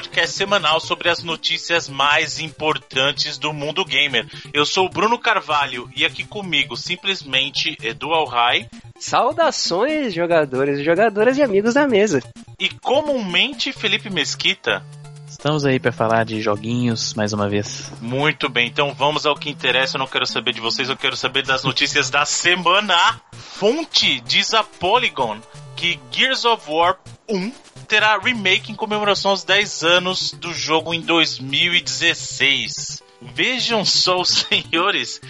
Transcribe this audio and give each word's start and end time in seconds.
podcast 0.00 0.34
semanal 0.34 0.80
sobre 0.80 1.10
as 1.10 1.22
notícias 1.22 1.86
mais 1.86 2.38
importantes 2.38 3.36
do 3.36 3.52
mundo 3.52 3.84
gamer. 3.84 4.26
Eu 4.50 4.64
sou 4.64 4.86
o 4.86 4.88
Bruno 4.88 5.18
Carvalho 5.18 5.90
e 5.94 6.06
aqui 6.06 6.24
comigo, 6.24 6.74
simplesmente, 6.74 7.76
Edu 7.82 8.14
Alhai. 8.14 8.66
Saudações, 8.98 10.14
jogadores 10.14 10.78
e 10.78 10.84
jogadoras 10.84 11.36
e 11.36 11.42
amigos 11.42 11.74
da 11.74 11.86
mesa. 11.86 12.22
E 12.58 12.70
comumente, 12.70 13.74
Felipe 13.74 14.08
Mesquita. 14.08 14.82
Estamos 15.28 15.66
aí 15.66 15.78
para 15.78 15.92
falar 15.92 16.24
de 16.24 16.40
joguinhos 16.40 17.12
mais 17.12 17.34
uma 17.34 17.46
vez. 17.46 17.92
Muito 18.00 18.48
bem, 18.48 18.68
então 18.68 18.94
vamos 18.94 19.26
ao 19.26 19.36
que 19.36 19.50
interessa. 19.50 19.96
Eu 19.96 20.00
não 20.00 20.06
quero 20.06 20.26
saber 20.26 20.54
de 20.54 20.62
vocês, 20.62 20.88
eu 20.88 20.96
quero 20.96 21.16
saber 21.16 21.44
das 21.44 21.62
notícias 21.62 22.08
da 22.08 22.24
semana. 22.24 23.20
Fonte 23.32 24.18
diz 24.22 24.54
a 24.54 24.64
Polygon 24.64 25.38
que 25.76 26.00
Gears 26.10 26.46
of 26.46 26.70
War 26.70 26.96
1 27.28 27.52
terá 27.90 28.16
remake 28.16 28.70
em 28.70 28.74
comemoração 28.76 29.32
aos 29.32 29.42
10 29.42 29.82
anos 29.82 30.30
do 30.30 30.54
jogo 30.54 30.94
em 30.94 31.00
2016. 31.00 33.02
Vejam 33.20 33.84
só, 33.84 34.22
senhores, 34.24 35.20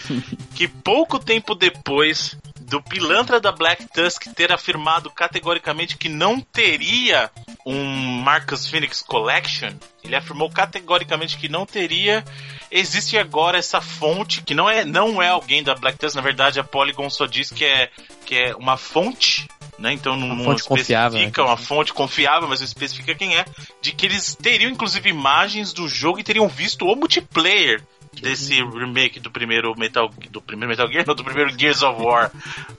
que 0.54 0.68
pouco 0.68 1.18
tempo 1.18 1.54
depois 1.54 2.36
do 2.60 2.82
pilantra 2.82 3.40
da 3.40 3.50
Black 3.50 3.88
Tusk 3.88 4.26
ter 4.34 4.52
afirmado 4.52 5.10
categoricamente 5.10 5.96
que 5.96 6.10
não 6.10 6.38
teria 6.38 7.30
um 7.64 7.82
Marcus 8.22 8.66
Phoenix 8.66 9.00
Collection, 9.00 9.72
ele 10.04 10.14
afirmou 10.14 10.50
categoricamente 10.50 11.38
que 11.38 11.48
não 11.48 11.64
teria. 11.64 12.22
Existe 12.70 13.16
agora 13.16 13.56
essa 13.58 13.80
fonte 13.80 14.42
que 14.42 14.54
não 14.54 14.68
é 14.68 14.84
não 14.84 15.20
é 15.20 15.28
alguém 15.28 15.62
da 15.62 15.74
Black 15.74 15.98
Tusk, 15.98 16.14
na 16.14 16.20
verdade 16.20 16.60
a 16.60 16.64
Polygon 16.64 17.08
só 17.08 17.24
diz 17.24 17.50
que 17.50 17.64
é 17.64 17.90
que 18.26 18.36
é 18.36 18.54
uma 18.54 18.76
fonte 18.76 19.48
né? 19.80 19.92
Então 19.92 20.16
não, 20.16 20.28
uma 20.28 20.44
fonte 20.44 20.64
confiável, 20.64 21.18
né? 21.18 21.32
uma 21.38 21.56
fonte 21.56 21.92
confiável, 21.92 22.48
mas 22.48 22.60
não 22.60 22.66
especifica 22.66 23.14
quem 23.14 23.36
é, 23.36 23.44
de 23.80 23.92
que 23.92 24.06
eles 24.06 24.34
teriam 24.34 24.70
inclusive 24.70 25.08
imagens 25.08 25.72
do 25.72 25.88
jogo 25.88 26.20
e 26.20 26.22
teriam 26.22 26.46
visto 26.46 26.86
o 26.86 26.94
multiplayer 26.94 27.82
desse 28.20 28.54
remake 28.54 29.18
do 29.20 29.30
primeiro 29.30 29.74
Metal 29.78 30.10
do 30.30 30.42
primeiro 30.42 30.70
Metal 30.70 30.90
Gear, 30.90 31.04
não, 31.06 31.14
do 31.14 31.24
primeiro 31.24 31.56
Gears 31.58 31.82
of 31.82 32.02
War, 32.02 32.30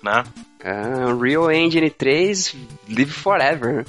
né? 0.04 0.24
Uh, 0.64 1.18
Real 1.20 1.52
Engine 1.52 1.90
3 1.90 2.56
Live 2.90 3.12
Forever. 3.12 3.86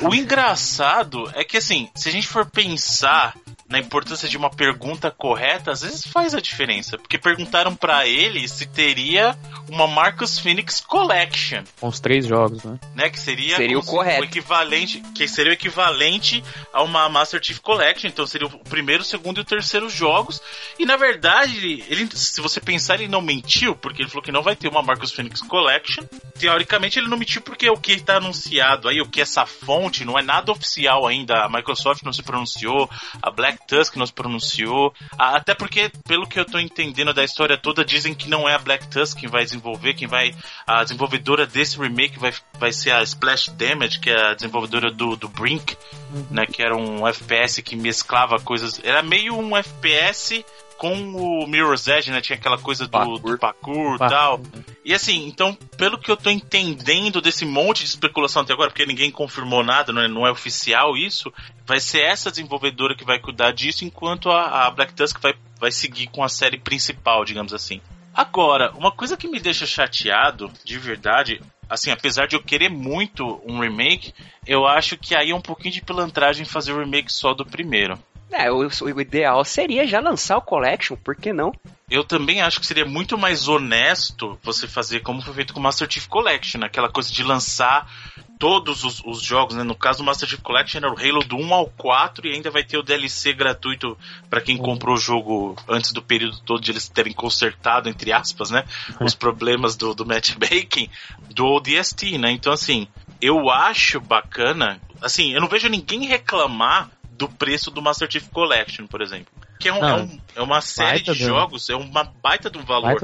O 0.00 0.14
engraçado 0.14 1.30
é 1.34 1.44
que 1.44 1.56
assim, 1.56 1.88
se 1.94 2.08
a 2.08 2.12
gente 2.12 2.26
for 2.26 2.46
pensar 2.46 3.34
na 3.68 3.78
importância 3.78 4.28
de 4.28 4.36
uma 4.36 4.50
pergunta 4.50 5.10
correta, 5.10 5.72
às 5.72 5.82
vezes 5.82 6.06
faz 6.06 6.34
a 6.34 6.40
diferença. 6.40 6.98
Porque 6.98 7.18
perguntaram 7.18 7.74
para 7.74 8.06
ele 8.06 8.46
se 8.46 8.66
teria 8.66 9.36
uma 9.68 9.86
Marcus 9.86 10.38
Phoenix 10.38 10.80
Collection. 10.80 11.64
Com 11.80 11.88
os 11.88 11.98
três 11.98 12.26
jogos, 12.26 12.62
né? 12.62 12.78
né? 12.94 13.10
Que 13.10 13.18
seria, 13.18 13.56
seria 13.56 13.78
o 13.78 13.84
correto. 13.84 14.22
O 14.22 14.24
equivalente, 14.24 15.02
que 15.14 15.26
seria 15.26 15.50
o 15.50 15.54
equivalente 15.54 16.44
a 16.72 16.82
uma 16.82 17.08
Master 17.08 17.42
Chief 17.42 17.58
Collection. 17.58 18.08
Então 18.08 18.26
seria 18.26 18.46
o 18.46 18.58
primeiro, 18.64 19.02
o 19.02 19.06
segundo 19.06 19.38
e 19.38 19.40
o 19.40 19.44
terceiro 19.44 19.88
jogos. 19.88 20.40
E 20.78 20.84
na 20.84 20.96
verdade, 20.96 21.84
ele, 21.88 22.08
se 22.14 22.40
você 22.40 22.60
pensar, 22.60 22.96
ele 22.96 23.08
não 23.08 23.22
mentiu, 23.22 23.74
porque 23.74 24.02
ele 24.02 24.08
falou 24.08 24.22
que 24.22 24.32
não 24.32 24.42
vai 24.42 24.54
ter 24.54 24.68
uma 24.68 24.82
Marcus 24.82 25.10
Phoenix 25.10 25.40
Collection. 25.40 26.04
Teoricamente, 26.38 26.98
ele 26.98 27.08
não 27.08 27.16
mentiu 27.16 27.40
porque 27.40 27.68
o 27.70 27.76
que 27.76 27.92
está 27.92 28.16
anunciado 28.16 28.88
aí, 28.88 29.00
o 29.00 29.08
que 29.08 29.20
essa 29.20 29.46
fonte, 29.54 30.04
não 30.04 30.18
é 30.18 30.22
nada 30.22 30.52
oficial 30.52 31.06
ainda. 31.06 31.44
A 31.44 31.48
Microsoft 31.48 32.02
não 32.02 32.12
se 32.12 32.22
pronunciou, 32.22 32.88
a 33.22 33.30
Black 33.30 33.66
Tusk 33.66 33.96
não 33.96 34.06
se 34.06 34.12
pronunciou. 34.12 34.92
Até 35.18 35.54
porque, 35.54 35.90
pelo 36.06 36.26
que 36.26 36.38
eu 36.38 36.44
tô 36.44 36.58
entendendo 36.58 37.12
da 37.12 37.24
história 37.24 37.56
toda, 37.56 37.84
dizem 37.84 38.14
que 38.14 38.28
não 38.28 38.48
é 38.48 38.54
a 38.54 38.58
Black 38.58 38.88
Tusk 38.88 39.18
quem 39.18 39.28
vai 39.28 39.44
desenvolver, 39.44 39.94
quem 39.94 40.08
vai. 40.08 40.34
A 40.66 40.82
desenvolvedora 40.82 41.46
desse 41.46 41.78
remake 41.78 42.18
vai, 42.18 42.32
vai 42.58 42.72
ser 42.72 42.90
a 42.90 43.02
Splash 43.02 43.50
Damage, 43.50 44.00
que 44.00 44.10
é 44.10 44.30
a 44.30 44.34
desenvolvedora 44.34 44.90
do, 44.90 45.16
do 45.16 45.28
Brink, 45.28 45.76
uhum. 46.12 46.26
né? 46.30 46.46
Que 46.46 46.62
era 46.62 46.76
um 46.76 47.06
FPS 47.06 47.62
que 47.62 47.76
mesclava 47.76 48.38
coisas. 48.38 48.80
Era 48.82 49.02
meio 49.02 49.34
um 49.34 49.56
FPS 49.56 50.44
com 50.76 50.94
o 50.94 51.46
Mirror's 51.46 51.86
Edge, 51.86 52.10
né? 52.10 52.20
Tinha 52.20 52.36
aquela 52.36 52.58
coisa 52.58 52.84
do 52.84 52.90
parkour, 52.90 53.20
do 53.20 53.38
parkour 53.38 53.94
e 53.96 53.98
tal. 53.98 54.40
E 54.84 54.92
assim, 54.92 55.26
então, 55.26 55.54
pelo 55.78 55.98
que 55.98 56.10
eu 56.10 56.16
tô 56.16 56.28
entendendo 56.28 57.22
desse 57.22 57.46
monte 57.46 57.78
de 57.78 57.88
especulação 57.88 58.42
até 58.42 58.52
agora, 58.52 58.68
porque 58.68 58.84
ninguém 58.84 59.10
confirmou 59.10 59.64
nada, 59.64 59.94
não 59.94 60.02
é, 60.02 60.08
não 60.08 60.26
é 60.26 60.30
oficial 60.30 60.94
isso, 60.94 61.32
vai 61.64 61.80
ser 61.80 62.02
essa 62.02 62.30
desenvolvedora 62.30 62.94
que 62.94 63.04
vai 63.04 63.18
cuidar 63.18 63.52
disso, 63.52 63.84
enquanto 63.84 64.30
a, 64.30 64.66
a 64.66 64.70
Black 64.70 64.92
Tusk 64.92 65.18
vai, 65.20 65.34
vai 65.58 65.72
seguir 65.72 66.08
com 66.08 66.22
a 66.22 66.28
série 66.28 66.58
principal, 66.58 67.24
digamos 67.24 67.54
assim. 67.54 67.80
Agora, 68.12 68.72
uma 68.76 68.92
coisa 68.92 69.16
que 69.16 69.26
me 69.26 69.40
deixa 69.40 69.64
chateado, 69.64 70.52
de 70.62 70.78
verdade, 70.78 71.40
assim, 71.68 71.90
apesar 71.90 72.26
de 72.26 72.36
eu 72.36 72.42
querer 72.42 72.68
muito 72.68 73.40
um 73.46 73.60
remake, 73.60 74.12
eu 74.46 74.66
acho 74.66 74.98
que 74.98 75.16
aí 75.16 75.30
é 75.30 75.34
um 75.34 75.40
pouquinho 75.40 75.72
de 75.72 75.82
pilantragem 75.82 76.44
fazer 76.44 76.72
o 76.72 76.78
remake 76.78 77.10
só 77.10 77.32
do 77.32 77.46
primeiro. 77.46 77.98
É, 78.36 78.50
o, 78.50 78.66
o, 78.66 79.00
ideal 79.00 79.44
seria 79.44 79.86
já 79.86 80.00
lançar 80.00 80.36
o 80.36 80.42
Collection, 80.42 80.96
por 80.96 81.14
que 81.14 81.32
não? 81.32 81.52
Eu 81.88 82.02
também 82.02 82.42
acho 82.42 82.58
que 82.58 82.66
seria 82.66 82.84
muito 82.84 83.16
mais 83.16 83.46
honesto 83.46 84.36
você 84.42 84.66
fazer 84.66 85.00
como 85.00 85.22
foi 85.22 85.32
feito 85.34 85.54
com 85.54 85.60
o 85.60 85.62
Master 85.62 85.88
Chief 85.88 86.08
Collection, 86.08 86.60
aquela 86.64 86.88
coisa 86.88 87.12
de 87.12 87.22
lançar 87.22 87.88
todos 88.36 88.82
os, 88.82 89.00
os, 89.04 89.22
jogos, 89.22 89.54
né? 89.54 89.62
No 89.62 89.76
caso 89.76 89.98
do 89.98 90.04
Master 90.04 90.28
Chief 90.28 90.40
Collection 90.40 90.78
era 90.78 90.92
o 90.92 90.98
Halo 90.98 91.20
do 91.20 91.36
1 91.36 91.54
ao 91.54 91.66
4 91.68 92.26
e 92.26 92.32
ainda 92.32 92.50
vai 92.50 92.64
ter 92.64 92.76
o 92.76 92.82
DLC 92.82 93.32
gratuito 93.32 93.96
para 94.28 94.40
quem 94.40 94.56
comprou 94.56 94.96
o 94.96 95.00
jogo 95.00 95.54
antes 95.68 95.92
do 95.92 96.02
período 96.02 96.40
todo 96.40 96.60
de 96.60 96.72
eles 96.72 96.88
terem 96.88 97.12
consertado, 97.12 97.88
entre 97.88 98.12
aspas, 98.12 98.50
né? 98.50 98.64
Os 99.00 99.14
problemas 99.14 99.76
do, 99.76 99.94
do 99.94 100.04
matchmaking 100.04 100.90
do 101.30 101.46
ODST, 101.46 102.18
né? 102.18 102.32
Então, 102.32 102.52
assim, 102.52 102.88
eu 103.20 103.48
acho 103.48 104.00
bacana. 104.00 104.80
Assim, 105.00 105.32
eu 105.32 105.40
não 105.40 105.48
vejo 105.48 105.68
ninguém 105.68 106.06
reclamar 106.06 106.90
do 107.16 107.28
preço 107.28 107.70
do 107.70 107.80
Master 107.80 108.10
Chief 108.10 108.28
Collection, 108.28 108.86
por 108.86 109.00
exemplo. 109.00 109.32
Que 109.58 109.68
é, 109.68 109.72
um, 109.72 109.84
é, 109.84 109.94
um, 109.94 110.20
é 110.36 110.42
uma 110.42 110.60
série 110.60 111.00
de 111.00 111.14
jogos, 111.14 111.70
é 111.70 111.76
uma 111.76 112.04
baita 112.04 112.50
de 112.50 112.58
um 112.58 112.64
valor 112.64 112.98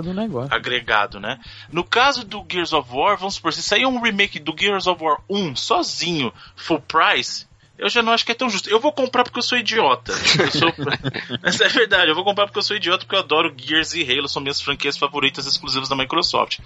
agregado, 0.51 1.21
né? 1.21 1.39
No 1.73 1.85
caso 1.85 2.25
do 2.25 2.45
Gears 2.51 2.73
of 2.73 2.89
War, 2.93 3.17
vamos 3.17 3.35
supor, 3.35 3.53
se 3.53 3.63
sair 3.63 3.87
um 3.87 4.01
remake 4.01 4.39
do 4.39 4.55
Gears 4.59 4.87
of 4.87 5.03
War 5.03 5.21
1 5.29 5.57
sozinho, 5.57 6.33
full 6.57 6.81
price, 6.81 7.49
eu 7.79 7.89
já 7.89 8.03
não 8.03 8.13
acho 8.13 8.27
que 8.27 8.33
é 8.33 8.35
tão 8.35 8.51
justo. 8.51 8.69
Eu 8.69 8.79
vou 8.79 8.93
comprar 8.93 9.25
porque 9.25 9.39
eu 9.39 9.43
sou 9.43 9.57
idiota. 9.57 10.13
Eu 10.13 10.51
sou... 10.51 10.71
Mas 11.43 11.59
é 11.63 11.69
verdade, 11.69 12.11
eu 12.11 12.15
vou 12.15 12.25
comprar 12.25 12.45
porque 12.45 12.59
eu 12.59 12.63
sou 12.63 12.77
idiota, 12.77 13.07
porque 13.07 13.15
eu 13.15 13.21
adoro 13.21 13.55
Gears 13.57 13.95
e 13.95 14.03
Halo, 14.03 14.29
são 14.29 14.43
minhas 14.43 14.61
franquias 14.61 14.99
favoritas 14.99 15.47
exclusivas 15.47 15.89
da 15.89 15.97
Microsoft. 15.97 16.59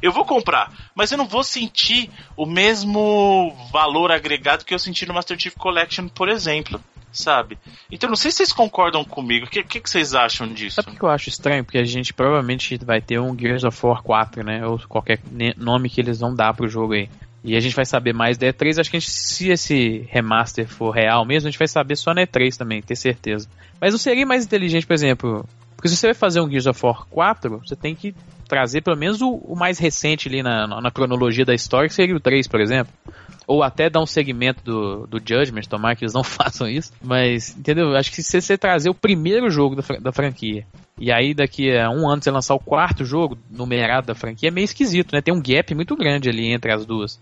Eu 0.00 0.12
vou 0.12 0.24
comprar, 0.24 0.72
mas 0.94 1.12
eu 1.12 1.18
não 1.18 1.28
vou 1.28 1.44
sentir 1.44 2.10
o 2.36 2.46
mesmo 2.46 3.54
valor 3.70 4.10
agregado 4.10 4.64
que 4.64 4.72
eu 4.72 4.78
senti 4.78 5.04
no 5.04 5.12
Master 5.12 5.38
Chief 5.38 5.54
Collection, 5.54 6.08
por 6.08 6.30
exemplo 6.30 6.82
sabe? 7.12 7.58
Então 7.90 8.08
não 8.08 8.16
sei 8.16 8.30
se 8.30 8.38
vocês 8.38 8.52
concordam 8.52 9.04
comigo. 9.04 9.46
O 9.46 9.48
que, 9.48 9.62
que, 9.62 9.80
que, 9.80 9.90
vocês 9.90 10.14
acham 10.14 10.48
disso? 10.48 10.76
Sabe 10.76 10.90
o 10.90 10.98
que 10.98 11.02
eu 11.02 11.10
acho 11.10 11.28
estranho? 11.28 11.64
Porque 11.64 11.78
a 11.78 11.84
gente 11.84 12.12
provavelmente 12.12 12.78
vai 12.82 13.00
ter 13.00 13.20
um 13.20 13.38
Gears 13.38 13.64
of 13.64 13.78
War 13.84 14.02
4, 14.02 14.42
né? 14.42 14.66
Ou 14.66 14.78
qualquer 14.88 15.20
nome 15.56 15.90
que 15.90 16.00
eles 16.00 16.18
vão 16.20 16.34
dar 16.34 16.54
pro 16.54 16.68
jogo 16.68 16.94
aí. 16.94 17.08
E 17.44 17.56
a 17.56 17.60
gente 17.60 17.74
vai 17.74 17.84
saber 17.84 18.14
mais 18.14 18.38
da 18.38 18.46
E3. 18.46 18.80
Acho 18.80 18.90
que 18.90 18.98
gente, 18.98 19.10
se 19.10 19.50
esse 19.50 20.06
remaster 20.08 20.66
for 20.66 20.90
real 20.90 21.24
mesmo, 21.24 21.48
a 21.48 21.50
gente 21.50 21.58
vai 21.58 21.68
saber 21.68 21.96
só 21.96 22.14
na 22.14 22.22
E3 22.22 22.56
também, 22.56 22.80
ter 22.80 22.96
certeza. 22.96 23.48
Mas 23.80 23.92
não 23.92 23.98
seria 23.98 24.24
mais 24.24 24.44
inteligente, 24.44 24.86
por 24.86 24.94
exemplo. 24.94 25.46
Porque 25.76 25.88
se 25.88 25.96
você 25.96 26.08
vai 26.08 26.14
fazer 26.14 26.40
um 26.40 26.48
Gears 26.48 26.66
of 26.66 26.80
War 26.84 27.04
4, 27.10 27.58
você 27.66 27.74
tem 27.74 27.94
que 27.94 28.14
trazer 28.48 28.82
pelo 28.82 28.96
menos 28.96 29.20
o, 29.20 29.30
o 29.30 29.56
mais 29.56 29.78
recente 29.78 30.28
ali 30.28 30.42
na, 30.42 30.80
na 30.80 30.90
cronologia 30.90 31.44
da 31.44 31.54
história, 31.54 31.88
que 31.88 31.94
seria 31.94 32.14
o 32.14 32.20
3, 32.20 32.46
por 32.46 32.60
exemplo 32.60 32.92
ou 33.46 33.62
até 33.62 33.90
dar 33.90 34.00
um 34.00 34.06
segmento 34.06 34.62
do, 34.64 35.06
do 35.06 35.18
Judgment, 35.18 35.62
tomar 35.62 35.96
que 35.96 36.04
eles 36.04 36.14
não 36.14 36.22
façam 36.24 36.68
isso. 36.68 36.92
Mas, 37.02 37.56
entendeu? 37.56 37.94
Acho 37.96 38.10
que 38.10 38.22
se 38.22 38.40
você 38.40 38.56
trazer 38.56 38.90
o 38.90 38.94
primeiro 38.94 39.50
jogo 39.50 39.76
da, 39.76 39.82
da 39.98 40.12
franquia 40.12 40.66
e 40.98 41.10
aí 41.10 41.34
daqui 41.34 41.76
a 41.76 41.90
um 41.90 42.08
ano 42.08 42.22
você 42.22 42.30
lançar 42.30 42.54
o 42.54 42.60
quarto 42.60 43.04
jogo 43.04 43.36
numerado 43.50 44.06
da 44.06 44.14
franquia, 44.14 44.48
é 44.48 44.52
meio 44.52 44.64
esquisito, 44.64 45.12
né? 45.12 45.20
Tem 45.20 45.34
um 45.34 45.42
gap 45.42 45.74
muito 45.74 45.96
grande 45.96 46.28
ali 46.28 46.52
entre 46.52 46.72
as 46.72 46.84
duas. 46.84 47.20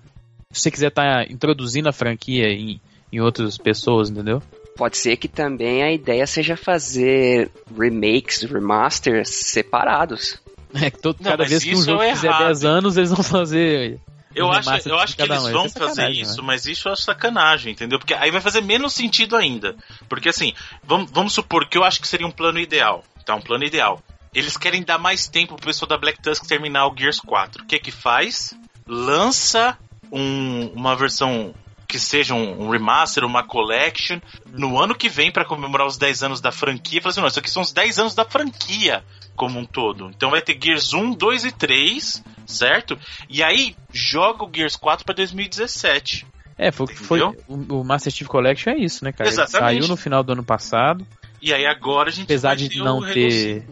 Se 0.51 0.63
você 0.63 0.71
quiser 0.71 0.89
estar 0.89 1.25
tá 1.25 1.33
introduzindo 1.33 1.89
a 1.89 1.93
franquia 1.93 2.49
em, 2.49 2.81
em 3.13 3.21
outras 3.21 3.57
pessoas, 3.57 4.11
entendeu? 4.11 4.43
Pode 4.77 4.97
ser 4.99 5.17
que 5.17 5.29
também 5.29 5.83
a 5.83 5.93
ideia 5.93 6.27
seja 6.27 6.57
fazer 6.57 7.51
remakes, 7.79 8.43
remasters 8.43 9.29
separados. 9.31 10.41
É 10.73 10.89
que 10.89 11.01
todo, 11.01 11.17
não, 11.21 11.33
cada 11.33 11.45
vez 11.45 11.65
que 11.65 11.75
um 11.75 11.83
jogo 11.83 12.01
é 12.01 12.15
fizer 12.15 12.33
10 12.33 12.65
anos, 12.65 12.97
eles 12.97 13.11
vão 13.11 13.25
fazer 13.25 13.99
eu 14.35 14.51
acho, 14.51 14.89
eu 14.89 14.99
acho 14.99 15.17
que 15.17 15.23
eles 15.23 15.43
um. 15.43 15.53
vão 15.53 15.67
é 15.67 15.69
fazer 15.69 16.11
isso, 16.11 16.41
né? 16.41 16.47
mas 16.47 16.67
isso 16.67 16.89
é 16.89 16.97
sacanagem, 16.97 17.73
entendeu? 17.73 17.99
Porque 17.99 18.15
aí 18.15 18.31
vai 18.31 18.41
fazer 18.41 18.61
menos 18.61 18.95
sentido 18.95 19.37
ainda. 19.37 19.77
Porque 20.09 20.29
assim, 20.29 20.55
vamos, 20.85 21.11
vamos 21.11 21.33
supor 21.33 21.69
que 21.69 21.77
eu 21.77 21.85
acho 21.85 22.01
que 22.01 22.07
seria 22.07 22.27
um 22.27 22.31
plano 22.31 22.59
ideal. 22.59 23.05
Tá, 23.25 23.35
um 23.35 23.41
plano 23.41 23.65
ideal. 23.65 24.03
Eles 24.33 24.57
querem 24.57 24.83
dar 24.83 24.99
mais 24.99 25.27
tempo 25.27 25.57
pro 25.57 25.67
pessoal 25.67 25.89
da 25.89 25.99
Black 25.99 26.23
Tusk 26.23 26.47
terminar 26.47 26.87
o 26.87 26.97
Gears 26.97 27.19
4. 27.21 27.65
O 27.65 27.67
que 27.67 27.79
que 27.79 27.91
faz? 27.91 28.55
Lança 28.87 29.77
um, 30.13 30.69
uma 30.75 30.95
versão 30.95 31.55
que 31.91 31.99
seja 31.99 32.35
um, 32.35 32.67
um 32.67 32.71
remaster, 32.71 33.25
uma 33.25 33.43
collection, 33.43 34.21
no 34.47 34.79
ano 34.79 34.95
que 34.95 35.09
vem 35.09 35.33
para 35.33 35.45
comemorar 35.45 35.87
os 35.87 35.99
10 35.99 36.23
anos 36.23 36.41
da 36.41 36.53
franquia. 36.53 37.03
Falar 37.03 37.11
assim, 37.11 37.21
não, 37.21 37.27
isso 37.29 37.39
aqui 37.41 37.51
são 37.51 37.63
os 37.63 37.73
10 37.73 37.99
anos 37.99 38.15
da 38.15 38.25
franquia 38.25 39.05
como 39.35 39.59
um 39.59 39.65
todo. 39.65 40.09
Então 40.15 40.31
vai 40.31 40.41
ter 40.41 40.57
Gears 40.63 40.95
1, 40.95 41.13
2 41.15 41.45
e 41.47 41.53
3, 41.53 42.25
certo? 42.47 42.97
E 43.29 43.43
aí 43.43 43.75
joga 43.93 44.45
o 44.45 44.51
Gears 44.55 44.77
4 44.77 45.05
para 45.05 45.15
2017. 45.17 46.27
É, 46.57 46.71
foi, 46.71 46.87
foi 46.87 47.21
o, 47.23 47.35
o, 47.49 47.83
Master 47.83 48.13
Chief 48.13 48.29
Collection 48.29 48.73
é 48.73 48.77
isso, 48.77 49.03
né, 49.03 49.13
cara? 49.13 49.29
Exatamente. 49.29 49.73
Ele 49.73 49.83
saiu 49.83 49.89
no 49.89 49.97
final 49.97 50.23
do 50.23 50.33
ano 50.33 50.45
passado. 50.45 51.07
E 51.43 51.53
aí 51.53 51.67
agora 51.67 52.11
a 52.11 52.13
gente 52.13 52.25
Apesar 52.25 52.55
de 52.55 52.79
não 52.79 53.01
ter 53.01 53.65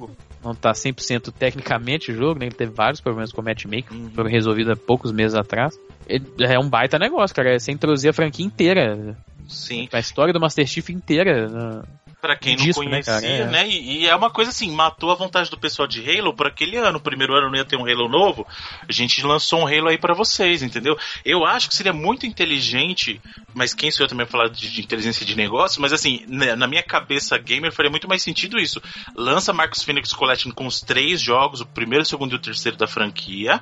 não 0.45 0.55
tá 0.55 0.73
100% 0.73 1.33
tecnicamente 1.33 2.13
o 2.13 2.15
jogo, 2.15 2.39
né? 2.39 2.47
Ele 2.47 2.55
teve 2.55 2.73
vários 2.73 3.01
problemas 3.01 3.33
com 3.33 3.41
o 3.41 3.45
matchmaking, 3.45 3.95
uhum. 3.95 4.11
foram 4.11 4.31
resolvidos 4.31 4.73
há 4.73 4.77
poucos 4.77 5.13
meses 5.13 5.35
atrás. 5.35 5.79
Ele 6.09 6.25
é 6.39 6.59
um 6.59 6.69
baita 6.69 6.99
negócio, 6.99 7.35
cara. 7.35 7.55
É 7.55 7.59
você 7.59 7.73
introduzir 7.73 8.11
a 8.11 8.13
franquia 8.13 8.47
inteira. 8.47 9.17
Sim. 9.47 9.89
A 9.93 9.99
história 9.99 10.33
do 10.33 10.41
Master 10.41 10.67
Chief 10.67 10.89
inteira. 10.91 11.49
Né? 11.49 11.83
Pra 12.21 12.37
quem 12.37 12.57
não 12.57 12.65
disco, 12.65 12.83
né, 12.83 13.03
conhecia, 13.03 13.47
né? 13.47 13.51
né? 13.51 13.69
E, 13.69 14.01
e, 14.01 14.07
é 14.09 14.17
uma 14.17 14.29
coisa 14.29 14.51
assim, 14.51 14.73
matou 14.73 15.13
a 15.13 15.15
vontade 15.15 15.49
do 15.51 15.59
pessoal 15.59 15.87
de 15.87 16.01
Halo 16.01 16.35
por 16.35 16.49
aquele 16.49 16.77
ano. 16.77 16.99
O 16.99 17.01
primeiro 17.01 17.33
ano 17.33 17.49
não 17.49 17.57
ia 17.57 17.65
ter 17.65 17.77
um 17.77 17.87
Halo 17.87 18.09
novo. 18.09 18.45
A 18.89 18.91
gente 18.91 19.25
lançou 19.25 19.61
um 19.61 19.67
Halo 19.67 19.89
aí 19.89 19.97
para 19.97 20.15
vocês, 20.15 20.61
entendeu? 20.63 20.99
Eu 21.25 21.45
acho 21.45 21.69
que 21.69 21.77
seria 21.77 21.93
muito 21.93 22.27
inteligente, 22.27 23.21
mas 23.55 23.73
quem 23.73 23.91
sou 23.93 24.05
eu 24.05 24.09
também 24.09 24.27
falar 24.27 24.49
de, 24.49 24.69
de 24.69 24.81
inteligência 24.81 25.25
de 25.25 25.37
negócio, 25.37 25.81
mas 25.81 25.93
assim, 25.93 26.25
né, 26.27 26.57
na 26.57 26.67
minha 26.67 26.83
cabeça 26.83 27.39
gamer 27.39 27.71
faria 27.71 27.91
muito 27.91 28.09
mais 28.09 28.21
sentido 28.21 28.59
isso. 28.59 28.83
Lança 29.15 29.53
Marcos 29.53 29.85
Phoenix 29.85 30.13
Collection 30.13 30.51
com 30.51 30.67
os 30.67 30.81
três 30.81 31.21
jogos, 31.21 31.61
o 31.61 31.67
primeiro, 31.67 32.03
o 32.03 32.07
segundo 32.07 32.33
e 32.33 32.37
o 32.37 32.41
terceiro 32.41 32.77
da 32.77 32.89
franquia. 32.89 33.61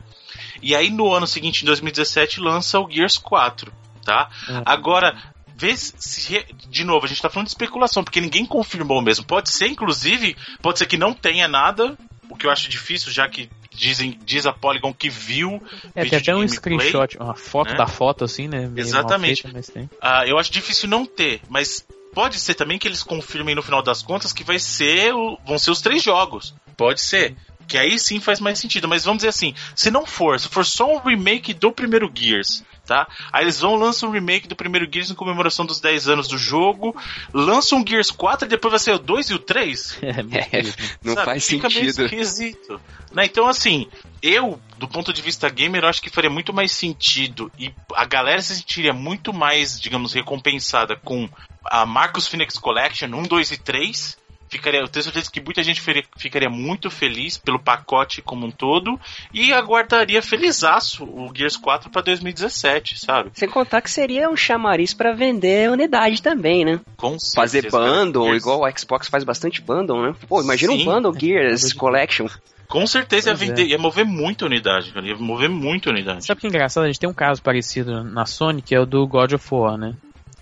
E 0.63 0.75
aí 0.75 0.89
no 0.89 1.13
ano 1.13 1.27
seguinte, 1.27 1.63
em 1.63 1.67
2017, 1.67 2.41
lança 2.41 2.81
o 2.81 2.91
Gears 2.91 3.19
4 3.19 3.71
tá? 4.07 4.31
Uhum. 4.49 4.63
Agora, 4.65 5.17
vê 5.57 5.75
se. 5.77 6.45
De 6.69 6.85
novo, 6.85 7.07
a 7.07 7.09
gente 7.09 7.23
tá 7.23 7.31
falando 7.31 7.47
de 7.47 7.53
especulação, 7.53 8.05
porque 8.05 8.21
ninguém 8.21 8.45
confirmou 8.45 9.01
mesmo. 9.01 9.25
Pode 9.25 9.51
ser, 9.51 9.67
inclusive, 9.67 10.37
pode 10.61 10.79
ser 10.79 10.87
que 10.87 10.97
não 10.97 11.15
tenha 11.15 11.49
nada, 11.49 11.97
o 12.29 12.37
que 12.37 12.47
eu 12.47 12.51
acho 12.51 12.69
difícil, 12.69 13.11
já 13.11 13.29
que 13.29 13.49
dizem, 13.71 14.19
diz 14.25 14.47
a 14.47 14.53
Polygon 14.53 14.93
que 14.93 15.09
viu. 15.09 15.63
É, 15.95 16.05
tem 16.05 16.19
até 16.19 16.35
um 16.35 16.47
screenshot, 16.47 17.17
uma 17.19 17.35
foto 17.35 17.71
né? 17.71 17.77
da 17.77 17.87
foto, 17.87 18.25
assim, 18.25 18.49
né? 18.49 18.71
Exatamente. 18.77 19.43
Feita, 19.43 19.91
ah, 20.01 20.27
eu 20.27 20.39
acho 20.39 20.51
difícil 20.51 20.89
não 20.89 21.07
ter, 21.07 21.41
mas 21.49 21.87
pode 22.13 22.39
ser 22.41 22.55
também 22.55 22.79
que 22.79 22.89
eles 22.89 23.03
confirmem 23.03 23.55
no 23.55 23.63
final 23.63 23.83
das 23.83 24.03
contas 24.03 24.33
que 24.33 24.45
vai 24.45 24.59
ser 24.59 25.15
o, 25.15 25.39
vão 25.47 25.59
ser 25.59 25.71
os 25.71 25.81
três 25.81 26.03
jogos. 26.03 26.55
Pode 26.77 27.01
ser. 27.01 27.35
Que 27.67 27.79
aí 27.79 27.99
sim 27.99 28.21
faz 28.21 28.41
mais 28.41 28.59
sentido. 28.59 28.89
Mas 28.89 29.05
vamos 29.05 29.19
dizer 29.19 29.29
assim, 29.29 29.55
se 29.75 29.91
não 29.91 30.07
for, 30.07 30.39
se 30.39 30.49
for 30.49 30.65
só 30.65 30.95
um 30.95 30.99
remake 30.99 31.53
do 31.53 31.73
primeiro 31.73 32.11
Gears, 32.15 32.65
tá? 32.87 33.07
Aí 33.33 33.45
eles 33.45 33.61
vão 33.61 33.75
lançar 33.75 34.07
um 34.07 34.11
remake 34.11 34.47
do 34.47 34.55
primeiro 34.57 34.89
Gears 34.91 35.11
em 35.11 35.15
comemoração 35.15 35.67
dos 35.67 35.81
10 35.81 36.09
anos 36.09 36.29
do 36.29 36.39
jogo, 36.39 36.97
lançam 37.35 37.81
um 37.81 37.87
Gears 37.87 38.11
4 38.11 38.47
e 38.47 38.49
depois 38.49 38.71
vai 38.71 38.79
ser 38.79 38.93
o 38.93 38.99
2 38.99 39.31
e 39.31 39.35
o 39.35 39.39
3. 39.39 39.99
É, 40.37 40.63
não 41.03 41.15
Sabe? 41.15 41.25
faz 41.25 41.47
Fica 41.47 41.71
sentido. 41.71 41.99
Meio 41.99 42.23
esquisito. 42.23 42.81
Né? 43.13 43.25
Então, 43.25 43.47
assim, 43.47 43.89
eu, 44.23 44.61
do 44.79 44.87
ponto 44.87 45.13
de 45.13 45.23
vista 45.23 45.49
gamer, 45.49 45.83
eu 45.83 45.89
acho 45.89 46.03
que 46.03 46.11
faria 46.11 46.31
muito 46.31 46.53
mais 46.53 46.73
sentido 46.73 47.51
e 47.59 47.73
a 47.95 48.05
galera 48.05 48.41
se 48.41 48.55
sentiria 48.57 48.93
muito 48.93 49.33
mais, 49.33 49.81
digamos, 49.81 50.13
recompensada 50.13 50.97
com 50.97 51.29
a 51.65 51.87
Marcos 51.87 52.27
Phoenix 52.27 52.59
Collection 52.59 53.09
1, 53.09 53.23
2 53.23 53.51
e 53.53 53.57
3 53.57 54.19
ficaria, 54.57 54.81
eu 54.81 54.89
tenho 54.89 55.03
certeza 55.03 55.31
que 55.31 55.41
muita 55.41 55.63
gente 55.63 55.83
ficaria 56.17 56.49
muito 56.49 56.91
feliz 56.91 57.37
pelo 57.37 57.59
pacote 57.59 58.23
como 58.23 58.47
um 58.47 58.51
todo 58.51 58.99
e 59.33 59.53
aguardaria 59.53 60.23
felizaço 60.23 61.05
o 61.05 61.31
Gears 61.35 61.57
4 61.57 61.91
para 61.91 62.03
2017, 62.03 62.99
sabe? 62.99 63.31
Sem 63.35 63.49
contar 63.49 63.81
que 63.81 63.91
seria 63.91 64.29
um 64.29 64.37
chamariz 64.37 64.95
para 64.95 65.13
vender 65.13 65.71
unidade 65.71 66.23
também, 66.23 66.65
né? 66.65 66.81
Com 66.97 67.17
Fazer 67.35 67.71
bundle, 67.71 68.35
igual 68.35 68.63
o 68.63 68.79
Xbox 68.79 69.09
faz 69.09 69.25
bastante 69.25 69.61
bundle, 69.61 70.03
né? 70.03 70.15
Pô, 70.29 70.43
imagina 70.43 70.73
Sim. 70.73 70.83
um 70.83 70.85
bundle 70.85 71.19
Gears 71.19 71.73
Collection. 71.73 72.29
Com 72.69 72.87
certeza 72.87 73.31
ia, 73.31 73.37
vender, 73.37 73.63
é. 73.63 73.67
ia 73.67 73.79
mover 73.79 74.05
muito 74.05 74.45
unidade, 74.45 74.91
cara. 74.93 75.07
Ia 75.07 75.17
mover 75.17 75.49
muito 75.49 75.89
unidade. 75.89 76.25
Sabe 76.25 76.41
que 76.41 76.47
é 76.47 76.51
engraçado? 76.51 76.85
A 76.85 76.87
gente 76.89 76.99
tem 76.99 77.09
um 77.09 77.15
caso 77.15 77.43
parecido 77.43 78.03
na 78.03 78.27
Sony, 78.27 78.61
que 78.61 78.75
é 78.75 78.81
o 78.81 78.87
do 78.87 79.07
God 79.07 79.33
of 79.33 79.55
War, 79.55 79.77
né? 79.77 79.95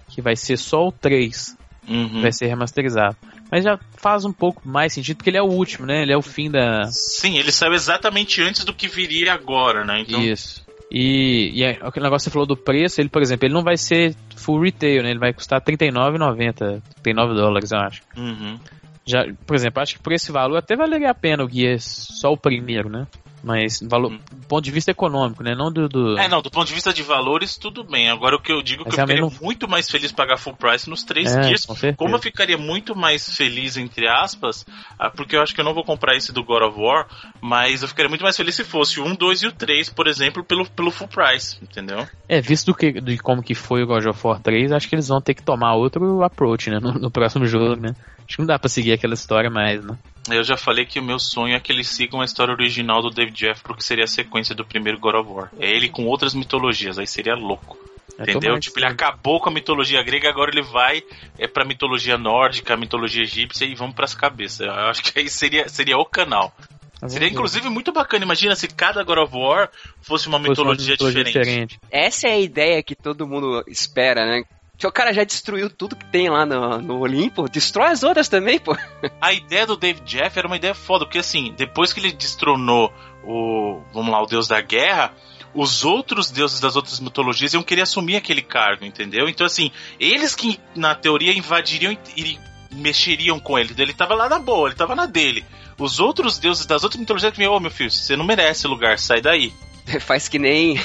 Que 0.08 0.22
vai 0.22 0.36
ser 0.36 0.56
só 0.56 0.86
o 0.86 0.92
3. 0.92 1.56
Uhum. 1.88 2.22
Vai 2.22 2.32
ser 2.32 2.46
remasterizado. 2.46 3.16
Mas 3.54 3.62
já 3.62 3.78
faz 3.96 4.24
um 4.24 4.32
pouco 4.32 4.68
mais 4.68 4.92
sentido, 4.92 5.16
porque 5.16 5.30
ele 5.30 5.36
é 5.36 5.42
o 5.42 5.46
último, 5.46 5.86
né? 5.86 6.02
Ele 6.02 6.12
é 6.12 6.16
o 6.16 6.22
fim 6.22 6.50
da. 6.50 6.86
Sim, 6.86 7.38
ele 7.38 7.52
saiu 7.52 7.72
exatamente 7.72 8.42
antes 8.42 8.64
do 8.64 8.74
que 8.74 8.88
viria 8.88 9.32
agora, 9.32 9.84
né? 9.84 10.00
Então... 10.00 10.20
Isso. 10.20 10.66
E, 10.90 11.52
e 11.54 11.62
é, 11.62 11.78
aquele 11.80 12.04
negócio 12.04 12.24
que 12.24 12.30
você 12.30 12.32
falou 12.32 12.48
do 12.48 12.56
preço, 12.56 13.00
ele, 13.00 13.08
por 13.08 13.22
exemplo, 13.22 13.46
ele 13.46 13.54
não 13.54 13.62
vai 13.62 13.76
ser 13.76 14.16
full 14.34 14.60
retail, 14.60 15.04
né? 15.04 15.10
Ele 15.10 15.20
vai 15.20 15.32
custar 15.32 15.62
R$39,90, 15.64 16.82
39 17.00 17.34
dólares, 17.34 17.70
eu 17.70 17.78
acho. 17.78 18.02
Uhum. 18.16 18.58
Já, 19.06 19.24
por 19.46 19.54
exemplo, 19.54 19.80
acho 19.80 19.94
que 19.94 20.02
por 20.02 20.12
esse 20.12 20.32
valor 20.32 20.56
até 20.56 20.74
valeria 20.74 21.10
a 21.10 21.14
pena 21.14 21.44
o 21.44 21.46
guia 21.46 21.76
só 21.78 22.32
o 22.32 22.36
primeiro, 22.36 22.88
né? 22.88 23.06
Mas 23.44 23.80
valor, 23.82 24.10
hum. 24.10 24.18
do 24.32 24.46
ponto 24.46 24.64
de 24.64 24.70
vista 24.70 24.90
econômico, 24.90 25.42
né? 25.42 25.54
Não 25.54 25.70
do, 25.70 25.86
do, 25.86 26.18
É, 26.18 26.26
não, 26.26 26.40
do 26.40 26.50
ponto 26.50 26.66
de 26.66 26.72
vista 26.72 26.94
de 26.94 27.02
valores, 27.02 27.58
tudo 27.58 27.84
bem. 27.84 28.08
Agora 28.08 28.36
o 28.36 28.40
que 28.40 28.50
eu 28.50 28.62
digo 28.62 28.82
é 28.82 28.84
que 28.84 28.88
eu 28.88 29.02
ficaria 29.02 29.20
não... 29.20 29.30
muito 29.40 29.68
mais 29.68 29.90
feliz 29.90 30.10
pagar 30.10 30.38
full 30.38 30.56
price 30.56 30.88
nos 30.88 31.04
três 31.04 31.36
é, 31.36 31.40
dias. 31.42 31.66
Com 31.66 31.74
como 31.94 32.16
eu 32.16 32.18
ficaria 32.18 32.56
muito 32.56 32.96
mais 32.96 33.36
feliz, 33.36 33.76
entre 33.76 34.08
aspas, 34.08 34.64
ah, 34.98 35.10
porque 35.10 35.36
eu 35.36 35.42
acho 35.42 35.54
que 35.54 35.60
eu 35.60 35.64
não 35.64 35.74
vou 35.74 35.84
comprar 35.84 36.16
esse 36.16 36.32
do 36.32 36.42
God 36.42 36.62
of 36.62 36.80
War, 36.80 37.06
mas 37.38 37.82
eu 37.82 37.88
ficaria 37.88 38.08
muito 38.08 38.22
mais 38.22 38.36
feliz 38.36 38.54
se 38.54 38.64
fosse 38.64 38.98
o 38.98 39.04
1, 39.04 39.14
2 39.14 39.42
e 39.42 39.46
o 39.48 39.52
3, 39.52 39.90
por 39.90 40.06
exemplo, 40.06 40.42
pelo, 40.42 40.64
pelo 40.70 40.90
full 40.90 41.08
price, 41.08 41.58
entendeu? 41.62 42.08
É, 42.26 42.40
visto 42.40 42.66
do 42.66 42.74
que, 42.74 42.92
de 42.98 43.18
como 43.18 43.42
que 43.42 43.54
foi 43.54 43.82
o 43.82 43.86
God 43.86 44.06
of 44.06 44.26
War 44.26 44.40
3, 44.40 44.72
acho 44.72 44.88
que 44.88 44.94
eles 44.94 45.08
vão 45.08 45.20
ter 45.20 45.34
que 45.34 45.42
tomar 45.42 45.74
outro 45.74 46.22
approach, 46.22 46.70
né? 46.70 46.78
No, 46.80 46.94
no 46.94 47.10
próximo 47.10 47.44
jogo, 47.44 47.78
né? 47.78 47.94
Acho 48.26 48.36
que 48.36 48.38
não 48.38 48.46
dá 48.46 48.58
pra 48.58 48.70
seguir 48.70 48.92
aquela 48.92 49.14
história 49.14 49.50
mais, 49.50 49.84
né? 49.84 49.98
Eu 50.30 50.42
já 50.42 50.56
falei 50.56 50.86
que 50.86 50.98
o 50.98 51.02
meu 51.02 51.18
sonho 51.18 51.54
é 51.54 51.60
que 51.60 51.70
eles 51.70 51.88
sigam 51.88 52.20
a 52.20 52.24
história 52.24 52.52
original 52.52 53.02
do 53.02 53.10
David 53.10 53.36
Jeff, 53.36 53.62
porque 53.62 53.82
seria 53.82 54.04
a 54.04 54.08
sequência 54.08 54.54
do 54.54 54.64
primeiro 54.64 54.98
God 54.98 55.16
of 55.16 55.30
War. 55.30 55.50
É 55.58 55.70
ele 55.70 55.88
com 55.88 56.06
outras 56.06 56.34
mitologias, 56.34 56.98
aí 56.98 57.06
seria 57.06 57.34
louco. 57.34 57.78
É 58.18 58.22
entendeu? 58.22 58.58
Tipo, 58.58 58.78
ele 58.78 58.86
acabou 58.86 59.40
com 59.40 59.48
a 59.48 59.52
mitologia 59.52 60.02
grega, 60.02 60.28
agora 60.28 60.50
ele 60.50 60.62
vai 60.62 61.02
é 61.38 61.48
pra 61.48 61.64
mitologia 61.64 62.16
nórdica, 62.16 62.76
mitologia 62.76 63.22
egípcia 63.22 63.64
e 63.64 63.74
vamos 63.74 63.94
pras 63.94 64.14
cabeças. 64.14 64.60
Eu 64.60 64.72
acho 64.72 65.02
que 65.02 65.18
aí 65.18 65.28
seria, 65.28 65.68
seria 65.68 65.98
o 65.98 66.04
canal. 66.04 66.54
Tá 67.00 67.08
seria 67.08 67.28
inclusive 67.28 67.68
muito 67.68 67.92
bacana. 67.92 68.24
Imagina 68.24 68.54
se 68.54 68.68
cada 68.68 69.02
God 69.02 69.18
of 69.18 69.36
War 69.36 69.68
fosse 70.00 70.28
uma, 70.28 70.38
fosse 70.38 70.50
mitologia, 70.50 70.84
uma 70.84 70.92
mitologia 70.92 71.24
diferente. 71.24 71.48
diferente. 71.48 71.80
Essa 71.90 72.28
é 72.28 72.32
a 72.32 72.40
ideia 72.40 72.82
que 72.82 72.94
todo 72.94 73.26
mundo 73.26 73.64
espera, 73.66 74.24
né? 74.24 74.44
O 74.82 74.92
cara 74.92 75.14
já 75.14 75.24
destruiu 75.24 75.70
tudo 75.70 75.96
que 75.96 76.04
tem 76.06 76.28
lá 76.28 76.44
no, 76.44 76.78
no 76.78 76.98
Olimpo, 76.98 77.48
destrói 77.48 77.88
as 77.88 78.02
outras 78.02 78.28
também, 78.28 78.58
pô. 78.58 78.76
A 79.20 79.32
ideia 79.32 79.66
do 79.66 79.76
David 79.76 80.04
Jeff 80.04 80.38
era 80.38 80.46
uma 80.46 80.56
ideia 80.56 80.74
foda, 80.74 81.04
porque 81.04 81.18
assim, 81.18 81.54
depois 81.56 81.92
que 81.92 82.00
ele 82.00 82.12
destronou 82.12 82.92
o, 83.22 83.80
vamos 83.92 84.12
lá, 84.12 84.22
o 84.22 84.26
deus 84.26 84.46
da 84.48 84.60
guerra, 84.60 85.14
os 85.54 85.84
outros 85.84 86.30
deuses 86.30 86.60
das 86.60 86.76
outras 86.76 87.00
mitologias 87.00 87.54
iam 87.54 87.62
querer 87.62 87.82
assumir 87.82 88.16
aquele 88.16 88.42
cargo, 88.42 88.84
entendeu? 88.84 89.28
Então 89.28 89.46
assim, 89.46 89.70
eles 89.98 90.34
que 90.34 90.60
na 90.74 90.94
teoria 90.94 91.32
invadiriam 91.32 91.96
e 92.16 92.38
mexeriam 92.72 93.38
com 93.38 93.58
ele. 93.58 93.74
Ele 93.78 93.94
tava 93.94 94.14
lá 94.14 94.28
na 94.28 94.38
boa, 94.38 94.68
ele 94.68 94.76
tava 94.76 94.94
na 94.94 95.06
dele. 95.06 95.44
Os 95.78 96.00
outros 96.00 96.38
deuses 96.38 96.66
das 96.66 96.82
outras 96.82 97.00
mitologias 97.00 97.32
que 97.32 97.46
ô 97.46 97.56
oh, 97.56 97.60
meu 97.60 97.70
filho, 97.70 97.90
você 97.90 98.16
não 98.16 98.24
merece 98.24 98.66
lugar, 98.66 98.98
sai 98.98 99.20
daí. 99.20 99.52
Faz 100.00 100.28
que 100.28 100.38
nem 100.38 100.78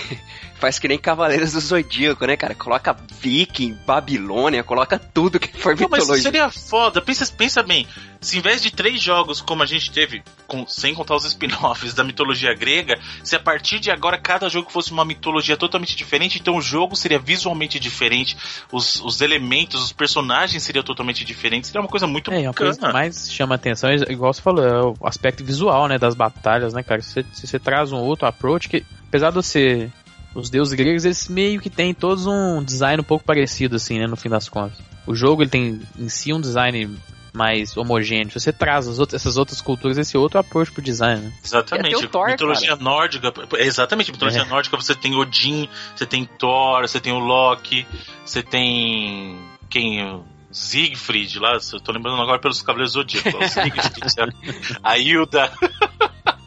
Faz 0.59 0.77
que 0.77 0.89
nem 0.89 0.99
Cavaleiros 0.99 1.53
do 1.53 1.59
Zodíaco, 1.61 2.25
né, 2.25 2.35
cara? 2.35 2.53
Coloca 2.53 2.95
Viking, 3.21 3.77
Babilônia, 3.87 4.61
coloca 4.61 4.99
tudo 4.99 5.39
que 5.39 5.57
for 5.57 5.73
mitologia. 5.73 6.13
Mas 6.13 6.21
seria 6.21 6.49
foda. 6.49 7.01
Pensa, 7.01 7.25
pensa 7.31 7.63
bem. 7.63 7.87
Se 8.19 8.37
em 8.37 8.41
vez 8.41 8.61
de 8.61 8.69
três 8.69 9.01
jogos, 9.01 9.39
como 9.39 9.63
a 9.63 9.65
gente 9.65 9.89
teve, 9.89 10.21
com, 10.45 10.67
sem 10.67 10.93
contar 10.93 11.15
os 11.15 11.23
spin-offs 11.23 11.93
da 11.95 12.03
mitologia 12.03 12.53
grega, 12.53 12.99
se 13.23 13.37
a 13.37 13.39
partir 13.39 13.79
de 13.79 13.89
agora 13.89 14.17
cada 14.17 14.49
jogo 14.49 14.69
fosse 14.69 14.91
uma 14.91 15.05
mitologia 15.05 15.55
totalmente 15.55 15.95
diferente, 15.95 16.39
então 16.39 16.57
o 16.57 16.61
jogo 16.61 16.93
seria 16.93 17.17
visualmente 17.17 17.79
diferente, 17.79 18.35
os, 18.69 18.99
os 19.01 19.21
elementos, 19.21 19.81
os 19.81 19.93
personagens 19.93 20.61
seriam 20.61 20.83
totalmente 20.83 21.23
diferentes. 21.23 21.69
Seria 21.69 21.81
uma 21.81 21.87
coisa 21.87 22.05
muito 22.05 22.29
é, 22.31 22.43
bacana. 22.43 22.45
É, 22.45 22.49
uma 22.49 22.53
coisa 22.53 22.79
que 22.79 22.91
mais 22.91 23.31
chama 23.31 23.55
atenção, 23.55 23.89
igual 24.09 24.33
você 24.33 24.41
falou, 24.41 24.65
é 24.65 24.81
o 24.81 25.07
aspecto 25.07 25.41
visual, 25.41 25.87
né, 25.87 25.97
das 25.97 26.15
batalhas, 26.15 26.73
né, 26.73 26.83
cara? 26.83 27.01
Se 27.01 27.13
você, 27.13 27.25
se 27.31 27.47
você 27.47 27.59
traz 27.59 27.93
um 27.93 27.97
outro 27.97 28.27
approach 28.27 28.67
que, 28.67 28.83
apesar 29.07 29.29
de 29.29 29.35
você 29.35 29.89
os 30.33 30.49
deuses 30.49 30.73
gregos, 30.73 31.05
eles 31.05 31.27
meio 31.27 31.59
que 31.59 31.69
têm 31.69 31.93
todos 31.93 32.25
um 32.27 32.63
design 32.63 33.01
um 33.01 33.03
pouco 33.03 33.25
parecido, 33.25 33.75
assim, 33.75 33.99
né, 33.99 34.07
no 34.07 34.15
fim 34.15 34.29
das 34.29 34.47
contas. 34.47 34.77
O 35.07 35.15
jogo, 35.15 35.41
ele 35.41 35.49
tem 35.49 35.81
em 35.97 36.09
si 36.09 36.31
um 36.33 36.39
design 36.39 36.97
mais 37.33 37.75
homogêneo. 37.77 38.31
Você 38.31 38.51
traz 38.51 38.87
outros, 38.99 39.13
essas 39.13 39.37
outras 39.37 39.61
culturas, 39.61 39.97
esse 39.97 40.17
outro 40.17 40.39
approach 40.39 40.71
pro 40.71 40.81
design. 40.81 41.21
Né? 41.21 41.33
Exatamente. 41.43 42.07
Thor, 42.07 42.27
mitologia 42.27 42.69
cara. 42.69 42.81
nórdica. 42.81 43.33
Exatamente, 43.57 44.11
mitologia 44.11 44.41
é. 44.41 44.45
nórdica 44.45 44.77
você 44.77 44.95
tem 44.95 45.15
Odin, 45.15 45.69
você 45.95 46.05
tem 46.05 46.25
Thor, 46.25 46.81
você 46.81 46.99
tem 46.99 47.13
o 47.13 47.19
Loki, 47.19 47.85
você 48.25 48.43
tem. 48.43 49.37
Quem? 49.69 50.23
Siegfried 50.51 51.37
lá, 51.37 51.59
eu 51.73 51.79
tô 51.79 51.91
lembrando 51.91 52.19
agora 52.19 52.39
pelos 52.39 52.61
Cavaleiros 52.61 52.93
Zodíacos. 52.93 53.51
Siegfried, 53.51 54.77
a 54.83 54.97
Hilda. 54.97 55.51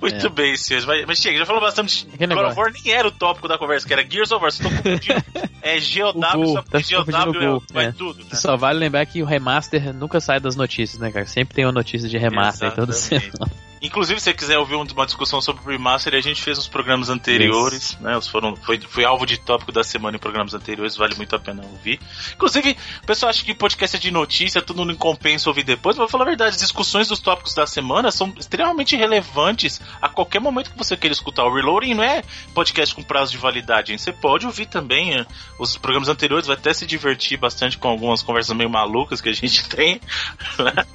Muito 0.00 0.26
É. 0.26 0.28
bem, 0.30 0.56
senhores. 0.56 0.86
Mas, 0.86 1.04
mas 1.06 1.18
chega, 1.18 1.38
já 1.38 1.46
falou 1.46 1.60
bastante. 1.60 2.06
Que 2.06 2.26
God 2.26 2.46
of 2.46 2.58
War 2.58 2.72
nem 2.72 2.92
era 2.92 3.08
o 3.08 3.10
tópico 3.10 3.48
da 3.48 3.58
conversa, 3.58 3.86
que 3.86 3.92
era 3.92 4.08
Gears 4.08 4.30
of 4.32 4.42
War. 4.42 4.52
Vocês 4.52 4.66
estão 4.70 4.82
confundindo. 4.82 5.48
É 5.60 5.78
GOW, 5.80 6.42
O 6.42 6.46
só 6.46 6.62
tá 6.62 6.62
porque 6.70 6.84
se 6.84 6.94
confundindo 6.94 7.32
GOW 7.32 7.56
o 7.58 7.62
é, 7.70 7.74
vai 7.74 7.84
é. 7.86 7.92
tudo. 7.92 8.20
Né? 8.24 8.30
Só 8.32 8.56
vale 8.56 8.78
lembrar 8.78 9.04
que 9.06 9.22
o 9.22 9.26
remaster 9.26 9.92
nunca 9.92 10.20
sai 10.20 10.38
das 10.40 10.54
notícias, 10.56 11.00
né, 11.00 11.10
cara? 11.10 11.26
Sempre 11.26 11.56
tem 11.56 11.64
uma 11.66 11.72
notícia 11.72 12.08
de 12.08 12.16
remaster 12.16 12.72
toda 12.74 12.92
Exatamente. 12.92 13.32
semana. 13.36 13.52
Inclusive, 13.80 14.18
se 14.18 14.24
você 14.24 14.34
quiser 14.34 14.58
ouvir 14.58 14.74
um- 14.74 14.82
uma 14.84 15.06
discussão 15.06 15.40
sobre 15.40 15.62
o 15.64 15.68
remaster, 15.68 16.14
a 16.14 16.20
gente 16.20 16.42
fez 16.42 16.58
uns 16.58 16.66
programas 16.68 17.08
anteriores, 17.08 17.96
né? 18.00 18.16
Os 18.16 18.26
foram, 18.28 18.56
foi, 18.56 18.80
foi 18.80 19.04
alvo 19.04 19.24
de 19.24 19.38
tópico 19.38 19.70
da 19.70 19.84
semana 19.84 20.16
em 20.16 20.20
programas 20.20 20.54
anteriores, 20.54 20.96
vale 20.96 21.14
muito 21.14 21.34
a 21.34 21.38
pena 21.38 21.62
ouvir. 21.64 22.00
Inclusive, 22.34 22.76
o 23.02 23.06
pessoal 23.06 23.30
acha 23.30 23.44
que 23.44 23.54
podcast 23.54 23.96
é 23.96 23.98
de 24.00 24.10
notícia, 24.10 24.60
tudo 24.60 24.84
não 24.84 24.94
compensa 24.94 25.48
ouvir 25.48 25.62
depois, 25.62 25.96
mas 25.96 26.02
vou 26.02 26.08
falar 26.08 26.24
a 26.24 26.28
verdade, 26.28 26.50
as 26.56 26.60
discussões 26.60 27.08
dos 27.08 27.20
tópicos 27.20 27.54
da 27.54 27.66
semana 27.66 28.10
são 28.10 28.32
extremamente 28.38 28.96
relevantes 28.96 29.80
a 30.02 30.08
qualquer 30.08 30.40
momento 30.40 30.70
que 30.72 30.78
você 30.78 30.96
queira 30.96 31.12
escutar. 31.12 31.44
O 31.44 31.54
Reloading 31.54 31.94
não 31.94 32.02
é 32.04 32.22
podcast 32.54 32.94
com 32.94 33.02
prazo 33.02 33.32
de 33.32 33.38
validade, 33.38 33.92
hein? 33.92 33.98
Você 33.98 34.12
pode 34.12 34.46
ouvir 34.46 34.66
também 34.66 35.14
eh, 35.14 35.26
os 35.58 35.76
programas 35.76 36.08
anteriores, 36.08 36.46
vai 36.46 36.56
até 36.56 36.72
se 36.72 36.86
divertir 36.86 37.38
bastante 37.38 37.78
com 37.78 37.88
algumas 37.88 38.22
conversas 38.22 38.56
meio 38.56 38.70
malucas 38.70 39.20
que 39.20 39.28
a 39.28 39.32
gente 39.34 39.66
tem. 39.70 40.00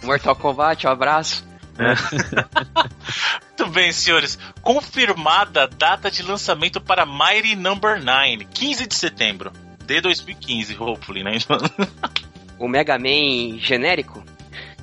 Mortal 0.04 0.36
Kombat, 0.36 0.86
um 0.86 0.90
abraço. 0.90 1.53
Muito 3.58 3.72
bem, 3.72 3.92
senhores. 3.92 4.38
Confirmada 4.62 5.64
a 5.64 5.68
data 5.68 6.10
de 6.10 6.24
lançamento 6.24 6.80
para 6.80 7.06
Mighty 7.06 7.56
Number 7.56 8.04
9, 8.04 8.46
15 8.54 8.88
de 8.88 8.96
setembro 8.96 9.52
de 9.86 10.02
2015, 10.02 10.78
hopefully, 10.80 11.24
né? 11.24 11.32
O 12.60 12.68
Mega 12.68 12.98
Man 12.98 13.60
genérico? 13.60 14.24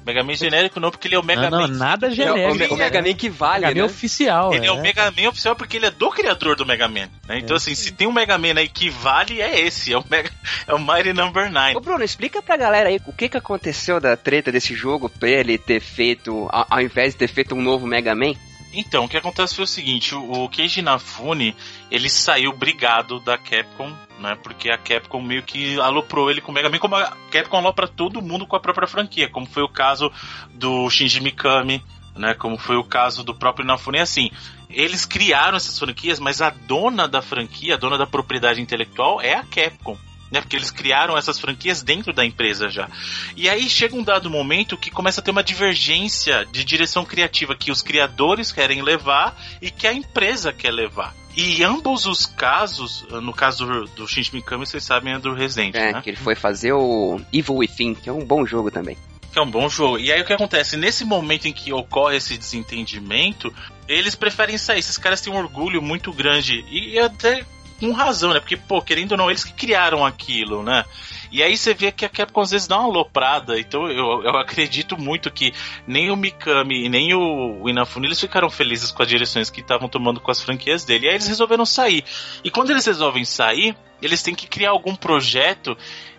Mega 0.04 0.24
Man 0.24 0.34
genérico 0.34 0.80
não, 0.80 0.90
porque 0.90 1.08
ele 1.08 1.14
é 1.14 1.18
o 1.18 1.22
Mega 1.24 1.50
Não, 1.50 1.60
não, 1.60 1.68
Man. 1.68 1.76
nada 1.76 2.06
É 2.06 2.10
o, 2.10 2.14
genérico. 2.14 2.72
o, 2.72 2.74
o 2.74 2.78
Mega 2.78 3.02
Man 3.02 3.14
que 3.14 3.28
vale, 3.28 3.66
Mega 3.66 3.80
Man 3.80 3.86
né? 3.86 3.92
oficial, 3.92 4.54
Ele 4.54 4.66
é. 4.66 4.72
o 4.72 4.80
Mega 4.80 5.10
Man 5.10 5.28
oficial 5.28 5.54
porque 5.56 5.76
ele 5.76 5.86
é 5.86 5.90
do 5.90 6.10
criador 6.10 6.56
do 6.56 6.64
Mega 6.66 6.88
Man. 6.88 7.08
né? 7.28 7.38
Então, 7.38 7.54
É. 7.54 7.58
assim, 7.58 7.74
se 7.74 7.92
tem 7.92 8.06
um 8.08 8.12
Mega 8.12 8.36
Man 8.38 8.54
aí 8.56 8.68
que 8.68 8.88
vale, 8.90 9.40
é 9.40 9.60
esse. 9.60 9.92
É 9.92 9.98
o, 9.98 10.04
Mega... 10.10 10.30
é 10.66 10.74
o 10.74 10.78
Mighty 10.78 11.12
Number 11.12 11.50
9. 11.50 11.76
Ô 11.76 11.80
Bruno, 11.80 12.02
explica 12.04 12.40
pra 12.42 12.56
galera 12.56 12.88
aí 12.88 13.00
o 13.06 13.12
que 13.12 13.28
que 13.28 13.36
aconteceu 13.36 14.00
da 14.00 14.16
treta 14.16 14.50
desse 14.50 14.74
jogo 14.74 15.08
pra 15.08 15.28
ele 15.28 15.58
ter 15.58 15.80
feito, 15.80 16.48
ao, 16.50 16.66
ao 16.70 16.80
invés 16.80 17.12
de 17.12 17.18
ter 17.18 17.28
feito 17.28 17.54
um 17.54 17.62
novo 17.62 17.86
Mega 17.86 18.14
Man? 18.14 18.34
Então, 18.72 19.04
o 19.04 19.08
que 19.08 19.16
acontece 19.16 19.54
foi 19.54 19.64
o 19.64 19.68
seguinte, 19.68 20.14
o, 20.14 20.48
Keiji 20.48 20.78
Inafune, 20.78 21.56
ele 21.90 22.08
saiu 22.08 22.52
brigado 22.52 23.18
da 23.18 23.36
Capcom, 23.36 23.92
né, 24.20 24.38
porque 24.42 24.70
a 24.70 24.78
Capcom 24.78 25.20
meio 25.20 25.42
que 25.42 25.78
aloprou 25.80 26.30
ele 26.30 26.40
com 26.40 26.52
o 26.52 26.54
Mega 26.54 26.70
Man, 26.70 26.78
como 26.78 26.94
a 26.94 27.16
Capcom 27.32 27.56
alopra 27.56 27.88
todo 27.88 28.22
mundo 28.22 28.46
com 28.46 28.54
a 28.54 28.60
própria 28.60 28.86
franquia, 28.86 29.28
como 29.28 29.46
foi 29.46 29.64
o 29.64 29.68
caso 29.68 30.12
do 30.54 30.88
Shinji 30.88 31.20
Mikami, 31.20 31.82
né, 32.14 32.34
como 32.34 32.56
foi 32.56 32.76
o 32.76 32.84
caso 32.84 33.24
do 33.24 33.34
próprio 33.34 33.64
Inafune, 33.64 33.98
E, 33.98 34.02
assim, 34.02 34.30
eles 34.68 35.04
criaram 35.04 35.56
essas 35.56 35.76
franquias, 35.76 36.20
mas 36.20 36.40
a 36.40 36.50
dona 36.50 37.08
da 37.08 37.20
franquia, 37.20 37.74
a 37.74 37.78
dona 37.78 37.98
da 37.98 38.06
propriedade 38.06 38.60
intelectual 38.60 39.20
é 39.20 39.34
a 39.34 39.42
Capcom. 39.42 39.98
Né, 40.30 40.40
porque 40.40 40.54
eles 40.54 40.70
criaram 40.70 41.18
essas 41.18 41.40
franquias 41.40 41.82
dentro 41.82 42.12
da 42.12 42.24
empresa 42.24 42.68
já. 42.68 42.88
E 43.36 43.48
aí 43.48 43.68
chega 43.68 43.96
um 43.96 44.02
dado 44.02 44.30
momento 44.30 44.76
que 44.76 44.88
começa 44.88 45.20
a 45.20 45.24
ter 45.24 45.32
uma 45.32 45.42
divergência 45.42 46.46
de 46.52 46.62
direção 46.62 47.04
criativa 47.04 47.56
que 47.56 47.72
os 47.72 47.82
criadores 47.82 48.52
querem 48.52 48.80
levar 48.80 49.36
e 49.60 49.72
que 49.72 49.88
a 49.88 49.92
empresa 49.92 50.52
quer 50.52 50.70
levar. 50.70 51.14
E 51.36 51.62
ambos 51.62 52.06
os 52.06 52.26
casos, 52.26 53.04
no 53.10 53.32
caso 53.32 53.64
do, 53.64 53.84
do 53.86 54.06
Shinji 54.06 54.34
Mikami, 54.34 54.66
vocês 54.66 54.82
sabem, 54.84 55.14
é 55.14 55.18
do 55.18 55.32
Resident, 55.32 55.74
É, 55.74 55.92
né? 55.92 56.00
que 56.02 56.10
ele 56.10 56.16
foi 56.16 56.34
fazer 56.34 56.72
o 56.72 57.20
Evil 57.32 57.56
Within, 57.56 57.94
que 57.94 58.08
é 58.08 58.12
um 58.12 58.24
bom 58.24 58.44
jogo 58.44 58.70
também. 58.70 58.96
Que 59.32 59.38
é 59.38 59.42
um 59.42 59.50
bom 59.50 59.68
jogo. 59.68 59.98
E 59.98 60.12
aí 60.12 60.20
o 60.20 60.24
que 60.24 60.32
acontece? 60.32 60.76
Nesse 60.76 61.04
momento 61.04 61.46
em 61.46 61.52
que 61.52 61.72
ocorre 61.72 62.16
esse 62.16 62.36
desentendimento, 62.36 63.54
eles 63.86 64.16
preferem 64.16 64.58
sair. 64.58 64.80
Esses 64.80 64.98
caras 64.98 65.20
têm 65.20 65.32
um 65.32 65.36
orgulho 65.36 65.80
muito 65.80 66.12
grande. 66.12 66.64
E 66.68 66.98
até 66.98 67.46
com 67.80 67.92
razão, 67.92 68.34
né? 68.34 68.40
Porque, 68.40 68.56
pô, 68.56 68.82
querendo 68.82 69.12
ou 69.12 69.18
não, 69.18 69.30
eles 69.30 69.42
que 69.42 69.54
criaram 69.54 70.04
aquilo, 70.04 70.62
né? 70.62 70.84
E 71.32 71.42
aí 71.42 71.56
você 71.56 71.72
vê 71.72 71.90
que 71.90 72.04
a 72.04 72.08
Capcom 72.08 72.40
às 72.40 72.50
vezes 72.50 72.68
dá 72.68 72.78
uma 72.78 72.88
aloprada. 72.88 73.58
Então 73.58 73.88
eu, 73.88 74.22
eu 74.22 74.36
acredito 74.36 75.00
muito 75.00 75.30
que 75.30 75.52
nem 75.86 76.10
o 76.10 76.16
Mikami 76.16 76.86
e 76.86 76.88
nem 76.88 77.14
o, 77.14 77.62
o 77.62 77.68
Inafune 77.68 78.06
eles 78.06 78.20
ficaram 78.20 78.50
felizes 78.50 78.90
com 78.92 79.02
as 79.02 79.08
direções 79.08 79.48
que 79.48 79.60
estavam 79.60 79.88
tomando 79.88 80.20
com 80.20 80.30
as 80.30 80.42
franquias 80.42 80.84
dele. 80.84 81.06
E 81.06 81.08
aí 81.08 81.14
eles 81.14 81.28
resolveram 81.28 81.64
sair. 81.64 82.04
E 82.44 82.50
quando 82.50 82.70
eles 82.70 82.84
resolvem 82.84 83.24
sair, 83.24 83.76
eles 84.02 84.22
têm 84.22 84.34
que 84.34 84.46
criar 84.46 84.70
algum 84.70 84.94
projeto 84.94 85.76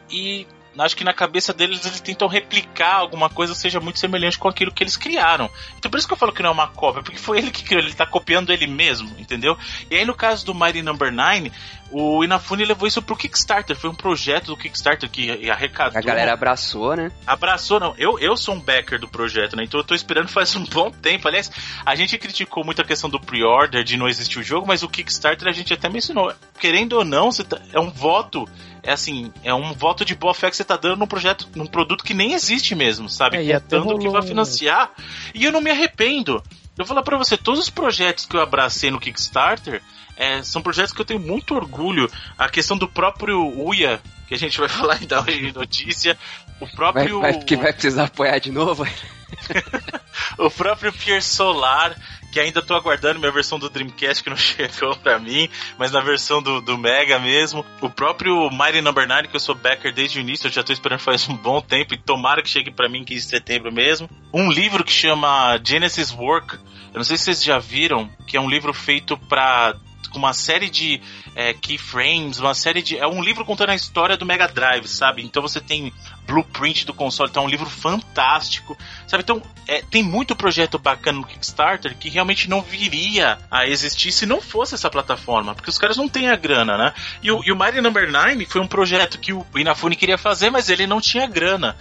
e 0.09 0.47
acho 0.77 0.95
que 0.95 1.03
na 1.03 1.13
cabeça 1.13 1.53
deles 1.53 1.85
eles 1.85 1.99
tentam 2.01 2.27
replicar 2.27 2.95
alguma 2.95 3.29
coisa 3.29 3.53
que 3.53 3.59
seja 3.59 3.79
muito 3.79 3.99
semelhante 3.99 4.37
com 4.39 4.47
aquilo 4.47 4.71
que 4.71 4.83
eles 4.83 4.97
criaram. 4.97 5.49
Então 5.77 5.89
por 5.91 5.97
isso 5.97 6.07
que 6.07 6.13
eu 6.13 6.17
falo 6.17 6.31
que 6.31 6.41
não 6.41 6.49
é 6.49 6.53
uma 6.53 6.67
cópia, 6.67 7.03
porque 7.03 7.19
foi 7.19 7.37
ele 7.39 7.51
que 7.51 7.63
criou, 7.63 7.81
ele 7.81 7.93
tá 7.93 8.05
copiando 8.05 8.51
ele 8.51 8.67
mesmo, 8.67 9.09
entendeu? 9.19 9.57
E 9.89 9.95
aí 9.95 10.05
no 10.05 10.15
caso 10.15 10.45
do 10.45 10.53
Mighty 10.55 10.81
Number 10.81 11.11
9, 11.11 11.51
o 11.91 12.23
Inafune 12.23 12.63
levou 12.63 12.87
isso 12.87 13.01
pro 13.01 13.17
Kickstarter, 13.17 13.75
foi 13.75 13.89
um 13.89 13.93
projeto 13.95 14.47
do 14.47 14.57
Kickstarter 14.57 15.09
que 15.09 15.49
arrecadou. 15.49 15.99
A 15.99 16.01
galera 16.01 16.33
abraçou, 16.33 16.95
né? 16.95 17.11
Abraçou, 17.27 17.79
não. 17.79 17.93
Eu, 17.97 18.17
eu 18.17 18.37
sou 18.37 18.55
um 18.55 18.59
backer 18.59 18.97
do 18.97 19.09
projeto, 19.09 19.57
né? 19.57 19.63
Então 19.65 19.79
eu 19.79 19.83
tô 19.83 19.93
esperando 19.93 20.29
faz 20.29 20.55
um 20.55 20.63
bom 20.63 20.89
tempo. 20.89 21.27
Aliás, 21.27 21.51
a 21.85 21.93
gente 21.95 22.17
criticou 22.17 22.63
muito 22.63 22.81
a 22.81 22.85
questão 22.85 23.09
do 23.09 23.19
pre-order, 23.19 23.83
de 23.83 23.97
não 23.97 24.07
existir 24.07 24.39
o 24.39 24.43
jogo, 24.43 24.65
mas 24.65 24.83
o 24.83 24.89
Kickstarter 24.89 25.47
a 25.47 25.51
gente 25.51 25.73
até 25.73 25.89
mencionou. 25.89 26.33
Querendo 26.59 26.93
ou 26.93 27.03
não, 27.03 27.29
tá- 27.29 27.61
é 27.73 27.79
um 27.79 27.91
voto. 27.91 28.47
É 28.83 28.93
assim, 28.93 29.31
é 29.43 29.53
um 29.53 29.73
voto 29.73 30.03
de 30.03 30.15
boa 30.15 30.33
fé 30.33 30.49
que 30.49 30.55
você 30.55 30.63
tá 30.63 30.75
dando 30.75 30.97
num 30.99 31.07
projeto, 31.07 31.47
num 31.55 31.67
produto 31.67 32.03
que 32.03 32.13
nem 32.13 32.33
existe 32.33 32.73
mesmo, 32.73 33.07
sabe? 33.07 33.37
É, 33.37 33.43
e 33.43 33.53
até 33.53 33.79
Contando 33.79 33.99
que 33.99 34.09
vai 34.09 34.21
financiar. 34.23 34.91
E 35.35 35.45
eu 35.45 35.51
não 35.51 35.61
me 35.61 35.69
arrependo. 35.69 36.43
Eu 36.77 36.77
vou 36.83 36.87
falar 36.87 37.03
pra 37.03 37.17
você, 37.17 37.37
todos 37.37 37.59
os 37.59 37.69
projetos 37.69 38.25
que 38.25 38.35
eu 38.35 38.41
abracei 38.41 38.89
no 38.89 38.99
Kickstarter 38.99 39.81
é, 40.17 40.41
são 40.41 40.61
projetos 40.61 40.93
que 40.93 41.01
eu 41.01 41.05
tenho 41.05 41.19
muito 41.19 41.53
orgulho. 41.53 42.09
A 42.37 42.49
questão 42.49 42.77
do 42.77 42.87
próprio 42.87 43.39
Uia, 43.59 44.01
que 44.27 44.33
a 44.33 44.37
gente 44.37 44.59
vai 44.59 44.67
falar 44.69 44.95
ainda 44.95 45.21
hoje 45.21 45.47
em 45.47 45.51
notícia. 45.51 46.17
O 46.59 46.65
Vai, 46.65 46.75
próprio. 46.75 47.21
vai, 47.21 47.39
que 47.39 47.55
vai 47.55 47.73
precisar 47.73 48.05
apoiar 48.05 48.37
de 48.39 48.51
novo. 48.51 48.85
O 50.37 50.49
próprio 50.49 50.91
Pier 50.93 51.21
Solar, 51.21 51.95
que 52.31 52.39
ainda 52.39 52.61
tô 52.61 52.73
aguardando 52.73 53.19
minha 53.19 53.31
versão 53.31 53.59
do 53.59 53.69
Dreamcast 53.69 54.23
que 54.23 54.29
não 54.29 54.37
chegou 54.37 54.95
pra 54.97 55.19
mim, 55.19 55.49
mas 55.77 55.91
na 55.91 55.99
versão 55.99 56.41
do, 56.41 56.61
do 56.61 56.77
Mega 56.77 57.19
mesmo. 57.19 57.65
O 57.81 57.89
próprio 57.89 58.49
Mighty 58.49 58.81
Number 58.81 59.07
9, 59.07 59.27
que 59.27 59.35
eu 59.35 59.39
sou 59.39 59.55
backer 59.55 59.93
desde 59.93 60.19
o 60.19 60.21
início, 60.21 60.47
eu 60.47 60.51
já 60.51 60.63
tô 60.63 60.71
esperando 60.71 60.99
faz 60.99 61.27
um 61.27 61.35
bom 61.35 61.61
tempo 61.61 61.93
e 61.93 61.97
tomara 61.97 62.41
que 62.41 62.49
chegue 62.49 62.71
pra 62.71 62.89
mim 62.89 63.03
15 63.03 63.21
de 63.21 63.29
setembro 63.29 63.71
mesmo. 63.71 64.09
Um 64.33 64.51
livro 64.51 64.83
que 64.83 64.91
chama 64.91 65.59
Genesis 65.63 66.11
Work, 66.11 66.55
eu 66.93 66.97
não 66.97 67.03
sei 67.03 67.17
se 67.17 67.25
vocês 67.25 67.43
já 67.43 67.57
viram, 67.57 68.09
que 68.27 68.35
é 68.35 68.41
um 68.41 68.49
livro 68.49 68.73
feito 68.73 69.17
pra 69.17 69.75
com 70.11 70.19
uma 70.19 70.33
série 70.33 70.69
de 70.69 71.01
é, 71.35 71.53
keyframes, 71.53 72.39
uma 72.39 72.53
série 72.53 72.81
de. 72.81 72.97
É 72.97 73.07
um 73.07 73.21
livro 73.21 73.45
contando 73.45 73.69
a 73.69 73.75
história 73.75 74.17
do 74.17 74.25
Mega 74.25 74.47
Drive, 74.47 74.87
sabe? 74.87 75.23
Então 75.23 75.41
você 75.41 75.59
tem 75.59 75.93
blueprint 76.25 76.85
do 76.85 76.93
console, 76.93 77.31
é 77.33 77.39
um 77.39 77.47
livro 77.47 77.69
fantástico, 77.69 78.77
sabe? 79.07 79.23
Então 79.23 79.41
é, 79.67 79.81
tem 79.81 80.03
muito 80.03 80.35
projeto 80.35 80.77
bacana 80.77 81.19
no 81.19 81.25
Kickstarter 81.25 81.97
que 81.97 82.09
realmente 82.09 82.49
não 82.49 82.61
viria 82.61 83.37
a 83.49 83.67
existir 83.67 84.11
se 84.11 84.25
não 84.25 84.41
fosse 84.41 84.75
essa 84.75 84.89
plataforma, 84.89 85.55
porque 85.55 85.69
os 85.69 85.77
caras 85.77 85.97
não 85.97 86.07
têm 86.07 86.29
a 86.29 86.35
grana, 86.35 86.77
né? 86.77 86.93
E 87.23 87.31
o, 87.31 87.41
e 87.43 87.51
o 87.51 87.55
Mighty 87.57 87.81
Number 87.81 88.11
9 88.11 88.45
foi 88.45 88.61
um 88.61 88.67
projeto 88.67 89.19
que 89.19 89.33
o 89.33 89.45
Inafune 89.55 89.95
queria 89.95 90.17
fazer, 90.17 90.49
mas 90.49 90.69
ele 90.69 90.85
não 90.85 91.01
tinha 91.01 91.27
grana. 91.27 91.75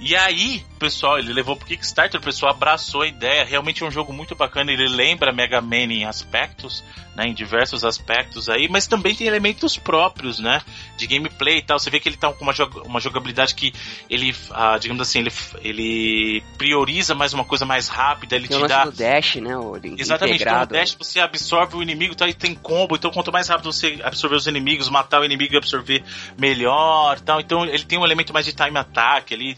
E 0.00 0.14
aí, 0.14 0.62
pessoal, 0.78 1.18
ele 1.18 1.32
levou 1.32 1.56
pro 1.56 1.66
Kickstarter, 1.66 2.20
o 2.20 2.22
pessoal 2.22 2.52
abraçou 2.52 3.02
a 3.02 3.06
ideia. 3.06 3.44
Realmente 3.44 3.82
é 3.82 3.86
um 3.86 3.90
jogo 3.90 4.12
muito 4.12 4.34
bacana. 4.34 4.70
Ele 4.70 4.86
lembra 4.88 5.32
Mega 5.32 5.60
Man 5.62 5.76
em 5.92 6.04
aspectos, 6.04 6.84
né? 7.16 7.28
Em 7.28 7.32
diversos 7.32 7.84
aspectos 7.84 8.50
aí, 8.50 8.68
mas 8.68 8.86
também 8.86 9.14
tem 9.14 9.26
elementos 9.26 9.78
próprios, 9.78 10.38
né? 10.40 10.60
De 10.98 11.06
gameplay 11.06 11.58
e 11.58 11.62
tal. 11.62 11.78
Você 11.78 11.88
vê 11.88 12.00
que 12.00 12.08
ele 12.08 12.16
tá 12.18 12.30
com 12.32 12.42
uma, 12.44 12.52
jog- 12.52 12.82
uma 12.84 13.00
jogabilidade 13.00 13.54
que 13.54 13.72
ele, 14.10 14.34
ah, 14.50 14.76
digamos 14.78 15.00
assim, 15.00 15.20
ele, 15.20 15.32
ele 15.62 16.42
prioriza 16.58 17.14
mais 17.14 17.32
uma 17.32 17.44
coisa 17.44 17.64
mais 17.64 17.88
rápida, 17.88 18.36
ele 18.36 18.48
Tem 18.48 18.60
te 18.60 18.66
dá. 18.68 18.84
dash, 18.86 19.36
né? 19.36 19.56
O 19.56 19.76
Exatamente, 19.76 20.02
então 20.02 20.26
integrado. 20.34 20.74
o 20.74 20.78
dash 20.78 20.94
você 21.00 21.20
absorve 21.20 21.76
o 21.76 21.82
inimigo 21.82 22.14
tal, 22.14 22.28
e 22.28 22.34
tem 22.34 22.54
combo, 22.54 22.96
então 22.96 23.10
quanto 23.10 23.32
mais 23.32 23.48
rápido 23.48 23.72
você 23.72 24.00
absorver 24.02 24.36
os 24.36 24.46
inimigos, 24.46 24.90
matar 24.90 25.20
o 25.20 25.24
inimigo 25.24 25.54
e 25.54 25.56
absorver 25.56 26.02
melhor 26.36 27.18
tal. 27.20 27.40
Então 27.40 27.64
ele 27.64 27.84
tem 27.84 27.98
um 27.98 28.04
elemento 28.04 28.32
mais 28.34 28.44
de 28.44 28.52
time 28.52 28.76
attack 28.76 29.32
ali, 29.32 29.56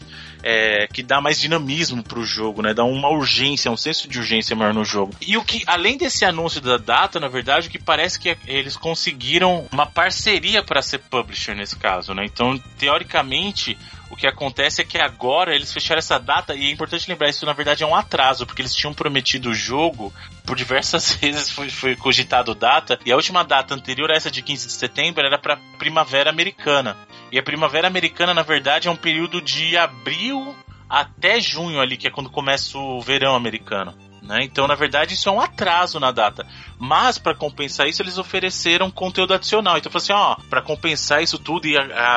é, 0.49 0.87
que 0.87 1.03
dá 1.03 1.19
mais 1.19 1.41
dinamismo 1.41 2.01
pro 2.01 2.23
jogo, 2.23 2.61
né? 2.61 2.73
Dá 2.73 2.85
uma 2.85 3.09
urgência, 3.09 3.69
um 3.69 3.75
senso 3.75 4.07
de 4.07 4.17
urgência 4.17 4.55
maior 4.55 4.73
no 4.73 4.85
jogo. 4.85 5.13
E 5.19 5.35
o 5.35 5.43
que, 5.43 5.61
além 5.67 5.97
desse 5.97 6.23
anúncio 6.23 6.61
da 6.61 6.77
data, 6.77 7.19
na 7.19 7.27
verdade, 7.27 7.67
o 7.67 7.69
que 7.71 7.77
parece 7.77 8.17
que 8.17 8.37
eles 8.47 8.77
conseguiram 8.77 9.67
uma 9.69 9.85
parceria 9.85 10.63
para 10.63 10.81
ser 10.81 10.99
publisher 10.99 11.53
nesse 11.53 11.75
caso, 11.75 12.13
né? 12.13 12.23
Então, 12.23 12.57
teoricamente, 12.77 13.77
o 14.09 14.15
que 14.15 14.25
acontece 14.25 14.79
é 14.79 14.85
que 14.85 14.97
agora 14.97 15.53
eles 15.53 15.73
fecharam 15.73 15.99
essa 15.99 16.17
data 16.17 16.55
e 16.55 16.67
é 16.67 16.71
importante 16.71 17.09
lembrar 17.09 17.27
isso 17.27 17.45
na 17.45 17.51
verdade 17.51 17.83
é 17.83 17.85
um 17.85 17.93
atraso 17.93 18.45
porque 18.45 18.61
eles 18.61 18.73
tinham 18.73 18.93
prometido 18.93 19.49
o 19.49 19.53
jogo 19.53 20.13
por 20.45 20.55
diversas 20.55 21.11
vezes 21.19 21.51
foi, 21.51 21.69
foi 21.69 21.93
cogitado 21.97 22.55
data 22.55 22.97
e 23.05 23.11
a 23.11 23.17
última 23.17 23.43
data 23.43 23.75
anterior 23.75 24.09
a 24.09 24.15
essa 24.15 24.31
de 24.31 24.41
15 24.41 24.67
de 24.67 24.73
setembro 24.73 25.25
era 25.25 25.37
para 25.37 25.57
primavera 25.77 26.29
americana 26.29 26.95
e 27.31 27.39
a 27.39 27.43
primavera 27.43 27.87
americana 27.87 28.33
na 28.33 28.43
verdade 28.43 28.87
é 28.87 28.91
um 28.91 28.95
período 28.95 29.41
de 29.41 29.77
abril 29.77 30.55
até 30.89 31.39
junho 31.39 31.79
ali 31.79 31.97
que 31.97 32.07
é 32.07 32.11
quando 32.11 32.29
começa 32.29 32.77
o 32.77 33.01
verão 33.01 33.35
americano 33.35 33.93
Né? 34.21 34.39
Então, 34.43 34.67
na 34.67 34.75
verdade, 34.75 35.13
isso 35.13 35.29
é 35.29 35.31
um 35.31 35.39
atraso 35.39 35.99
na 35.99 36.11
data. 36.11 36.45
Mas, 36.77 37.17
para 37.17 37.33
compensar 37.33 37.87
isso, 37.87 38.01
eles 38.01 38.17
ofereceram 38.17 38.91
conteúdo 38.91 39.33
adicional. 39.33 39.77
Então, 39.77 39.89
assim, 39.95 40.11
ó, 40.11 40.35
para 40.49 40.61
compensar 40.61 41.23
isso 41.23 41.39
tudo 41.39 41.65
e 41.65 41.75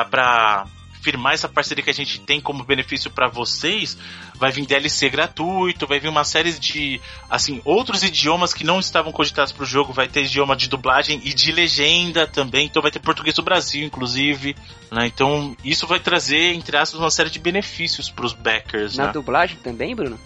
para 0.09 0.65
firmar 1.01 1.33
essa 1.33 1.49
parceria 1.49 1.83
que 1.83 1.89
a 1.89 1.93
gente 1.93 2.19
tem 2.21 2.39
como 2.39 2.63
benefício 2.63 3.09
para 3.09 3.27
vocês, 3.27 3.97
vai 4.35 4.51
vir 4.51 4.65
DLC 4.65 5.09
gratuito, 5.09 5.87
vai 5.87 5.99
vir 5.99 6.07
uma 6.07 6.23
série 6.23 6.53
de, 6.53 7.01
assim, 7.29 7.61
outros 7.65 8.03
idiomas 8.03 8.53
que 8.53 8.63
não 8.63 8.79
estavam 8.79 9.11
cogitados 9.11 9.51
para 9.51 9.63
o 9.63 9.65
jogo, 9.65 9.91
vai 9.91 10.07
ter 10.07 10.23
idioma 10.23 10.55
de 10.55 10.69
dublagem 10.69 11.19
e 11.23 11.33
de 11.33 11.51
legenda 11.51 12.27
também, 12.27 12.67
então 12.67 12.81
vai 12.81 12.91
ter 12.91 12.99
português 12.99 13.35
do 13.35 13.41
Brasil, 13.41 13.85
inclusive, 13.85 14.55
né? 14.91 15.07
Então, 15.07 15.55
isso 15.63 15.87
vai 15.87 15.99
trazer, 15.99 16.53
entre 16.53 16.77
aspas, 16.77 16.99
uma 16.99 17.11
série 17.11 17.29
de 17.29 17.39
benefícios 17.39 18.09
para 18.09 18.25
os 18.25 18.33
backers, 18.33 18.95
Na 18.95 19.07
né? 19.07 19.11
dublagem 19.11 19.57
também, 19.57 19.95
Bruno? 19.95 20.19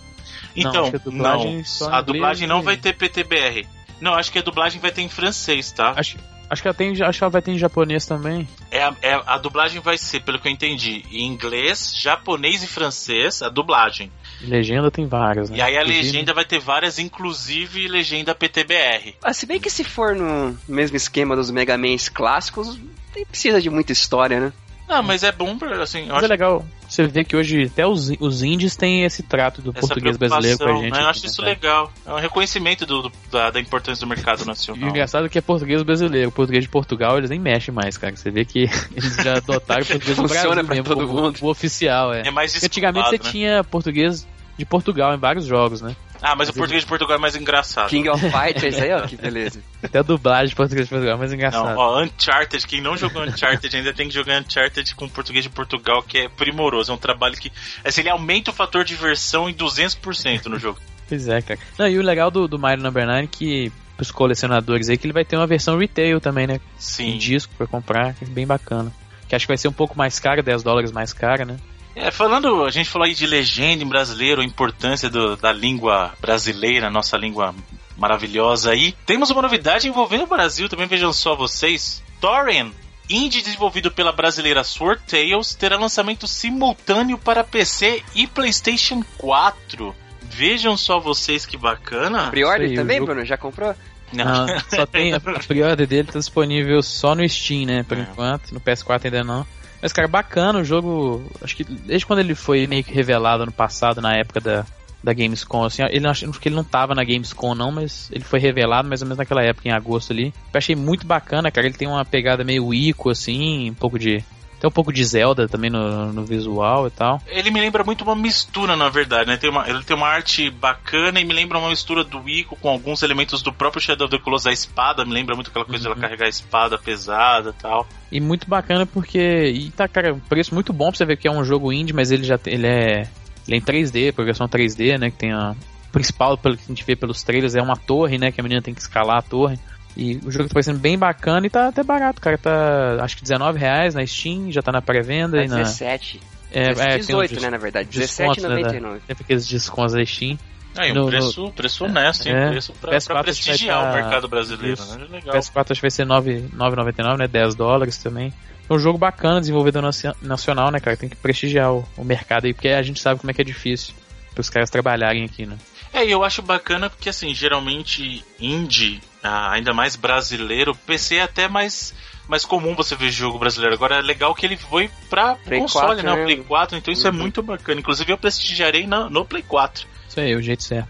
Então, 0.56 0.92
Não, 0.92 0.94
a 0.94 0.98
dublagem 0.98 1.64
não, 1.82 1.94
a 1.94 2.02
dublagem 2.02 2.48
não 2.48 2.62
vai 2.62 2.78
ter 2.78 2.94
PTBR. 2.94 3.68
Não, 4.00 4.14
acho 4.14 4.32
que 4.32 4.40
a 4.40 4.42
dublagem 4.42 4.80
vai 4.80 4.92
ter 4.92 5.02
em 5.02 5.10
francês, 5.10 5.72
tá? 5.72 5.94
Acho, 5.96 6.18
acho 6.50 6.62
que 6.62 6.68
ela 6.68 6.76
tem, 6.76 6.92
acho 7.02 7.18
que 7.18 7.24
ela 7.24 7.32
vai 7.32 7.42
ter 7.42 7.52
em 7.52 7.58
japonês 7.58 8.06
também. 8.06 8.48
É, 8.72 8.84
a- 8.84 8.96
é- 9.02 9.22
a 9.26 9.38
dublagem 9.38 9.82
vai 9.82 9.98
ser, 9.98 10.22
pelo 10.22 10.40
que 10.40 10.48
eu 10.48 10.52
entendi, 10.52 11.04
em 11.12 11.26
inglês, 11.26 11.94
japonês 11.96 12.64
e 12.64 12.68
francês, 12.68 13.42
a 13.42 13.50
dublagem. 13.50 14.12
E 14.42 14.46
legenda 14.46 14.92
tem 14.92 15.08
várias, 15.08 15.50
né? 15.50 15.58
E 15.58 15.62
aí 15.62 15.78
a 15.78 15.82
Inclusive, 15.82 16.06
legenda 16.06 16.34
vai 16.34 16.46
ter 16.46 16.60
várias, 16.60 17.00
inclusive 17.00 17.88
legenda 17.88 18.36
PTBR. 18.36 19.16
Ah, 19.24 19.34
se 19.34 19.46
bem 19.46 19.60
que 19.60 19.70
se 19.70 19.84
for 19.84 20.16
no 20.16 20.58
mesmo 20.68 20.98
esquema 20.98 21.36
dos 21.36 21.50
Mega 21.52 21.78
Mans 21.78 22.10
clássicos, 22.10 22.78
nem 23.16 23.26
precisa 23.26 23.62
de 23.62 23.70
muita 23.70 23.92
história, 23.92 24.40
né? 24.40 24.54
Não, 24.88 25.02
mas 25.02 25.24
é 25.24 25.32
bom, 25.32 25.58
assim, 25.82 26.02
eu 26.02 26.08
Mas 26.08 26.18
acho 26.18 26.26
é 26.26 26.28
legal 26.28 26.66
você 26.88 27.08
ver 27.08 27.24
que 27.26 27.36
hoje 27.36 27.64
até 27.64 27.86
os, 27.86 28.12
os 28.20 28.44
indies 28.44 28.76
têm 28.76 29.04
esse 29.04 29.24
trato 29.24 29.62
do 29.62 29.72
essa 29.72 29.80
português 29.82 30.18
brasileiro 30.18 30.58
com 30.58 30.66
a 30.66 30.76
gente. 30.76 30.92
né? 30.94 31.02
Eu 31.02 31.08
acho 31.08 31.22
né, 31.24 31.28
isso 31.28 31.42
legal. 31.42 31.92
É 32.06 32.14
um 32.14 32.20
reconhecimento 32.20 32.86
do, 32.86 33.04
do- 33.04 33.12
da, 33.32 33.52
da 33.52 33.60
importância 33.60 34.06
do 34.06 34.10
mercado 34.10 34.40
E 34.40 34.44
o 34.44 34.46
nacional. 34.46 34.90
engraçado 34.90 35.26
é 35.26 35.30
que 35.30 35.38
é 35.38 35.42
português 35.42 35.82
brasileiro. 35.84 36.30
O 36.30 36.32
português 36.32 36.64
de 36.64 36.70
Portugal 36.70 37.18
eles 37.18 37.30
nem 37.30 37.40
mexem 37.40 37.74
mais, 37.74 37.98
cara. 37.98 38.16
Você 38.16 38.30
vê 38.32 38.46
que 38.46 38.70
eles 38.96 39.16
já 39.16 39.38
adotaram 39.38 39.82
o 39.84 39.86
português 39.86 40.18
do 40.18 40.28
Brasil 40.28 40.56
mesmo, 40.64 40.84
todo 40.84 41.06
o, 41.06 41.08
mundo. 41.08 41.38
o 41.42 41.48
oficial, 41.50 42.14
é. 42.14 42.28
É 42.28 42.32
mais 42.32 42.64
antigamente 42.64 43.10
você 43.10 43.18
né? 43.18 43.32
tinha 43.32 43.64
português 43.64 44.28
de 44.58 44.66
Portugal 44.66 45.14
em 45.14 45.18
vários 45.18 45.46
jogos, 45.46 45.82
né? 45.82 45.96
Ah, 46.22 46.36
mas 46.36 46.50
o 46.50 46.54
português 46.54 46.84
de 46.84 46.90
Portugal 46.90 47.18
é 47.18 47.20
mais 47.20 47.36
engraçado. 47.36 47.90
King 47.90 48.10
of 48.10 48.20
Fighters 48.20 48.78
aí, 48.80 48.92
ó, 48.94 49.02
que 49.02 49.16
beleza. 49.16 49.62
Até 49.84 50.00
a 50.00 50.02
dublagem 50.02 50.50
de 50.50 50.56
português 50.56 50.88
de 50.88 50.90
Portugal, 50.90 51.18
mas 51.18 51.30
Não, 51.30 51.36
engraçado. 51.38 51.78
ó, 51.78 52.02
Uncharted, 52.02 52.66
quem 52.66 52.82
não 52.82 52.98
jogou 52.98 53.24
Uncharted 53.24 53.76
ainda 53.76 53.94
tem 53.94 54.08
que 54.08 54.14
jogar 54.14 54.42
Uncharted 54.42 54.96
com 54.96 55.08
português 55.08 55.44
de 55.44 55.50
Portugal, 55.50 56.02
que 56.02 56.18
é 56.18 56.30
primoroso. 56.30 56.92
É 56.92 56.96
um 56.96 56.98
trabalho 56.98 57.36
que. 57.36 57.52
Assim, 57.84 58.02
ele 58.02 58.10
aumenta 58.10 58.52
o 58.52 58.54
fator 58.54 58.84
de 58.84 58.96
diversão 58.96 59.50
em 59.50 59.54
200% 59.54 60.46
no 60.46 60.58
jogo. 60.58 60.80
Pois 61.08 61.28
é, 61.28 61.42
cara. 61.42 61.60
Não, 61.78 61.88
e 61.88 62.00
o 62.00 62.02
legal 62.02 62.32
do, 62.32 62.48
do 62.48 62.58
Mario 62.58 62.84
Number 62.84 63.06
9 63.06 63.24
é 63.24 63.28
que 63.28 63.72
pros 63.96 64.12
colecionadores 64.12 64.90
aí 64.90 64.98
que 64.98 65.06
ele 65.06 65.14
vai 65.14 65.24
ter 65.24 65.38
uma 65.38 65.48
versão 65.48 65.78
retail 65.78 66.20
também, 66.20 66.48
né? 66.48 66.60
Sim. 66.78 67.14
Em 67.14 67.18
disco 67.18 67.54
pra 67.58 67.68
comprar, 67.68 68.14
que 68.14 68.26
é 68.26 68.28
bem 68.28 68.46
bacana. 68.46 68.92
Que 69.28 69.36
acho 69.36 69.46
que 69.46 69.52
vai 69.52 69.58
ser 69.58 69.68
um 69.68 69.74
pouco 69.74 69.98
mais 69.98 70.20
caro, 70.20 70.44
10 70.44 70.64
dólares 70.64 70.92
mais 70.92 71.14
cara, 71.14 71.46
né? 71.46 71.58
É, 71.96 72.12
falando, 72.12 72.66
a 72.66 72.70
gente 72.72 72.90
falou 72.90 73.06
aí 73.08 73.14
de 73.14 73.26
legenda 73.26 73.84
em 73.84 73.88
brasileiro, 73.88 74.42
a 74.42 74.46
importância 74.46 75.10
do- 75.10 75.38
da 75.38 75.52
língua 75.54 76.14
brasileira, 76.20 76.90
nossa 76.90 77.16
língua 77.18 77.56
maravilhosa 77.98 78.72
aí. 78.72 78.94
Temos 79.06 79.30
uma 79.30 79.42
novidade 79.42 79.88
envolvendo 79.88 80.24
o 80.24 80.28
Brasil 80.28 80.68
também, 80.68 80.88
vejam 80.88 81.14
só 81.14 81.36
vocês. 81.36 82.04
Torrent, 82.20 82.74
indie 83.10 83.42
desenvolvido 83.42 83.90
pela 83.90 84.12
brasileira 84.12 84.64
Sword 84.64 85.02
Tales, 85.08 85.56
terá 85.56 85.78
lançamento 85.78 86.28
simultâneo 86.28 87.18
para 87.18 87.44
PC 87.44 88.04
e 88.14 88.28
PlayStation 88.28 89.02
4. 89.18 89.96
Vejam 90.22 90.76
só 90.76 91.00
vocês 91.00 91.46
que 91.46 91.56
bacana. 91.56 92.30
Pre-order 92.30 92.76
também, 92.76 93.02
Bruno? 93.02 93.24
Já 93.24 93.38
comprou? 93.38 93.74
Não. 94.12 94.46
Ah, 94.46 94.64
só 94.70 94.86
tem 94.86 95.14
a, 95.16 95.18
a 95.18 95.20
pre-order 95.20 95.88
dele 95.88 96.10
tá 96.12 96.20
disponível 96.20 96.82
só 96.84 97.16
no 97.16 97.28
Steam, 97.30 97.66
né? 97.66 97.84
Por 97.84 97.98
É. 97.98 98.02
enquanto, 98.02 98.52
no 98.54 98.60
PS4 98.60 99.06
ainda 99.06 99.24
não. 99.24 99.48
Mas, 99.86 99.94
cara, 99.94 100.08
bacana 100.08 100.58
o 100.58 100.64
jogo. 100.64 101.32
Acho 101.44 101.56
que 101.56 101.64
desde 101.64 102.08
quando 102.08 102.18
ele 102.18 102.34
foi 102.34 102.66
meio 102.66 102.84
que 102.84 102.92
revelado 102.92 103.44
ano 103.44 103.52
passado, 103.52 104.02
na 104.02 104.16
época 104.18 104.42
da, 104.42 104.66
da 105.04 105.14
Gamescom, 105.14 105.64
assim, 105.64 105.84
ele 105.92 106.08
acho 106.08 106.28
que 106.40 106.50
ele 106.50 106.56
não 106.56 106.64
tava 106.64 106.96
na 106.96 107.04
Gamescom, 107.04 107.54
não, 107.54 107.72
mas 107.72 108.10
ele 108.12 108.24
foi 108.24 108.40
revelado 108.40 108.90
mais 108.90 109.04
ou 109.04 109.06
menos 109.06 109.20
naquela 109.20 109.44
época, 109.44 109.70
em 109.70 109.72
agosto 109.72 110.12
ali. 110.12 110.34
Eu 110.52 110.58
achei 110.58 110.76
muito 110.76 111.06
bacana, 111.06 111.52
cara. 111.52 111.68
Ele 111.68 111.78
tem 111.78 111.88
uma 111.88 112.04
pegada 112.04 112.44
meio 112.44 112.74
Ico, 112.74 113.12
assim, 113.12 113.70
um 113.70 113.76
pouco 113.76 114.00
de. 114.00 114.24
Tem 114.66 114.70
um 114.70 114.72
pouco 114.72 114.92
de 114.92 115.04
Zelda 115.04 115.48
também 115.48 115.70
no, 115.70 116.12
no 116.12 116.26
visual 116.26 116.88
e 116.88 116.90
tal. 116.90 117.22
Ele 117.28 117.52
me 117.52 117.60
lembra 117.62 117.84
muito 117.84 118.04
uma 118.04 118.16
mistura, 118.16 118.76
na 118.76 118.90
verdade, 118.90 119.30
né? 119.30 119.38
Tem 119.38 119.48
uma, 119.48 119.70
ele 119.70 119.84
tem 119.84 119.96
uma 119.96 120.08
arte 120.08 120.50
bacana 120.50 121.20
e 121.20 121.24
me 121.24 121.36
lembra 121.36 121.60
uma 121.60 121.70
mistura 121.70 122.04
do 122.04 122.28
Ico 122.28 122.56
com 122.56 122.68
alguns 122.68 123.04
elementos 123.04 123.44
do 123.44 123.54
próprio 123.54 123.80
Shadow 123.80 124.08
of 124.08 124.18
the 124.18 124.24
Colossus, 124.24 124.48
a 124.48 124.52
espada, 124.52 125.06
me 125.06 125.14
lembra 125.14 125.36
muito 125.36 125.52
aquela 125.52 125.66
coisa 125.66 125.82
de 125.82 125.86
ela 125.86 125.96
Uhum. 125.96 126.02
carregar 126.02 126.26
a 126.26 126.30
espada 126.30 126.80
pesada 126.80 127.52
e 127.52 127.62
tal. 127.62 127.88
E 128.12 128.20
muito 128.20 128.50
bacana 128.50 128.88
porque. 128.88 129.20
E 129.20 129.70
tá, 129.70 129.88
cara, 129.88 130.16
um 130.16 130.20
preço 130.20 130.52
muito 130.56 130.74
bom 130.74 130.88
pra 130.90 130.98
você 130.98 131.06
ver 131.06 131.18
que 131.18 131.28
é 131.28 131.32
um 131.32 131.44
jogo 131.44 131.72
indie, 131.72 131.94
mas 131.94 132.10
ele 132.10 132.24
já 132.24 132.40
ele 132.48 132.66
é. 132.66 133.08
Ele 133.48 133.56
é 133.56 133.58
em 133.58 133.62
3D, 133.62 134.14
progressão 134.14 134.48
3D, 134.48 134.98
né? 134.98 135.12
Que 135.12 135.18
tem 135.18 135.32
a. 135.32 135.52
O 135.52 135.92
principal, 135.92 136.36
pelo 136.40 136.58
que 136.58 136.64
a 136.64 136.68
gente 136.70 136.84
vê 136.84 136.96
pelos 136.96 137.22
trailers, 137.22 137.54
é 137.54 137.62
uma 137.62 137.78
torre, 137.78 138.18
né? 138.18 138.32
Que 138.32 138.42
a 138.42 138.44
menina 138.44 138.64
tem 138.64 138.74
que 138.74 138.82
escalar 138.82 139.18
a 139.20 139.22
torre. 139.22 139.60
E 139.96 140.18
o 140.26 140.32
jogo 140.32 140.48
tá 140.50 140.54
parecendo 140.54 140.80
bem 140.80 140.98
bacana 140.98 141.48
e 141.48 141.50
tá 141.50 141.68
até 141.70 141.84
barato, 141.84 142.20
cara. 142.22 142.38
Tá 142.38 142.98
acho 143.02 143.16
que 143.16 143.24
19 143.24 143.58
reais 143.60 143.96
na 143.96 144.06
Steam, 144.06 144.52
já 144.52 144.62
tá 144.62 144.72
na 144.72 144.82
pré-venda 144.82 145.38
Tá 145.38 145.44
e 145.44 145.48
na. 145.48 145.58
17. 145.58 146.20
É, 146.52 146.70
é, 146.70 146.74
tem 146.74 146.98
18, 147.00 147.36
uns 147.36 147.42
né, 147.42 147.50
na 147.50 147.58
verdade. 147.58 147.90
descontos, 147.90 148.44
né, 148.44 148.50
17,99. 148.50 149.00
Tem 149.08 149.18
aqueles 149.20 149.48
descontos 149.48 149.94
da 149.94 150.06
Steam. 150.06 150.38
Aí, 150.78 150.92
um 150.92 150.96
No- 150.96 151.08
preço, 151.08 151.52
preço 151.56 151.86
honesto, 151.86 152.28
hein? 152.28 152.36
É. 152.36 152.50
Preço 152.50 152.74
pra, 152.74 152.92
PS4 152.92 153.06
pra 153.14 153.24
prestigiar 153.24 153.82
tá- 153.82 153.90
o 153.90 153.94
mercado 153.94 154.28
brasileiro, 154.28 154.74
Isso. 154.74 154.98
né? 154.98 155.06
Legal. 155.10 155.34
PS4 155.36 155.72
acho 155.72 155.80
que 155.80 155.82
vai 155.82 155.92
ser 155.92 156.06
9 156.06 156.50
9,99, 156.54 157.18
né? 157.18 157.28
10 157.28 157.56
dólares 157.56 157.98
também. 157.98 158.34
É 158.70 158.74
um 158.74 158.78
jogo 158.80 158.98
bacana, 158.98 159.40
desenvolvedor 159.40 159.82
naci- 159.82 160.12
nacional, 160.22 160.72
né, 160.72 160.80
cara? 160.82 160.98
Tem 160.98 161.08
que 161.08 161.16
prestigiar 161.16 161.72
o, 161.72 161.86
o 161.96 162.04
mercado 162.04 162.46
aí, 162.46 162.54
porque 162.54 162.68
a 162.70 162.82
gente 162.82 163.00
sabe 163.00 163.20
como 163.22 163.32
é 163.32 163.34
que 163.34 163.42
é 163.42 163.46
difícil 163.46 163.94
pros 164.34 164.50
caras 164.50 164.70
trabalharem 164.70 165.24
aqui, 165.24 165.46
né? 165.46 165.56
É, 165.94 166.06
e 166.06 166.12
eu 166.12 166.24
acho 166.26 166.42
bacana 166.42 166.90
porque, 166.90 167.08
assim, 167.08 167.34
geralmente 167.34 168.22
indie, 168.38 169.00
ah, 169.26 169.52
ainda 169.52 169.74
mais 169.74 169.96
brasileiro, 169.96 170.76
PC 170.86 171.16
é 171.18 171.22
até 171.24 171.48
mais, 171.48 171.94
mais 172.28 172.46
comum 172.46 172.76
você 172.76 172.96
ver 172.96 173.10
jogo 173.12 173.38
brasileiro. 173.40 173.76
Agora 173.76 173.96
é 173.98 174.02
legal 174.02 174.34
que 174.36 174.46
ele 174.46 174.58
foi 174.58 174.90
pra 175.10 175.36
Play 175.36 175.60
console, 175.60 175.88
4, 176.02 176.04
né? 176.06 176.12
O 176.14 176.16
né? 176.18 176.24
Play 176.24 176.38
4, 176.44 176.78
então 176.78 176.94
isso 176.94 177.08
é 177.08 177.12
Uhum. 177.12 177.18
muito 177.18 177.42
bacana. 177.42 177.80
Inclusive 177.80 178.12
eu 178.12 178.18
prestigiarei 178.18 178.86
na- 178.88 179.10
no 179.10 179.26
Play 179.26 179.44
4. 179.44 179.88
Isso 180.08 180.20
aí, 180.20 180.36
o 180.36 180.42
jeito 180.42 180.64
certo. 180.64 180.90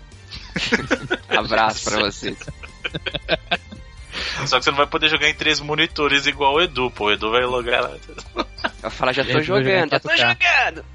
Abraço 1.29 1.83
pra 1.89 1.99
vocês. 2.01 2.37
Só 4.45 4.57
que 4.59 4.63
você 4.65 4.69
não 4.71 4.77
vai 4.77 4.87
poder 4.87 5.09
jogar 5.09 5.29
em 5.29 5.33
três 5.33 5.59
monitores 5.59 6.25
igual 6.27 6.55
o 6.55 6.61
Edu, 6.61 6.89
pô. 6.91 7.05
O 7.05 7.11
Edu 7.11 7.31
vai 7.31 7.43
logar 7.45 7.83
lá. 7.83 7.91
Eu 8.83 8.91
falo, 8.91 9.11
já 9.13 9.23
tô 9.25 9.41
jogando, 9.41 9.91
já 9.91 9.99
tô 9.99 10.09
4K. 10.09 10.17
jogando. 10.17 10.85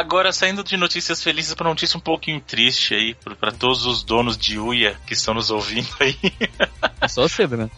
Agora, 0.00 0.32
saindo 0.32 0.64
de 0.64 0.78
notícias 0.78 1.22
felizes 1.22 1.52
pra 1.52 1.68
notícia 1.68 1.98
um 1.98 2.00
pouquinho 2.00 2.40
triste 2.40 2.94
aí, 2.94 3.14
pra 3.38 3.52
todos 3.52 3.84
os 3.84 4.02
donos 4.02 4.34
de 4.34 4.58
Uia 4.58 4.96
que 5.06 5.12
estão 5.12 5.34
nos 5.34 5.50
ouvindo 5.50 5.90
aí. 6.00 6.16
É 7.02 7.06
só 7.06 7.28
você, 7.28 7.46
Bruno. 7.46 7.70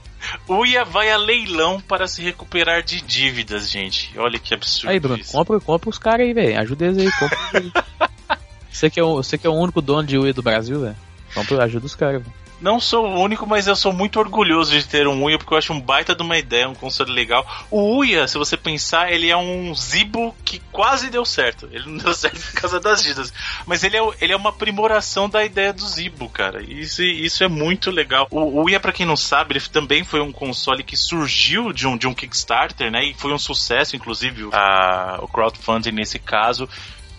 Uia 0.48 0.84
vai 0.84 1.10
a 1.10 1.16
leilão 1.16 1.80
para 1.80 2.06
se 2.06 2.22
recuperar 2.22 2.84
de 2.84 3.00
dívidas, 3.00 3.68
gente. 3.68 4.16
Olha 4.16 4.38
que 4.38 4.54
absurdo 4.54 4.92
Aí, 4.92 5.00
Bruno, 5.00 5.18
isso. 5.18 5.32
compra, 5.32 5.58
compra 5.58 5.90
os 5.90 5.98
caras 5.98 6.24
aí, 6.24 6.32
velho. 6.32 6.60
Ajuda 6.60 6.84
eles 6.84 6.98
aí, 6.98 7.10
compra 7.18 7.38
eles 7.54 7.72
aí. 7.74 8.08
Você 8.70 8.88
que, 8.88 9.00
é 9.00 9.02
o, 9.02 9.16
você 9.16 9.36
que 9.36 9.46
é 9.46 9.50
o 9.50 9.54
único 9.54 9.82
dono 9.82 10.06
de 10.06 10.16
Wii 10.16 10.32
do 10.32 10.42
Brasil, 10.42 10.80
velho. 10.80 10.96
Compra, 11.34 11.64
ajuda 11.64 11.86
os 11.86 11.94
caras, 11.94 12.22
velho. 12.22 12.34
Não 12.62 12.78
sou 12.78 13.06
o 13.06 13.20
único, 13.20 13.44
mas 13.44 13.66
eu 13.66 13.74
sou 13.74 13.92
muito 13.92 14.20
orgulhoso 14.20 14.70
de 14.70 14.86
ter 14.86 15.08
um 15.08 15.24
Uia, 15.24 15.36
porque 15.36 15.52
eu 15.52 15.58
acho 15.58 15.72
um 15.72 15.80
baita 15.80 16.14
de 16.14 16.22
uma 16.22 16.38
ideia, 16.38 16.68
um 16.68 16.76
console 16.76 17.10
legal. 17.10 17.44
O 17.68 17.96
Uia, 17.98 18.28
se 18.28 18.38
você 18.38 18.56
pensar, 18.56 19.12
ele 19.12 19.28
é 19.28 19.36
um 19.36 19.74
Zibo 19.74 20.32
que 20.44 20.60
quase 20.70 21.10
deu 21.10 21.24
certo. 21.24 21.68
Ele 21.72 21.90
não 21.90 21.98
deu 21.98 22.14
certo 22.14 22.40
por 22.40 22.60
causa 22.60 22.78
das 22.78 23.02
dívidas. 23.02 23.32
Mas 23.66 23.82
ele 23.82 23.96
é, 23.96 24.10
ele 24.20 24.32
é 24.32 24.36
uma 24.36 24.50
aprimoração 24.50 25.28
da 25.28 25.44
ideia 25.44 25.72
do 25.72 25.84
Zibo, 25.84 26.28
cara. 26.28 26.62
Isso, 26.62 27.02
isso 27.02 27.42
é 27.42 27.48
muito 27.48 27.90
legal. 27.90 28.28
O 28.30 28.62
Uia, 28.62 28.78
pra 28.78 28.92
quem 28.92 29.04
não 29.04 29.16
sabe, 29.16 29.54
ele 29.54 29.64
também 29.68 30.04
foi 30.04 30.20
um 30.20 30.30
console 30.30 30.84
que 30.84 30.96
surgiu 30.96 31.72
de 31.72 31.88
um, 31.88 31.96
de 31.96 32.06
um 32.06 32.14
Kickstarter, 32.14 32.92
né? 32.92 33.04
E 33.06 33.14
foi 33.14 33.32
um 33.32 33.38
sucesso, 33.38 33.96
inclusive, 33.96 34.48
a, 34.52 35.18
o 35.20 35.26
crowdfunding 35.26 35.90
nesse 35.90 36.20
caso. 36.20 36.68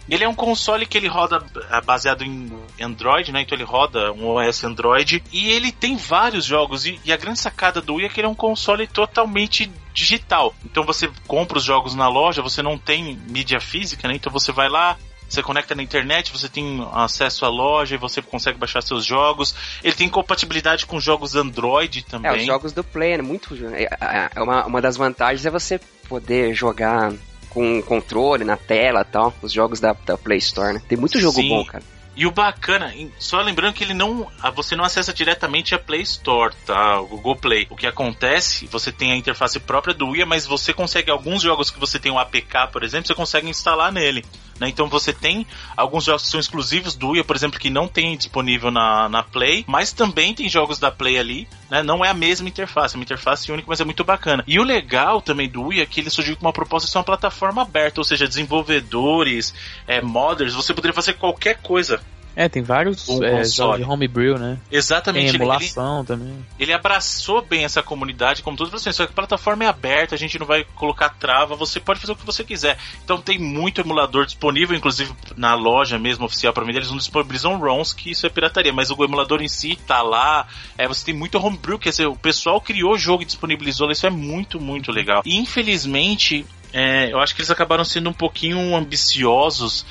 Ele 0.10 0.24
é 0.24 0.28
um 0.30 0.36
console 0.36 0.86
que 0.86 0.98
ele 0.98 1.08
roda 1.08 1.44
ah, 1.70 1.82
baseado 1.82 2.24
em 2.24 2.52
Android, 2.82 3.32
né? 3.32 3.42
Então 3.42 3.58
ele 3.58 3.64
roda 3.64 4.12
um 4.12 4.28
OS 4.28 4.64
Android 4.64 5.24
e 5.32 5.50
ele 5.52 5.72
tem 5.72 5.96
vários 5.96 6.44
jogos 6.46 6.86
e, 6.86 7.00
e 7.06 7.14
a 7.14 7.18
grande 7.18 7.40
sacada 7.40 7.82
do 7.82 7.96
Wii 7.96 8.06
é 8.06 8.10
que 8.10 8.20
ele 8.20 8.28
é 8.28 8.30
um 8.30 8.36
console 8.36 8.86
totalmente 8.88 9.72
digital. 9.94 10.54
Então 10.66 10.84
você 10.84 11.10
compra 11.28 11.58
os 11.58 11.64
jogos 11.64 11.96
na 11.96 12.08
loja, 12.10 12.42
você 12.42 12.62
não 12.62 12.78
tem 12.78 13.18
mídia 13.30 13.60
física, 13.62 14.08
né? 14.08 14.16
Então 14.16 14.32
você 14.32 14.52
vai 14.52 14.68
lá, 14.68 14.98
você 15.30 15.42
conecta 15.42 15.74
na 15.74 15.82
internet, 15.82 16.32
você 16.32 16.50
tem 16.50 16.86
acesso 16.94 17.46
à 17.46 17.50
loja 17.50 17.96
e 17.96 17.98
você 17.98 18.22
consegue 18.22 18.58
baixar 18.60 18.82
seus 18.84 19.06
jogos. 19.06 19.56
Ele 19.84 19.96
tem 19.96 20.10
compatibilidade 20.10 20.86
com 20.86 21.00
jogos 21.00 21.36
Android 21.36 22.00
É, 22.08 22.12
também. 22.12 22.42
os 22.42 22.46
jogos 22.46 22.74
do 22.74 22.84
Play, 22.84 23.18
né? 23.18 23.24
Muito. 23.24 23.56
É, 23.74 23.84
é- 23.84 24.30
é 24.36 24.42
uma, 24.42 24.66
uma 24.66 24.82
das 24.82 24.98
vantagens 24.98 25.46
é 25.46 25.50
você 25.50 25.80
poder 26.10 26.54
jogar 26.54 27.14
com 27.54 27.82
controle 27.82 28.44
na 28.44 28.58
tela 28.58 29.02
e 29.02 29.06
tal. 29.06 29.34
Os 29.42 29.52
jogos 29.52 29.80
da, 29.80 29.96
da 30.06 30.18
Play 30.18 30.40
Store, 30.40 30.74
né? 30.74 30.82
Tem 30.88 30.98
muito 30.98 31.20
jogo 31.20 31.36
Sim. 31.36 31.50
bom, 31.50 31.66
cara. 31.66 31.84
E 32.16 32.28
o 32.28 32.32
bacana, 32.32 32.94
só 33.18 33.42
lembrando 33.42 33.74
que 33.74 33.84
ele 33.84 33.94
não. 33.94 34.28
Você 34.56 34.76
não 34.76 34.84
acessa 34.84 35.12
diretamente 35.12 35.74
a 35.74 35.80
Play 35.80 36.02
Store, 36.02 36.54
tá? 36.66 37.00
O 37.00 37.08
Google 37.08 37.36
Play. 37.36 37.68
O 37.70 37.76
que 37.76 37.88
acontece, 37.88 38.68
você 38.68 38.92
tem 38.92 39.12
a 39.12 39.16
interface 39.16 39.60
própria 39.60 39.94
do 39.94 40.10
Wii, 40.10 40.26
mas 40.26 40.46
você 40.46 40.74
consegue 40.74 41.10
alguns 41.10 41.42
jogos 41.42 41.72
que 41.72 41.80
você 41.80 41.98
tem 41.98 42.12
o 42.12 42.20
APK, 42.20 42.72
por 42.72 42.84
exemplo, 42.84 43.08
você 43.08 43.16
consegue 43.16 43.50
instalar 43.50 43.92
nele. 43.92 44.24
Né? 44.60 44.70
Então 44.70 44.88
você 44.88 45.12
tem 45.12 45.48
alguns 45.76 46.04
jogos 46.04 46.24
que 46.24 46.30
são 46.30 46.40
exclusivos 46.40 46.96
do 46.96 47.10
Wii, 47.10 47.24
por 47.24 47.36
exemplo, 47.36 47.60
que 47.60 47.70
não 47.70 47.88
tem 47.88 48.16
disponível 48.16 48.70
na, 48.70 49.10
na 49.10 49.24
Play, 49.24 49.66
mas 49.68 49.92
também 49.92 50.34
tem 50.34 50.48
jogos 50.48 50.80
da 50.80 50.92
Play 50.92 51.18
ali, 51.18 51.48
né? 51.70 51.82
Não 51.82 52.06
é 52.06 52.10
a 52.10 52.14
mesma 52.14 52.48
interface, 52.48 52.96
é 52.96 52.98
uma 52.98 53.04
interface 53.04 53.52
única, 53.52 53.68
mas 53.68 53.82
é 53.82 53.86
muito 53.86 54.04
bacana. 54.04 54.44
E 54.46 54.60
o 54.60 54.64
legal 54.64 55.22
também 55.22 55.50
do 55.50 55.64
Wii 55.64 55.82
é 55.82 55.86
que 55.86 56.00
ele 56.00 56.10
surgiu 56.10 56.36
com 56.36 56.46
uma 56.46 56.54
proposta 56.54 56.86
de 56.86 56.92
ser 56.92 56.98
uma 57.00 57.04
plataforma 57.04 57.64
aberta, 57.64 58.00
ou 58.00 58.06
seja, 58.06 58.28
desenvolvedores, 58.28 59.54
é, 59.88 60.02
modders, 60.02 60.54
você 60.54 60.74
poderia 60.74 60.94
fazer 60.94 61.14
qualquer 61.14 61.58
coisa 61.62 62.02
é, 62.36 62.50
tem 62.50 62.64
vários 62.64 63.08
é, 63.22 63.44
jogos 63.46 63.78
de 63.78 63.84
homebrew, 63.84 64.38
né? 64.38 64.58
Exatamente. 64.72 65.32
Tem 65.32 65.36
emulação 65.36 66.00
ele, 66.00 66.08
também. 66.08 66.46
Ele 66.60 66.74
abraçou 66.74 67.42
bem 67.42 67.64
essa 67.64 67.84
comunidade, 67.84 68.42
como 68.42 68.58
todos 68.58 68.72
vocês. 68.72 68.96
Só 68.96 69.06
que 69.06 69.12
a 69.12 69.16
plataforma 69.16 69.64
é 69.64 69.68
aberta, 69.68 70.16
a 70.16 70.18
gente 70.18 70.40
não 70.40 70.46
vai 70.46 70.64
colocar 70.76 71.10
trava, 71.10 71.56
você 71.56 71.80
pode 71.80 72.00
fazer 72.00 72.14
o 72.14 72.16
que 72.16 72.26
você 72.26 72.44
quiser. 72.44 72.78
Então 73.04 73.22
tem 73.22 73.38
muito 73.38 73.82
emulador 73.82 74.26
disponível, 74.26 74.76
inclusive 74.76 75.14
na 75.38 75.54
loja 75.54 76.00
mesmo 76.00 76.26
oficial 76.26 76.54
para 76.54 76.66
vender. 76.66 76.80
Eles 76.80 76.90
não 76.90 76.98
disponibilizam 76.98 77.58
ROMs, 77.58 77.94
que 77.94 78.12
isso 78.12 78.26
é 78.26 78.30
pirataria, 78.30 78.74
mas 78.74 78.90
o 78.90 79.04
emulador 79.04 79.42
em 79.42 79.48
si 79.48 79.78
tá 79.88 80.02
lá. 80.02 80.48
É, 80.78 80.88
você 80.88 81.06
tem 81.06 81.14
muito 81.14 81.38
homebrew, 81.38 81.78
quer 81.78 81.90
dizer, 81.90 82.08
o 82.08 82.16
pessoal 82.16 82.60
criou 82.60 82.94
o 82.94 82.98
jogo 82.98 83.22
e 83.22 83.26
disponibilizou, 83.26 83.92
isso 83.92 84.08
é 84.08 84.10
muito, 84.10 84.60
muito 84.60 84.92
legal. 84.92 85.22
E 85.24 85.38
infelizmente, 85.38 86.46
é, 86.72 87.14
eu 87.14 87.20
acho 87.20 87.36
que 87.36 87.42
eles 87.42 87.52
acabaram 87.52 87.86
sendo 87.86 88.10
um 88.10 88.14
pouquinho 88.14 88.76
ambiciosos 88.76 89.86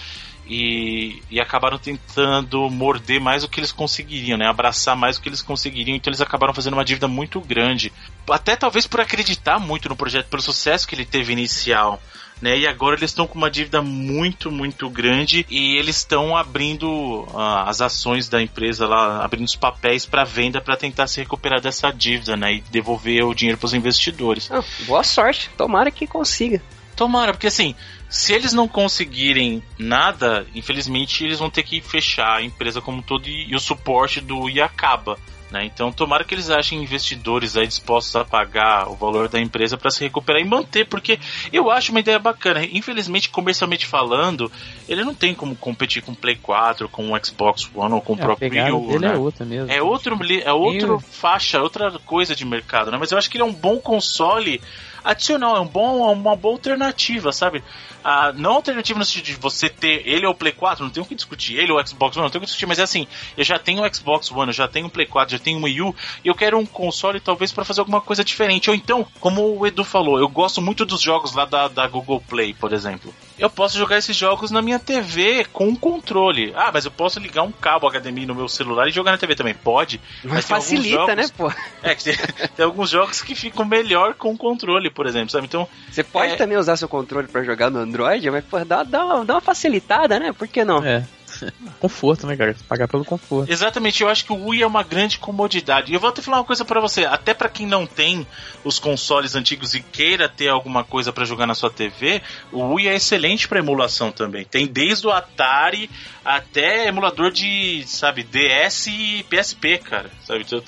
e, 0.47 1.23
e 1.31 1.41
acabaram 1.41 1.79
tentando 1.79 2.69
morder 2.69 3.21
mais 3.21 3.43
do 3.43 3.49
que 3.49 3.61
eles 3.61 3.73
conseguiriam, 3.73 4.37
né? 4.37 4.47
Abraçar 4.47 4.97
mais 4.97 5.17
do 5.17 5.23
que 5.23 5.29
eles 5.29 5.43
conseguiriam, 5.43 5.97
então 5.97 6.11
eles 6.11 6.21
acabaram 6.21 6.55
fazendo 6.55 6.75
uma 6.75 6.85
dívida 6.85 7.09
muito 7.09 7.41
grande. 7.41 7.93
Até 8.29 8.57
talvez 8.57 8.87
por 8.87 9.01
acreditar 9.01 9.59
muito 9.59 9.89
no 9.89 9.97
projeto, 9.97 10.29
pelo 10.29 10.43
sucesso 10.43 10.87
que 10.87 10.95
ele 10.95 11.05
teve 11.05 11.33
inicial. 11.33 12.01
Né, 12.41 12.59
e 12.59 12.67
agora 12.67 12.97
eles 12.97 13.11
estão 13.11 13.25
com 13.25 13.39
uma 13.39 13.49
dívida 13.49 13.81
muito, 13.81 14.51
muito 14.51 14.91
grande 14.91 15.47
e 15.49 15.77
eles 15.77 15.99
estão 15.99 16.37
abrindo 16.37 16.89
uh, 16.89 17.69
as 17.69 17.81
ações 17.81 18.29
da 18.29 18.43
empresa 18.43 18.85
lá, 18.85 19.25
abrindo 19.25 19.47
os 19.47 19.55
papéis 19.55 20.05
para 20.05 20.25
venda 20.25 20.61
para 20.61 20.77
tentar 20.77 21.07
se 21.07 21.21
recuperar 21.21 21.61
dessa 21.61 21.93
dívida, 21.93 22.37
né, 22.37 22.55
e 22.55 22.61
devolver 22.63 23.23
o 23.23 23.33
dinheiro 23.33 23.57
para 23.57 23.67
os 23.67 23.75
investidores. 23.75 24.51
Ah, 24.51 24.61
boa 24.87 25.05
sorte, 25.05 25.51
tomara 25.57 25.89
que 25.93 26.05
consiga. 26.05 26.61
Tomara, 26.97 27.33
porque 27.33 27.47
assim, 27.47 27.75
se 28.09 28.33
eles 28.33 28.53
não 28.53 28.69
conseguirem 28.69 29.63
nada, 29.79 30.47
infelizmente 30.55 31.25
eles 31.25 31.39
vão 31.39 31.51
ter 31.51 31.63
que 31.63 31.81
fechar 31.81 32.37
a 32.37 32.43
empresa 32.43 32.81
como 32.81 32.99
um 32.99 33.03
todo 33.03 33.27
e, 33.27 33.51
e 33.51 33.57
o 33.57 33.61
suporte 33.61 34.21
do 34.21 34.49
I 34.49 34.61
acaba. 34.61 35.19
Né? 35.53 35.67
Então, 35.67 35.93
tomara 35.93 36.25
que 36.25 36.35
eles 36.35 36.49
achem 36.49 36.83
investidores 36.83 37.59
aí 37.59 37.67
dispostos 37.67 38.17
a 38.17 38.25
pagar 38.25 38.89
o 38.89 38.97
valor 38.97 39.29
da 39.29 39.39
empresa 39.39 39.77
para 39.77 39.91
se 39.91 40.03
recuperar 40.03 40.41
e 40.41 40.47
manter, 40.47 40.87
porque 40.87 41.19
eu 41.53 41.71
acho 41.71 41.93
uma 41.93 42.01
ideia 42.01 42.19
bacana. 42.19 42.65
Infelizmente, 42.65 43.29
comercialmente 43.29 43.87
falando, 43.87 44.51
ele 44.89 45.05
não 45.05 45.15
tem 45.15 45.35
como 45.35 45.55
competir 45.55 46.03
com 46.03 46.13
o 46.13 46.17
Play 46.17 46.37
4, 46.37 46.89
com 46.89 47.13
o 47.13 47.25
Xbox 47.25 47.69
One 47.75 47.93
ou 47.93 48.01
com 48.01 48.15
o 48.15 48.17
é, 48.17 48.21
próprio 48.21 48.51
Wii 48.51 48.73
U. 48.73 48.99
Né? 48.99 49.13
É 49.13 49.19
outra 49.19 49.45
mesmo. 49.45 49.71
É 49.71 49.83
outro, 49.83 50.19
é 50.43 50.53
outro 50.53 50.99
faixa, 50.99 51.61
outra 51.61 51.99
coisa 51.99 52.35
de 52.35 52.47
mercado, 52.47 52.91
né? 52.91 52.97
Mas 52.99 53.13
eu 53.13 53.19
acho 53.19 53.29
que 53.29 53.37
ele 53.37 53.45
é 53.45 53.47
um 53.47 53.53
bom 53.53 53.79
console 53.79 54.59
adicional, 55.05 55.57
é 55.57 55.61
um 55.61 55.67
bom, 55.67 56.13
uma 56.13 56.37
boa 56.37 56.55
alternativa, 56.55 57.33
sabe? 57.33 57.63
Ah, 58.05 58.33
não 58.35 58.55
alternativa 58.55 58.99
no 58.99 59.05
sentido 59.05 59.25
de 59.25 59.35
você 59.35 59.69
ter 59.69 60.07
ele 60.07 60.27
ou 60.27 60.33
o 60.33 60.35
Play 60.35 60.53
4, 60.53 60.85
não 60.85 60.91
tem 60.91 61.03
o 61.03 61.07
que 61.07 61.15
discutir, 61.15 61.57
ele 61.57 61.73
ou 61.73 61.81
o 61.81 61.87
Xbox 61.87 62.17
One, 62.17 62.25
não 62.25 62.31
tem 62.31 62.39
o 62.39 62.41
que 62.41 62.47
discutir, 62.47 62.67
mas 62.67 62.79
é 62.79 62.83
assim, 62.83 63.07
eu 63.37 63.45
já 63.45 63.59
tenho 63.59 63.83
o 63.83 63.95
Xbox 63.95 64.31
One, 64.31 64.49
eu 64.49 64.53
já 64.53 64.67
tenho 64.67 64.87
o 64.87 64.91
Play 64.91 65.07
4, 65.07 65.37
já 65.37 65.43
tenho 65.43 65.59
o 65.59 65.63
Wii 65.63 65.83
U, 65.83 65.95
e 66.25 66.29
eu 66.29 66.35
quero 66.35 66.59
um 66.59 66.67
console 66.67 67.21
talvez 67.21 67.53
para 67.53 67.65
fazer 67.65 67.81
alguma 67.81 68.01
coisa 68.01 68.25
diferente. 68.25 68.71
Ou 68.71 68.77
então, 68.77 69.07
como 69.21 69.57
o 69.57 69.67
Edu 69.67 69.85
falou, 69.85 70.19
eu 70.19 70.29
gosto 70.29 70.61
muito 70.61 70.85
dos 70.85 71.01
jogos 71.01 71.35
lá 71.35 71.45
da, 71.45 71.69
da 71.69 71.87
Google 71.87 72.21
Play, 72.21 72.55
por 72.55 72.73
exemplo. 72.73 73.15
Eu 73.39 73.51
posso 73.51 73.77
jogar 73.77 73.99
esses 73.99 74.17
jogos 74.17 74.51
na 74.51 74.63
minha 74.63 74.79
TV 74.79 75.45
com 75.53 75.69
um 75.69 75.77
controle. 75.77 76.53
Ah, 76.57 76.71
mas 76.73 76.85
eu 76.85 76.91
posso 76.91 77.19
ligar 77.19 77.43
um 77.43 77.53
cabo 77.53 77.89
HDMI 77.89 78.27
no 78.27 78.35
meu 78.35 78.49
celular 78.49 78.89
e 78.89 78.93
jogar 78.93 79.13
na 79.13 79.19
TV 79.19 79.35
também. 79.35 79.55
Pode. 79.55 80.01
Mas, 80.23 80.33
mas 80.35 80.45
facilita, 80.47 80.97
jogos, 80.97 81.17
né, 81.17 81.29
pô? 81.37 81.53
É, 81.83 81.95
tem, 81.97 82.15
tem, 82.57 82.65
alguns 82.65 82.91
jogos 82.91 83.23
que 83.23 83.35
ficam 83.35 83.65
melhor 83.65 84.15
com 84.15 84.37
controle, 84.37 84.89
por 84.89 85.07
exemplo, 85.07 85.31
sabe? 85.31 85.47
Então. 85.47 85.67
Você 85.91 86.05
pode 86.05 86.35
é... 86.35 86.37
também 86.37 86.57
usar 86.57 86.77
seu 86.77 86.89
controle 86.89 87.27
para 87.27 87.43
jogar 87.43 87.71
no 87.71 87.79
Android, 87.79 88.31
mas 88.31 88.45
pô, 88.45 88.65
dá, 88.65 88.85
dá, 88.85 89.05
uma, 89.05 89.25
dá 89.25 89.35
uma 89.35 89.41
facilitada, 89.41 90.19
né? 90.19 90.33
Por 90.33 90.47
que 90.47 90.65
não? 90.65 90.85
É. 90.85 91.05
conforto, 91.81 92.27
né, 92.27 92.37
cara? 92.37 92.57
Pagar 92.69 92.89
pelo 92.89 93.05
conforto. 93.05 93.51
Exatamente, 93.51 94.03
eu 94.03 94.09
acho 94.09 94.25
que 94.25 94.33
o 94.33 94.49
Wii 94.49 94.63
é 94.63 94.67
uma 94.67 94.83
grande 94.83 95.19
comodidade. 95.19 95.91
E 95.91 95.95
eu 95.95 96.01
vou 96.01 96.11
até 96.11 96.23
falar 96.23 96.39
uma 96.39 96.45
coisa 96.45 96.65
para 96.65 96.81
você, 96.81 97.05
até 97.05 97.35
para 97.35 97.49
quem 97.49 97.67
não 97.67 97.87
tem 97.87 98.27
os 98.65 98.79
consoles 98.79 99.35
antigos 99.35 99.75
e 99.75 99.81
queira 99.81 100.29
ter 100.29 100.49
alguma 100.49 100.85
coisa 100.85 101.13
para 101.13 101.25
jogar 101.25 101.47
na 101.47 101.55
sua 101.55 101.71
TV, 101.71 102.23
o 102.51 102.75
Wii 102.75 102.89
é 102.89 102.97
excelente 102.97 103.49
para 103.49 103.59
emulação 103.59 104.13
também. 104.13 104.45
Tem 104.45 104.67
desde 104.67 105.07
o 105.07 105.11
Atari 105.11 105.91
até 106.25 106.87
emulador 106.89 107.31
de, 107.31 107.85
sabe, 107.87 108.23
DS 108.23 108.87
e 108.87 109.27
PSP, 109.29 109.79
cara. 109.79 110.11
Sabe? 110.25 110.41
Então, 110.41 110.63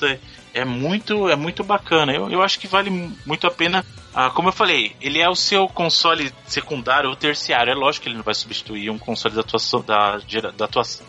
é 0.53 0.65
muito, 0.65 1.29
é 1.29 1.37
muito 1.37 1.65
bacana. 1.65 2.13
Eu, 2.13 2.31
eu 2.31 2.43
acho 2.43 2.59
que 2.59 2.69
vale 2.69 2.91
muito 3.27 3.47
a 3.47 3.51
pena 3.51 3.85
ah, 4.15 4.31
como 4.31 4.49
eu 4.49 4.53
falei, 4.53 4.95
ele 5.01 5.21
é 5.21 5.29
o 5.29 5.35
seu 5.35 5.67
console 5.67 6.33
secundário 6.47 7.11
ou 7.11 7.17
terciário. 7.17 7.73
É 7.73 7.75
lógico 7.75 8.05
que 8.05 8.09
ele 8.09 8.17
não 8.17 8.23
vai 8.23 8.35
substituir 8.35 8.89
um 8.89 8.99
console 8.99 9.35
da, 9.35 9.41
atuação, 9.41 9.83
da, 9.83 10.19
da, 10.57 10.65
atuação, 10.67 11.05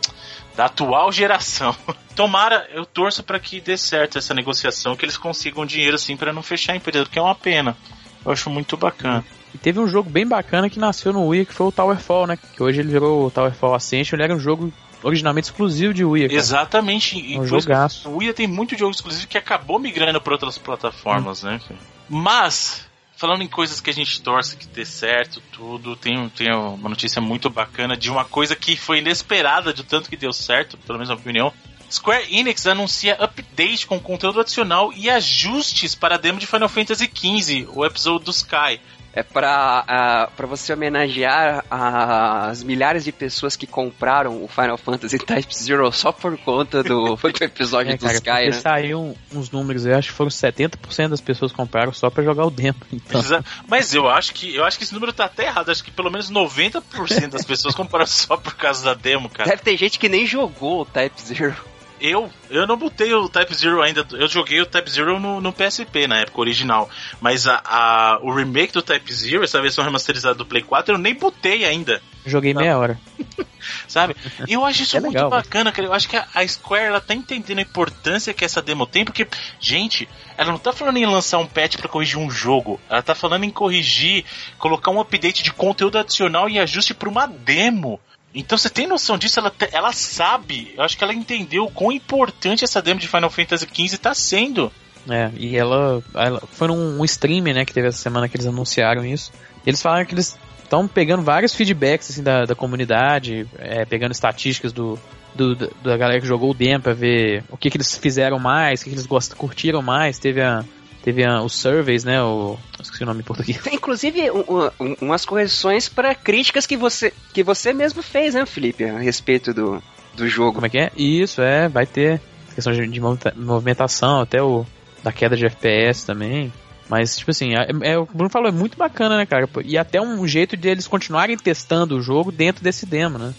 da 0.55 0.65
atual 0.65 1.11
geração. 1.11 1.75
Tomara, 2.15 2.67
eu 2.73 2.83
torço 2.83 3.23
para 3.23 3.39
que 3.39 3.61
dê 3.61 3.77
certo 3.77 4.17
essa 4.17 4.33
negociação, 4.33 4.95
que 4.95 5.05
eles 5.05 5.17
consigam 5.17 5.67
dinheiro 5.67 5.95
assim 5.95 6.17
para 6.17 6.33
não 6.33 6.41
fechar 6.41 6.73
a 6.73 6.75
empresa, 6.77 7.05
porque 7.05 7.19
é 7.19 7.21
uma 7.21 7.35
pena. 7.35 7.77
Eu 8.25 8.31
acho 8.31 8.49
muito 8.49 8.75
bacana. 8.75 9.23
E 9.53 9.57
teve 9.59 9.79
um 9.79 9.87
jogo 9.87 10.09
bem 10.09 10.27
bacana 10.27 10.67
que 10.67 10.79
nasceu 10.79 11.13
no 11.13 11.27
Wii, 11.27 11.45
que 11.45 11.53
foi 11.53 11.67
o 11.67 11.71
Towerfall, 11.71 12.25
né? 12.25 12.37
Que 12.37 12.63
hoje 12.63 12.79
ele 12.79 12.89
virou 12.89 13.27
o 13.27 13.31
Towerfall 13.31 13.75
Ascension. 13.75 14.15
Ele 14.15 14.23
era 14.23 14.35
um 14.35 14.39
jogo 14.39 14.73
originalmente 15.03 15.45
exclusivo 15.45 15.93
de 15.93 16.03
Wii. 16.03 16.27
Cara. 16.29 16.39
Exatamente. 16.39 17.37
Um 17.37 17.45
jogaço. 17.45 18.09
O 18.09 18.17
Wii 18.17 18.33
tem 18.33 18.47
muito 18.47 18.75
jogo 18.75 18.91
exclusivo 18.91 19.27
que 19.27 19.37
acabou 19.37 19.77
migrando 19.77 20.19
para 20.19 20.33
outras 20.33 20.57
plataformas, 20.57 21.43
hum. 21.43 21.47
né? 21.47 21.61
Mas 22.09 22.84
Falando 23.25 23.41
em 23.41 23.47
coisas 23.47 23.81
que 23.81 23.89
a 23.89 23.93
gente 23.93 24.21
torce 24.21 24.55
que 24.55 24.67
dê 24.67 24.85
certo, 24.85 25.41
tudo, 25.51 25.95
tem, 25.95 26.29
tem 26.29 26.53
uma 26.53 26.89
notícia 26.89 27.19
muito 27.19 27.49
bacana 27.49 27.97
de 27.97 28.11
uma 28.11 28.23
coisa 28.23 28.55
que 28.55 28.77
foi 28.77 28.99
inesperada 28.99 29.73
de 29.73 29.83
tanto 29.83 30.11
que 30.11 30.15
deu 30.15 30.31
certo, 30.31 30.77
pelo 30.77 30.99
menos 30.99 31.09
na 31.09 31.15
minha 31.15 31.21
opinião. 31.23 31.53
Square 31.91 32.27
Enix 32.29 32.67
anuncia 32.67 33.15
update 33.15 33.87
com 33.87 33.99
conteúdo 33.99 34.41
adicional 34.41 34.93
e 34.93 35.09
ajustes 35.09 35.95
para 35.95 36.13
a 36.13 36.17
demo 36.19 36.37
de 36.37 36.45
Final 36.45 36.69
Fantasy 36.69 37.09
XV, 37.11 37.67
o 37.73 37.83
episódio 37.83 38.25
do 38.25 38.29
Sky 38.29 38.79
é 39.15 39.23
para 39.23 40.27
uh, 40.37 40.47
você 40.47 40.73
homenagear 40.73 41.63
as 41.69 42.61
milhares 42.61 43.05
de 43.05 43.13
pessoas 43.13 43.55
que 43.55 43.65
compraram 43.65 44.43
o 44.43 44.47
Final 44.49 44.77
Fantasy 44.77 45.17
Type 45.17 45.55
Zero 45.55 45.89
só 45.93 46.11
por 46.11 46.37
conta 46.37 46.83
do, 46.83 47.15
do 47.15 47.43
episódio 47.43 47.93
é, 47.93 47.95
do 47.95 48.01
cara, 48.01 48.15
Sky, 48.15 48.29
né? 48.47 48.51
saiu 48.51 49.15
uns 49.33 49.49
números, 49.49 49.85
eu 49.85 49.95
acho 49.95 50.09
que 50.09 50.13
foram 50.13 50.29
70% 50.29 51.07
das 51.07 51.21
pessoas 51.21 51.53
compraram 51.53 51.93
só 51.93 52.09
para 52.09 52.23
jogar 52.23 52.45
o 52.45 52.51
demo. 52.51 52.75
Então. 53.05 53.21
Mas 53.67 53.93
eu 53.93 54.09
acho 54.09 54.33
que 54.33 54.55
eu 54.55 54.63
acho 54.63 54.77
que 54.77 54.83
esse 54.83 54.93
número 54.93 55.13
tá 55.13 55.25
até 55.25 55.45
errado, 55.45 55.69
acho 55.69 55.83
que 55.83 55.91
pelo 55.91 56.09
menos 56.09 56.31
90% 56.31 57.27
das 57.27 57.45
pessoas 57.45 57.75
compraram 57.75 58.07
só 58.07 58.35
por 58.35 58.55
causa 58.55 58.83
da 58.83 58.93
demo, 58.93 59.29
cara. 59.29 59.49
Deve 59.49 59.61
ter 59.61 59.77
gente 59.77 59.99
que 59.99 60.09
nem 60.09 60.25
jogou 60.25 60.81
o 60.81 60.85
Type 60.85 61.21
Zero. 61.21 61.55
Eu, 61.99 62.29
eu 62.49 62.67
não 62.67 62.77
botei 62.77 63.13
o 63.13 63.29
Type 63.29 63.53
Zero 63.53 63.81
ainda. 63.81 64.05
Eu 64.11 64.27
joguei 64.27 64.61
o 64.61 64.65
Type 64.65 64.89
Zero 64.89 65.19
no, 65.19 65.39
no 65.39 65.53
PSP 65.53 66.07
na 66.07 66.19
época 66.19 66.41
original. 66.41 66.89
Mas 67.21 67.47
a, 67.47 67.61
a, 67.63 68.19
o 68.21 68.33
remake 68.33 68.73
do 68.73 68.81
Type 68.81 69.13
Zero, 69.13 69.43
essa 69.43 69.61
versão 69.61 69.83
remasterizada 69.83 70.35
do 70.35 70.45
Play 70.45 70.61
4, 70.61 70.95
eu 70.95 70.97
nem 70.97 71.15
botei 71.15 71.65
ainda. 71.65 72.01
Joguei 72.25 72.53
tá? 72.53 72.59
meia 72.59 72.77
hora. 72.77 72.99
Sabe? 73.87 74.15
E 74.47 74.53
eu 74.53 74.65
acho 74.65 74.83
isso 74.83 74.97
é 74.97 74.99
muito 74.99 75.13
legal, 75.13 75.29
bacana, 75.29 75.71
cara. 75.71 75.87
Eu 75.87 75.93
acho 75.93 76.07
que 76.09 76.17
a, 76.17 76.27
a 76.33 76.47
Square 76.47 76.85
ela 76.85 77.01
tá 77.01 77.13
entendendo 77.13 77.59
a 77.59 77.61
importância 77.61 78.33
que 78.33 78.43
essa 78.43 78.61
demo 78.61 78.85
tem, 78.85 79.05
porque, 79.05 79.27
gente, 79.59 80.07
ela 80.37 80.51
não 80.51 80.59
tá 80.59 80.73
falando 80.73 80.97
em 80.97 81.05
lançar 81.05 81.37
um 81.39 81.47
patch 81.47 81.77
para 81.77 81.87
corrigir 81.87 82.17
um 82.17 82.29
jogo. 82.29 82.79
Ela 82.89 83.01
tá 83.01 83.15
falando 83.15 83.43
em 83.43 83.49
corrigir, 83.49 84.25
colocar 84.57 84.91
um 84.91 84.99
update 84.99 85.43
de 85.43 85.53
conteúdo 85.53 85.97
adicional 85.97 86.49
e 86.49 86.59
ajuste 86.59 86.93
para 86.93 87.09
uma 87.09 87.25
demo. 87.25 87.99
Então 88.35 88.57
você 88.57 88.69
tem 88.69 88.85
noção 88.85 89.17
disso? 89.17 89.39
Ela, 89.39 89.51
ela 89.71 89.93
sabe, 89.93 90.73
eu 90.77 90.83
acho 90.83 90.97
que 90.97 91.03
ela 91.03 91.13
entendeu 91.13 91.63
o 91.63 91.71
quão 91.71 91.89
importante 91.89 92.65
essa 92.65 92.81
demo 92.81 92.99
de 92.99 93.07
Final 93.07 93.29
Fantasy 93.29 93.65
XV 93.65 93.95
está 93.95 94.13
sendo. 94.13 94.71
É, 95.09 95.31
e 95.37 95.55
ela, 95.55 96.03
ela 96.13 96.41
foi 96.51 96.67
num 96.67 96.99
um 96.99 97.05
stream, 97.05 97.43
né, 97.43 97.63
que 97.63 97.73
teve 97.73 97.87
essa 97.87 97.97
semana 97.97 98.27
que 98.27 98.35
eles 98.35 98.47
anunciaram 98.47 99.05
isso. 99.05 99.31
Eles 99.65 99.81
falaram 99.81 100.05
que 100.05 100.13
eles 100.13 100.37
estão 100.61 100.87
pegando 100.87 101.23
vários 101.23 101.53
feedbacks 101.55 102.11
assim, 102.11 102.23
da, 102.23 102.43
da 102.43 102.55
comunidade, 102.55 103.47
é, 103.57 103.85
pegando 103.85 104.11
estatísticas 104.11 104.73
do, 104.73 104.99
do, 105.33 105.55
da 105.55 105.95
galera 105.95 106.19
que 106.19 106.27
jogou 106.27 106.51
o 106.51 106.53
demo 106.53 106.83
pra 106.83 106.93
ver 106.93 107.43
o 107.49 107.55
que, 107.55 107.69
que 107.69 107.77
eles 107.77 107.95
fizeram 107.95 108.37
mais, 108.37 108.81
o 108.81 108.83
que, 108.83 108.89
que 108.89 108.95
eles 108.95 109.05
gost, 109.05 109.33
curtiram 109.35 109.81
mais. 109.81 110.19
Teve 110.19 110.41
a, 110.41 110.65
teve 111.05 111.23
a, 111.23 111.43
os 111.43 111.53
surveys, 111.53 112.03
né? 112.03 112.19
O, 112.23 112.57
esqueci 112.81 113.03
o 113.03 113.05
nome 113.05 113.19
em 113.19 113.23
português. 113.23 113.61
Inclusive, 113.71 114.31
um, 114.31 114.43
um, 114.79 114.95
umas 115.01 115.23
correções 115.23 115.87
para 115.87 116.15
críticas 116.15 116.65
que 116.65 116.75
você, 116.75 117.13
que 117.31 117.43
você 117.43 117.71
mesmo 117.73 118.01
fez, 118.01 118.33
né, 118.33 118.43
Felipe, 118.47 118.83
a 118.85 118.97
respeito 118.97 119.53
do, 119.53 119.81
do 120.15 120.27
jogo. 120.27 120.53
Como 120.53 120.65
é 120.65 120.69
que 120.69 120.79
é? 120.79 120.91
Isso, 120.97 121.43
é, 121.43 121.69
vai 121.69 121.85
ter 121.85 122.19
questão 122.55 122.73
de, 122.73 122.87
de 122.87 122.99
movimentação, 122.99 124.21
até 124.21 124.41
o 124.41 124.65
da 125.03 125.11
queda 125.11 125.37
de 125.37 125.45
FPS 125.45 126.07
também. 126.07 126.51
Mas, 126.89 127.15
tipo 127.17 127.29
assim, 127.29 127.53
é, 127.53 127.67
é, 127.91 127.97
o 127.99 128.05
Bruno 128.05 128.29
falou, 128.29 128.49
é 128.49 128.51
muito 128.51 128.75
bacana, 128.75 129.15
né, 129.15 129.27
cara? 129.27 129.47
E 129.63 129.77
até 129.77 130.01
um 130.01 130.27
jeito 130.27 130.57
de 130.57 130.67
eles 130.67 130.87
continuarem 130.87 131.37
testando 131.37 131.95
o 131.95 132.01
jogo 132.01 132.31
dentro 132.31 132.63
desse 132.63 132.85
demo, 132.87 133.19
né? 133.19 133.31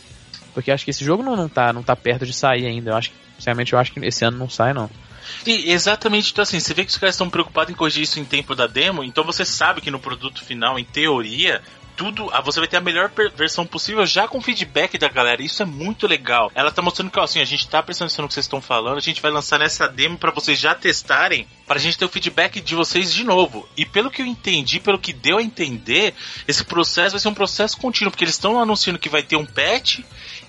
Porque 0.55 0.71
acho 0.71 0.85
que 0.85 0.91
esse 0.93 1.05
jogo 1.05 1.23
não, 1.23 1.35
não, 1.35 1.49
tá, 1.49 1.73
não 1.73 1.83
tá 1.83 1.97
perto 1.97 2.25
de 2.25 2.33
sair 2.33 2.67
ainda. 2.67 2.91
Eu 2.91 2.97
acho 2.97 3.11
que, 3.11 3.17
sinceramente, 3.37 3.73
eu 3.73 3.79
acho 3.79 3.93
que 3.93 4.01
esse 4.07 4.25
ano 4.25 4.39
não 4.39 4.49
sai, 4.49 4.73
não. 4.73 4.89
E 5.47 5.71
exatamente, 5.71 6.33
então 6.33 6.43
assim, 6.43 6.61
você 6.61 6.75
vê 6.75 6.85
que 6.85 6.91
os 6.91 6.99
caras 6.99 7.15
estão 7.15 7.31
preocupados 7.31 7.73
em 7.73 7.77
corrigir 7.77 8.03
isso 8.03 8.21
em 8.21 8.25
tempo 8.25 8.55
da 8.55 8.67
demo, 8.67 9.05
então 9.05 9.25
você 9.25 9.45
sabe 9.45 9.81
que 9.81 9.91
no 9.91 9.99
produto 9.99 10.45
final, 10.45 10.79
em 10.79 10.85
teoria, 10.85 11.63
tudo, 11.97 12.29
ah, 12.33 12.41
você 12.41 12.61
vai 12.61 12.69
ter 12.69 12.77
a 12.77 12.81
melhor 12.81 13.11
versão 13.35 13.67
possível 13.67 14.05
já 14.05 14.29
com 14.29 14.41
feedback 14.41 14.99
da 14.99 15.09
galera. 15.09 15.43
Isso 15.43 15.63
é 15.63 15.67
muito 15.67 16.07
legal. 16.07 16.53
Ela 16.55 16.71
tá 16.71 16.83
mostrando 16.83 17.11
que, 17.11 17.19
ó, 17.19 17.23
assim, 17.23 17.41
a 17.41 17.45
gente 17.45 17.67
tá 17.67 17.83
prestando 17.83 18.09
atenção 18.09 18.23
no 18.23 18.29
que 18.29 18.35
vocês 18.35 18.45
estão 18.45 18.61
falando, 18.61 18.99
a 18.99 19.01
gente 19.01 19.23
vai 19.23 19.31
lançar 19.31 19.59
nessa 19.59 19.89
demo 19.89 20.19
para 20.19 20.31
vocês 20.31 20.59
já 20.59 20.75
testarem, 20.75 21.49
pra 21.67 21.79
gente 21.79 21.97
ter 21.97 22.05
o 22.05 22.09
feedback 22.09 22.61
de 22.61 22.75
vocês 22.75 23.13
de 23.13 23.25
novo. 23.25 23.67
E 23.77 23.87
pelo 23.87 24.11
que 24.11 24.21
eu 24.21 24.27
entendi, 24.27 24.79
pelo 24.79 24.99
que 24.99 25.13
deu 25.13 25.39
a 25.39 25.43
entender, 25.43 26.15
esse 26.47 26.65
processo 26.65 27.13
vai 27.13 27.21
ser 27.21 27.29
um 27.29 27.35
processo 27.35 27.79
contínuo, 27.79 28.11
porque 28.11 28.25
eles 28.25 28.35
estão 28.35 28.61
anunciando 28.61 28.99
que 28.99 29.09
vai 29.09 29.23
ter 29.23 29.37
um 29.37 29.47
patch 29.47 30.01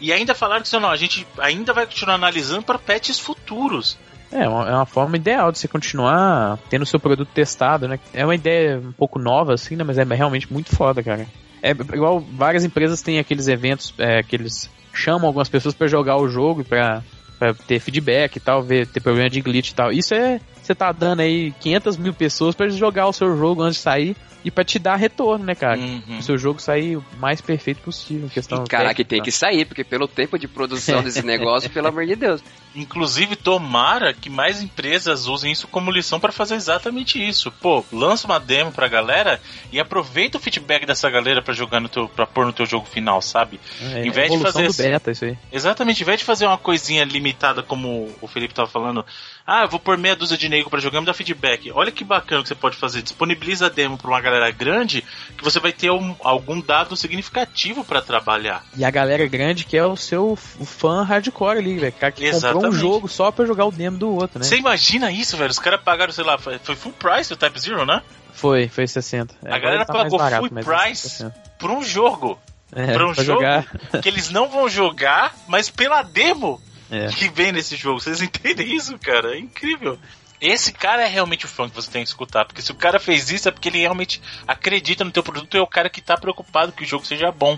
e 0.01 0.11
ainda 0.11 0.35
falaram 0.35 0.63
que, 0.63 0.79
não, 0.79 0.89
a 0.89 0.97
gente 0.97 1.25
ainda 1.39 1.71
vai 1.71 1.85
continuar 1.85 2.15
analisando 2.15 2.63
para 2.63 2.77
patches 2.77 3.19
futuros. 3.19 3.97
É, 4.31 4.47
uma, 4.47 4.69
é 4.69 4.73
uma 4.73 4.85
forma 4.85 5.15
ideal 5.15 5.51
de 5.51 5.59
você 5.59 5.67
continuar 5.67 6.59
tendo 6.69 6.81
o 6.81 6.85
seu 6.85 6.99
produto 6.99 7.29
testado, 7.33 7.87
né? 7.87 7.99
É 8.13 8.25
uma 8.25 8.35
ideia 8.35 8.77
um 8.77 8.91
pouco 8.91 9.17
nova, 9.17 9.53
assim, 9.53 9.75
né? 9.75 9.83
Mas 9.83 9.97
é 9.97 10.03
realmente 10.03 10.51
muito 10.51 10.75
foda, 10.75 11.01
cara. 11.01 11.25
É 11.61 11.71
igual 11.71 12.19
várias 12.19 12.63
empresas 12.63 13.01
têm 13.01 13.19
aqueles 13.19 13.47
eventos 13.47 13.93
é, 13.97 14.21
que 14.21 14.35
eles 14.35 14.69
chamam 14.93 15.27
algumas 15.27 15.49
pessoas 15.49 15.73
para 15.73 15.87
jogar 15.87 16.17
o 16.17 16.27
jogo 16.27 16.63
pra, 16.63 17.03
pra 17.39 17.53
ter 17.53 17.79
feedback 17.79 18.35
e 18.35 18.39
tal, 18.39 18.61
ver, 18.61 18.87
ter 18.87 18.99
problema 18.99 19.29
de 19.29 19.41
glitch 19.41 19.69
e 19.69 19.75
tal. 19.75 19.91
Isso 19.91 20.13
é. 20.13 20.39
Você 20.67 20.75
tá 20.75 20.91
dando 20.91 21.21
aí 21.21 21.53
500 21.61 21.95
mil 21.95 22.13
pessoas 22.13 22.53
para 22.53 22.67
jogar 22.67 23.07
o 23.07 23.13
seu 23.13 23.37
jogo 23.37 23.61
antes 23.61 23.77
de 23.77 23.83
sair 23.83 24.17
e 24.43 24.51
para 24.51 24.63
te 24.63 24.77
dar 24.77 24.95
retorno, 24.95 25.45
né, 25.45 25.55
cara? 25.55 25.79
Uhum. 25.79 26.19
O 26.19 26.21
seu 26.21 26.37
jogo 26.37 26.61
sair 26.61 26.97
o 26.97 27.05
mais 27.17 27.41
perfeito 27.41 27.81
possível. 27.81 28.29
Questão 28.29 28.63
e, 28.63 28.67
cara, 28.67 28.93
que 28.93 29.03
tem 29.03 29.21
que 29.21 29.31
sair, 29.31 29.65
porque 29.65 29.83
pelo 29.83 30.07
tempo 30.07 30.37
de 30.37 30.47
produção 30.47 31.01
desse 31.01 31.21
negócio, 31.25 31.69
pelo 31.69 31.87
amor 31.87 32.05
de 32.05 32.15
Deus. 32.15 32.41
Inclusive, 32.75 33.35
tomara 33.35 34.13
que 34.13 34.29
mais 34.29 34.61
empresas 34.61 35.25
usem 35.25 35.51
isso 35.51 35.67
como 35.67 35.89
lição 35.89 36.19
para 36.19 36.31
fazer 36.31 36.55
exatamente 36.55 37.17
isso. 37.17 37.51
Pô, 37.51 37.83
lança 37.91 38.27
uma 38.27 38.39
demo 38.39 38.71
pra 38.71 38.87
galera 38.87 39.41
e 39.71 39.79
aproveita 39.79 40.37
o 40.37 40.41
feedback 40.41 40.85
dessa 40.85 41.09
galera 41.09 41.41
para 41.41 41.53
jogar 41.53 41.79
no 41.79 41.89
teu, 41.89 42.07
pra 42.07 42.27
pôr 42.27 42.45
no 42.45 42.53
teu 42.53 42.65
jogo 42.65 42.85
final, 42.85 43.21
sabe? 43.21 43.59
É, 43.81 44.05
em 44.05 44.11
vez 44.11 44.31
de 44.31 44.39
fazer. 44.39 44.71
Beta, 44.73 45.11
isso 45.11 45.25
aí. 45.25 45.37
Exatamente, 45.51 46.03
em 46.03 46.05
vez 46.05 46.19
de 46.19 46.25
fazer 46.25 46.45
uma 46.45 46.57
coisinha 46.57 47.03
limitada, 47.03 47.63
como 47.63 48.13
o 48.21 48.27
Felipe 48.27 48.53
tava 48.53 48.69
falando, 48.69 49.03
ah, 49.45 49.63
eu 49.63 49.69
vou 49.69 49.79
pôr 49.79 49.97
meia 49.97 50.15
dúzia 50.15 50.37
de 50.37 50.47
nego 50.57 50.69
para 50.69 50.79
jogar, 50.79 50.99
me 50.99 51.05
dá 51.05 51.13
feedback. 51.13 51.71
Olha 51.71 51.91
que 51.91 52.03
bacana 52.03 52.41
que 52.41 52.49
você 52.49 52.55
pode 52.55 52.75
fazer. 52.75 53.01
Disponibiliza 53.01 53.67
a 53.67 53.69
demo 53.69 53.97
pra 53.97 54.09
uma 54.09 54.21
galera 54.21 54.49
grande 54.51 55.03
que 55.37 55.43
você 55.43 55.59
vai 55.59 55.71
ter 55.71 55.91
um, 55.91 56.15
algum 56.21 56.59
dado 56.59 56.95
significativo 56.95 57.83
para 57.83 58.01
trabalhar. 58.01 58.63
E 58.75 58.83
a 58.83 58.89
galera 58.89 59.25
grande 59.27 59.63
que 59.63 59.77
é 59.77 59.85
o 59.85 59.95
seu 59.95 60.35
fã 60.35 61.03
hardcore 61.03 61.59
ali, 61.59 61.77
velho. 61.77 61.93
Cara 61.93 62.11
que 62.11 62.25
Exatamente. 62.25 62.53
comprou 62.53 62.71
um 62.71 62.75
jogo 62.75 63.07
só 63.07 63.31
pra 63.31 63.45
jogar 63.45 63.65
o 63.65 63.71
demo 63.71 63.97
do 63.97 64.09
outro, 64.09 64.39
né? 64.39 64.45
Você 64.45 64.57
imagina 64.57 65.11
isso, 65.11 65.37
velho? 65.37 65.51
Os 65.51 65.59
caras 65.59 65.81
pagaram, 65.81 66.11
sei 66.11 66.23
lá, 66.23 66.37
foi 66.37 66.75
full 66.75 66.93
price 66.93 67.31
o 67.31 67.37
Type 67.37 67.59
Zero, 67.59 67.85
né? 67.85 68.01
Foi, 68.33 68.67
foi 68.67 68.87
60. 68.87 69.35
É, 69.43 69.53
a 69.53 69.57
galera 69.57 69.85
tá 69.85 69.93
pagou 69.93 70.19
barato, 70.19 70.47
full 70.47 70.63
price 70.63 71.25
por 71.57 71.71
um 71.71 71.83
jogo. 71.83 72.39
É, 72.71 72.93
pra 72.93 73.07
um 73.07 73.13
pra 73.13 73.23
jogo 73.23 73.39
jogar. 73.39 73.65
que 74.01 74.09
eles 74.09 74.29
não 74.29 74.49
vão 74.49 74.67
jogar, 74.67 75.33
mas 75.47 75.69
pela 75.69 76.01
demo 76.01 76.61
é. 76.91 77.07
que 77.07 77.29
vem 77.29 77.51
nesse 77.51 77.75
jogo. 77.75 77.99
Vocês 77.99 78.21
entendem 78.21 78.75
isso, 78.75 78.97
cara? 78.99 79.35
É 79.35 79.39
incrível. 79.39 79.97
Esse 80.39 80.71
cara 80.71 81.03
é 81.03 81.07
realmente 81.07 81.45
o 81.45 81.49
fã 81.49 81.67
que 81.67 81.75
você 81.75 81.89
tem 81.89 82.03
que 82.03 82.09
escutar, 82.09 82.45
porque 82.45 82.61
se 82.61 82.71
o 82.71 82.75
cara 82.75 82.99
fez 82.99 83.31
isso 83.31 83.49
é 83.49 83.51
porque 83.51 83.69
ele 83.69 83.79
realmente 83.79 84.21
acredita 84.47 85.03
no 85.03 85.11
teu 85.11 85.23
produto 85.23 85.55
e 85.55 85.57
é 85.57 85.61
o 85.61 85.67
cara 85.67 85.89
que 85.89 86.01
tá 86.01 86.15
preocupado 86.15 86.71
que 86.71 86.83
o 86.83 86.87
jogo 86.87 87.05
seja 87.05 87.31
bom. 87.31 87.57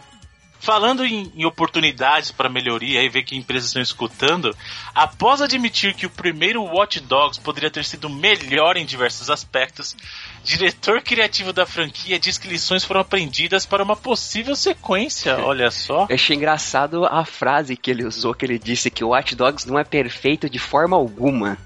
Falando 0.61 1.05
em, 1.05 1.31
em 1.35 1.45
oportunidades 1.45 2.31
para 2.31 2.49
melhoria 2.49 3.01
e 3.01 3.07
ver 3.07 3.23
que 3.23 3.35
empresas 3.35 3.69
estão 3.69 3.81
escutando, 3.81 4.53
após 4.93 5.41
admitir 5.41 5.93
que 5.93 6.05
o 6.05 6.09
primeiro 6.09 6.61
Watch 6.61 6.99
Dogs 6.99 7.39
poderia 7.39 7.71
ter 7.71 7.85
sido 7.85 8.09
melhor 8.09 8.75
em 8.75 8.85
diversos 8.85 9.29
aspectos, 9.29 9.95
diretor 10.43 11.01
criativo 11.01 11.53
da 11.53 11.65
franquia 11.65 12.19
diz 12.19 12.37
que 12.37 12.49
lições 12.49 12.83
foram 12.83 12.99
aprendidas 12.99 13.65
para 13.65 13.83
uma 13.83 13.95
possível 13.95 14.53
sequência. 14.53 15.37
Olha 15.45 15.71
só. 15.71 16.07
Eu 16.09 16.15
achei 16.15 16.35
engraçado 16.35 17.05
a 17.05 17.23
frase 17.23 17.77
que 17.77 17.89
ele 17.89 18.03
usou, 18.03 18.33
que 18.33 18.45
ele 18.45 18.59
disse 18.59 18.91
que 18.91 19.03
o 19.03 19.09
Watch 19.09 19.35
Dogs 19.35 19.65
não 19.65 19.79
é 19.79 19.85
perfeito 19.85 20.49
de 20.49 20.59
forma 20.59 20.97
alguma. 20.97 21.57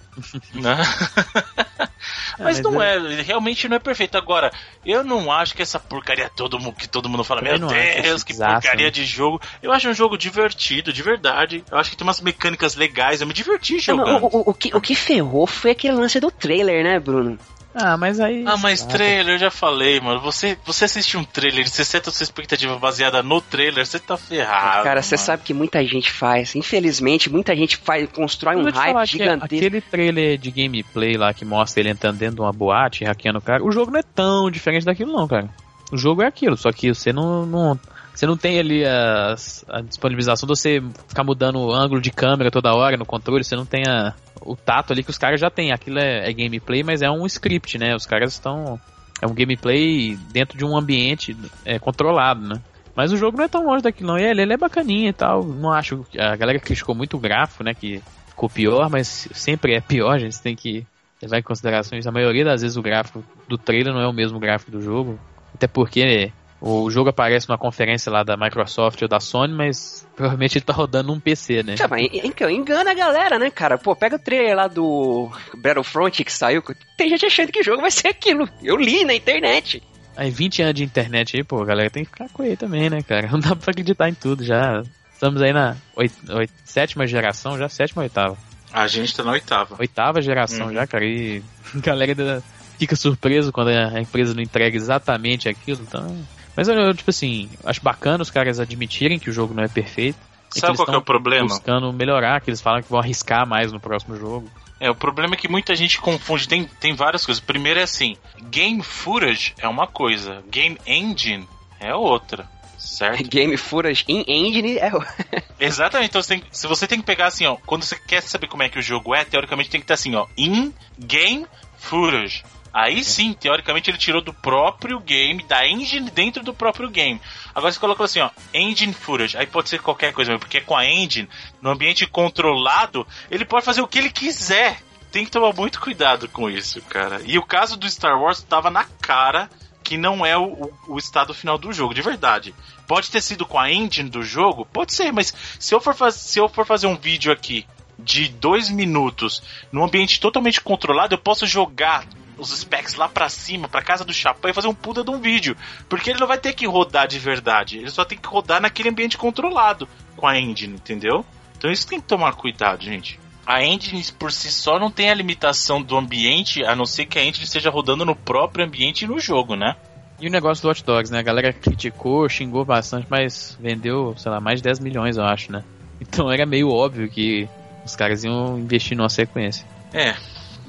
mas, 2.39 2.59
não 2.59 2.81
é, 2.81 3.21
realmente 3.21 3.67
não 3.67 3.77
é 3.77 3.79
perfeito. 3.79 4.17
Agora, 4.17 4.51
eu 4.85 5.03
não 5.03 5.31
acho 5.31 5.55
que 5.55 5.61
essa 5.61 5.79
porcaria 5.79 6.29
todo 6.29 6.59
mundo, 6.59 6.75
que 6.75 6.87
todo 6.87 7.09
mundo 7.09 7.23
fala, 7.23 7.41
meu 7.41 7.59
Deus, 7.59 8.23
que, 8.23 8.33
que 8.33 8.39
porcaria 8.39 8.85
né? 8.85 8.91
de 8.91 9.05
jogo. 9.05 9.41
Eu 9.61 9.71
acho 9.71 9.89
um 9.89 9.93
jogo 9.93 10.17
divertido, 10.17 10.91
de 10.91 11.01
verdade. 11.01 11.63
Eu 11.71 11.77
acho 11.77 11.89
que 11.89 11.97
tem 11.97 12.05
umas 12.05 12.21
mecânicas 12.21 12.75
legais, 12.75 13.21
eu 13.21 13.27
me 13.27 13.33
diverti 13.33 13.79
jogando. 13.79 14.07
Não, 14.07 14.23
o, 14.23 14.37
o, 14.37 14.49
o, 14.51 14.53
que, 14.53 14.75
o 14.75 14.81
que 14.81 14.95
ferrou 14.95 15.47
foi 15.47 15.71
aquele 15.71 15.95
lance 15.95 16.19
do 16.19 16.31
trailer, 16.31 16.83
né, 16.83 16.99
Bruno? 16.99 17.37
Ah, 17.75 17.97
mas 17.97 18.19
aí. 18.19 18.43
Ah, 18.45 18.57
mas 18.57 18.83
trailer, 18.83 19.35
eu 19.35 19.39
já 19.39 19.51
falei, 19.51 19.99
mano. 19.99 20.19
Você, 20.21 20.57
você 20.65 20.85
assiste 20.85 21.17
um 21.17 21.23
trailer, 21.23 21.67
você 21.67 21.83
seta 21.83 22.11
sua 22.11 22.23
expectativa 22.23 22.77
baseada 22.77 23.23
no 23.23 23.41
trailer, 23.41 23.85
você 23.85 23.99
tá 23.99 24.15
ferrado. 24.15 24.83
Cara, 24.83 25.01
você 25.01 25.17
sabe 25.17 25.43
que 25.43 25.53
muita 25.53 25.83
gente 25.85 26.11
faz. 26.11 26.55
Infelizmente, 26.55 27.31
muita 27.31 27.55
gente 27.55 27.77
faz, 27.77 28.07
constrói 28.11 28.55
um 28.55 28.69
hype 28.69 29.05
gigantesco. 29.05 29.45
Aquele 29.45 29.81
trailer 29.81 30.37
de 30.37 30.51
gameplay 30.51 31.17
lá 31.17 31.33
que 31.33 31.43
mostra 31.43 31.81
ele 31.81 31.89
entrando 31.89 32.17
dentro 32.17 32.35
de 32.35 32.41
uma 32.41 32.53
boate, 32.53 33.05
hackeando 33.05 33.39
o 33.39 33.41
cara, 33.41 33.63
o 33.63 33.71
jogo 33.71 33.91
não 33.91 33.99
é 33.99 34.03
tão 34.03 34.51
diferente 34.51 34.85
daquilo, 34.85 35.11
não, 35.11 35.27
cara. 35.27 35.49
O 35.91 35.97
jogo 35.97 36.21
é 36.21 36.27
aquilo, 36.27 36.57
só 36.57 36.71
que 36.71 36.93
você 36.93 37.11
não, 37.13 37.45
não 37.45 37.79
você 38.13 38.27
não 38.27 38.37
tem 38.37 38.59
ali 38.59 38.85
a, 38.85 39.35
a 39.69 39.81
disponibilização 39.81 40.47
de 40.47 40.55
você 40.55 40.81
ficar 41.07 41.23
mudando 41.23 41.59
o 41.59 41.73
ângulo 41.73 41.99
de 41.99 42.11
câmera 42.11 42.51
toda 42.51 42.73
hora 42.73 42.95
no 42.95 43.05
controle, 43.05 43.43
você 43.43 43.55
não 43.55 43.65
tem 43.65 43.83
a, 43.87 44.13
o 44.41 44.55
tato 44.55 44.93
ali 44.93 45.03
que 45.03 45.09
os 45.09 45.17
caras 45.17 45.39
já 45.39 45.49
têm. 45.49 45.71
Aquilo 45.71 45.99
é, 45.99 46.29
é 46.29 46.33
gameplay, 46.33 46.83
mas 46.83 47.01
é 47.01 47.09
um 47.09 47.25
script, 47.25 47.77
né? 47.77 47.95
Os 47.95 48.05
caras 48.05 48.33
estão. 48.33 48.79
É 49.21 49.25
um 49.25 49.33
gameplay 49.33 50.17
dentro 50.31 50.57
de 50.57 50.65
um 50.65 50.77
ambiente 50.77 51.35
é, 51.65 51.79
controlado, 51.79 52.47
né? 52.47 52.61
Mas 52.95 53.11
o 53.11 53.17
jogo 53.17 53.37
não 53.37 53.45
é 53.45 53.47
tão 53.47 53.65
longe 53.65 53.81
daquilo, 53.81 54.09
não. 54.09 54.17
Ele, 54.17 54.41
ele 54.41 54.53
é 54.53 54.57
bacaninha 54.57 55.09
e 55.09 55.13
tal. 55.13 55.43
Não 55.43 55.71
acho. 55.71 56.05
A 56.17 56.35
galera 56.35 56.59
criticou 56.59 56.93
muito 56.93 57.17
o 57.17 57.19
gráfico, 57.19 57.63
né? 57.63 57.73
Que 57.73 58.01
ficou 58.27 58.49
pior, 58.49 58.89
mas 58.89 59.27
sempre 59.33 59.75
é 59.75 59.81
pior, 59.81 60.15
a 60.15 60.19
gente 60.19 60.41
tem 60.41 60.55
que 60.55 60.85
levar 61.21 61.39
em 61.39 61.43
consideração 61.43 61.97
isso. 61.97 62.09
A 62.09 62.11
maioria 62.11 62.43
das 62.43 62.61
vezes 62.61 62.75
o 62.77 62.81
gráfico 62.81 63.23
do 63.47 63.57
trailer 63.57 63.93
não 63.93 64.01
é 64.01 64.07
o 64.07 64.13
mesmo 64.13 64.39
gráfico 64.39 64.71
do 64.71 64.81
jogo. 64.81 65.17
Até 65.53 65.67
porque 65.67 66.31
o 66.65 66.89
jogo 66.89 67.09
aparece 67.09 67.49
numa 67.49 67.57
conferência 67.57 68.09
lá 68.09 68.23
da 68.23 68.37
Microsoft 68.37 69.01
ou 69.01 69.07
da 69.07 69.19
Sony, 69.19 69.53
mas 69.53 70.07
provavelmente 70.15 70.57
ele 70.57 70.63
tá 70.63 70.71
rodando 70.71 71.11
num 71.11 71.19
PC, 71.19 71.61
né? 71.61 71.75
É, 71.77 71.87
mas 71.89 72.07
então, 72.13 72.49
engana 72.49 72.91
a 72.91 72.93
galera, 72.93 73.37
né, 73.37 73.51
cara? 73.51 73.77
Pô, 73.77 73.93
pega 73.93 74.15
o 74.15 74.19
trailer 74.19 74.55
lá 74.55 74.69
do 74.69 75.29
Battlefront 75.55 76.23
que 76.23 76.31
saiu, 76.31 76.63
tem 76.95 77.09
gente 77.09 77.25
achando 77.25 77.51
que 77.51 77.59
o 77.59 77.63
jogo 77.63 77.81
vai 77.81 77.91
ser 77.91 78.07
aquilo. 78.07 78.47
Eu 78.63 78.77
li 78.77 79.03
na 79.03 79.13
internet. 79.13 79.83
Aí 80.15 80.31
20 80.31 80.61
anos 80.61 80.75
de 80.75 80.85
internet 80.85 81.35
aí, 81.35 81.43
pô, 81.43 81.61
a 81.61 81.65
galera 81.65 81.89
tem 81.89 82.05
que 82.05 82.11
ficar 82.11 82.29
com 82.29 82.45
ele 82.45 82.55
também, 82.55 82.89
né, 82.89 83.03
cara? 83.03 83.27
Não 83.33 83.41
dá 83.41 83.57
pra 83.57 83.71
acreditar 83.71 84.07
em 84.07 84.13
tudo 84.13 84.41
já. 84.41 84.83
Estamos 85.11 85.41
aí 85.41 85.51
na 85.51 85.75
oit, 85.97 86.15
oit, 86.29 86.53
sétima 86.63 87.05
geração, 87.05 87.57
já 87.57 87.67
sétima 87.67 88.03
ou 88.03 88.03
oitava? 88.03 88.37
A 88.71 88.87
gente 88.87 89.13
tá 89.13 89.21
na 89.21 89.33
oitava. 89.33 89.75
Oitava 89.77 90.21
geração 90.21 90.67
uhum. 90.67 90.73
já, 90.73 90.87
cara, 90.87 91.03
e 91.03 91.43
a 91.75 91.79
galera 91.81 92.41
fica 92.79 92.95
surpreso 92.95 93.51
quando 93.51 93.67
a 93.67 93.99
empresa 93.99 94.33
não 94.33 94.41
entrega 94.41 94.77
exatamente 94.77 95.49
aquilo, 95.49 95.81
então... 95.81 96.25
Mas 96.55 96.67
eu, 96.67 96.93
tipo 96.93 97.09
assim, 97.09 97.49
acho 97.63 97.81
bacana 97.81 98.21
os 98.21 98.29
caras 98.29 98.59
admitirem 98.59 99.19
que 99.19 99.29
o 99.29 99.33
jogo 99.33 99.53
não 99.53 99.63
é 99.63 99.67
perfeito. 99.67 100.17
Sabe 100.49 100.77
qual 100.77 100.93
é 100.93 100.97
o 100.97 101.01
problema? 101.01 101.47
Buscando 101.47 101.91
melhorar, 101.91 102.39
que 102.41 102.49
eles 102.49 102.61
falam 102.61 102.81
que 102.81 102.89
vão 102.89 102.99
arriscar 102.99 103.47
mais 103.47 103.71
no 103.71 103.79
próximo 103.79 104.15
jogo. 104.15 104.49
É, 104.79 104.89
o 104.89 104.95
problema 104.95 105.33
é 105.33 105.37
que 105.37 105.47
muita 105.47 105.75
gente 105.75 105.99
confunde, 105.99 106.47
tem, 106.47 106.65
tem 106.65 106.93
várias 106.93 107.25
coisas. 107.25 107.41
Primeiro 107.43 107.79
é 107.79 107.83
assim, 107.83 108.17
game 108.49 108.83
footage 108.83 109.53
é 109.57 109.67
uma 109.67 109.87
coisa, 109.87 110.43
game 110.49 110.77
engine 110.85 111.47
é 111.79 111.95
outra. 111.95 112.51
Certo? 112.77 113.23
Game 113.31 113.55
footage 113.55 114.03
in 114.09 114.25
engine 114.27 114.77
é. 114.77 114.91
Exatamente. 115.57 116.09
Então 116.09 116.21
você 116.21 116.35
tem, 116.35 116.43
se 116.51 116.67
você 116.67 116.85
tem 116.85 116.99
que 116.99 117.05
pegar 117.05 117.27
assim, 117.27 117.45
ó, 117.45 117.55
quando 117.65 117.83
você 117.83 117.95
quer 117.95 118.21
saber 118.21 118.47
como 118.47 118.61
é 118.61 118.67
que 118.67 118.77
o 118.77 118.81
jogo 118.81 119.15
é, 119.15 119.23
teoricamente 119.23 119.69
tem 119.69 119.79
que 119.79 119.85
estar 119.85 119.93
assim, 119.93 120.13
ó, 120.15 120.27
in 120.37 120.73
game 120.99 121.47
footage. 121.77 122.43
Aí 122.73 123.03
sim, 123.03 123.33
teoricamente 123.33 123.91
ele 123.91 123.99
tirou 123.99 124.19
do 124.19 124.33
próprio 124.33 124.99
game, 124.99 125.43
da 125.43 125.67
engine 125.67 126.09
dentro 126.09 126.43
do 126.43 126.55
próprio 126.55 126.89
game. 126.89 127.21
Agora 127.53 127.71
você 127.71 127.79
coloca 127.79 128.03
assim, 128.03 128.19
ó, 128.19 128.31
engine 128.51 128.93
footage. 128.93 129.37
Aí 129.37 129.45
pode 129.45 129.69
ser 129.69 129.79
qualquer 129.79 130.11
coisa, 130.11 130.39
porque 130.39 130.59
com 130.59 130.75
a 130.75 130.83
engine, 130.83 131.29
no 131.61 131.69
ambiente 131.69 132.07
controlado, 132.07 133.05
ele 133.29 133.45
pode 133.45 133.63
fazer 133.63 133.81
o 133.81 133.87
que 133.87 133.99
ele 133.99 134.09
quiser. 134.09 134.81
Tem 135.11 135.23
que 135.23 135.29
tomar 135.29 135.53
muito 135.53 135.79
cuidado 135.79 136.27
com 136.27 136.49
isso, 136.49 136.81
cara. 136.81 137.21
E 137.23 137.37
o 137.37 137.45
caso 137.45 137.77
do 137.77 137.87
Star 137.87 138.19
Wars 138.19 138.41
tava 138.41 138.71
na 138.71 138.85
cara 138.85 139.47
que 139.83 139.95
não 139.95 140.25
é 140.25 140.35
o, 140.35 140.71
o, 140.87 140.97
estado 140.97 141.33
final 141.33 141.57
do 141.57 141.71
jogo, 141.71 141.93
de 141.93 142.01
verdade. 142.01 142.55
Pode 142.87 143.11
ter 143.11 143.21
sido 143.21 143.45
com 143.45 143.59
a 143.59 143.71
engine 143.71 144.09
do 144.09 144.23
jogo? 144.23 144.65
Pode 144.65 144.93
ser, 144.93 145.11
mas 145.11 145.31
se 145.59 145.75
eu 145.75 145.79
for, 145.79 145.93
faz, 145.93 146.15
se 146.15 146.39
eu 146.39 146.49
for 146.49 146.65
fazer 146.65 146.87
um 146.87 146.95
vídeo 146.95 147.31
aqui 147.31 147.67
de 147.99 148.29
dois 148.29 148.69
minutos 148.69 149.43
num 149.71 149.83
ambiente 149.83 150.19
totalmente 150.19 150.61
controlado, 150.61 151.13
eu 151.13 151.19
posso 151.19 151.45
jogar 151.45 152.05
os 152.37 152.57
specs 152.57 152.95
lá 152.95 153.07
pra 153.07 153.29
cima, 153.29 153.67
pra 153.67 153.81
casa 153.81 154.03
do 154.03 154.13
chapéu 154.13 154.51
e 154.51 154.53
fazer 154.53 154.67
um 154.67 154.73
puta 154.73 155.03
de 155.03 155.11
um 155.11 155.19
vídeo. 155.19 155.55
Porque 155.89 156.09
ele 156.09 156.19
não 156.19 156.27
vai 156.27 156.37
ter 156.37 156.53
que 156.53 156.67
rodar 156.67 157.07
de 157.07 157.19
verdade. 157.19 157.77
Ele 157.77 157.89
só 157.89 158.03
tem 158.03 158.17
que 158.17 158.27
rodar 158.27 158.61
naquele 158.61 158.89
ambiente 158.89 159.17
controlado 159.17 159.87
com 160.15 160.27
a 160.27 160.39
engine, 160.39 160.75
entendeu? 160.75 161.25
Então 161.57 161.71
isso 161.71 161.87
tem 161.87 161.99
que 161.99 162.07
tomar 162.07 162.33
cuidado, 162.33 162.83
gente. 162.83 163.19
A 163.45 163.63
engine 163.63 164.03
por 164.17 164.31
si 164.31 164.51
só 164.51 164.79
não 164.79 164.89
tem 164.89 165.09
a 165.09 165.13
limitação 165.13 165.81
do 165.81 165.97
ambiente, 165.97 166.63
a 166.63 166.75
não 166.75 166.85
ser 166.85 167.05
que 167.05 167.19
a 167.19 167.23
engine 167.23 167.43
esteja 167.43 167.69
rodando 167.69 168.05
no 168.05 168.15
próprio 168.15 168.65
ambiente 168.65 169.03
e 169.03 169.07
no 169.07 169.19
jogo, 169.19 169.55
né? 169.55 169.75
E 170.19 170.27
o 170.27 170.31
negócio 170.31 170.61
do 170.61 170.69
Watch 170.69 170.83
Dogs, 170.83 171.11
né? 171.11 171.19
A 171.19 171.23
galera 171.23 171.51
criticou, 171.51 172.29
xingou 172.29 172.63
bastante, 172.63 173.07
mas 173.09 173.57
vendeu, 173.59 174.15
sei 174.17 174.31
lá, 174.31 174.39
mais 174.39 174.59
de 174.59 174.63
10 174.63 174.79
milhões, 174.79 175.17
eu 175.17 175.23
acho, 175.23 175.51
né? 175.51 175.63
Então 175.99 176.31
era 176.31 176.45
meio 176.45 176.69
óbvio 176.69 177.09
que 177.09 177.47
os 177.85 177.95
caras 177.95 178.23
iam 178.23 178.57
investir 178.57 178.95
numa 178.95 179.09
sequência. 179.09 179.65
É, 179.93 180.15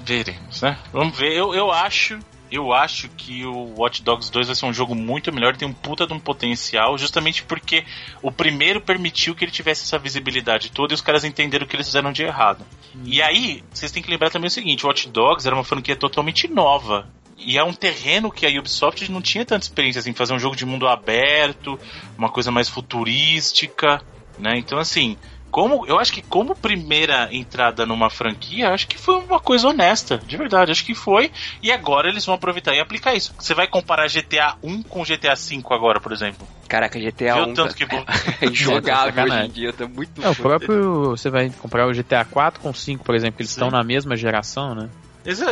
veremos, 0.04 0.62
né? 0.62 0.78
Vamos 0.92 1.16
ver. 1.16 1.32
Eu, 1.32 1.54
eu 1.54 1.70
acho. 1.70 2.18
Eu 2.52 2.72
acho 2.72 3.08
que 3.08 3.44
o 3.44 3.74
Watch 3.78 4.00
Dogs 4.02 4.30
2 4.30 4.46
vai 4.46 4.54
ser 4.54 4.66
um 4.66 4.72
jogo 4.72 4.94
muito 4.94 5.32
melhor, 5.32 5.56
tem 5.56 5.66
um 5.66 5.72
puta 5.72 6.06
de 6.06 6.12
um 6.12 6.20
potencial, 6.20 6.96
justamente 6.96 7.42
porque 7.42 7.84
o 8.22 8.30
primeiro 8.30 8.80
permitiu 8.80 9.34
que 9.34 9.44
ele 9.44 9.50
tivesse 9.50 9.82
essa 9.82 9.98
visibilidade 9.98 10.70
toda 10.70 10.92
e 10.92 10.94
os 10.94 11.00
caras 11.00 11.24
entenderam 11.24 11.64
o 11.64 11.68
que 11.68 11.74
eles 11.74 11.86
fizeram 11.86 12.12
de 12.12 12.22
errado. 12.22 12.64
Hum. 12.94 13.02
E 13.04 13.20
aí, 13.20 13.64
vocês 13.72 13.90
têm 13.90 14.02
que 14.02 14.10
lembrar 14.10 14.30
também 14.30 14.46
o 14.46 14.50
seguinte: 14.50 14.84
o 14.84 14.88
Watch 14.88 15.08
Dogs 15.08 15.44
era 15.44 15.56
uma 15.56 15.64
franquia 15.64 15.96
totalmente 15.96 16.46
nova. 16.46 17.08
E 17.36 17.58
é 17.58 17.64
um 17.64 17.72
terreno 17.72 18.30
que 18.30 18.46
a 18.46 18.60
Ubisoft 18.60 19.10
não 19.10 19.20
tinha 19.20 19.44
tanta 19.44 19.64
experiência 19.64 19.98
assim, 19.98 20.12
fazer 20.12 20.34
um 20.34 20.38
jogo 20.38 20.54
de 20.54 20.64
mundo 20.64 20.86
aberto, 20.86 21.78
uma 22.16 22.28
coisa 22.28 22.52
mais 22.52 22.68
futurística, 22.68 24.00
né? 24.38 24.56
Então, 24.56 24.78
assim, 24.78 25.16
como 25.54 25.86
eu 25.86 26.00
acho 26.00 26.12
que 26.12 26.20
como 26.20 26.52
primeira 26.52 27.28
entrada 27.30 27.86
numa 27.86 28.10
franquia, 28.10 28.70
acho 28.70 28.88
que 28.88 28.98
foi 28.98 29.14
uma 29.14 29.38
coisa 29.38 29.68
honesta, 29.68 30.18
de 30.18 30.36
verdade, 30.36 30.72
acho 30.72 30.84
que 30.84 30.96
foi. 30.96 31.30
E 31.62 31.70
agora 31.70 32.08
eles 32.08 32.26
vão 32.26 32.34
aproveitar 32.34 32.74
e 32.74 32.80
aplicar 32.80 33.14
isso. 33.14 33.32
Você 33.38 33.54
vai 33.54 33.68
comparar 33.68 34.08
GTA 34.08 34.56
1 34.64 34.82
com 34.82 35.04
GTA 35.04 35.36
5 35.36 35.72
agora, 35.72 36.00
por 36.00 36.10
exemplo? 36.10 36.44
Caraca, 36.66 36.98
GTA 36.98 37.36
1 37.36 37.54
tanto 37.54 37.72
tá... 37.72 37.86
que 37.86 37.86
é 38.44 38.48
injogável 38.48 39.26
hoje 39.26 39.36
em 39.36 39.50
dia, 39.50 39.72
tá 39.72 39.86
muito 39.86 40.20
é, 40.20 40.28
o 40.28 40.34
próprio 40.34 41.10
você 41.10 41.30
vai 41.30 41.48
comprar 41.50 41.86
o 41.86 41.92
GTA 41.92 42.24
4 42.24 42.60
com 42.60 42.74
5, 42.74 43.04
por 43.04 43.14
exemplo, 43.14 43.36
que 43.36 43.42
eles 43.42 43.52
estão 43.52 43.70
na 43.70 43.84
mesma 43.84 44.16
geração, 44.16 44.74
né? 44.74 44.88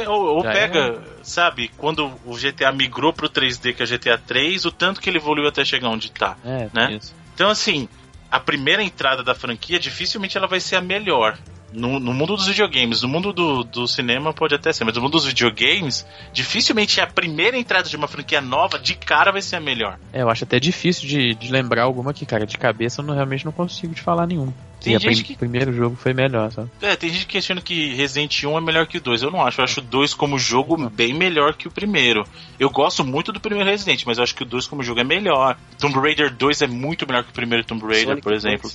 Ou, 0.09 0.38
ou 0.38 0.43
pega, 0.43 0.81
é. 0.81 1.01
sabe, 1.23 1.71
quando 1.79 2.11
o 2.27 2.35
GTA 2.37 2.73
migrou 2.73 3.12
pro 3.12 3.31
3D, 3.31 3.73
que 3.73 3.85
é 3.85 3.87
GTA 3.87 4.19
3, 4.19 4.65
o 4.65 4.73
tanto 4.73 5.01
que 5.01 5.09
ele 5.09 5.19
evoluiu 5.19 5.47
até 5.47 5.65
chegar 5.65 5.91
onde 5.91 6.11
tá. 6.11 6.37
É, 6.45 6.69
né? 6.75 6.95
Isso. 6.95 7.15
Então, 7.35 7.49
assim, 7.49 7.88
a 8.33 8.40
primeira 8.40 8.83
entrada 8.83 9.23
da 9.23 9.35
franquia, 9.35 9.79
dificilmente 9.79 10.38
ela 10.38 10.47
vai 10.47 10.59
ser 10.59 10.77
a 10.77 10.81
melhor. 10.81 11.38
No, 11.71 12.01
no, 12.01 12.12
mundo 12.14 12.35
dos 12.35 12.47
videogames, 12.47 13.03
no 13.03 13.09
mundo 13.09 13.33
do, 13.33 13.62
do, 13.62 13.87
cinema 13.87 14.33
pode 14.33 14.55
até 14.55 14.73
ser, 14.73 14.85
mas 14.85 14.95
no 14.95 15.03
mundo 15.03 15.12
dos 15.12 15.25
videogames, 15.25 16.07
dificilmente 16.33 17.01
a 17.01 17.07
primeira 17.07 17.57
entrada 17.59 17.88
de 17.88 17.97
uma 17.97 18.09
franquia 18.09 18.40
nova 18.40 18.79
de 18.79 18.95
cara 18.95 19.33
vai 19.33 19.40
ser 19.40 19.57
a 19.57 19.61
melhor. 19.61 19.99
É, 20.12 20.23
eu 20.23 20.31
acho 20.31 20.45
até 20.45 20.59
difícil 20.59 21.09
de, 21.09 21.35
de 21.35 21.53
lembrar 21.53 21.85
alguma 21.85 22.11
aqui, 22.11 22.27
cara. 22.27 22.47
De 22.47 22.59
cabeça 22.59 23.01
eu 23.01 23.07
não, 23.07 23.14
realmente 23.14 23.45
não 23.45 23.53
consigo 23.53 23.95
te 23.95 24.03
falar 24.03 24.27
nenhum. 24.27 24.53
Tem 24.83 24.99
gente 24.99 25.25
que... 25.25 25.33
O 25.35 25.37
primeiro 25.37 25.73
jogo 25.73 25.97
foi 25.97 26.12
melhor, 26.12 26.51
sabe? 26.51 26.71
É, 26.81 26.97
tem 26.97 27.11
gente 27.11 27.27
que 27.27 27.33
questiona 27.33 27.61
que 27.61 27.95
Resident 27.95 28.45
1 28.45 28.59
é 28.59 28.61
melhor 28.61 28.87
que 28.87 28.99
o 28.99 29.01
2. 29.01 29.23
Eu 29.23 29.31
não 29.31 29.45
acho. 29.45 29.61
Eu 29.61 29.64
acho 29.64 29.81
o 29.81 29.83
2 29.83 30.14
como 30.14 30.38
jogo 30.38 30.77
bem 30.90 31.14
melhor 31.14 31.55
que 31.55 31.68
o 31.68 31.71
primeiro. 31.71 32.25
Eu 32.59 32.71
gosto 32.71 33.05
muito 33.05 33.33
do 33.33 33.40
primeiro 33.40 33.68
Resident, 33.68 34.05
mas 34.07 34.18
eu 34.18 34.25
acho 34.25 34.35
que 34.35 34.42
o 34.42 34.47
2 34.47 34.66
como 34.66 34.83
jogo 34.83 35.01
é 35.01 35.05
melhor. 35.05 35.57
Tomb 35.79 35.99
Raider 35.99 36.33
2 36.35 36.62
é 36.62 36.66
muito 36.66 37.07
melhor 37.07 37.25
que 37.25 37.31
o 37.31 37.33
primeiro 37.33 37.64
Tomb 37.64 37.85
Raider, 37.85 38.09
Sonic 38.09 38.23
por 38.23 38.33
exemplo. 38.33 38.71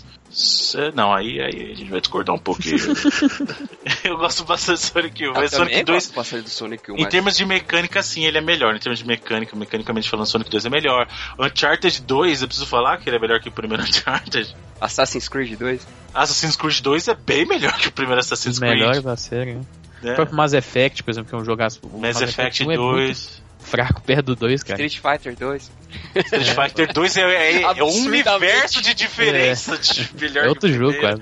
Não, 0.93 1.13
aí, 1.13 1.39
aí 1.39 1.71
a 1.71 1.75
gente 1.75 1.89
vai 1.89 2.01
discordar 2.01 2.35
um 2.35 2.39
pouquinho. 2.39 2.77
eu 4.03 4.17
gosto 4.17 4.43
bastante 4.43 4.79
do 4.79 4.85
Sonic 4.85 5.27
1. 5.29 5.33
Mas 5.33 5.51
Sonic 5.51 5.83
2. 5.83 6.13
do 6.43 6.49
Sonic 6.49 6.91
1, 6.91 6.95
em 6.95 7.01
mas... 7.03 7.11
termos 7.11 7.37
de 7.37 7.45
mecânica, 7.45 8.03
sim, 8.03 8.25
ele 8.25 8.37
é 8.37 8.41
melhor. 8.41 8.75
Em 8.75 8.79
termos 8.79 8.99
de 8.99 9.07
mecânica, 9.07 9.55
mecanicamente 9.55 10.09
falando, 10.09 10.25
Sonic 10.25 10.49
2 10.49 10.65
é 10.65 10.69
melhor. 10.69 11.07
Uncharted 11.39 12.01
2, 12.01 12.41
eu 12.41 12.47
preciso 12.47 12.67
falar 12.67 12.97
que 12.97 13.09
ele 13.09 13.17
é 13.17 13.19
melhor 13.19 13.39
que 13.39 13.49
o 13.49 13.51
primeiro 13.51 13.83
Uncharted. 13.87 14.55
Assassin's 14.79 15.27
Creed 15.27 15.57
2? 15.57 15.87
Assassin's 16.13 16.55
Creed 16.55 16.81
2 16.81 17.07
é 17.07 17.15
bem 17.15 17.45
melhor 17.45 17.77
que 17.77 17.87
o 17.87 17.91
primeiro 17.91 18.19
Assassin's 18.19 18.59
Creed. 18.59 18.73
Melhor 18.73 19.01
da 19.01 19.15
série, 19.15 19.55
né? 19.55 19.61
É. 20.03 20.11
O 20.11 20.15
próprio 20.15 20.37
Mass 20.37 20.53
Effect, 20.53 21.03
por 21.03 21.11
exemplo, 21.11 21.29
que 21.29 21.35
é 21.35 21.37
um 21.37 21.45
jogo. 21.45 21.61
Mass, 21.61 21.79
Mass 21.99 22.21
Effect 22.21 22.63
2. 22.63 23.41
É 23.43 23.47
fraco 23.67 24.01
perto 24.01 24.27
do 24.27 24.35
2, 24.35 24.63
cara. 24.63 24.81
Street 24.85 25.01
Fighter 25.01 25.35
2. 25.35 25.71
Street 26.15 26.55
Fighter 26.55 26.93
2 26.93 27.17
é, 27.17 27.21
é, 27.21 27.61
é 27.61 27.83
um 27.83 28.05
universo 28.05 28.81
de 28.81 28.93
diferença 28.93 29.75
é. 29.75 29.77
de 29.77 30.09
melhor 30.19 30.45
É 30.45 30.49
outro 30.49 30.71
jogo, 30.71 30.99
cara. 31.01 31.19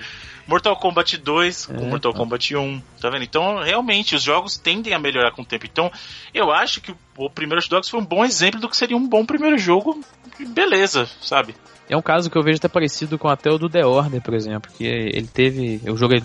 Mortal 0.48 0.76
Kombat 0.78 1.18
2 1.18 1.66
com 1.66 1.74
é, 1.74 1.88
Mortal 1.88 2.14
tá. 2.14 2.20
Kombat 2.20 2.56
1, 2.56 2.82
tá 3.02 3.10
vendo? 3.10 3.24
Então, 3.24 3.64
realmente, 3.64 4.16
os 4.16 4.22
jogos 4.22 4.58
tendem 4.58 4.94
a 4.94 5.00
melhorar 5.00 5.32
com 5.32 5.42
o 5.42 5.46
tempo. 5.46 5.66
Então, 5.66 5.92
eu 6.34 6.52
acho 6.52 6.82
que 6.82 6.94
o 7.18 7.30
primeiro 7.30 7.68
Dogs 7.68 7.90
foi 7.90 8.00
um 8.00 8.06
bom 8.06 8.24
exemplo 8.24 8.60
do 8.60 8.70
que 8.70 8.78
seria 8.78 8.96
um 8.96 9.08
bom 9.08 9.26
primeiro 9.26 9.58
jogo. 9.58 10.00
Beleza, 10.50 11.10
sabe? 11.20 11.56
É 11.90 11.96
um 11.96 12.02
caso 12.02 12.30
que 12.30 12.38
eu 12.38 12.44
vejo 12.44 12.58
até 12.58 12.68
parecido 12.68 13.18
com 13.18 13.28
até 13.28 13.50
o 13.50 13.58
do 13.58 13.70
The 13.70 13.86
Order, 13.86 14.22
por 14.22 14.34
exemplo, 14.34 14.72
que 14.76 14.84
ele 14.84 15.28
teve, 15.28 15.82
o 15.90 15.96
jogo 15.96 16.16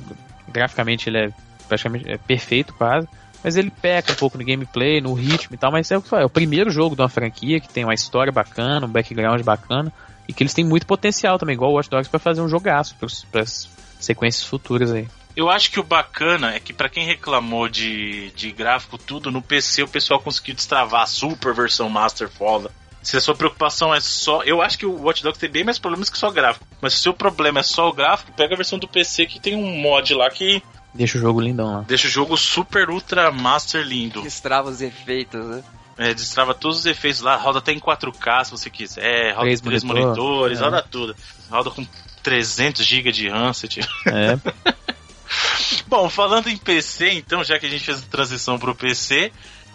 graficamente 0.49 1.09
ele 1.09 1.19
é 1.19 1.31
praticamente 1.69 2.11
é 2.11 2.19
perfeito 2.19 2.75
quase, 2.75 3.07
mas 3.45 3.57
ele 3.57 3.71
peca 3.71 4.13
um 4.13 4.17
pouco 4.17 4.37
no 4.37 4.45
gameplay, 4.45 5.01
no 5.01 5.15
ritmo 5.15 5.55
e 5.55 5.59
tal, 5.59 5.71
mas 5.71 5.91
é 5.91 5.97
o 5.97 6.03
é 6.13 6.25
o 6.25 6.31
primeiro 6.31 6.71
jogo 6.71 6.97
de 6.97 7.03
uma 7.03 7.09
franquia 7.09 7.61
que 7.61 7.69
tem 7.69 7.85
uma 7.85 7.95
história 7.95 8.33
bacana, 8.33 8.87
um 8.87 8.91
background 8.91 9.43
bacana 9.43 9.93
e 10.27 10.33
que 10.33 10.43
eles 10.43 10.53
têm 10.53 10.65
muito 10.65 10.87
potencial 10.87 11.39
também, 11.39 11.55
igual 11.55 11.71
o 11.71 11.75
Watch 11.75 11.89
Dogs 11.89 12.11
para 12.11 12.19
fazer 12.19 12.41
um 12.41 12.49
jogaço 12.49 12.97
para 13.31 13.43
as 13.43 13.69
sequências 14.01 14.45
futuras 14.45 14.93
aí. 14.93 15.07
Eu 15.37 15.49
acho 15.49 15.71
que 15.71 15.79
o 15.79 15.85
bacana 15.85 16.55
é 16.55 16.61
que 16.61 16.73
para 16.73 16.89
quem 16.89 17.07
reclamou 17.07 17.69
de, 17.69 18.31
de 18.33 18.51
gráfico 18.51 18.99
tudo, 18.99 19.31
no 19.31 19.41
PC 19.41 19.85
o 19.85 19.89
pessoal 19.89 20.21
conseguiu 20.21 20.55
destravar 20.55 21.03
a 21.03 21.07
super 21.07 21.55
versão 21.55 21.89
Master 21.89 22.29
foda. 22.29 22.71
Se 23.03 23.17
a 23.17 23.21
sua 23.21 23.35
preocupação 23.35 23.95
é 23.95 24.01
só. 24.01 24.43
Eu 24.43 24.61
acho 24.61 24.79
que 24.79 24.85
o 24.85 25.03
Watch 25.03 25.23
Dogs 25.23 25.41
tem 25.41 25.51
bem 25.51 25.65
mais 25.65 25.79
problemas 25.79 26.11
que 26.11 26.19
só 26.19 26.31
gráfico. 26.31 26.67
Mas 26.81 26.93
se 26.95 27.01
o 27.01 27.03
seu 27.03 27.15
problema 27.15 27.61
é 27.61 27.63
só 27.63 27.89
o 27.89 27.93
gráfico, 27.93 28.33
pega 28.33 28.55
a 28.55 28.57
versão 28.57 28.79
do 28.79 28.87
PC 28.87 29.27
que 29.27 29.41
tem 29.41 29.57
um 29.57 29.81
mod 29.81 30.15
lá 30.15 30.29
que. 30.31 30.63
Deixa 30.93 31.17
o 31.17 31.21
jogo 31.21 31.41
lindão 31.41 31.73
lá. 31.73 31.85
Deixa 31.87 32.09
o 32.09 32.11
jogo 32.11 32.37
super 32.37 32.91
ultra 32.91 33.31
master 33.31 33.83
lindo. 33.83 34.23
Destrava 34.23 34.69
os 34.69 34.83
efeitos, 34.83 35.45
né? 35.45 35.63
É, 35.97 36.15
destrava 36.15 36.55
todos 36.55 36.79
os 36.79 36.87
efeitos 36.87 37.21
lá, 37.21 37.37
roda 37.37 37.59
até 37.59 37.73
em 37.73 37.79
4K 37.79 38.45
se 38.45 38.51
você 38.51 38.71
quiser, 38.71 39.33
roda 39.33 39.43
três, 39.43 39.61
três 39.61 39.85
monitor, 39.85 40.17
monitores, 40.17 40.61
é. 40.61 40.65
roda 40.65 40.83
tudo. 40.91 41.17
Roda 41.51 41.71
com 41.71 41.87
300 42.23 42.87
GB 42.87 43.13
de 43.13 43.29
RAM, 43.29 43.53
se 43.53 43.69
tiver. 43.69 43.89
É. 44.07 44.73
Bom, 45.87 46.09
falando 46.09 46.49
em 46.49 46.57
PC, 46.57 47.13
então, 47.13 47.45
já 47.45 47.59
que 47.59 47.67
a 47.67 47.69
gente 47.69 47.85
fez 47.85 47.99
a 47.99 48.07
transição 48.11 48.59
pro 48.59 48.75
PC, 48.75 49.33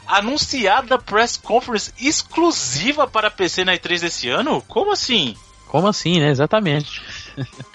anunciada 0.08 0.98
press 0.98 1.38
conference 1.38 1.94
exclusiva 2.00 3.08
para 3.08 3.32
PC 3.32 3.64
na 3.66 3.74
E3 3.74 4.02
desse 4.02 4.30
ano? 4.30 4.62
Como 4.68 4.92
assim? 4.92 5.36
Como 5.68 5.88
assim, 5.88 6.20
né? 6.20 6.30
Exatamente. 6.30 7.02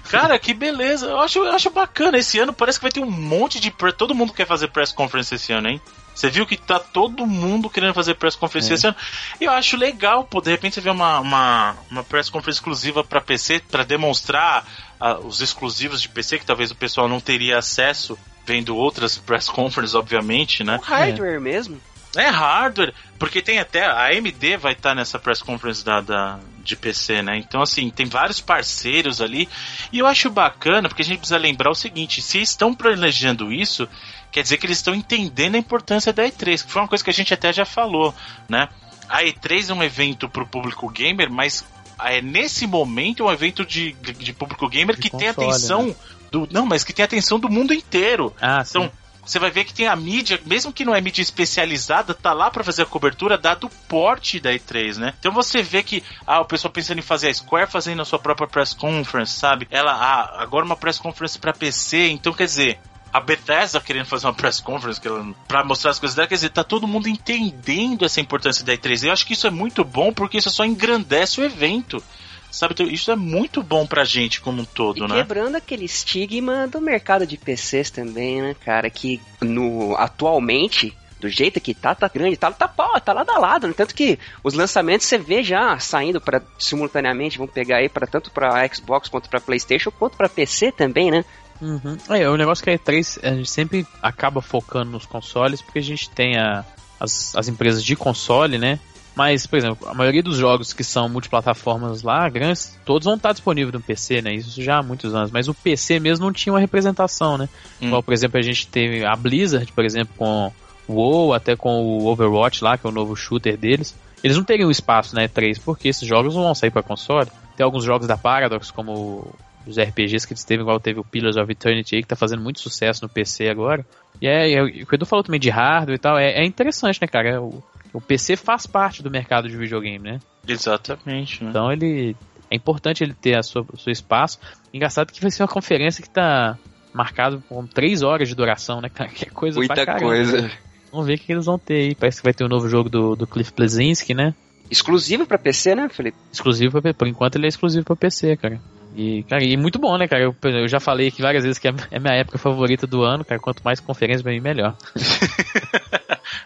Cara, 0.09 0.39
que 0.39 0.55
beleza. 0.55 1.07
Eu 1.07 1.21
acho, 1.21 1.39
eu 1.41 1.53
acho 1.53 1.71
bacana. 1.71 2.19
Esse 2.19 2.39
ano 2.39 2.53
parece 2.53 2.79
que 2.79 2.85
vai 2.85 2.93
ter 2.93 3.01
um 3.01 3.11
monte 3.11 3.61
de. 3.61 3.71
Todo 3.97 4.15
mundo 4.15 4.33
quer 4.33 4.47
fazer 4.47 4.69
press 4.69 4.93
conference 4.93 5.35
esse 5.35 5.53
ano, 5.53 5.69
hein? 5.69 5.81
Você 6.15 6.29
viu 6.29 6.47
que 6.47 6.57
tá 6.57 6.79
todo 6.79 7.27
mundo 7.27 7.71
querendo 7.71 7.95
fazer 7.95 8.15
press 8.15 8.35
conference 8.35 8.71
é. 8.71 8.75
esse 8.75 8.87
ano. 8.87 8.97
Eu 9.41 9.51
acho 9.53 9.77
legal, 9.77 10.25
pô. 10.25 10.41
De 10.41 10.51
repente 10.51 10.75
você 10.75 10.81
vê 10.81 10.91
uma, 10.91 11.21
uma, 11.21 11.77
uma 11.91 12.05
press 12.05 12.29
conference 12.29 12.59
exclusiva 12.59 13.05
para 13.05 13.21
PC 13.21 13.61
para 13.71 13.85
demonstrar 13.85 14.67
uh, 15.01 15.27
os 15.27 15.41
exclusivos 15.41 16.01
de 16.01 16.09
PC 16.09 16.39
que 16.39 16.47
talvez 16.47 16.71
o 16.71 16.77
pessoal 16.77 17.09
não 17.09 17.21
teria 17.21 17.59
acesso 17.59 18.19
vendo 18.47 18.77
outras 18.77 19.17
press 19.19 19.49
conferences, 19.49 19.95
obviamente, 19.95 20.65
né? 20.65 20.79
O 20.79 20.85
hardware 20.85 21.37
é. 21.37 21.41
mesmo. 21.41 21.81
É 22.17 22.29
hardware, 22.29 22.93
porque 23.19 23.41
tem 23.41 23.59
até 23.59 23.85
a 23.85 24.07
AMD 24.07 24.57
vai 24.57 24.73
estar 24.73 24.91
tá 24.91 24.95
nessa 24.95 25.19
press 25.19 25.41
conference 25.41 25.85
da, 25.85 26.01
da, 26.01 26.41
de 26.63 26.75
PC, 26.75 27.23
né? 27.23 27.39
Então 27.39 27.63
assim 27.63 27.89
tem 27.89 28.07
vários 28.07 28.41
parceiros 28.41 29.21
ali 29.21 29.49
e 29.93 30.01
eu 30.01 30.07
acho 30.07 30.29
bacana 30.29 30.89
porque 30.89 31.03
a 31.03 31.05
gente 31.05 31.19
precisa 31.19 31.39
lembrar 31.39 31.71
o 31.71 31.75
seguinte: 31.75 32.21
se 32.21 32.41
estão 32.41 32.75
planejando 32.75 33.53
isso, 33.53 33.89
quer 34.33 34.43
dizer 34.43 34.59
que 34.59 34.67
eles 34.67 34.79
estão 34.79 34.95
entendendo 34.95 35.55
a 35.55 35.59
importância 35.59 36.13
da 36.13 36.25
E3, 36.25 36.65
que 36.65 36.73
foi 36.73 36.83
uma 36.83 36.89
coisa 36.89 37.05
que 37.05 37.11
a 37.11 37.15
gente 37.15 37.33
até 37.33 37.53
já 37.53 37.65
falou, 37.65 38.13
né? 38.49 38.69
A 39.09 39.23
E3 39.23 39.71
é 39.71 39.75
um 39.75 39.83
evento 39.83 40.29
para 40.29 40.43
o 40.43 40.47
público 40.47 40.89
gamer, 40.89 41.31
mas 41.31 41.65
é 42.01 42.21
nesse 42.21 42.67
momento 42.67 43.23
é 43.23 43.27
um 43.27 43.33
evento 43.33 43.65
de, 43.65 43.93
de 43.93 44.33
público 44.33 44.69
gamer 44.69 44.97
de 44.97 45.03
que 45.03 45.11
console, 45.11 45.35
tem 45.35 45.47
atenção 45.47 45.87
né? 45.87 45.95
do 46.33 46.49
não, 46.51 46.67
mas 46.67 46.83
que 46.83 46.93
tem 46.93 47.05
atenção 47.05 47.39
do 47.39 47.49
mundo 47.49 47.73
inteiro. 47.73 48.35
Ah, 48.41 48.65
então 48.69 48.85
sim 48.85 49.00
você 49.25 49.39
vai 49.39 49.51
ver 49.51 49.65
que 49.65 49.75
tem 49.75 49.87
a 49.87 49.97
mídia, 49.97 50.41
mesmo 50.47 50.73
que 50.73 50.85
não 50.85 50.95
é 50.95 51.01
mídia 51.01 51.23
especializada, 51.23 52.15
tá 52.15 52.33
lá 52.33 52.51
para 52.51 52.65
fazer 52.65 52.83
a 52.83 52.87
cobertura 52.87 53.39
dado 53.39 53.67
o 53.67 53.71
porte 53.89 54.41
da 54.41 54.53
E3, 54.53 54.97
né? 54.97 55.15
Então 55.19 55.33
você 55.33 55.63
vê 55.63 55.83
que 55.83 56.03
ah, 56.27 56.41
o 56.41 56.45
pessoal 56.45 56.73
pensando 56.73 56.99
em 56.99 57.03
fazer 57.03 57.29
a 57.29 57.35
Square 57.35 57.71
fazendo 57.71 58.03
a 58.03 58.05
sua 58.05 58.19
própria 58.19 58.49
press 58.49 58.75
conference, 58.75 59.33
sabe? 59.33 59.69
Ela 59.71 59.93
ah, 59.93 60.43
agora 60.43 60.65
uma 60.65 60.77
press 60.77 60.99
conference 60.99 61.39
para 61.39 61.53
PC, 61.53 62.09
então 62.09 62.33
quer 62.33 62.45
dizer, 62.45 62.79
a 63.13 63.21
Bethesda 63.21 63.81
querendo 63.81 64.07
fazer 64.07 64.27
uma 64.27 64.35
press 64.35 64.61
conference 64.61 65.01
para 65.47 65.65
mostrar 65.65 65.91
as 65.91 65.99
coisas 65.99 66.15
dela, 66.15 66.29
quer 66.29 66.37
dizer, 66.37 66.51
tá 66.51 66.63
todo 66.63 66.87
mundo 66.87 67.09
entendendo 67.09 68.05
essa 68.05 68.21
importância 68.21 68.65
da 68.65 68.73
E3. 68.73 69.05
Eu 69.05 69.13
acho 69.13 69.27
que 69.27 69.33
isso 69.33 69.47
é 69.47 69.51
muito 69.51 69.85
bom 69.85 70.13
porque 70.13 70.39
isso 70.39 70.51
só 70.51 70.65
engrandece 70.65 71.41
o 71.41 71.45
evento. 71.45 72.03
Sabe, 72.51 72.75
então, 72.75 72.87
isso 72.87 73.11
é 73.11 73.17
muito 73.17 73.63
bom 73.63 73.87
pra 73.87 74.05
gente 74.05 74.41
como 74.41 74.63
um 74.63 74.65
todo, 74.65 75.05
e 75.05 75.09
né? 75.09 75.17
Quebrando 75.17 75.57
aquele 75.57 75.85
estigma 75.85 76.67
do 76.67 76.81
mercado 76.81 77.27
de 77.27 77.37
PCs 77.37 77.91
também, 77.91 78.43
né, 78.43 78.57
cara? 78.65 78.91
Que 78.91 79.21
no 79.41 79.97
atualmente 79.97 80.97
do 81.21 81.29
jeito 81.29 81.61
que 81.61 81.75
tá, 81.75 81.95
tá 81.95 82.09
grande, 82.09 82.37
tá, 82.37 82.51
tá, 82.51 82.67
tá 82.67 83.13
lado 83.13 83.31
a 83.31 83.39
lado, 83.39 83.69
né? 83.69 83.75
tanto 83.77 83.95
que 83.95 84.19
os 84.43 84.55
lançamentos 84.55 85.07
você 85.07 85.19
vê 85.19 85.43
já 85.43 85.79
saindo 85.79 86.21
para 86.21 86.43
simultaneamente, 86.59 87.37
vão 87.37 87.47
pegar 87.47 87.77
aí 87.77 87.89
para 87.89 88.07
tanto 88.07 88.31
para 88.31 88.67
Xbox 88.73 89.09
quanto 89.09 89.29
para 89.29 89.41
PlayStation 89.41 89.91
quanto 89.91 90.17
para 90.17 90.29
PC 90.29 90.73
também, 90.73 91.11
né? 91.11 91.25
Uhum. 91.61 91.99
É, 92.09 92.29
o 92.29 92.37
negócio 92.39 92.65
que 92.65 92.71
a 92.71 92.79
E3 92.79 93.21
a 93.23 93.35
gente 93.35 93.51
sempre 93.51 93.87
acaba 94.03 94.41
focando 94.41 94.91
nos 94.91 95.05
consoles 95.05 95.61
porque 95.61 95.79
a 95.79 95.83
gente 95.83 96.09
tem 96.09 96.39
a, 96.39 96.65
as, 96.99 97.37
as 97.37 97.49
empresas 97.49 97.85
de 97.85 97.95
console, 97.95 98.57
né? 98.57 98.81
Mas, 99.21 99.47
por 99.47 99.59
exemplo, 99.59 99.87
a 99.87 99.93
maioria 99.93 100.23
dos 100.23 100.39
jogos 100.39 100.73
que 100.73 100.83
são 100.83 101.07
multiplataformas 101.07 102.03
lá, 102.03 102.27
grandes, 102.31 102.75
todos 102.87 103.05
vão 103.05 103.17
estar 103.17 103.33
disponíveis 103.33 103.75
no 103.75 103.79
PC, 103.79 104.23
né? 104.23 104.33
Isso 104.33 104.63
já 104.63 104.79
há 104.79 104.83
muitos 104.83 105.15
anos. 105.15 105.31
Mas 105.31 105.47
o 105.47 105.53
PC 105.53 106.01
mesmo 106.01 106.25
não 106.25 106.33
tinha 106.33 106.55
uma 106.55 106.59
representação, 106.59 107.37
né? 107.37 107.47
Hum. 107.83 107.89
Igual, 107.89 108.03
por 108.03 108.15
exemplo, 108.15 108.39
a 108.39 108.43
gente 108.43 108.67
teve 108.67 109.05
a 109.05 109.15
Blizzard, 109.15 109.71
por 109.73 109.85
exemplo, 109.85 110.15
com 110.17 110.51
o 110.89 110.95
WoW, 110.95 111.35
até 111.35 111.55
com 111.55 111.83
o 111.83 112.07
Overwatch 112.07 112.65
lá, 112.65 112.79
que 112.79 112.87
é 112.87 112.89
o 112.89 112.93
novo 112.95 113.15
shooter 113.15 113.59
deles. 113.59 113.95
Eles 114.25 114.39
não 114.39 114.43
teriam 114.43 114.71
espaço 114.71 115.15
na 115.15 115.29
E3, 115.29 115.61
porque 115.63 115.89
esses 115.89 116.09
jogos 116.09 116.35
não 116.35 116.43
vão 116.43 116.55
sair 116.55 116.71
para 116.71 116.83
console. 116.83 117.29
Tem 117.59 117.63
alguns 117.63 117.85
jogos 117.85 118.07
da 118.07 118.17
Paradox, 118.17 118.71
como 118.71 119.31
os 119.67 119.79
RPGs 119.79 120.27
que 120.27 120.33
eles 120.33 120.45
teve, 120.45 120.63
igual 120.63 120.81
teve 120.81 120.99
o 120.99 121.05
Pillars 121.05 121.37
of 121.37 121.53
Eternity 121.53 121.97
aí, 121.97 122.03
que 122.03 122.09
tá 122.09 122.17
fazendo 122.17 122.43
muito 122.43 122.59
sucesso 122.59 123.03
no 123.03 123.09
PC 123.11 123.51
agora. 123.51 123.85
E 124.19 124.27
é, 124.27 124.51
é 124.51 124.63
o 124.63 124.71
que 124.71 124.87
o 124.91 124.95
Edu 124.95 125.05
falou 125.05 125.23
também 125.23 125.39
de 125.39 125.51
hardware 125.51 125.97
e 125.97 125.99
tal, 125.99 126.19
é, 126.19 126.41
é 126.41 126.47
interessante, 126.47 126.99
né, 127.03 127.07
cara? 127.07 127.29
É, 127.29 127.39
o, 127.39 127.63
o 127.93 128.01
PC 128.01 128.37
faz 128.37 128.67
parte 128.67 129.03
do 129.03 129.11
mercado 129.11 129.49
de 129.49 129.57
videogame, 129.57 129.99
né? 129.99 130.19
Exatamente. 130.47 131.43
Né? 131.43 131.51
Então 131.51 131.73
ele. 131.73 132.17
É 132.51 132.57
importante 132.57 133.05
ele 133.05 133.15
ter 133.15 133.37
a 133.37 133.43
sua, 133.43 133.65
o 133.73 133.79
seu 133.79 133.93
espaço. 133.93 134.39
Engraçado 134.75 135.13
que 135.13 135.21
vai 135.21 135.31
ser 135.31 135.43
uma 135.43 135.49
conferência 135.49 136.03
que 136.03 136.11
tá 136.11 136.59
marcado 136.93 137.41
com 137.49 137.65
3 137.65 138.03
horas 138.03 138.29
de 138.29 138.35
duração, 138.35 138.81
né, 138.81 138.89
cara? 138.89 139.11
Que 139.15 139.27
é 139.27 139.31
coisa 139.31 139.59
Muita 139.59 139.85
pra 139.85 139.99
coisa. 139.99 140.51
Vamos 140.91 141.07
ver 141.07 141.15
o 141.15 141.19
que 141.19 141.33
eles 141.33 141.47
vão 141.47 141.59
ter 141.59 141.75
aí. 141.75 141.95
Parece 141.95 142.19
que 142.19 142.25
vai 142.25 142.35
ter 142.35 142.45
um 142.45 142.49
novo 142.49 142.69
jogo 142.69 142.89
do, 142.89 143.15
do 143.15 143.27
Cliff 143.27 143.53
Plesinski, 143.53 144.15
né? 144.15 144.35
Exclusivo 144.69 145.27
para 145.27 145.39
PC, 145.39 145.75
né, 145.75 145.89
Felipe? 145.89 146.17
Exclusivo 146.33 146.81
pra, 146.83 146.93
por 146.93 147.07
enquanto 147.07 147.37
ele 147.37 147.47
é 147.47 147.49
exclusivo 147.49 147.85
para 147.85 147.97
PC, 147.97 148.37
cara. 148.37 148.61
E, 148.97 149.23
cara, 149.25 149.45
e 149.45 149.57
muito 149.57 149.79
bom, 149.79 149.97
né, 149.97 150.09
cara? 150.09 150.25
Eu, 150.25 150.35
eu, 150.43 150.69
já 150.69 150.81
falei 150.81 151.09
aqui 151.09 151.23
várias 151.23 151.45
vezes 151.45 151.59
que 151.59 151.69
é, 151.69 151.75
é 151.91 152.01
minha 152.01 152.15
época 152.15 152.39
favorita 152.39 152.87
do 152.87 153.03
ano, 153.03 153.25
cara. 153.25 153.41
Quanto 153.41 153.63
mais 153.63 153.79
conferência 153.79 154.23
pra 154.23 154.33
mim, 154.33 154.41
melhor. 154.41 154.77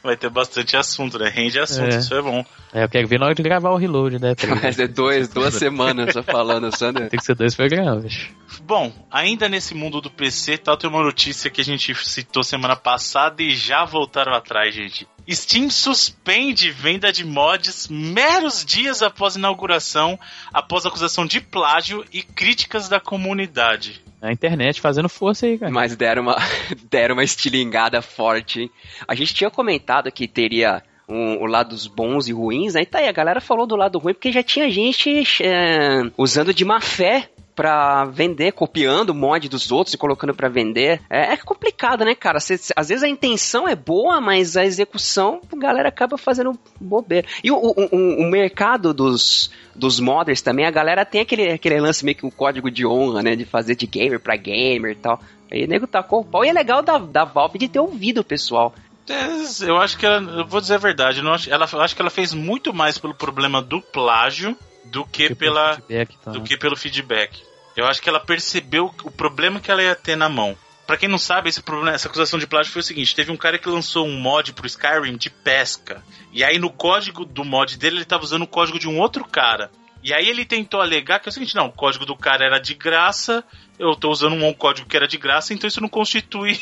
Vai 0.05 0.19
ter 0.19 0.29
bastante 0.29 0.77
assunto, 0.77 1.19
né? 1.19 1.31
Rende 1.31 1.59
assunto, 1.59 1.95
é. 1.95 1.99
isso 1.99 2.15
é 2.15 2.21
bom. 2.21 2.45
É, 2.75 2.85
eu 2.85 2.89
quero 2.91 3.09
ver 3.09 3.19
na 3.19 3.25
hora 3.25 3.35
de 3.35 3.43
gravar 3.43 3.71
o 3.71 3.77
reload, 3.79 4.19
né? 4.19 4.35
Vai 4.61 4.71
ser 4.71 4.89
dois, 4.89 5.29
duas 5.29 5.55
semanas 5.57 6.13
só 6.13 6.23
falando, 6.23 6.71
Sander. 6.77 7.09
Tem 7.09 7.19
que 7.19 7.25
ser 7.25 7.35
dois 7.35 7.55
programas. 7.55 8.29
Bom, 8.63 8.93
ainda 9.11 9.49
nesse 9.49 9.75
mundo 9.75 10.03
do 10.03 10.11
PC, 10.11 10.59
tal, 10.59 10.77
tem 10.77 10.91
uma 10.91 11.03
notícia 11.03 11.49
que 11.49 11.63
a 11.63 11.65
gente 11.65 11.95
citou 11.95 12.45
semana 12.45 12.77
passada 12.77 13.43
e 13.43 13.57
já 13.57 13.87
voltaram 13.87 14.35
atrás, 14.35 14.75
gente. 14.75 15.09
Steam 15.27 15.71
suspende 15.71 16.71
venda 16.71 17.11
de 17.11 17.25
mods 17.25 17.89
meros 17.89 18.63
dias 18.63 19.01
após 19.01 19.37
inauguração, 19.37 20.21
após 20.53 20.85
acusação 20.85 21.25
de 21.25 21.41
plágio 21.41 22.05
e 22.13 22.23
críticas 22.23 22.91
da 22.91 23.01
comunidade. 23.01 24.04
A 24.25 24.33
internet 24.33 24.81
fazendo 24.81 25.09
força 25.09 25.45
aí, 25.45 25.59
cara. 25.59 25.71
Mas 25.71 25.95
deram 25.95 26.23
uma, 26.23 26.37
deram 26.91 27.15
uma 27.15 27.23
estilingada 27.23 28.01
forte, 28.01 28.63
hein? 28.63 28.71
A 29.07 29.15
gente 29.15 29.35
tinha 29.35 29.51
comentado 29.51 30.11
que 30.11 30.27
teria 30.27 30.83
um, 31.07 31.43
o 31.43 31.47
lado 31.47 31.69
dos 31.71 31.87
bons 31.87 32.27
e 32.27 32.33
ruins, 32.33 32.73
né? 32.73 32.81
E 32.81 32.87
tá 32.87 33.01
aí, 33.01 33.09
a 33.09 33.13
galera 33.13 33.39
falou 33.39 33.67
do 33.67 33.77
lado 33.77 33.99
ruim 33.99 34.15
porque 34.15 34.33
já 34.33 34.43
tinha 34.43 34.71
gente 34.71 35.23
é, 35.43 36.11
usando 36.17 36.55
de 36.55 36.65
má 36.65 36.81
fé 36.81 37.29
pra 37.55 38.05
vender, 38.07 38.53
copiando 38.53 39.15
mod 39.15 39.49
dos 39.49 39.71
outros 39.71 39.95
e 39.95 39.99
colocando 39.99 40.35
para 40.35 40.49
vender. 40.49 41.01
É, 41.09 41.33
é, 41.33 41.37
complicado, 41.37 42.05
né, 42.05 42.15
cara? 42.15 42.41
Cê, 42.41 42.59
às 42.75 42.89
vezes 42.89 43.03
a 43.03 43.09
intenção 43.09 43.69
é 43.69 43.77
boa, 43.77 44.21
mas 44.21 44.57
a 44.57 44.65
execução, 44.65 45.41
a 45.53 45.57
galera 45.57 45.89
acaba 45.89 46.19
fazendo 46.19 46.59
bobeira. 46.81 47.27
E 47.43 47.51
o, 47.51 47.57
o, 47.57 47.73
o, 47.93 48.23
o 48.23 48.31
mercado 48.31 48.93
dos, 48.93 49.51
dos 49.75 50.01
modders 50.01 50.43
também, 50.43 50.67
a 50.67 50.71
galera 50.71 51.05
tem 51.05 51.21
aquele, 51.21 51.53
aquele 51.53 51.81
lance 51.81 52.05
meio 52.05 52.17
que 52.17 52.27
o 52.27 52.31
código 52.31 52.71
de 52.71 52.87
honra, 52.87 53.23
né? 53.23 53.37
De 53.37 53.45
fazer 53.45 53.77
de 53.77 53.87
gamer 53.87 54.21
pra 54.21 54.37
gamer 54.37 54.93
e 54.93 54.97
tal. 54.97 55.21
Aí 55.51 55.65
o 55.65 55.69
nego 55.69 55.87
tacou 55.87 56.21
o 56.21 56.25
pau. 56.25 56.45
E 56.45 56.49
é 56.49 56.53
legal 56.53 56.83
da, 56.83 56.99
da 56.99 57.25
Valve 57.25 57.59
de 57.59 57.69
ter 57.69 57.79
ouvido 57.79 58.19
o 58.21 58.25
pessoal. 58.25 58.75
É, 59.09 59.69
eu 59.69 59.77
acho 59.77 59.99
que 59.99 60.07
ela, 60.07 60.19
eu 60.41 60.47
vou 60.47 60.61
dizer 60.61 60.75
a 60.75 60.79
verdade, 60.79 61.21
eu, 61.21 61.31
acho, 61.31 61.53
ela, 61.53 61.69
eu 61.71 61.81
acho 61.83 61.95
que 61.95 62.01
ela 62.01 62.11
fez 62.11 62.33
muito 62.33 62.73
mais 62.73 62.97
pelo 62.97 63.15
problema 63.15 63.61
do 63.61 63.81
plágio 63.81 64.57
do 64.87 65.05
que, 65.05 65.29
que 65.29 65.35
pela 65.35 65.77
feedback, 65.77 66.17
então, 66.21 66.33
do 66.33 66.41
né? 66.41 66.47
que 66.47 66.57
pelo 66.57 66.77
feedback. 66.77 67.43
Eu 67.77 67.87
acho 67.87 68.01
que 68.01 68.09
ela 68.09 68.21
percebeu 68.21 68.95
o 69.03 69.11
problema 69.11 69.61
que 69.61 69.71
ela 69.71 69.83
ia 69.83 69.95
ter 69.95 70.17
na 70.17 70.29
mão. 70.29 70.57
Para 70.87 70.97
quem 70.97 71.09
não 71.09 71.19
sabe, 71.19 71.49
esse 71.49 71.63
problema, 71.63 71.93
essa 71.93 72.09
acusação 72.09 72.39
de 72.39 72.47
plágio 72.47 72.73
foi 72.73 72.81
o 72.81 72.85
seguinte: 72.85 73.15
teve 73.15 73.33
um 73.33 73.37
cara 73.37 73.59
que 73.59 73.69
lançou 73.69 74.07
um 74.07 74.19
mod 74.21 74.53
pro 74.53 74.67
Skyrim 74.67 75.17
de 75.17 75.31
pesca. 75.31 76.03
E 76.33 76.45
aí 76.45 76.59
no 76.59 76.71
código 76.71 77.25
do 77.25 77.45
mod 77.45 77.77
dele 77.79 77.97
ele 77.97 78.05
tava 78.05 78.23
usando 78.23 78.43
o 78.43 78.47
código 78.47 78.79
de 78.79 78.89
um 78.89 79.01
outro 79.01 79.25
cara. 79.25 79.71
E 80.03 80.13
aí 80.13 80.29
ele 80.29 80.45
tentou 80.45 80.83
alegar 80.83 81.19
que 81.19 81.29
é 81.29 81.31
o 81.31 81.33
seguinte: 81.33 81.55
não, 81.55 81.69
o 81.69 81.73
código 81.73 82.05
do 82.05 82.15
cara 82.15 82.45
era 82.45 82.59
de 82.59 82.75
graça, 82.75 83.43
eu 83.79 83.97
tô 83.97 84.11
usando 84.11 84.35
um 84.35 84.53
código 84.53 84.87
que 84.87 84.97
era 84.97 85.09
de 85.09 85.17
graça, 85.17 85.55
então 85.55 85.67
isso 85.67 85.81
não 85.81 85.89
constitui 85.89 86.61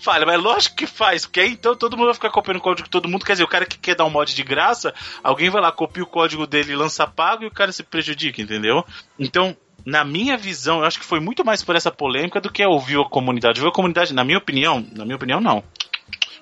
falha, 0.00 0.26
mas 0.26 0.40
lógico 0.40 0.76
que 0.76 0.86
faz, 0.86 1.26
porque 1.26 1.40
aí 1.40 1.52
então 1.52 1.76
todo 1.76 1.96
mundo 1.96 2.06
vai 2.06 2.14
ficar 2.14 2.30
copiando 2.30 2.58
o 2.58 2.60
código 2.60 2.84
de 2.84 2.90
todo 2.90 3.08
mundo. 3.08 3.24
Quer 3.24 3.32
dizer, 3.32 3.44
o 3.44 3.48
cara 3.48 3.66
que 3.66 3.78
quer 3.78 3.94
dar 3.94 4.04
um 4.04 4.10
mod 4.10 4.34
de 4.34 4.42
graça, 4.42 4.94
alguém 5.22 5.50
vai 5.50 5.60
lá, 5.60 5.72
copia 5.72 6.02
o 6.02 6.06
código 6.06 6.46
dele 6.46 6.72
e 6.72 6.76
lança 6.76 7.06
pago 7.06 7.44
e 7.44 7.46
o 7.46 7.50
cara 7.50 7.72
se 7.72 7.82
prejudica, 7.82 8.40
entendeu? 8.40 8.84
Então, 9.18 9.56
na 9.84 10.04
minha 10.04 10.36
visão, 10.36 10.78
eu 10.78 10.84
acho 10.84 10.98
que 10.98 11.04
foi 11.04 11.20
muito 11.20 11.44
mais 11.44 11.62
por 11.62 11.76
essa 11.76 11.90
polêmica 11.90 12.40
do 12.40 12.50
que 12.50 12.64
ouvir 12.64 12.98
a 12.98 13.04
comunidade. 13.04 13.60
Ouviu 13.60 13.70
a 13.70 13.74
comunidade, 13.74 14.14
na 14.14 14.24
minha 14.24 14.38
opinião, 14.38 14.86
na 14.92 15.04
minha 15.04 15.16
opinião, 15.16 15.40
não. 15.40 15.62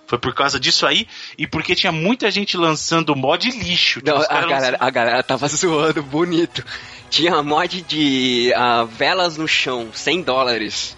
Foi 0.07 0.19
por 0.19 0.35
causa 0.35 0.61
disso 0.61 0.87
aí 0.87 1.09
e 1.39 1.47
porque 1.47 1.75
tinha 1.75 1.91
muita 1.91 2.31
gente 2.31 2.57
lançando 2.57 3.17
mod 3.17 3.51
lixo. 3.51 4.01
Tipo, 4.01 4.11
não, 4.11 4.23
a, 4.23 4.27
galera, 4.27 4.51
lançando... 4.51 4.77
a 4.79 4.91
galera 4.91 5.23
tava 5.23 5.49
zoando 5.49 6.03
bonito. 6.03 6.65
Tinha 7.09 7.43
mod 7.43 7.81
de 7.83 8.53
uh, 8.55 8.87
velas 8.87 9.37
no 9.37 9.49
chão, 9.49 9.89
100 9.93 10.23
dólares. 10.23 10.97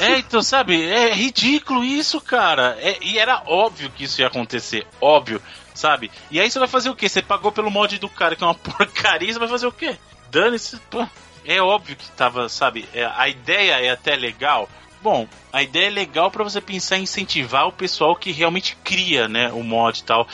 É, 0.00 0.18
então, 0.18 0.42
sabe, 0.42 0.82
é 0.84 1.12
ridículo 1.12 1.84
isso, 1.84 2.20
cara. 2.20 2.76
É, 2.80 2.98
e 3.00 3.18
era 3.18 3.42
óbvio 3.46 3.90
que 3.90 4.04
isso 4.04 4.20
ia 4.20 4.26
acontecer, 4.26 4.86
óbvio, 5.00 5.40
sabe? 5.74 6.10
E 6.30 6.40
aí 6.40 6.50
você 6.50 6.58
vai 6.58 6.68
fazer 6.68 6.90
o 6.90 6.94
quê? 6.96 7.08
Você 7.08 7.22
pagou 7.22 7.50
pelo 7.50 7.70
mod 7.70 7.98
do 7.98 8.08
cara 8.08 8.36
que 8.36 8.44
é 8.44 8.46
uma 8.46 8.54
porcaria, 8.56 9.32
você 9.32 9.38
vai 9.38 9.48
fazer 9.48 9.66
o 9.66 9.72
quê? 9.72 9.96
Dane-se, 10.30 10.80
é 11.44 11.60
óbvio 11.60 11.96
que 11.96 12.08
tava, 12.12 12.48
sabe, 12.48 12.88
é, 12.92 13.04
a 13.04 13.28
ideia 13.28 13.80
é 13.80 13.90
até 13.90 14.16
legal. 14.16 14.68
Bom, 15.02 15.28
a 15.52 15.62
ideia 15.62 15.86
é 15.86 15.90
legal 15.90 16.30
para 16.30 16.42
você 16.42 16.60
pensar 16.60 16.96
em 16.96 17.02
incentivar 17.02 17.66
o 17.68 17.72
pessoal 17.72 18.16
que 18.16 18.32
realmente 18.32 18.76
cria, 18.82 19.28
né, 19.28 19.50
o 19.52 19.62
mod 19.62 19.98
e 19.98 20.04
tal. 20.04 20.26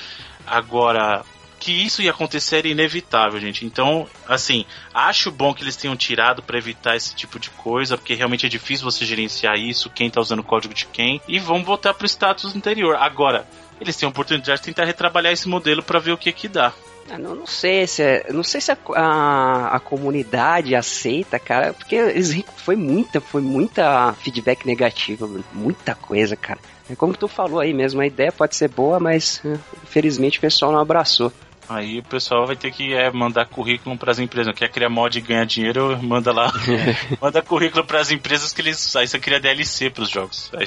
Agora, 0.46 1.24
que 1.60 1.70
isso 1.70 2.00
ia 2.00 2.10
acontecer 2.10 2.56
era 2.56 2.68
inevitável, 2.68 3.38
gente. 3.38 3.66
Então, 3.66 4.08
assim, 4.26 4.64
acho 4.94 5.30
bom 5.30 5.52
que 5.52 5.62
eles 5.62 5.76
tenham 5.76 5.94
tirado 5.94 6.42
para 6.42 6.56
evitar 6.56 6.96
esse 6.96 7.14
tipo 7.14 7.38
de 7.38 7.50
coisa, 7.50 7.98
porque 7.98 8.14
realmente 8.14 8.46
é 8.46 8.48
difícil 8.48 8.90
você 8.90 9.04
gerenciar 9.04 9.56
isso, 9.56 9.90
quem 9.90 10.10
tá 10.10 10.20
usando 10.20 10.40
o 10.40 10.44
código 10.44 10.72
de 10.72 10.86
quem, 10.86 11.20
e 11.28 11.38
vão 11.38 11.62
voltar 11.62 11.92
pro 11.92 12.06
status 12.06 12.56
anterior. 12.56 12.96
Agora, 12.96 13.46
eles 13.78 13.94
têm 13.94 14.06
a 14.06 14.10
oportunidade 14.10 14.60
de 14.60 14.64
tentar 14.64 14.86
retrabalhar 14.86 15.32
esse 15.32 15.48
modelo 15.48 15.82
para 15.82 15.98
ver 15.98 16.12
o 16.12 16.18
que 16.18 16.32
que 16.32 16.48
dá. 16.48 16.72
Ah, 17.10 17.18
não, 17.18 17.34
não 17.34 17.46
sei 17.46 17.86
se 17.86 18.02
é, 18.02 18.32
não 18.32 18.44
sei 18.44 18.60
se 18.60 18.70
a, 18.70 18.78
a, 18.94 19.76
a, 19.76 19.80
comunidade 19.80 20.76
aceita, 20.76 21.40
cara, 21.40 21.72
porque 21.72 21.96
eles, 21.96 22.44
foi 22.56 22.76
muita, 22.76 23.20
foi 23.20 23.42
muita 23.42 24.12
feedback 24.14 24.64
negativo, 24.64 25.42
muita 25.52 25.94
coisa, 25.94 26.36
cara. 26.36 26.60
É 26.88 26.94
como 26.94 27.16
tu 27.16 27.26
falou 27.26 27.58
aí 27.58 27.72
mesmo, 27.72 28.00
a 28.00 28.06
ideia 28.06 28.30
pode 28.30 28.54
ser 28.54 28.68
boa, 28.68 29.00
mas 29.00 29.40
eh, 29.44 29.58
infelizmente 29.82 30.38
o 30.38 30.40
pessoal 30.40 30.70
não 30.72 30.78
abraçou. 30.78 31.32
Aí 31.70 32.00
o 32.00 32.02
pessoal 32.02 32.48
vai 32.48 32.56
ter 32.56 32.72
que 32.72 32.92
é, 32.92 33.08
mandar 33.12 33.46
currículo 33.46 33.96
para 33.96 34.10
as 34.10 34.18
empresas. 34.18 34.52
Quer 34.56 34.68
criar 34.68 34.88
mod 34.88 35.16
e 35.16 35.20
ganhar 35.20 35.46
dinheiro, 35.46 35.96
manda 36.02 36.32
lá. 36.32 36.52
manda 37.22 37.40
currículo 37.40 37.84
para 37.84 38.00
as 38.00 38.10
empresas 38.10 38.52
que 38.52 38.60
eles. 38.60 38.96
Aí 38.96 39.06
você 39.06 39.20
cria 39.20 39.38
DLC 39.38 39.88
para 39.88 40.02
os 40.02 40.10
jogos. 40.10 40.50
Aí, 40.52 40.66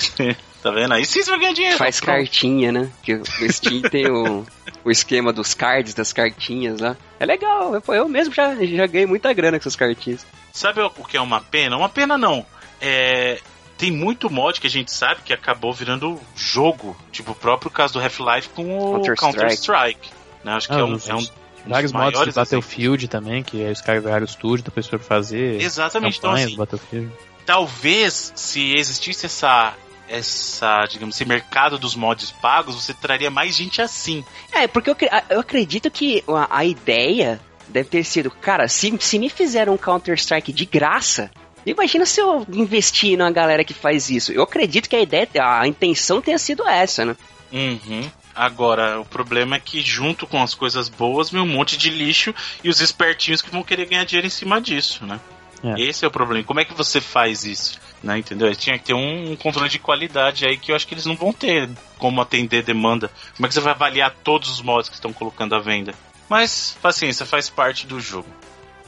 tá 0.64 0.72
vendo? 0.72 0.94
Aí 0.94 1.06
sim 1.06 1.22
você 1.22 1.30
vai 1.30 1.40
ganhar 1.42 1.54
dinheiro. 1.54 1.78
Faz 1.78 2.00
pronto. 2.00 2.16
cartinha, 2.16 2.72
né? 2.72 2.90
Que 3.04 3.16
o 3.16 3.52
Steam 3.52 3.82
tem 3.82 4.10
o, 4.10 4.46
o 4.86 4.90
esquema 4.90 5.34
dos 5.34 5.54
cards, 5.54 5.94
das 5.94 6.14
cartinhas 6.14 6.80
lá. 6.80 6.96
É 7.20 7.26
legal. 7.26 7.76
Eu, 7.76 7.94
eu 7.94 8.08
mesmo 8.08 8.34
já, 8.34 8.56
já 8.56 8.88
ganhei 8.88 9.06
muita 9.06 9.34
grana 9.34 9.58
com 9.60 9.64
essas 9.64 9.76
cartinhas. 9.76 10.26
Sabe 10.54 10.80
o 10.80 10.90
que 10.90 11.18
é 11.18 11.22
uma 11.22 11.42
pena? 11.42 11.76
Uma 11.76 11.90
pena 11.90 12.18
não. 12.18 12.46
É, 12.80 13.42
tem 13.78 13.92
muito 13.92 14.30
mod 14.30 14.62
que 14.62 14.68
a 14.68 14.70
gente 14.70 14.90
sabe 14.90 15.22
que 15.22 15.34
acabou 15.34 15.74
virando 15.74 16.18
jogo. 16.34 16.96
Tipo 17.12 17.34
o 17.34 17.36
próprio 17.36 17.70
caso 17.70 17.96
do 17.96 18.00
Half-Life 18.00 18.50
com 18.56 18.78
o 18.78 18.92
Counter-Strike. 18.94 19.20
Counter 19.20 19.48
-Strike. 19.50 20.23
Né? 20.44 20.52
Acho 20.54 20.68
que 20.68 20.74
ah, 20.74 20.80
é 20.80 20.84
um, 20.84 20.98
é 21.08 21.16
um 21.16 21.28
vários 21.66 21.92
mods 21.92 22.24
de 22.24 22.32
Battlefield 22.32 23.06
assim. 23.06 23.12
também, 23.12 23.44
que 23.44 23.64
os 23.64 23.82
caras 23.82 24.04
viraram 24.04 24.26
estúdio 24.26 24.66
da 24.66 24.72
pessoa 24.72 25.00
fazer. 25.00 25.62
Exatamente, 25.62 26.18
então 26.18 26.32
assim, 26.32 26.56
Battlefield. 26.56 27.12
talvez 27.46 28.34
se 28.36 28.76
existisse 28.76 29.26
essa 29.26 29.74
essa, 30.08 30.86
digamos, 30.86 31.16
esse 31.16 31.26
mercado 31.26 31.80
dos 31.80 31.96
mods 31.96 32.30
pagos, 32.30 32.76
você 32.76 32.94
traria 32.94 33.32
mais 33.32 33.56
gente 33.56 33.82
assim. 33.82 34.24
É, 34.52 34.68
porque 34.68 34.90
eu, 34.90 34.96
eu 35.30 35.40
acredito 35.40 35.90
que 35.90 36.24
a, 36.28 36.60
a 36.60 36.66
ideia 36.66 37.40
deve 37.68 37.90
ter 37.90 38.04
sido, 38.04 38.30
cara, 38.30 38.68
se, 38.68 38.96
se 39.00 39.18
me 39.18 39.30
fizeram 39.30 39.74
um 39.74 39.78
Counter-Strike 39.78 40.52
de 40.52 40.66
graça, 40.66 41.32
imagina 41.66 42.06
se 42.06 42.22
eu 42.22 42.46
investir 42.52 43.18
numa 43.18 43.32
galera 43.32 43.64
que 43.64 43.74
faz 43.74 44.10
isso. 44.10 44.32
Eu 44.32 44.44
acredito 44.44 44.90
que 44.90 44.96
a 44.96 45.02
ideia, 45.02 45.28
a 45.42 45.68
intenção 45.68 46.22
tenha 46.22 46.38
sido 46.38 46.68
essa, 46.68 47.06
né? 47.06 47.16
Uhum. 47.52 48.12
Agora, 48.36 49.00
o 49.00 49.06
problema 49.06 49.56
é 49.56 49.60
que 49.60 49.82
junto 49.82 50.26
com 50.26 50.42
as 50.42 50.56
coisas 50.56 50.90
boas 50.90 51.30
vem 51.30 51.42
um 51.42 51.48
monte 51.48 51.78
de 51.78 51.90
lixo 51.90 52.34
e 52.64 52.70
os 52.70 52.82
espertinhos 52.82 53.42
que 53.42 53.52
vão 53.52 53.64
querer 53.64 53.86
ganhar 53.86 54.06
dinheiro 54.06 54.28
em 54.28 54.32
cima 54.32 54.60
disso, 54.60 55.06
né? 55.06 55.20
É. 55.64 55.80
Esse 55.82 56.04
é 56.04 56.08
o 56.08 56.12
problema. 56.12 56.44
Como 56.44 56.60
é 56.60 56.66
que 56.66 56.74
você 56.74 57.00
faz 57.00 57.46
isso? 57.46 57.80
Né, 58.04 58.18
entendeu? 58.18 58.54
Tinha 58.54 58.78
que 58.78 58.84
ter 58.84 58.94
um 58.94 59.34
controle 59.38 59.70
de 59.70 59.80
qualidade 59.80 60.46
aí 60.46 60.58
que 60.58 60.72
eu 60.72 60.76
acho 60.76 60.86
que 60.86 60.94
eles 60.94 61.06
não 61.06 61.16
vão 61.16 61.32
ter 61.32 61.70
como 61.98 62.20
atender 62.20 62.62
demanda. 62.62 63.10
Como 63.38 63.46
é 63.46 63.48
que 63.48 63.54
você 63.54 63.62
vai 63.62 63.72
avaliar 63.72 64.14
todos 64.24 64.50
os 64.50 64.62
mods 64.62 64.90
que 64.90 64.96
estão 64.96 65.14
colocando 65.14 65.56
à 65.56 65.60
venda? 65.60 65.94
Mas, 66.28 66.78
paciência, 66.82 67.26
faz 67.26 67.50
parte 67.50 67.88
do 67.88 68.02
jogo. 68.02 68.28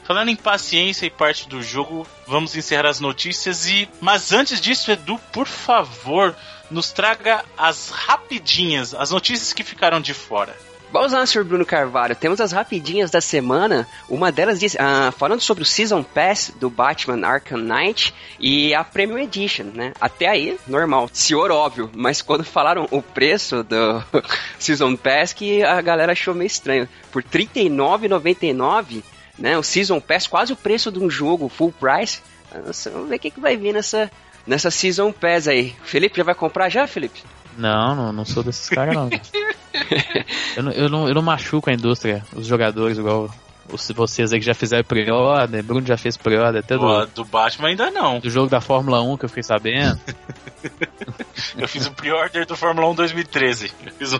Falando 0.04 0.28
em 0.28 0.36
paciência 0.36 1.06
e 1.06 1.10
parte 1.10 1.48
do 1.48 1.62
jogo, 1.62 2.06
vamos 2.28 2.54
encerrar 2.54 2.88
as 2.88 3.00
notícias 3.00 3.66
e. 3.66 3.88
Mas 4.00 4.32
antes 4.32 4.60
disso, 4.60 4.90
Edu, 4.92 5.18
por 5.32 5.48
favor, 5.48 6.36
nos 6.70 6.92
traga 6.92 7.44
as 7.56 7.90
rapidinhas, 7.90 8.94
as 8.94 9.10
notícias 9.10 9.52
que 9.52 9.62
ficaram 9.62 10.00
de 10.00 10.14
fora. 10.14 10.54
Vamos 10.92 11.12
lá, 11.12 11.26
Sr. 11.26 11.44
Bruno 11.44 11.66
Carvalho. 11.66 12.14
Temos 12.14 12.40
as 12.40 12.52
rapidinhas 12.52 13.10
da 13.10 13.20
semana. 13.20 13.88
Uma 14.08 14.30
delas 14.30 14.60
diz, 14.60 14.76
ah, 14.78 15.12
falando 15.16 15.40
sobre 15.40 15.62
o 15.62 15.66
Season 15.66 16.02
Pass 16.02 16.52
do 16.58 16.70
Batman 16.70 17.26
Arkham 17.26 17.58
Knight 17.58 18.14
e 18.38 18.72
a 18.72 18.84
Premium 18.84 19.18
Edition, 19.18 19.64
né? 19.74 19.92
Até 20.00 20.28
aí, 20.28 20.56
normal. 20.66 21.10
Senhor 21.12 21.50
óbvio. 21.50 21.90
Mas 21.92 22.22
quando 22.22 22.44
falaram 22.46 22.86
o 22.90 23.02
preço 23.02 23.64
do 23.64 24.02
Season 24.58 24.96
Pass, 24.96 25.32
que 25.32 25.62
a 25.62 25.80
galera 25.80 26.12
achou 26.12 26.34
meio 26.34 26.46
estranho. 26.46 26.88
Por 27.10 27.22
R$ 27.22 27.46
39,99, 27.46 29.02
né? 29.38 29.58
O 29.58 29.62
Season 29.62 30.00
Pass, 30.00 30.26
quase 30.26 30.52
o 30.52 30.56
preço 30.56 30.92
de 30.92 31.00
um 31.00 31.10
jogo 31.10 31.48
full 31.48 31.72
price. 31.72 32.22
Nossa, 32.64 32.90
vamos 32.90 33.08
ver 33.08 33.16
o 33.16 33.18
que, 33.18 33.30
que 33.32 33.40
vai 33.40 33.56
vir 33.56 33.74
nessa, 33.74 34.10
nessa 34.46 34.70
Season 34.70 35.12
Pass 35.12 35.48
aí. 35.48 35.74
Felipe, 35.84 36.16
já 36.16 36.24
vai 36.24 36.34
comprar 36.34 36.68
já, 36.68 36.86
Felipe? 36.86 37.22
Não, 37.56 37.94
não, 37.94 38.12
não 38.12 38.24
sou 38.24 38.42
desses 38.42 38.68
caras, 38.68 38.94
não. 38.94 39.08
eu, 40.56 40.62
não, 40.62 40.72
eu, 40.72 40.88
não. 40.88 41.08
Eu 41.08 41.14
não 41.14 41.22
machuco 41.22 41.70
a 41.70 41.72
indústria, 41.72 42.22
os 42.34 42.46
jogadores, 42.46 42.98
igual 42.98 43.30
os, 43.72 43.90
vocês 43.92 44.32
aí 44.32 44.38
que 44.38 44.46
já 44.46 44.54
fizeram 44.54 44.84
pre-order, 44.84 45.62
Bruno 45.62 45.86
já 45.86 45.96
fez 45.96 46.16
pre-order 46.16 46.62
até 46.62 46.76
do, 46.76 47.06
do 47.06 47.24
Batman 47.24 47.68
ainda 47.68 47.90
não. 47.90 48.20
Do 48.20 48.30
jogo 48.30 48.48
da 48.48 48.60
Fórmula 48.60 49.02
1 49.02 49.16
que 49.16 49.24
eu 49.24 49.28
fiquei 49.28 49.42
sabendo. 49.42 50.00
eu 51.56 51.68
fiz 51.68 51.86
o 51.86 51.92
pre-order 51.92 52.46
do 52.46 52.56
Fórmula 52.56 52.88
1 52.90 52.94
2013. 52.94 53.72
Eu 53.84 53.92
fiz 53.92 54.12
um... 54.12 54.18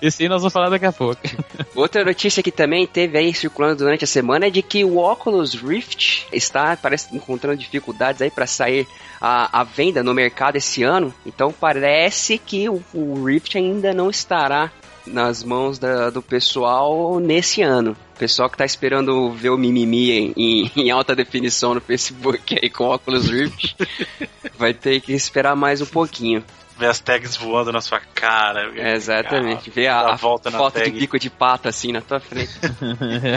Esse 0.00 0.22
aí 0.22 0.28
nós 0.28 0.42
vamos 0.42 0.52
falar 0.52 0.68
daqui 0.68 0.86
a 0.86 0.92
pouco. 0.92 1.20
Outra 1.74 2.04
notícia 2.04 2.42
que 2.42 2.52
também 2.52 2.86
teve 2.86 3.16
aí 3.16 3.32
circulando 3.32 3.76
durante 3.76 4.04
a 4.04 4.06
semana 4.06 4.46
é 4.46 4.50
de 4.50 4.62
que 4.62 4.84
o 4.84 4.98
Oculus 4.98 5.54
Rift 5.54 6.26
está, 6.32 6.76
parece, 6.76 7.14
encontrando 7.14 7.56
dificuldades 7.56 8.20
aí 8.20 8.30
para 8.30 8.46
sair 8.46 8.86
a, 9.20 9.60
a, 9.60 9.64
venda 9.64 10.02
no 10.02 10.12
mercado 10.12 10.56
esse 10.56 10.82
ano. 10.82 11.14
Então 11.24 11.52
parece 11.52 12.38
que 12.38 12.68
o, 12.68 12.82
o 12.92 13.24
Rift 13.24 13.56
ainda 13.56 13.94
não 13.94 14.10
estará 14.10 14.70
nas 15.06 15.42
mãos 15.42 15.78
da, 15.78 16.10
do 16.10 16.22
pessoal 16.22 17.18
nesse 17.20 17.62
ano. 17.62 17.96
O 18.14 18.18
pessoal 18.18 18.48
que 18.48 18.56
tá 18.56 18.64
esperando 18.64 19.30
ver 19.32 19.50
o 19.50 19.58
mimimi 19.58 20.12
em, 20.12 20.34
em, 20.36 20.70
em 20.76 20.90
alta 20.90 21.14
definição 21.14 21.74
no 21.74 21.80
Facebook 21.80 22.58
aí 22.60 22.70
com 22.70 22.84
o 22.84 22.94
Oculus 22.94 23.28
Rift 23.28 23.76
vai 24.56 24.72
ter 24.72 25.00
que 25.00 25.12
esperar 25.12 25.56
mais 25.56 25.80
um 25.80 25.86
pouquinho 25.86 26.42
ver 26.78 26.86
as 26.86 27.00
tags 27.00 27.36
voando 27.36 27.72
na 27.72 27.80
sua 27.80 28.00
cara. 28.00 28.72
É, 28.76 28.94
exatamente. 28.94 29.70
Ver 29.70 29.88
a, 29.88 30.12
a 30.12 30.16
volta 30.16 30.50
foto 30.50 30.82
de 30.82 30.90
bico 30.90 31.18
de 31.18 31.30
pata 31.30 31.68
assim 31.68 31.92
na 31.92 32.00
tua 32.00 32.20
frente. 32.20 32.52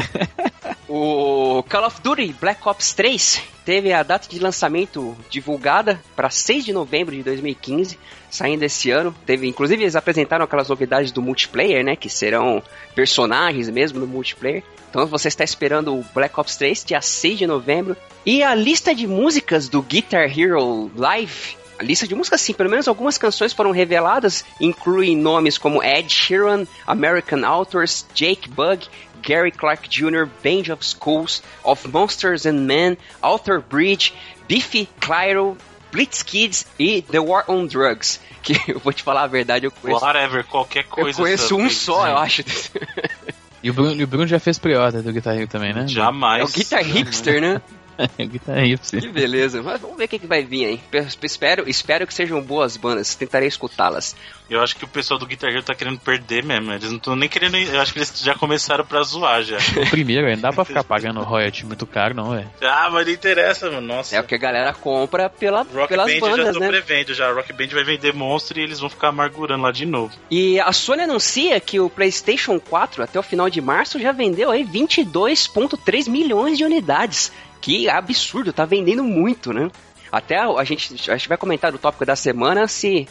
o 0.87 1.63
Call 1.69 1.85
of 1.85 2.01
Duty 2.01 2.35
Black 2.39 2.67
Ops 2.67 2.93
3 2.93 3.43
teve 3.65 3.93
a 3.93 4.01
data 4.01 4.27
de 4.27 4.39
lançamento 4.39 5.15
divulgada 5.29 6.01
para 6.15 6.29
6 6.29 6.65
de 6.65 6.73
novembro 6.73 7.15
de 7.15 7.21
2015, 7.21 7.99
saindo 8.29 8.63
esse 8.63 8.89
ano. 8.89 9.13
Teve, 9.25 9.47
inclusive, 9.47 9.83
eles 9.83 9.95
apresentaram 9.95 10.45
aquelas 10.45 10.69
novidades 10.69 11.11
do 11.11 11.21
multiplayer, 11.21 11.83
né? 11.83 11.95
Que 11.95 12.09
serão 12.09 12.63
personagens 12.95 13.69
mesmo 13.69 13.99
no 13.99 14.07
multiplayer. 14.07 14.63
Então 14.89 15.05
você 15.05 15.27
está 15.27 15.43
esperando 15.43 15.93
o 15.93 16.05
Black 16.13 16.39
Ops 16.39 16.55
3, 16.55 16.85
dia 16.85 17.01
6 17.01 17.39
de 17.39 17.47
novembro. 17.47 17.95
E 18.25 18.41
a 18.41 18.55
lista 18.55 18.95
de 18.95 19.05
músicas 19.05 19.69
do 19.69 19.81
Guitar 19.81 20.27
Hero 20.37 20.89
Live 20.95 21.57
a 21.79 21.83
lista 21.83 22.07
de 22.07 22.15
músicas, 22.15 22.41
sim, 22.41 22.53
pelo 22.53 22.69
menos 22.69 22.87
algumas 22.87 23.17
canções 23.17 23.53
foram 23.53 23.71
reveladas, 23.71 24.43
incluem 24.59 25.15
nomes 25.15 25.57
como 25.57 25.83
Ed 25.83 26.11
Sheeran, 26.11 26.65
American 26.85 27.45
Authors, 27.45 28.05
Jake 28.13 28.49
Bug, 28.49 28.87
Gary 29.21 29.51
Clark 29.51 29.87
Jr., 29.89 30.27
Band 30.43 30.73
of 30.73 30.85
Schools, 30.85 31.43
Of 31.63 31.87
Monsters 31.87 32.45
and 32.45 32.65
Men, 32.65 32.97
Alter 33.21 33.61
Bridge, 33.61 34.13
Biffy 34.47 34.87
Clyro, 34.99 35.57
Blitz 35.91 36.23
Kids 36.23 36.65
e 36.79 37.01
The 37.01 37.19
War 37.19 37.45
on 37.47 37.65
Drugs. 37.65 38.19
Que 38.47 38.71
eu 38.71 38.79
vou 38.79 38.93
te 38.93 39.03
falar 39.03 39.23
a 39.23 39.27
verdade, 39.27 39.65
eu 39.65 39.71
conheço. 39.71 40.05
Whatever, 40.05 40.45
qualquer 40.45 40.85
coisa. 40.85 41.19
Eu 41.19 41.23
conheço 41.25 41.57
um 41.57 41.69
só, 41.69 42.07
eu 42.07 42.17
acho. 42.17 42.43
E 43.61 43.69
o 43.69 43.73
Bruno, 43.73 43.99
e 43.99 44.03
o 44.03 44.07
Bruno 44.07 44.27
já 44.27 44.39
fez 44.39 44.59
pre-order 44.59 45.01
do 45.01 45.11
Guitar 45.11 45.35
Hero 45.35 45.47
também, 45.47 45.73
né? 45.73 45.87
Jamais. 45.87 46.41
É 46.41 46.45
o 46.45 46.47
Guitar 46.47 46.81
Hipster, 46.83 47.41
né? 47.41 47.61
Guitar 48.19 48.57
Hero. 48.57 48.79
Que 48.79 49.07
beleza. 49.09 49.61
Mas 49.61 49.81
vamos 49.81 49.97
ver 49.97 50.05
o 50.05 50.07
que, 50.07 50.19
que 50.19 50.27
vai 50.27 50.43
vir 50.43 50.65
aí. 50.65 50.81
Espero, 51.23 51.67
espero 51.67 52.07
que 52.07 52.13
sejam 52.13 52.41
boas 52.41 52.77
bandas. 52.77 53.15
Tentarei 53.15 53.47
escutá-las. 53.47 54.15
Eu 54.49 54.61
acho 54.61 54.75
que 54.77 54.85
o 54.85 54.87
pessoal 54.87 55.19
do 55.19 55.25
Guitar 55.25 55.49
Hero 55.49 55.63
tá 55.63 55.75
querendo 55.75 55.99
perder 55.99 56.43
mesmo. 56.43 56.71
Eles 56.71 56.89
não 56.89 56.97
estão 56.97 57.15
nem 57.15 57.27
querendo. 57.27 57.57
Eu 57.57 57.81
acho 57.81 57.91
que 57.91 57.99
eles 57.99 58.13
já 58.19 58.35
começaram 58.35 58.85
pra 58.85 59.03
zoar 59.03 59.43
já. 59.43 59.57
O 59.57 59.89
primeiro, 59.89 60.29
não 60.29 60.39
dá 60.39 60.53
pra 60.53 60.63
ficar 60.63 60.83
pagando 60.85 61.21
royalty 61.21 61.65
muito 61.65 61.85
caro, 61.85 62.13
não, 62.13 62.33
é? 62.33 62.45
Ah, 62.61 62.89
mas 62.91 63.05
não 63.05 63.13
interessa, 63.13 63.69
mano. 63.69 63.87
Nossa. 63.87 64.15
É 64.15 64.19
o 64.19 64.23
que 64.23 64.35
a 64.35 64.37
galera 64.37 64.73
compra 64.73 65.29
pela, 65.29 65.63
Rock 65.63 65.89
pelas 65.89 66.11
Band 66.11 66.19
bandas, 66.19 66.45
já 66.47 66.53
tô 66.53 66.59
né? 66.59 66.67
prevendo 66.67 67.13
já. 67.13 67.31
Rock 67.31 67.53
Band 67.53 67.67
vai 67.67 67.83
vender 67.83 68.13
monstro 68.13 68.59
e 68.59 68.63
eles 68.63 68.79
vão 68.79 68.89
ficar 68.89 69.09
amargurando 69.09 69.63
lá 69.63 69.71
de 69.71 69.85
novo. 69.85 70.13
E 70.29 70.59
a 70.59 70.71
Sony 70.71 71.03
anuncia 71.03 71.59
que 71.59 71.79
o 71.79 71.89
PlayStation 71.89 72.59
4 72.59 73.03
até 73.03 73.19
o 73.19 73.23
final 73.23 73.49
de 73.49 73.61
março 73.61 73.99
já 73.99 74.11
vendeu 74.11 74.51
aí 74.51 74.63
22.3 74.63 76.09
milhões 76.09 76.57
de 76.57 76.63
unidades. 76.63 77.31
Que 77.67 77.89
absurdo, 77.89 78.53
tá 78.53 78.63
vendendo 78.63 79.03
muito, 79.03 79.51
né? 79.51 79.69
Até 80.09 80.37
a 80.37 80.63
gente, 80.63 81.11
a 81.11 81.17
gente 81.17 81.27
vai 81.27 81.37
comentar 81.37 81.69
do 81.69 81.77
tópico 81.77 82.05
da 82.05 82.15
semana 82.15 82.65
se 82.65 83.05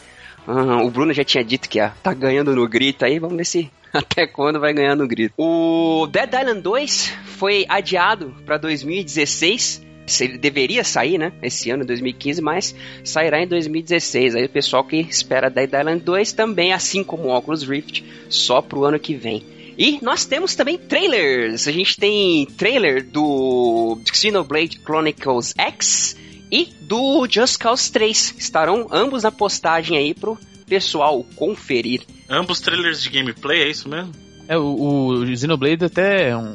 o 0.82 0.90
Bruno 0.90 1.12
já 1.12 1.22
tinha 1.22 1.44
dito 1.44 1.68
que 1.68 1.78
ah, 1.78 1.92
tá 2.02 2.14
ganhando 2.14 2.56
no 2.56 2.66
grito 2.66 3.04
aí, 3.04 3.18
vamos 3.18 3.36
ver 3.36 3.44
se 3.44 3.70
até 3.92 4.26
quando 4.26 4.58
vai 4.58 4.72
ganhar 4.72 4.96
no 4.96 5.06
grito. 5.06 5.34
O 5.36 6.06
Dead 6.06 6.32
Island 6.32 6.62
2 6.62 7.12
foi 7.26 7.66
adiado 7.68 8.34
para 8.46 8.56
2016. 8.56 9.84
Ele 10.22 10.38
deveria 10.38 10.84
sair, 10.84 11.18
né? 11.18 11.34
Esse 11.42 11.70
ano, 11.70 11.84
2015, 11.84 12.40
mas 12.40 12.74
sairá 13.04 13.42
em 13.42 13.46
2016. 13.46 14.36
Aí 14.36 14.46
o 14.46 14.48
pessoal 14.48 14.82
que 14.84 14.96
espera 14.96 15.50
Dead 15.50 15.70
Island 15.70 16.02
2 16.02 16.32
também, 16.32 16.72
assim 16.72 17.04
como 17.04 17.24
o 17.24 17.36
Oculus 17.36 17.62
Rift, 17.62 18.02
só 18.30 18.62
pro 18.62 18.84
ano 18.84 18.98
que 18.98 19.14
vem. 19.14 19.44
E 19.78 19.98
nós 20.02 20.24
temos 20.24 20.54
também 20.54 20.78
trailers. 20.78 21.68
A 21.68 21.72
gente 21.72 21.96
tem 21.96 22.46
trailer 22.46 23.06
do 23.06 23.98
Xenoblade 24.10 24.80
Chronicles 24.82 25.54
X 25.56 26.16
e 26.50 26.66
do 26.82 27.26
Just 27.28 27.58
Cause 27.58 27.92
3. 27.92 28.34
Estarão 28.38 28.88
ambos 28.90 29.22
na 29.22 29.30
postagem 29.30 29.98
aí 29.98 30.14
pro 30.14 30.38
pessoal 30.66 31.24
conferir. 31.36 32.02
Ambos 32.28 32.60
trailers 32.60 33.02
de 33.02 33.10
gameplay, 33.10 33.62
é 33.62 33.68
isso 33.68 33.88
mesmo? 33.88 34.12
É, 34.48 34.56
o, 34.56 35.08
o 35.08 35.36
Xenoblade 35.36 35.84
até 35.84 36.30
é 36.30 36.36
um, 36.36 36.54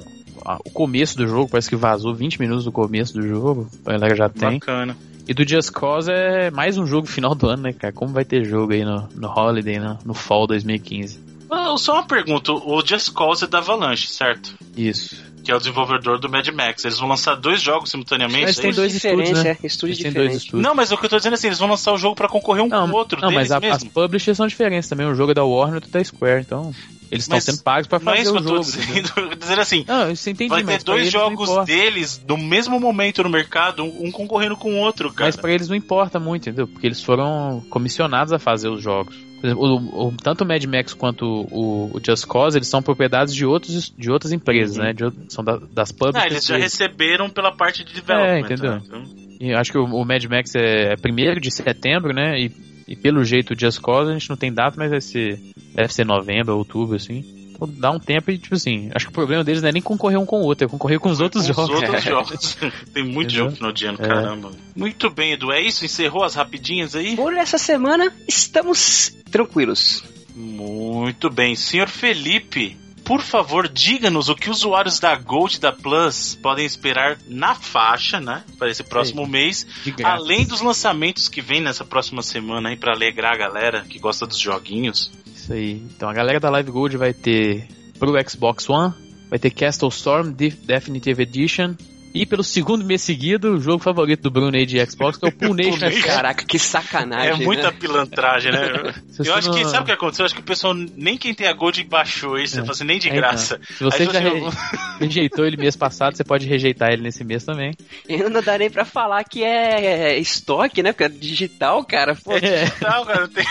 o 0.65 0.69
começo 0.71 1.17
do 1.17 1.27
jogo, 1.27 1.49
parece 1.49 1.69
que 1.69 1.75
vazou 1.75 2.13
20 2.13 2.39
minutos 2.39 2.65
do 2.65 2.71
começo 2.71 3.13
do 3.13 3.21
jogo. 3.27 3.69
A 3.85 3.91
galera 3.91 4.15
já 4.15 4.29
tem. 4.29 4.59
Bacana. 4.59 4.97
E 5.27 5.33
do 5.33 5.47
Just 5.47 5.71
Cause 5.71 6.11
é 6.11 6.49
mais 6.49 6.77
um 6.77 6.85
jogo 6.85 7.07
final 7.07 7.35
do 7.35 7.47
ano, 7.47 7.63
né, 7.63 7.73
cara? 7.73 7.93
Como 7.93 8.11
vai 8.11 8.25
ter 8.25 8.43
jogo 8.43 8.73
aí 8.73 8.83
no, 8.83 9.07
no 9.15 9.29
Holiday, 9.29 9.79
no, 9.79 9.97
no 10.03 10.13
Fall 10.13 10.47
2015? 10.47 11.30
Só 11.77 11.93
uma 11.93 12.03
pergunta: 12.03 12.51
o 12.51 12.85
Just 12.85 13.11
Cause 13.13 13.43
é 13.43 13.47
da 13.47 13.57
Avalanche, 13.59 14.07
certo? 14.07 14.53
Isso. 14.75 15.15
Que 15.43 15.51
é 15.51 15.55
o 15.55 15.57
desenvolvedor 15.57 16.19
do 16.19 16.29
Mad 16.29 16.47
Max. 16.49 16.85
Eles 16.85 16.99
vão 16.99 17.09
lançar 17.09 17.33
dois 17.35 17.59
jogos 17.61 17.89
simultaneamente. 17.89 18.43
Mas 18.43 18.59
é 18.59 18.61
tem 18.61 18.71
dois 18.71 18.93
estúdios, 18.93 19.43
né? 19.43 19.57
É, 19.61 19.65
estúdios 19.65 19.97
Eles 19.99 20.03
têm 20.03 20.13
dois 20.13 20.13
diferentes. 20.13 20.37
estúdios. 20.43 20.61
Não, 20.63 20.75
mas 20.75 20.91
o 20.91 20.97
que 20.97 21.05
eu 21.05 21.09
tô 21.09 21.17
dizendo 21.17 21.33
é 21.33 21.35
assim: 21.35 21.47
eles 21.47 21.57
vão 21.59 21.67
lançar 21.69 21.91
o 21.93 21.97
jogo 21.97 22.15
pra 22.15 22.27
concorrer 22.27 22.63
um 22.63 22.67
Não, 22.67 22.87
com 22.87 22.93
o 22.93 22.97
outro. 22.97 23.19
não 23.19 23.31
mas 23.31 23.51
a- 23.51 23.59
mesmo. 23.59 23.75
as 23.75 23.83
publishers 23.85 24.37
são 24.37 24.45
diferentes 24.47 24.87
também. 24.87 25.07
O 25.07 25.15
jogo 25.15 25.31
é 25.31 25.33
da 25.33 25.43
Warner 25.43 25.73
e 25.73 25.75
outro 25.77 25.89
da 25.89 26.03
Square, 26.03 26.41
então 26.41 26.71
eles 27.11 27.23
estão 27.25 27.41
sendo 27.41 27.63
pagos 27.63 27.87
pra 27.87 27.97
Não 27.99 28.13
é 28.13 28.17
fazer 28.17 28.29
isso 28.29 28.33
que 28.33 28.37
o 28.37 28.41
eu 28.41 28.45
tô 28.45 28.63
jogo. 28.63 28.63
dizendo. 28.85 29.35
dizendo 29.39 29.61
assim: 29.61 29.85
Não, 29.87 30.01
eu 30.03 30.11
entendi, 30.11 30.47
vai 30.47 30.63
ter 30.63 30.83
dois 30.83 31.11
jogos 31.11 31.65
deles 31.65 32.23
no 32.27 32.37
mesmo 32.37 32.79
momento 32.79 33.23
no 33.23 33.29
mercado, 33.29 33.83
um 33.83 34.05
um 34.07 34.11
concorrendo 34.11 34.55
com 34.55 34.71
o 34.75 34.77
outro, 34.77 35.11
cara. 35.11 35.27
Mas 35.27 35.35
pra 35.35 35.51
eles 35.51 35.67
não 35.67 35.75
importa 35.75 36.19
muito, 36.19 36.43
entendeu? 36.49 36.67
Porque 36.67 36.85
eles 36.85 37.01
foram 37.03 37.65
comissionados 37.67 38.31
a 38.31 38.37
fazer 38.37 38.69
os 38.69 38.81
jogos. 38.83 39.15
Por 39.41 39.47
exemplo, 39.47 39.63
o- 39.65 40.07
o- 40.09 40.13
tanto 40.21 40.43
o 40.43 40.47
Mad 40.47 40.63
Max 40.65 40.93
quanto 40.93 41.25
o, 41.25 41.91
o 41.95 41.99
Just 42.05 42.25
Cause, 42.27 42.57
eles 42.57 42.67
são 42.67 42.81
propriedades 42.81 43.33
de, 43.33 43.45
outros, 43.45 43.91
de 43.97 44.11
outras 44.11 44.31
empresas, 44.31 44.77
Uhum. 44.77 44.83
né? 44.83 44.93
De 44.93 45.03
são 45.33 45.43
da- 45.43 45.57
das 45.73 45.89
Ah, 45.89 45.93
publishers. 45.97 46.31
eles 46.31 46.45
já 46.45 46.57
receberam 46.57 47.29
pela 47.29 47.51
parte 47.51 47.83
de 47.83 47.93
development. 47.93 48.27
É, 48.35 48.39
entendeu? 48.39 48.71
né? 48.73 48.81
Então, 48.85 49.03
E 49.39 49.53
acho 49.53 49.71
que 49.71 49.77
o, 49.79 49.83
o 49.85 50.05
Mad 50.05 50.23
Max 50.25 50.53
é 50.55 50.95
primeiro 50.95 51.41
de 51.41 51.49
setembro, 51.51 52.13
né? 52.13 52.39
E, 52.39 52.51
e 52.87 52.95
pelo 52.95 53.23
jeito 53.23 53.53
o 53.55 53.59
Just 53.59 53.81
Cause 53.81 54.11
a 54.11 54.13
gente 54.13 54.29
não 54.29 54.37
tem 54.37 54.53
data, 54.53 54.75
mas 54.77 54.91
vai 54.91 55.01
ser, 55.01 55.39
deve 55.73 55.91
ser 55.91 56.05
novembro, 56.05 56.55
outubro, 56.55 56.95
assim. 56.95 57.25
Dá 57.67 57.91
um 57.91 57.99
tempo 57.99 58.31
e, 58.31 58.37
tipo 58.37 58.55
assim, 58.55 58.89
acho 58.95 59.05
que 59.05 59.11
o 59.11 59.13
problema 59.13 59.43
deles 59.43 59.61
não 59.61 59.69
é 59.69 59.71
nem 59.71 59.81
concorrer 59.81 60.19
um 60.19 60.25
com 60.25 60.41
o 60.41 60.45
outro, 60.45 60.65
é 60.65 60.69
concorrer 60.69 60.99
com 60.99 61.09
os 61.09 61.19
outros 61.19 61.45
Com 61.47 61.53
jogos. 61.53 61.69
Os 61.75 61.81
outros 61.81 62.03
jogos. 62.05 62.57
Tem 62.93 63.03
muito 63.03 63.27
Entendeu? 63.29 63.45
jogo 63.45 63.55
final 63.55 63.71
de 63.71 63.85
ano, 63.85 63.97
É. 64.01 64.07
caramba. 64.07 64.51
Muito 64.75 65.09
bem, 65.09 65.33
Edu. 65.33 65.51
É 65.51 65.61
isso? 65.61 65.85
Encerrou 65.85 66.23
as 66.23 66.35
rapidinhas 66.35 66.95
aí? 66.95 67.15
Por 67.15 67.33
essa 67.35 67.57
semana, 67.57 68.11
estamos 68.27 69.15
tranquilos. 69.29 70.03
Muito 70.35 71.29
bem. 71.29 71.55
Senhor 71.55 71.87
Felipe, 71.87 72.77
por 73.03 73.21
favor, 73.21 73.67
diga-nos 73.67 74.29
o 74.29 74.35
que 74.35 74.49
usuários 74.49 74.99
da 74.99 75.15
Gold 75.15 75.57
e 75.57 75.59
da 75.59 75.71
Plus 75.71 76.37
podem 76.41 76.65
esperar 76.65 77.17
na 77.27 77.53
faixa, 77.55 78.19
né? 78.19 78.43
Para 78.57 78.69
esse 78.69 78.83
próximo 78.83 79.27
mês. 79.27 79.67
De 79.83 79.91
graça. 79.91 80.15
Além 80.15 80.45
dos 80.45 80.61
lançamentos 80.61 81.27
que 81.27 81.41
vem 81.41 81.61
nessa 81.61 81.83
próxima 81.83 82.21
semana 82.21 82.69
aí 82.69 82.77
para 82.77 82.93
alegrar 82.93 83.33
a 83.33 83.37
galera 83.37 83.85
que 83.87 83.99
gosta 83.99 84.25
dos 84.25 84.37
joguinhos. 84.39 85.11
Isso 85.51 85.53
aí. 85.53 85.81
Então 85.95 86.09
a 86.09 86.13
galera 86.13 86.39
da 86.39 86.49
Live 86.49 86.71
Gold 86.71 86.97
vai 86.97 87.13
ter 87.13 87.67
pro 87.99 88.13
Xbox 88.29 88.69
One, 88.69 88.93
vai 89.29 89.37
ter 89.39 89.49
Castle 89.51 89.89
Storm 89.89 90.31
Def- 90.31 90.55
Definitive 90.65 91.21
Edition. 91.23 91.75
E 92.13 92.25
pelo 92.25 92.43
segundo 92.43 92.83
mês 92.83 93.01
seguido, 93.01 93.53
o 93.53 93.59
jogo 93.61 93.79
favorito 93.81 94.23
do 94.23 94.29
Bruno 94.31 94.57
aí 94.57 94.65
de 94.65 94.85
Xbox, 94.85 95.17
que 95.17 95.25
é 95.25 95.29
o 95.29 95.31
Pool 95.37 95.53
Nation. 95.53 95.89
Caraca, 96.05 96.43
que 96.43 96.59
sacanagem. 96.59 97.41
é 97.41 97.45
muita 97.45 97.71
né? 97.71 97.77
pilantragem, 97.79 98.51
né? 98.51 98.93
Eu 99.25 99.33
acho 99.33 99.49
que, 99.49 99.63
não- 99.63 99.69
sabe 99.69 99.83
o 99.83 99.85
que 99.85 99.91
aconteceu? 99.93 100.23
Eu 100.23 100.25
acho 100.25 100.35
que 100.35 100.41
o 100.41 100.43
pessoal, 100.43 100.73
nem 100.73 101.17
quem 101.17 101.33
tem 101.33 101.47
a 101.47 101.53
Gold 101.53 101.81
baixou 101.85 102.37
isso, 102.37 102.59
É. 102.59 102.69
assim, 102.69 102.83
nem 102.83 102.99
de 102.99 103.07
É, 103.07 103.13
graça. 103.15 103.55
então. 103.63 103.75
Se 103.77 103.83
você 103.85 104.03
Aí 104.03 104.09
já 104.11 104.19
re- 104.19 104.41
rejeitou 104.99 105.45
ele 105.45 105.55
mês 105.55 105.77
passado, 105.77 106.17
você 106.17 106.23
pode 106.25 106.45
rejeitar 106.45 106.91
ele 106.91 107.01
nesse 107.01 107.23
mês 107.23 107.45
também. 107.45 107.71
Eu 108.09 108.29
não 108.29 108.41
dá 108.41 108.57
nem 108.57 108.69
pra 108.69 108.83
falar 108.83 109.23
que 109.23 109.41
é 109.41 110.17
estoque, 110.19 110.83
né? 110.83 110.91
Porque 110.91 111.05
é 111.05 111.09
digital, 111.09 111.81
cara. 111.85 112.13
Pô, 112.13 112.33
É. 112.33 112.65
Não, 112.81 113.05
cara, 113.05 113.21
não 113.21 113.29
tem. 113.29 113.45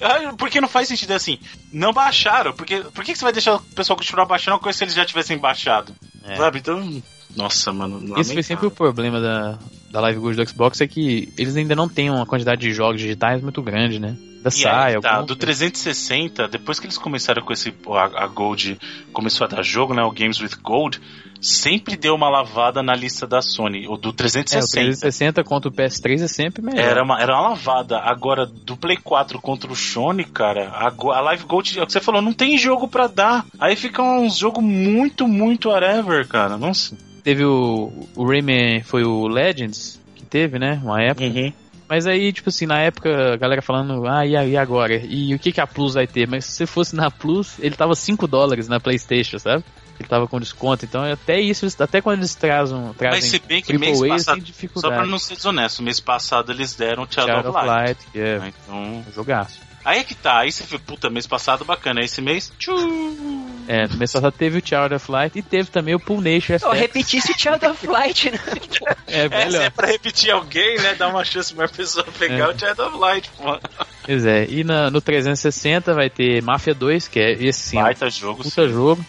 Ah, 0.00 0.34
Porque 0.36 0.60
não 0.60 0.68
faz 0.68 0.88
sentido 0.88 1.12
assim. 1.12 1.38
Não 1.72 1.92
baixaram. 1.92 2.52
Porque, 2.52 2.80
por 2.80 3.04
que 3.04 3.14
você 3.14 3.24
vai 3.24 3.32
deixar 3.32 3.56
o 3.56 3.60
pessoal 3.60 3.96
continuar 3.96 4.26
baixando 4.26 4.56
uma 4.56 4.62
coisa 4.62 4.78
se 4.78 4.84
eles 4.84 4.94
já 4.94 5.04
tivessem 5.04 5.38
baixado? 5.38 5.94
É. 6.24 6.36
Sabe? 6.36 6.58
Então. 6.58 7.02
Nossa, 7.36 7.72
mano. 7.72 7.96
Esse 7.96 8.06
foi 8.06 8.12
lamentável. 8.12 8.42
sempre 8.42 8.66
o 8.66 8.70
problema 8.70 9.20
da, 9.20 9.58
da 9.90 10.00
Live 10.00 10.20
Gold 10.20 10.36
do 10.36 10.48
Xbox, 10.48 10.80
é 10.80 10.86
que 10.86 11.32
eles 11.36 11.56
ainda 11.56 11.74
não 11.74 11.88
têm 11.88 12.10
uma 12.10 12.26
quantidade 12.26 12.60
de 12.60 12.72
jogos 12.72 13.00
digitais 13.00 13.42
muito 13.42 13.60
grande, 13.62 13.98
né? 13.98 14.16
Da 14.44 14.50
E 14.50 14.52
sai, 14.52 14.94
aí, 14.96 15.00
tá, 15.00 15.22
do 15.22 15.34
360, 15.34 16.46
depois 16.48 16.78
que 16.78 16.84
eles 16.84 16.98
começaram 16.98 17.42
com 17.42 17.50
esse. 17.50 17.74
A, 17.88 18.24
a 18.24 18.26
Gold 18.26 18.78
começou 19.10 19.46
a 19.46 19.48
dar 19.48 19.62
jogo, 19.62 19.94
né? 19.94 20.02
O 20.02 20.10
Games 20.10 20.38
with 20.38 20.58
Gold, 20.62 21.00
sempre 21.40 21.96
deu 21.96 22.14
uma 22.14 22.28
lavada 22.28 22.82
na 22.82 22.94
lista 22.94 23.26
da 23.26 23.40
Sony. 23.40 23.88
O 23.88 23.96
do 23.96 24.10
É, 24.10 24.12
o 24.12 24.12
360. 24.12 24.70
360 24.70 25.44
contra 25.44 25.70
o 25.70 25.72
PS3 25.72 26.24
é 26.24 26.28
sempre 26.28 26.60
melhor. 26.60 26.84
Era 26.84 27.02
uma, 27.02 27.18
era 27.18 27.32
uma 27.32 27.48
lavada. 27.48 27.98
Agora, 28.00 28.44
do 28.44 28.76
Play 28.76 28.98
4 28.98 29.40
contra 29.40 29.72
o 29.72 29.74
Sony, 29.74 30.24
cara, 30.24 30.68
a, 30.68 30.88
a 30.88 31.20
Live 31.22 31.44
Gold, 31.44 31.78
é 31.78 31.82
o 31.82 31.86
que 31.86 31.92
você 31.92 32.00
falou, 32.00 32.20
não 32.20 32.34
tem 32.34 32.58
jogo 32.58 32.86
pra 32.86 33.06
dar. 33.06 33.46
Aí 33.58 33.74
fica 33.74 34.02
um 34.02 34.28
jogo 34.28 34.60
muito, 34.60 35.26
muito 35.26 35.70
whatever, 35.70 36.28
cara. 36.28 36.58
Nossa. 36.58 36.98
Teve 37.22 37.46
o, 37.46 37.90
o 38.14 38.26
Rayman, 38.26 38.82
foi 38.82 39.04
o 39.04 39.26
Legends, 39.26 39.98
que 40.14 40.26
teve, 40.26 40.58
né? 40.58 40.82
Uma 40.84 41.02
época. 41.02 41.24
Uhum. 41.24 41.63
Mas 41.88 42.06
aí, 42.06 42.32
tipo 42.32 42.48
assim, 42.48 42.66
na 42.66 42.80
época, 42.80 43.34
a 43.34 43.36
galera 43.36 43.60
falando, 43.60 44.06
ah, 44.06 44.26
e, 44.26 44.36
a- 44.36 44.44
e 44.46 44.56
agora? 44.56 44.94
E 44.96 45.34
o 45.34 45.38
que, 45.38 45.52
que 45.52 45.60
a 45.60 45.66
Plus 45.66 45.94
vai 45.94 46.06
ter? 46.06 46.26
Mas 46.26 46.44
se 46.46 46.52
você 46.52 46.66
fosse 46.66 46.96
na 46.96 47.10
Plus, 47.10 47.58
ele 47.58 47.76
tava 47.76 47.94
5 47.94 48.26
dólares 48.26 48.68
na 48.68 48.80
Playstation, 48.80 49.38
sabe? 49.38 49.62
Ele 50.00 50.08
tava 50.08 50.26
com 50.26 50.40
desconto, 50.40 50.84
então 50.84 51.04
até 51.04 51.40
isso, 51.40 51.66
até 51.78 52.00
quando 52.00 52.18
eles 52.18 52.34
trazem, 52.34 52.76
trazem 52.98 53.20
Mas 53.20 53.24
se 53.30 53.38
bem 53.38 53.62
que 53.62 53.78
mês 53.78 54.00
passado, 54.00 54.42
só 54.74 54.88
pra 54.88 55.06
não 55.06 55.18
ser 55.20 55.36
desonesto, 55.36 55.82
mês 55.84 56.00
passado 56.00 56.50
eles 56.50 56.74
deram 56.74 57.04
o 57.04 57.06
Child, 57.06 57.26
Shadow 57.28 57.50
of 57.52 57.66
Light. 57.66 57.68
Light, 57.68 57.98
que 58.12 58.18
é? 58.18 58.40
Então, 58.48 59.04
jogaço. 59.14 59.60
Aí 59.84 60.00
é 60.00 60.04
que 60.04 60.14
tá. 60.14 60.38
Aí 60.40 60.50
você 60.52 60.64
vê, 60.64 60.78
puta, 60.78 61.10
mês 61.10 61.26
passado 61.26 61.64
bacana. 61.64 62.00
Esse 62.02 62.20
mês, 62.20 62.52
tchu. 62.58 62.72
É, 63.66 63.86
no 63.88 63.96
mês 63.96 64.12
passado 64.12 64.32
teve 64.32 64.58
o 64.58 64.62
Child 64.66 64.94
of 64.94 65.10
Light 65.10 65.38
e 65.38 65.42
teve 65.42 65.70
também 65.70 65.94
o 65.94 66.00
Pool 66.00 66.20
Nation 66.20 66.56
eu 66.62 66.72
repetisse 66.72 67.32
o 67.32 67.38
Child 67.38 67.64
of 67.66 67.86
Light, 67.86 68.30
né? 68.30 68.38
É, 69.06 69.20
É, 69.24 69.28
se 69.28 69.28
melhor. 69.46 69.62
é 69.62 69.70
pra 69.70 69.86
repetir 69.86 70.30
alguém, 70.30 70.76
né? 70.78 70.94
Dar 70.94 71.08
uma 71.08 71.24
chance 71.24 71.54
pra 71.54 71.66
pessoa 71.68 72.04
pegar 72.18 72.44
É. 72.44 72.48
o 72.48 72.58
Child 72.58 72.80
of 72.82 72.96
Light, 72.98 73.30
pô. 73.36 73.58
Pois 74.04 74.26
é, 74.26 74.46
e 74.50 74.62
na- 74.64 74.90
no 74.90 75.00
360 75.00 75.94
vai 75.94 76.10
ter 76.10 76.42
Mafia 76.42 76.74
2, 76.74 77.08
que 77.08 77.18
é 77.18 77.32
esse 77.32 77.60
sim, 77.70 77.78
é 77.78 77.82
Baita 77.82 78.10
jogo, 78.10 78.42
puta 78.42 78.66
sim. 78.66 78.72
jogo. 78.72 79.04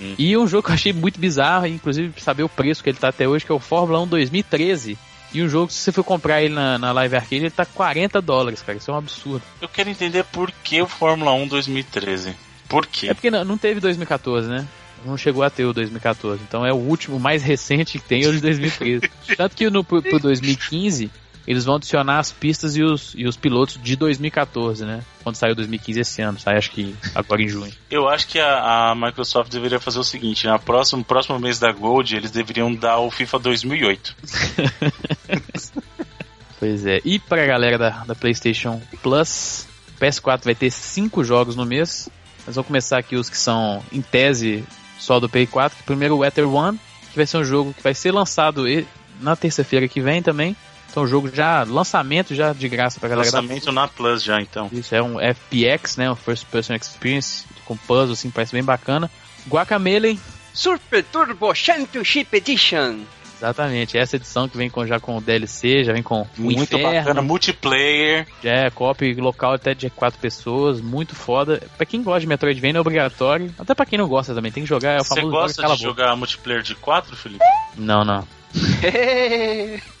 Hum. 0.00 0.14
E 0.18 0.36
um 0.36 0.46
jogo 0.46 0.64
que 0.64 0.70
eu 0.70 0.74
achei 0.74 0.92
muito 0.92 1.18
bizarro, 1.20 1.66
inclusive 1.66 2.12
saber 2.20 2.42
o 2.42 2.48
preço 2.48 2.82
que 2.82 2.90
ele 2.90 2.98
tá 2.98 3.08
até 3.08 3.26
hoje, 3.28 3.44
que 3.46 3.52
é 3.52 3.54
o 3.54 3.60
Fórmula 3.60 4.00
1 4.02 4.06
2013. 4.08 4.98
E 5.34 5.42
um 5.42 5.48
jogo, 5.48 5.72
se 5.72 5.78
você 5.78 5.90
for 5.90 6.04
comprar 6.04 6.42
ele 6.42 6.54
na, 6.54 6.78
na 6.78 6.92
Live 6.92 7.16
Arcade, 7.16 7.36
ele 7.36 7.50
tá 7.50 7.66
40 7.66 8.22
dólares, 8.22 8.62
cara. 8.62 8.78
Isso 8.78 8.88
é 8.88 8.94
um 8.94 8.98
absurdo. 8.98 9.42
Eu 9.60 9.68
quero 9.68 9.90
entender 9.90 10.22
por 10.24 10.50
que 10.62 10.80
o 10.80 10.86
Fórmula 10.86 11.32
1 11.32 11.48
2013. 11.48 12.36
Por 12.68 12.86
quê? 12.86 13.08
É 13.08 13.14
porque 13.14 13.32
não, 13.32 13.44
não 13.44 13.58
teve 13.58 13.80
2014, 13.80 14.48
né? 14.48 14.66
Não 15.04 15.16
chegou 15.18 15.42
a 15.42 15.50
ter 15.50 15.64
o 15.64 15.72
2014. 15.72 16.40
Então 16.46 16.64
é 16.64 16.72
o 16.72 16.76
último, 16.76 17.18
mais 17.18 17.42
recente 17.42 17.98
que 17.98 18.04
tem, 18.04 18.24
é 18.24 18.28
o 18.28 18.32
de 18.32 18.40
2013. 18.40 19.10
Tanto 19.36 19.56
que 19.56 19.68
no, 19.68 19.82
pro, 19.82 20.00
pro 20.00 20.20
2015, 20.20 21.10
eles 21.46 21.64
vão 21.64 21.76
adicionar 21.76 22.18
as 22.18 22.32
pistas 22.32 22.76
e 22.76 22.82
os, 22.82 23.14
e 23.16 23.26
os 23.26 23.36
pilotos 23.36 23.78
de 23.82 23.96
2014, 23.96 24.84
né? 24.84 25.02
Quando 25.22 25.36
saiu 25.36 25.54
2015 25.54 26.00
esse 26.00 26.22
ano. 26.22 26.38
Sai 26.38 26.56
acho 26.56 26.70
que 26.70 26.94
agora 27.14 27.42
em 27.42 27.48
junho. 27.48 27.72
Eu 27.90 28.08
acho 28.08 28.26
que 28.26 28.38
a, 28.38 28.90
a 28.90 28.94
Microsoft 28.94 29.50
deveria 29.50 29.78
fazer 29.78 29.98
o 29.98 30.04
seguinte: 30.04 30.46
na 30.46 30.58
próxima, 30.58 30.98
no 30.98 31.04
próximo 31.04 31.38
mês 31.38 31.58
da 31.58 31.70
Gold, 31.72 32.16
eles 32.16 32.30
deveriam 32.30 32.74
dar 32.74 32.98
o 32.98 33.10
FIFA 33.10 33.38
2008. 33.38 34.16
Pois 36.64 36.86
é. 36.86 36.98
E 37.04 37.18
pra 37.18 37.44
galera 37.44 37.76
da, 37.76 37.90
da 38.04 38.14
PlayStation 38.14 38.80
Plus, 39.02 39.66
PS4 40.00 40.44
vai 40.44 40.54
ter 40.54 40.70
5 40.70 41.22
jogos 41.22 41.56
no 41.56 41.66
mês. 41.66 42.08
Nós 42.46 42.56
vamos 42.56 42.68
começar 42.68 42.96
aqui 42.96 43.16
os 43.16 43.28
que 43.28 43.36
são, 43.36 43.82
em 43.92 44.00
tese, 44.00 44.64
só 44.98 45.20
do 45.20 45.28
Play 45.28 45.46
4. 45.46 45.84
Primeiro, 45.84 46.16
o 46.16 46.24
Ether 46.24 46.48
One, 46.48 46.80
que 47.10 47.16
vai 47.16 47.26
ser 47.26 47.36
um 47.36 47.44
jogo 47.44 47.74
que 47.74 47.82
vai 47.82 47.92
ser 47.92 48.12
lançado 48.12 48.64
na 49.20 49.36
terça-feira 49.36 49.86
que 49.86 50.00
vem 50.00 50.22
também. 50.22 50.56
Então, 50.94 51.02
um 51.02 51.08
jogo 51.08 51.28
já, 51.28 51.64
lançamento 51.64 52.36
já 52.36 52.52
de 52.52 52.68
graça 52.68 53.00
pra 53.00 53.08
galera 53.08 53.28
da 53.28 53.40
Lançamento 53.40 53.72
na 53.72 53.88
Plus 53.88 54.22
já, 54.22 54.40
então. 54.40 54.70
Isso 54.72 54.94
é 54.94 55.02
um 55.02 55.16
FPX, 55.18 55.96
né? 55.96 56.08
Um 56.08 56.14
First 56.14 56.46
Person 56.46 56.74
Experience 56.74 57.44
com 57.64 57.76
puzzle, 57.76 58.12
assim, 58.12 58.30
parece 58.30 58.52
bem 58.52 58.62
bacana. 58.62 59.10
Guacamelee, 59.48 60.20
Super 60.52 61.02
Turbo 61.02 61.52
Championship 61.52 62.36
Edition. 62.36 63.00
exatamente, 63.36 63.98
essa 63.98 64.14
edição 64.14 64.48
que 64.48 64.56
vem 64.56 64.70
com, 64.70 64.86
já 64.86 65.00
com 65.00 65.16
o 65.16 65.20
DLC, 65.20 65.82
já 65.82 65.92
vem 65.92 66.00
com 66.00 66.20
o 66.20 66.28
Muito 66.38 66.62
Inferno, 66.76 66.92
bacana, 66.92 67.22
multiplayer. 67.22 68.28
já 68.40 68.52
é 68.52 68.70
copy 68.70 69.14
local 69.14 69.54
até 69.54 69.74
de 69.74 69.90
quatro 69.90 70.20
pessoas, 70.20 70.80
muito 70.80 71.16
foda. 71.16 71.60
Pra 71.76 71.84
quem 71.84 72.04
gosta 72.04 72.20
de 72.20 72.28
Metroidvania 72.28 72.78
é 72.78 72.80
obrigatório, 72.80 73.52
até 73.58 73.74
pra 73.74 73.84
quem 73.84 73.98
não 73.98 74.06
gosta 74.06 74.32
também, 74.32 74.52
tem 74.52 74.62
que 74.62 74.68
jogar, 74.68 74.92
é 74.92 75.00
o 75.00 75.04
Você 75.04 75.22
gosta 75.22 75.74
de 75.74 75.82
jogar 75.82 76.14
multiplayer 76.14 76.62
de 76.62 76.76
4, 76.76 77.16
Felipe? 77.16 77.44
Não, 77.76 78.04
não. 78.04 78.24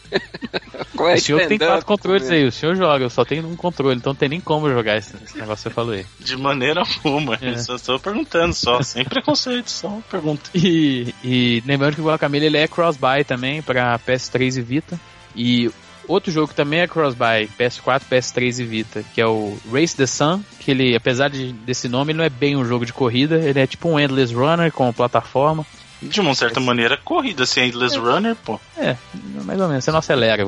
É 0.96 1.14
o 1.14 1.20
senhor 1.20 1.46
tem 1.46 1.58
quatro 1.58 1.84
controles 1.84 2.30
aí, 2.30 2.46
o 2.46 2.52
senhor 2.52 2.76
joga, 2.76 3.04
eu 3.04 3.10
só 3.10 3.24
tenho 3.24 3.46
um 3.46 3.56
controle, 3.56 3.96
então 3.96 4.12
não 4.12 4.18
tem 4.18 4.28
nem 4.28 4.40
como 4.40 4.70
jogar 4.70 4.96
esse, 4.96 5.14
esse 5.24 5.36
negócio 5.36 5.56
que 5.56 5.68
você 5.68 5.70
falou 5.70 5.92
aí. 5.92 6.06
De 6.20 6.36
maneira 6.36 6.80
alguma. 6.80 7.36
É. 7.40 7.50
Eu 7.50 7.58
só 7.58 7.74
estou 7.74 7.98
perguntando 7.98 8.54
só, 8.54 8.80
sem 8.82 9.04
preconceito, 9.04 9.70
só 9.70 9.88
uma 9.88 10.02
pergunta. 10.02 10.50
E, 10.54 11.14
e 11.22 11.62
lembrando 11.66 11.96
que 11.96 12.00
o 12.00 12.04
Guacamele 12.04 12.46
ele 12.46 12.58
é 12.58 12.68
cross-buy 12.68 13.24
também 13.24 13.60
para 13.60 13.98
PS3 13.98 14.58
e 14.58 14.62
Vita. 14.62 15.00
E 15.34 15.70
outro 16.06 16.30
jogo 16.30 16.48
que 16.48 16.54
também 16.54 16.80
é 16.80 16.86
cross-buy, 16.86 17.48
PS4, 17.58 18.02
PS3 18.10 18.60
e 18.60 18.64
Vita, 18.64 19.04
que 19.14 19.20
é 19.20 19.26
o 19.26 19.56
Race 19.72 19.96
the 19.96 20.06
Sun, 20.06 20.42
que 20.60 20.70
ele, 20.70 20.94
apesar 20.94 21.28
de, 21.28 21.52
desse 21.52 21.88
nome, 21.88 22.12
ele 22.12 22.18
não 22.18 22.24
é 22.24 22.30
bem 22.30 22.56
um 22.56 22.64
jogo 22.64 22.86
de 22.86 22.92
corrida, 22.92 23.36
ele 23.36 23.58
é 23.58 23.66
tipo 23.66 23.88
um 23.88 23.98
Endless 23.98 24.34
Runner 24.34 24.70
com 24.72 24.92
plataforma. 24.92 25.66
De 26.08 26.20
uma 26.20 26.34
certa 26.34 26.60
maneira, 26.60 26.96
corrida, 26.96 27.42
assim, 27.44 27.60
Endless 27.62 27.98
Runner, 27.98 28.36
pô. 28.36 28.60
É, 28.76 28.96
mais 29.44 29.60
ou 29.60 29.68
menos, 29.68 29.84
você 29.84 29.90
não 29.90 29.98
acelera 29.98 30.44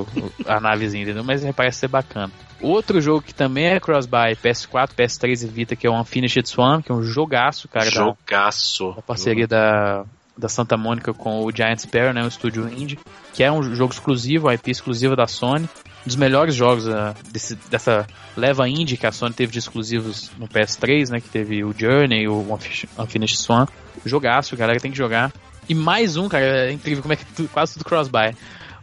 a 0.47 0.61
navezinha, 0.61 1.03
entendeu? 1.05 1.25
Mas 1.25 1.43
ele 1.43 1.53
parece 1.53 1.79
ser 1.79 1.89
bacana. 1.89 2.31
Outro 2.61 3.01
jogo 3.01 3.23
que 3.23 3.35
também 3.35 3.67
é 3.67 3.81
cross-buy, 3.81 4.37
PS4, 4.37 4.91
PS3 4.97 5.43
e 5.45 5.47
Vita, 5.47 5.77
que 5.77 5.87
é 5.87 5.91
o 5.91 5.99
Unfinished 6.01 6.49
Swan, 6.49 6.81
que 6.81 6.91
é 6.91 6.95
um 6.95 7.03
jogaço, 7.03 7.69
cara, 7.69 7.85
da, 7.87 7.91
Jogaço. 7.91 8.95
a 8.97 9.03
parceria 9.03 9.47
da, 9.47 10.05
da 10.37 10.49
Santa 10.49 10.77
Mônica 10.77 11.13
com 11.13 11.45
o 11.45 11.51
Giant 11.55 11.79
Sparrow, 11.81 12.13
né, 12.15 12.23
o 12.25 12.29
estúdio 12.29 12.67
indie, 12.69 12.99
que 13.35 13.43
é 13.45 13.53
um 13.53 13.63
jogo 13.75 13.93
exclusivo, 13.93 14.51
IP 14.51 14.71
exclusiva 14.71 15.15
da 15.15 15.27
Sony, 15.27 15.65
um 15.65 16.07
dos 16.07 16.17
melhores 16.17 16.55
jogos 16.55 16.89
ah, 16.89 17.15
desse- 17.31 17.57
dessa 17.69 18.07
leva 18.37 18.67
indie 18.69 18.97
que 18.97 19.07
a 19.07 19.13
Sony 19.13 19.35
teve 19.35 19.53
de 19.53 19.59
exclusivos 19.59 20.31
no 20.39 20.49
PS3, 20.49 21.11
né, 21.11 21.21
que 21.21 21.29
teve 21.29 21.63
o 21.63 21.75
Journey, 21.77 22.27
o 22.27 22.41
Unfi- 22.55 22.89
Unfinished 22.99 23.39
Swan, 23.39 23.67
jogaço, 24.05 24.57
galera 24.57 24.81
tem 24.81 24.91
que 24.91 24.97
jogar. 24.97 25.31
E 25.69 25.75
mais 25.75 26.17
um, 26.17 26.29
cara, 26.29 26.69
é 26.69 26.73
incrível 26.73 27.03
como 27.03 27.12
é 27.12 27.17
que 27.17 27.25
tu- 27.27 27.49
quase 27.53 27.75
tudo 27.75 27.85
cross-buy. 27.85 28.35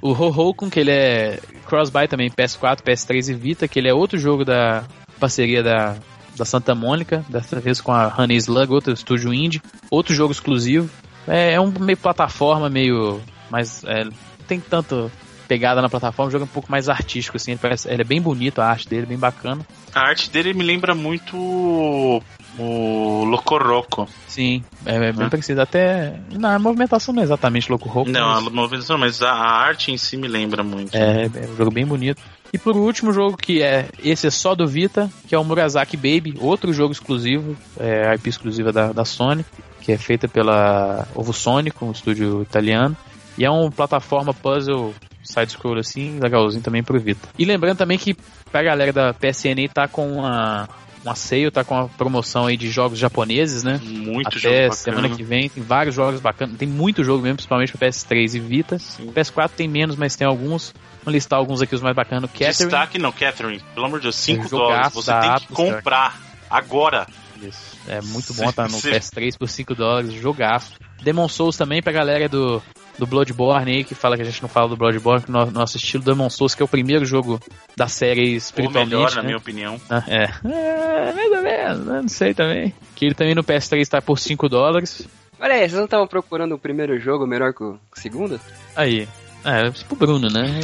O 0.01 0.11
Ho-Ho-Kun, 0.11 0.69
que 0.69 0.79
ele 0.79 0.91
é 0.91 1.39
cross-buy 1.65 2.07
também, 2.07 2.29
PS4, 2.29 2.81
PS3 2.83 3.29
e 3.29 3.33
Vita, 3.33 3.67
que 3.67 3.79
ele 3.79 3.87
é 3.87 3.93
outro 3.93 4.17
jogo 4.17 4.43
da 4.43 4.83
parceria 5.19 5.63
da, 5.63 5.95
da 6.35 6.43
Santa 6.43 6.75
Mônica, 6.75 7.23
dessa 7.29 7.59
vez 7.59 7.79
com 7.79 7.91
a 7.93 8.13
Honey 8.17 8.35
Slug, 8.37 8.73
outro 8.73 8.91
estúdio 8.93 9.33
indie, 9.33 9.61
outro 9.89 10.13
jogo 10.13 10.33
exclusivo. 10.33 10.89
É, 11.25 11.53
é 11.53 11.61
um 11.61 11.71
meio 11.79 11.97
plataforma, 11.97 12.69
meio. 12.69 13.21
Mas 13.49 13.81
é, 13.85 14.03
não 14.03 14.11
tem 14.45 14.59
tanto 14.59 15.09
pegada 15.47 15.81
na 15.81 15.89
plataforma, 15.89 16.29
o 16.29 16.31
jogo 16.31 16.43
é 16.43 16.47
um 16.47 16.53
pouco 16.53 16.71
mais 16.71 16.89
artístico, 16.89 17.37
assim, 17.37 17.51
ele, 17.51 17.59
parece, 17.61 17.89
ele 17.89 18.01
é 18.01 18.05
bem 18.05 18.21
bonito, 18.21 18.59
a 18.59 18.65
arte 18.67 18.89
dele, 18.89 19.05
bem 19.05 19.17
bacana. 19.17 19.65
A 19.93 20.09
arte 20.09 20.29
dele 20.29 20.53
me 20.53 20.63
lembra 20.63 20.95
muito 20.95 22.21
o 22.57 23.23
Locoroco. 23.25 24.07
Sim, 24.27 24.63
é, 24.85 24.95
é 24.95 25.11
bem 25.11 25.29
parecido. 25.29 25.61
Até 25.61 26.19
na 26.31 26.59
movimentação 26.59 27.13
não 27.13 27.21
é 27.21 27.25
exatamente 27.25 27.71
Locoroco. 27.71 28.09
Não, 28.09 28.27
mas... 28.27 28.47
a 28.47 28.49
movimentação, 28.49 28.97
mas 28.97 29.21
a, 29.21 29.31
a, 29.31 29.51
arte 29.65 29.91
em 29.91 29.97
si 29.97 30.17
me 30.17 30.27
lembra 30.27 30.63
muito. 30.63 30.95
É, 30.95 31.25
é 31.25 31.49
um 31.51 31.55
jogo 31.55 31.71
bem 31.71 31.85
bonito. 31.85 32.21
E 32.51 32.57
por 32.57 32.77
último 32.77 33.11
jogo 33.11 33.35
que 33.35 33.63
é 33.63 33.89
esse 34.03 34.27
é 34.27 34.29
só 34.29 34.53
do 34.53 34.67
Vita, 34.67 35.09
que 35.27 35.33
é 35.33 35.39
o 35.39 35.43
Murasaki 35.43 35.97
Baby, 35.97 36.35
outro 36.39 36.71
jogo 36.71 36.91
exclusivo, 36.91 37.57
é 37.79 38.13
IP 38.13 38.29
exclusiva 38.29 38.71
da, 38.71 38.93
da 38.93 39.03
Sony, 39.03 39.43
que 39.81 39.91
é 39.91 39.97
feita 39.97 40.27
pela 40.27 41.07
Ovo 41.15 41.33
Sonic, 41.33 41.83
um 41.83 41.91
estúdio 41.91 42.43
italiano. 42.43 42.95
E 43.35 43.43
é 43.43 43.49
uma 43.49 43.71
plataforma 43.71 44.31
puzzle 44.31 44.93
side-scroll 45.23 45.79
assim, 45.79 46.19
legalzinho 46.19 46.61
também 46.61 46.83
pro 46.83 46.99
Vita. 46.99 47.27
E 47.39 47.45
lembrando 47.45 47.77
também 47.77 47.97
que 47.97 48.15
pra 48.51 48.61
galera 48.61 48.93
da 48.93 49.13
PSN 49.13 49.67
tá 49.73 49.87
com 49.87 50.19
uma, 50.19 50.69
uma 51.03 51.15
sale, 51.15 51.51
tá 51.51 51.63
com 51.63 51.75
uma 51.75 51.89
promoção 51.89 52.45
aí 52.45 52.55
de 52.55 52.69
jogos 52.69 52.97
japoneses, 52.97 53.63
né? 53.63 53.79
Muito 53.83 54.37
Até 54.37 54.71
semana 54.71 55.09
que 55.09 55.23
vem 55.23 55.49
tem 55.49 55.61
vários 55.61 55.95
jogos 55.95 56.19
bacanas, 56.19 56.57
tem 56.57 56.67
muito 56.67 57.03
jogo 57.03 57.21
mesmo, 57.21 57.35
principalmente 57.35 57.77
pra 57.77 57.87
PS3 57.87 58.35
e 58.35 58.39
Vita. 58.39 58.79
Sim. 58.79 59.11
PS4 59.11 59.49
tem 59.49 59.67
menos, 59.67 59.95
mas 59.95 60.15
tem 60.15 60.25
alguns. 60.25 60.73
Vou 61.03 61.11
listar 61.11 61.37
alguns 61.37 61.61
aqui, 61.61 61.75
os 61.75 61.81
mais 61.81 61.95
bacanas. 61.95 62.29
Catherine. 62.31 62.53
Destaque 62.53 62.97
não, 62.97 63.11
Catherine. 63.11 63.61
Pelo 63.73 63.85
amor 63.85 63.99
de 63.99 64.03
Deus, 64.03 64.15
5 64.15 64.49
dólares. 64.49 64.93
Você 64.93 65.11
tem 65.11 65.35
que 65.35 65.47
comprar 65.47 66.19
agora. 66.49 67.05
Isso. 67.41 67.77
É 67.87 67.99
muito 68.01 68.33
bom 68.33 68.49
estar 68.49 68.67
tá 68.67 68.71
no 68.71 68.77
PS3 68.77 69.37
por 69.37 69.49
5 69.49 69.75
dólares, 69.75 70.13
jogaço. 70.13 70.73
Demon 71.01 71.27
Souls 71.27 71.57
também 71.57 71.81
pra 71.81 71.91
galera 71.91 72.29
do 72.29 72.63
do 72.97 73.07
Bloodborne 73.07 73.71
aí, 73.71 73.83
que 73.83 73.95
fala 73.95 74.15
que 74.15 74.21
a 74.21 74.25
gente 74.25 74.41
não 74.41 74.49
fala 74.49 74.69
do 74.69 74.77
Bloodborne, 74.77 75.23
que 75.23 75.31
no 75.31 75.45
nosso 75.51 75.77
estilo 75.77 76.03
Demon 76.03 76.29
Souls, 76.29 76.53
que 76.55 76.61
é 76.61 76.65
o 76.65 76.67
primeiro 76.67 77.05
jogo 77.05 77.39
da 77.75 77.87
série 77.87 78.35
espiritualmente. 78.35 78.93
Ou 78.95 79.01
melhor, 79.01 79.09
né? 79.11 79.17
na 79.17 79.23
minha 79.23 79.37
opinião. 79.37 79.81
Ah, 79.89 80.03
é. 80.07 80.29
é, 80.45 81.13
mais 81.13 81.31
ou 81.31 81.41
menos, 81.41 81.85
né? 81.85 82.01
não 82.01 82.09
sei 82.09 82.33
também. 82.33 82.73
Que 82.95 83.05
ele 83.05 83.15
também 83.15 83.35
no 83.35 83.43
PS3 83.43 83.79
está 83.79 84.01
por 84.01 84.19
5 84.19 84.47
dólares. 84.47 85.07
Olha 85.39 85.55
aí, 85.55 85.59
vocês 85.59 85.73
não 85.73 85.85
estavam 85.85 86.07
procurando 86.07 86.55
o 86.55 86.59
primeiro 86.59 86.99
jogo 86.99 87.27
melhor 87.27 87.53
que 87.53 87.63
o 87.63 87.79
segundo? 87.95 88.39
Aí. 88.75 89.07
É, 89.45 89.69
pro 89.71 89.95
Bruno, 89.97 90.29
né? 90.29 90.61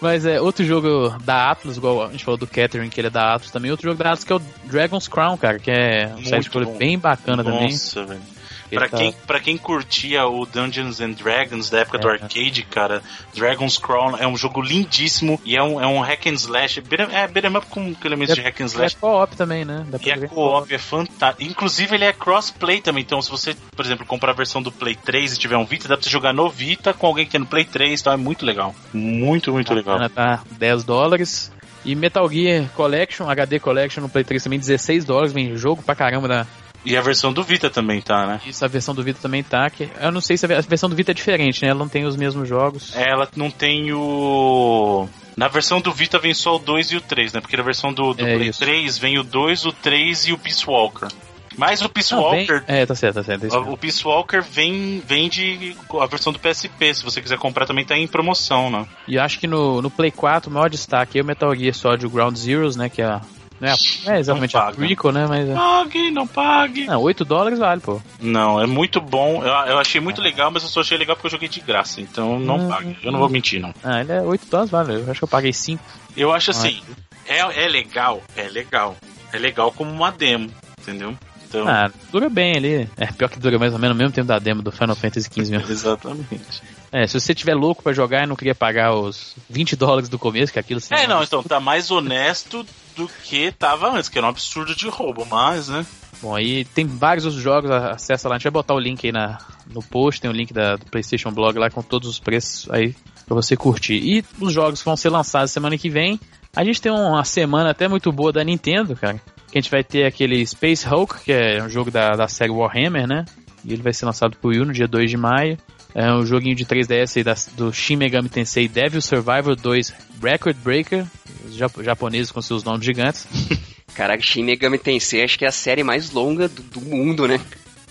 Mas 0.00 0.26
é 0.26 0.40
outro 0.40 0.64
jogo 0.64 1.16
da 1.24 1.50
Atlas, 1.50 1.76
igual 1.76 2.04
a 2.04 2.10
gente 2.10 2.24
falou 2.24 2.38
do 2.38 2.46
Catherine, 2.46 2.90
que 2.90 3.00
ele 3.00 3.08
é 3.08 3.10
da 3.10 3.34
Atlas 3.34 3.50
também. 3.50 3.70
Outro 3.70 3.88
jogo 3.88 4.00
da 4.00 4.10
Atlas 4.10 4.22
que 4.22 4.32
é 4.32 4.36
o 4.36 4.42
Dragon's 4.66 5.08
Crown, 5.08 5.36
cara, 5.36 5.58
que 5.58 5.70
é 5.70 6.14
um 6.16 6.24
site 6.24 6.50
bem 6.78 6.98
bacana 6.98 7.42
Nossa, 7.42 7.50
também. 7.50 7.72
Nossa, 7.72 8.04
velho. 8.04 8.33
Pra, 8.74 8.88
tá... 8.88 8.98
quem, 8.98 9.12
pra 9.26 9.40
quem 9.40 9.56
curtia 9.56 10.26
o 10.26 10.44
Dungeons 10.46 11.00
and 11.00 11.12
Dragons 11.12 11.70
da 11.70 11.80
época 11.80 11.98
é. 11.98 12.00
do 12.00 12.08
arcade, 12.08 12.62
cara, 12.62 13.02
Dragon's 13.34 13.78
Crown 13.78 14.16
é 14.16 14.26
um 14.26 14.36
jogo 14.36 14.60
lindíssimo 14.60 15.40
e 15.44 15.56
é 15.56 15.62
um, 15.62 15.80
é 15.80 15.86
um 15.86 16.00
hack 16.00 16.26
and 16.26 16.34
slash. 16.34 16.80
É 17.12 17.26
beat'em 17.28 17.56
up 17.56 17.66
com 17.66 17.94
elementos 18.04 18.32
é, 18.32 18.34
de 18.34 18.40
hack 18.42 18.60
and 18.60 18.66
slash. 18.66 18.96
É 18.96 18.98
co-op 19.00 19.36
também, 19.36 19.64
né? 19.64 19.86
e 20.02 20.10
é 20.10 20.28
co-op, 20.28 20.72
é 20.74 20.78
fantástico. 20.78 21.50
Inclusive 21.50 21.94
ele 21.94 22.04
é 22.04 22.12
cross-play 22.12 22.80
também, 22.80 23.02
então 23.02 23.20
se 23.20 23.30
você, 23.30 23.56
por 23.74 23.84
exemplo, 23.84 24.06
comprar 24.06 24.32
a 24.32 24.34
versão 24.34 24.62
do 24.62 24.72
Play 24.72 24.94
3 24.94 25.34
e 25.34 25.38
tiver 25.38 25.56
um 25.56 25.64
Vita, 25.64 25.88
dá 25.88 25.96
pra 25.96 26.04
você 26.04 26.10
jogar 26.10 26.32
no 26.32 26.48
Vita 26.48 26.92
com 26.92 27.06
alguém 27.06 27.24
que 27.24 27.32
tem 27.32 27.40
no 27.40 27.46
Play 27.46 27.64
3, 27.64 28.00
então 28.00 28.12
é 28.12 28.16
muito 28.16 28.44
legal. 28.44 28.74
Muito, 28.92 29.52
muito 29.52 29.72
legal. 29.72 30.08
Tá 30.10 30.42
10 30.52 30.84
dólares. 30.84 31.52
E 31.84 31.94
Metal 31.94 32.26
Gear 32.30 32.70
Collection, 32.74 33.28
HD 33.28 33.60
Collection 33.60 34.02
no 34.02 34.08
Play 34.08 34.24
3 34.24 34.42
também, 34.42 34.58
16 34.58 35.04
dólares, 35.04 35.32
vem 35.32 35.54
jogo 35.56 35.82
pra 35.82 35.94
caramba 35.94 36.26
da, 36.26 36.46
e 36.84 36.96
a 36.96 37.00
versão 37.00 37.32
do 37.32 37.42
Vita 37.42 37.70
também 37.70 38.00
tá, 38.00 38.26
né? 38.26 38.40
Isso, 38.46 38.64
a 38.64 38.68
versão 38.68 38.94
do 38.94 39.02
Vita 39.02 39.18
também 39.20 39.42
tá. 39.42 39.68
Que 39.70 39.88
eu 39.98 40.12
não 40.12 40.20
sei 40.20 40.36
se 40.36 40.44
a 40.44 40.60
versão 40.60 40.88
do 40.88 40.96
Vita 40.96 41.12
é 41.12 41.14
diferente, 41.14 41.62
né? 41.62 41.70
Ela 41.70 41.78
não 41.78 41.88
tem 41.88 42.04
os 42.04 42.16
mesmos 42.16 42.48
jogos. 42.48 42.94
É, 42.94 43.10
ela 43.10 43.28
não 43.34 43.50
tem 43.50 43.92
o. 43.92 45.08
Na 45.36 45.48
versão 45.48 45.80
do 45.80 45.92
Vita 45.92 46.18
vem 46.18 46.34
só 46.34 46.56
o 46.56 46.58
2 46.58 46.92
e 46.92 46.96
o 46.96 47.00
3, 47.00 47.32
né? 47.32 47.40
Porque 47.40 47.56
na 47.56 47.62
versão 47.62 47.92
do, 47.92 48.12
do 48.14 48.26
é 48.26 48.34
Play 48.36 48.48
isso. 48.48 48.60
3 48.60 48.98
vem 48.98 49.18
o 49.18 49.24
2, 49.24 49.66
o 49.66 49.72
3 49.72 50.28
e 50.28 50.32
o 50.32 50.38
Peace 50.38 50.64
Walker. 50.66 51.08
Mas 51.56 51.82
o 51.82 51.88
Peace 51.88 52.12
não, 52.12 52.22
Walker. 52.22 52.62
Vem... 52.66 52.76
É, 52.80 52.86
tá 52.86 52.94
certo, 52.94 53.16
tá 53.16 53.22
certo. 53.22 53.46
É 53.46 53.58
o 53.58 53.76
Peace 53.76 54.06
Walker 54.06 54.40
vem, 54.40 55.02
vem 55.06 55.28
de. 55.28 55.76
A 56.00 56.06
versão 56.06 56.32
do 56.32 56.38
PSP, 56.38 56.94
se 56.94 57.04
você 57.04 57.20
quiser 57.20 57.38
comprar, 57.38 57.66
também 57.66 57.84
tá 57.84 57.96
em 57.96 58.06
promoção, 58.06 58.70
né? 58.70 58.86
E 59.08 59.18
acho 59.18 59.38
que 59.38 59.46
no, 59.46 59.80
no 59.80 59.90
Play 59.90 60.10
4 60.10 60.50
o 60.50 60.52
maior 60.52 60.68
destaque 60.68 61.18
é 61.18 61.22
o 61.22 61.24
Metal 61.24 61.54
Gear 61.54 61.74
Solid 61.74 62.06
Ground 62.08 62.36
Zeroes, 62.36 62.76
né? 62.76 62.88
Que 62.88 63.02
é 63.02 63.06
não 63.06 63.43
é, 63.60 64.14
é 64.14 64.18
exatamente 64.18 64.56
a 64.56 64.72
prequel, 64.72 65.12
né? 65.12 65.26
Mas, 65.28 65.48
é. 65.48 65.54
Pague, 65.54 66.10
não 66.10 66.26
pague. 66.26 66.86
Não, 66.86 67.00
8 67.00 67.24
dólares 67.24 67.58
vale, 67.58 67.80
pô. 67.80 68.00
Não, 68.20 68.60
é 68.60 68.66
muito 68.66 69.00
bom. 69.00 69.42
Eu, 69.44 69.52
eu 69.72 69.78
achei 69.78 70.00
muito 70.00 70.20
legal, 70.20 70.50
mas 70.50 70.62
eu 70.62 70.68
só 70.68 70.80
achei 70.80 70.98
legal 70.98 71.16
porque 71.16 71.26
eu 71.26 71.30
joguei 71.30 71.48
de 71.48 71.60
graça. 71.60 72.00
Então 72.00 72.38
não 72.38 72.56
hum, 72.56 72.68
pague. 72.68 72.96
Eu 73.02 73.12
não 73.12 73.18
vou 73.18 73.28
mentir, 73.28 73.60
não. 73.60 73.74
Ah, 73.82 74.00
ele 74.00 74.12
é 74.12 74.20
8 74.20 74.46
dólares, 74.50 74.70
vale. 74.70 74.94
Eu 74.94 75.10
acho 75.10 75.20
que 75.20 75.24
eu 75.24 75.28
paguei 75.28 75.52
5. 75.52 75.82
Eu 76.16 76.32
acho 76.32 76.50
assim, 76.50 76.80
é, 77.26 77.38
é 77.38 77.68
legal, 77.68 78.22
é 78.36 78.48
legal. 78.48 78.96
É 79.32 79.38
legal 79.38 79.72
como 79.72 79.90
uma 79.90 80.10
demo, 80.10 80.50
entendeu? 80.80 81.16
Então... 81.48 81.68
Ah, 81.68 81.90
dura 82.10 82.28
bem 82.28 82.56
ali. 82.56 82.88
É 82.96 83.06
pior 83.06 83.28
que 83.28 83.38
dura 83.38 83.58
mais 83.58 83.72
ou 83.72 83.78
menos 83.78 83.96
o 83.96 83.98
mesmo 83.98 84.12
tempo 84.12 84.26
da 84.26 84.38
demo 84.38 84.62
do 84.62 84.72
Final 84.72 84.96
Fantasy 84.96 85.28
XV 85.28 85.50
mesmo. 85.50 85.70
Exatamente. 85.70 86.62
É, 86.90 87.06
se 87.06 87.18
você 87.18 87.34
tiver 87.34 87.54
louco 87.54 87.82
para 87.82 87.92
jogar 87.92 88.24
e 88.24 88.26
não 88.26 88.36
queria 88.36 88.54
pagar 88.54 88.94
os 88.94 89.34
20 89.50 89.76
dólares 89.76 90.08
do 90.08 90.18
começo, 90.18 90.52
que 90.52 90.58
aquilo 90.58 90.80
É, 90.90 91.06
não, 91.06 91.22
então 91.22 91.42
tá 91.42 91.58
mais 91.60 91.90
honesto 91.90 92.64
do 92.96 93.08
que 93.24 93.52
tava 93.52 93.90
antes, 93.90 94.08
que 94.08 94.18
era 94.18 94.26
um 94.26 94.30
absurdo 94.30 94.74
de 94.74 94.88
roubo, 94.88 95.26
mas, 95.30 95.68
né? 95.68 95.84
Bom, 96.22 96.34
aí 96.34 96.64
tem 96.64 96.86
vários 96.86 97.24
outros 97.24 97.42
jogos, 97.42 97.70
acessa 97.70 98.28
lá, 98.28 98.36
a 98.36 98.38
gente 98.38 98.44
vai 98.44 98.52
botar 98.52 98.74
o 98.74 98.78
link 98.78 99.04
aí 99.04 99.12
na, 99.12 99.38
no 99.70 99.82
post, 99.82 100.20
tem 100.20 100.30
o 100.30 100.34
link 100.34 100.52
da, 100.52 100.76
do 100.76 100.86
PlayStation 100.86 101.30
Blog 101.30 101.58
lá 101.58 101.70
com 101.70 101.82
todos 101.82 102.08
os 102.08 102.18
preços 102.18 102.70
aí 102.70 102.94
pra 103.26 103.34
você 103.34 103.56
curtir. 103.56 103.94
E 103.94 104.24
os 104.40 104.52
jogos 104.52 104.82
vão 104.82 104.96
ser 104.96 105.10
lançados 105.10 105.50
semana 105.50 105.76
que 105.76 105.90
vem. 105.90 106.20
A 106.54 106.64
gente 106.64 106.80
tem 106.80 106.92
uma 106.92 107.24
semana 107.24 107.70
até 107.70 107.88
muito 107.88 108.12
boa 108.12 108.32
da 108.32 108.44
Nintendo, 108.44 108.94
cara. 108.94 109.20
Que 109.50 109.58
a 109.58 109.60
gente 109.60 109.70
vai 109.70 109.82
ter 109.82 110.04
aquele 110.04 110.46
Space 110.46 110.86
Hulk, 110.86 111.24
que 111.24 111.32
é 111.32 111.62
um 111.62 111.68
jogo 111.68 111.90
da, 111.90 112.12
da 112.12 112.28
série 112.28 112.50
Warhammer, 112.50 113.06
né? 113.06 113.24
E 113.64 113.72
ele 113.72 113.82
vai 113.82 113.92
ser 113.92 114.06
lançado 114.06 114.36
pro 114.36 114.50
Wii 114.50 114.66
no 114.66 114.72
dia 114.72 114.86
2 114.86 115.10
de 115.10 115.16
maio. 115.16 115.58
É 115.94 116.12
um 116.12 116.26
joguinho 116.26 116.56
de 116.56 116.66
3DS 116.66 117.22
da, 117.22 117.34
do 117.56 117.72
Shin 117.72 117.96
Megami 117.96 118.28
Tensei 118.28 118.66
Devil 118.66 119.00
Survivor 119.00 119.54
2 119.54 119.94
Record 120.20 120.56
Breaker. 120.56 121.06
Os 121.44 121.54
japoneses 121.54 122.32
com 122.32 122.42
seus 122.42 122.64
nomes 122.64 122.84
gigantes. 122.84 123.28
Caraca, 123.94 124.20
Shin 124.20 124.42
Megami 124.42 124.76
Tensei 124.76 125.22
acho 125.22 125.38
que 125.38 125.44
é 125.44 125.48
a 125.48 125.52
série 125.52 125.84
mais 125.84 126.10
longa 126.10 126.48
do, 126.48 126.62
do 126.62 126.80
mundo, 126.80 127.28
né? 127.28 127.40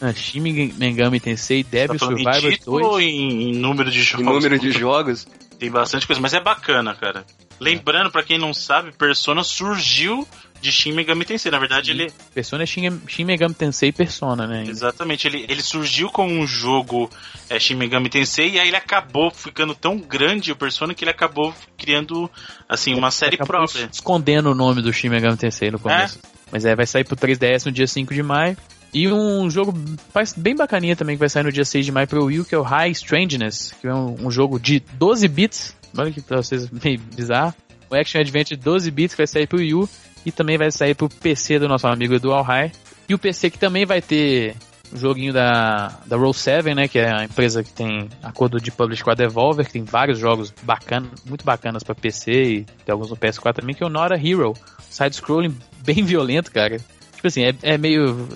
Ah, 0.01 0.11
Shin 0.11 0.41
Megami 0.41 1.21
Tensei 1.21 1.63
Devil 1.63 1.97
tá 1.97 2.05
Survivor 2.05 2.51
em 2.51 2.59
2. 2.65 2.67
Ou 2.67 2.99
em, 2.99 3.51
em 3.51 3.55
número 3.55 3.89
de 3.89 4.03
jogos? 4.03 4.21
Em 4.21 4.29
número 4.29 4.59
de 4.59 4.71
jogos. 4.71 5.25
Tem 5.57 5.71
bastante 5.71 6.05
coisa, 6.05 6.21
mas 6.21 6.33
é 6.33 6.41
bacana, 6.41 6.93
cara. 6.93 7.25
Lembrando, 7.57 8.11
para 8.11 8.23
quem 8.23 8.37
não 8.37 8.53
sabe, 8.53 8.91
Persona 8.91 9.45
surgiu 9.45 10.27
de 10.64 10.72
Shin 10.72 10.93
Megami 10.93 11.26
Tensei. 11.26 11.51
Na 11.51 11.59
verdade, 11.59 11.91
ele. 11.91 12.11
Persona 12.34 12.64
é 12.64 12.66
Shin, 12.66 13.01
Shin 13.05 13.26
Megami 13.26 13.53
Tensei 13.53 13.91
Persona, 13.91 14.47
né? 14.47 14.64
Exatamente. 14.66 15.28
Ele, 15.28 15.45
ele 15.49 15.61
surgiu 15.61 16.09
como 16.09 16.34
um 16.34 16.47
jogo 16.47 17.09
é, 17.49 17.59
Shin 17.59 17.76
Megami 17.76 18.09
Tensei 18.09 18.51
e 18.51 18.59
aí 18.59 18.70
ele 18.70 18.78
acabou 18.78 19.30
ficando 19.30 19.76
tão 19.76 19.97
grande 19.97 20.51
o 20.51 20.55
Persona 20.55 20.93
que 20.93 21.03
ele 21.03 21.11
acabou 21.11 21.53
criando, 21.78 22.32
assim, 22.68 22.95
uma 22.95 23.11
série 23.11 23.36
própria. 23.36 23.89
Escondendo 23.91 24.51
o 24.51 24.55
nome 24.55 24.82
do 24.82 24.93
Shin 24.93 25.09
Megami 25.09 25.36
Tensei 25.36 25.70
no 25.70 25.78
começo. 25.78 26.18
É? 26.24 26.28
Mas 26.49 26.66
é, 26.66 26.76
vai 26.76 26.88
sair 26.88 27.03
pro 27.03 27.18
3DS 27.18 27.66
no 27.66 27.72
dia 27.72 27.86
5 27.86 28.14
de 28.14 28.24
maio. 28.24 28.55
E 28.93 29.11
um 29.11 29.49
jogo 29.49 29.74
bem 30.38 30.55
bacaninha 30.55 30.95
também 30.95 31.16
que 31.16 31.20
vai 31.20 31.30
sair 31.30 31.43
no 31.43 31.51
dia 31.51 31.66
6 31.66 31.86
de 31.86 31.91
maio 31.91 32.07
pro 32.07 32.26
Wii, 32.26 32.45
que 32.45 32.55
é 32.55 32.57
o 32.57 32.61
High 32.61 32.91
Strangeness, 32.91 33.74
que 33.82 33.88
é 33.88 33.93
um, 33.93 34.28
um 34.28 34.32
jogo 34.32 34.59
de 34.59 34.80
12 34.80 35.28
bits. 35.28 35.76
Olha 35.97 36.11
que 36.11 36.22
pra 36.22 36.38
vocês 36.38 36.70
meio 36.72 36.99
bizarro. 36.99 37.53
O 37.89 37.95
Action 37.95 38.22
Adventure 38.22 38.55
de 38.55 38.64
12 38.64 38.91
bits 38.91 39.14
que 39.14 39.18
vai 39.18 39.28
sair 39.28 39.47
pro 39.47 39.59
Wii 39.59 39.74
U 39.74 39.89
e 40.26 40.32
também 40.32 40.57
vai 40.57 40.71
sair 40.71 40.95
pro 40.95 41.09
PC 41.09 41.59
do 41.59 41.67
nosso 41.67 41.88
amigo 41.88 42.19
Dual 42.19 42.43
High. 42.43 42.71
E 43.07 43.13
o 43.13 43.19
PC 43.19 43.49
que 43.49 43.59
também 43.59 43.86
vai 43.86 44.01
ter 44.01 44.55
um 44.93 44.97
joguinho 44.97 45.34
da, 45.34 45.99
da 46.05 46.17
Roll7, 46.17 46.76
né, 46.76 46.88
que 46.88 46.99
é 46.99 47.11
a 47.11 47.24
empresa 47.24 47.63
que 47.63 47.71
tem 47.71 48.09
acordo 48.21 48.59
de 48.59 48.71
publish 48.71 49.03
com 49.03 49.09
a 49.09 49.15
Devolver, 49.15 49.65
que 49.65 49.74
tem 49.74 49.84
vários 49.84 50.19
jogos 50.19 50.53
bacanas, 50.61 51.09
muito 51.26 51.43
bacanas 51.43 51.84
para 51.84 51.95
PC 51.95 52.32
e 52.32 52.63
tem 52.86 52.93
alguns 52.93 53.09
no 53.09 53.17
PS4 53.17 53.55
também, 53.55 53.76
que 53.76 53.84
é 53.84 53.88
o 53.88 53.89
Nora 53.89 54.15
Hero. 54.15 54.53
Side-scrolling 54.89 55.57
bem 55.84 56.03
violento, 56.03 56.51
cara. 56.51 56.78
Tipo 56.78 57.28
assim, 57.28 57.43
é, 57.43 57.55
é 57.63 57.78
meio 57.78 58.28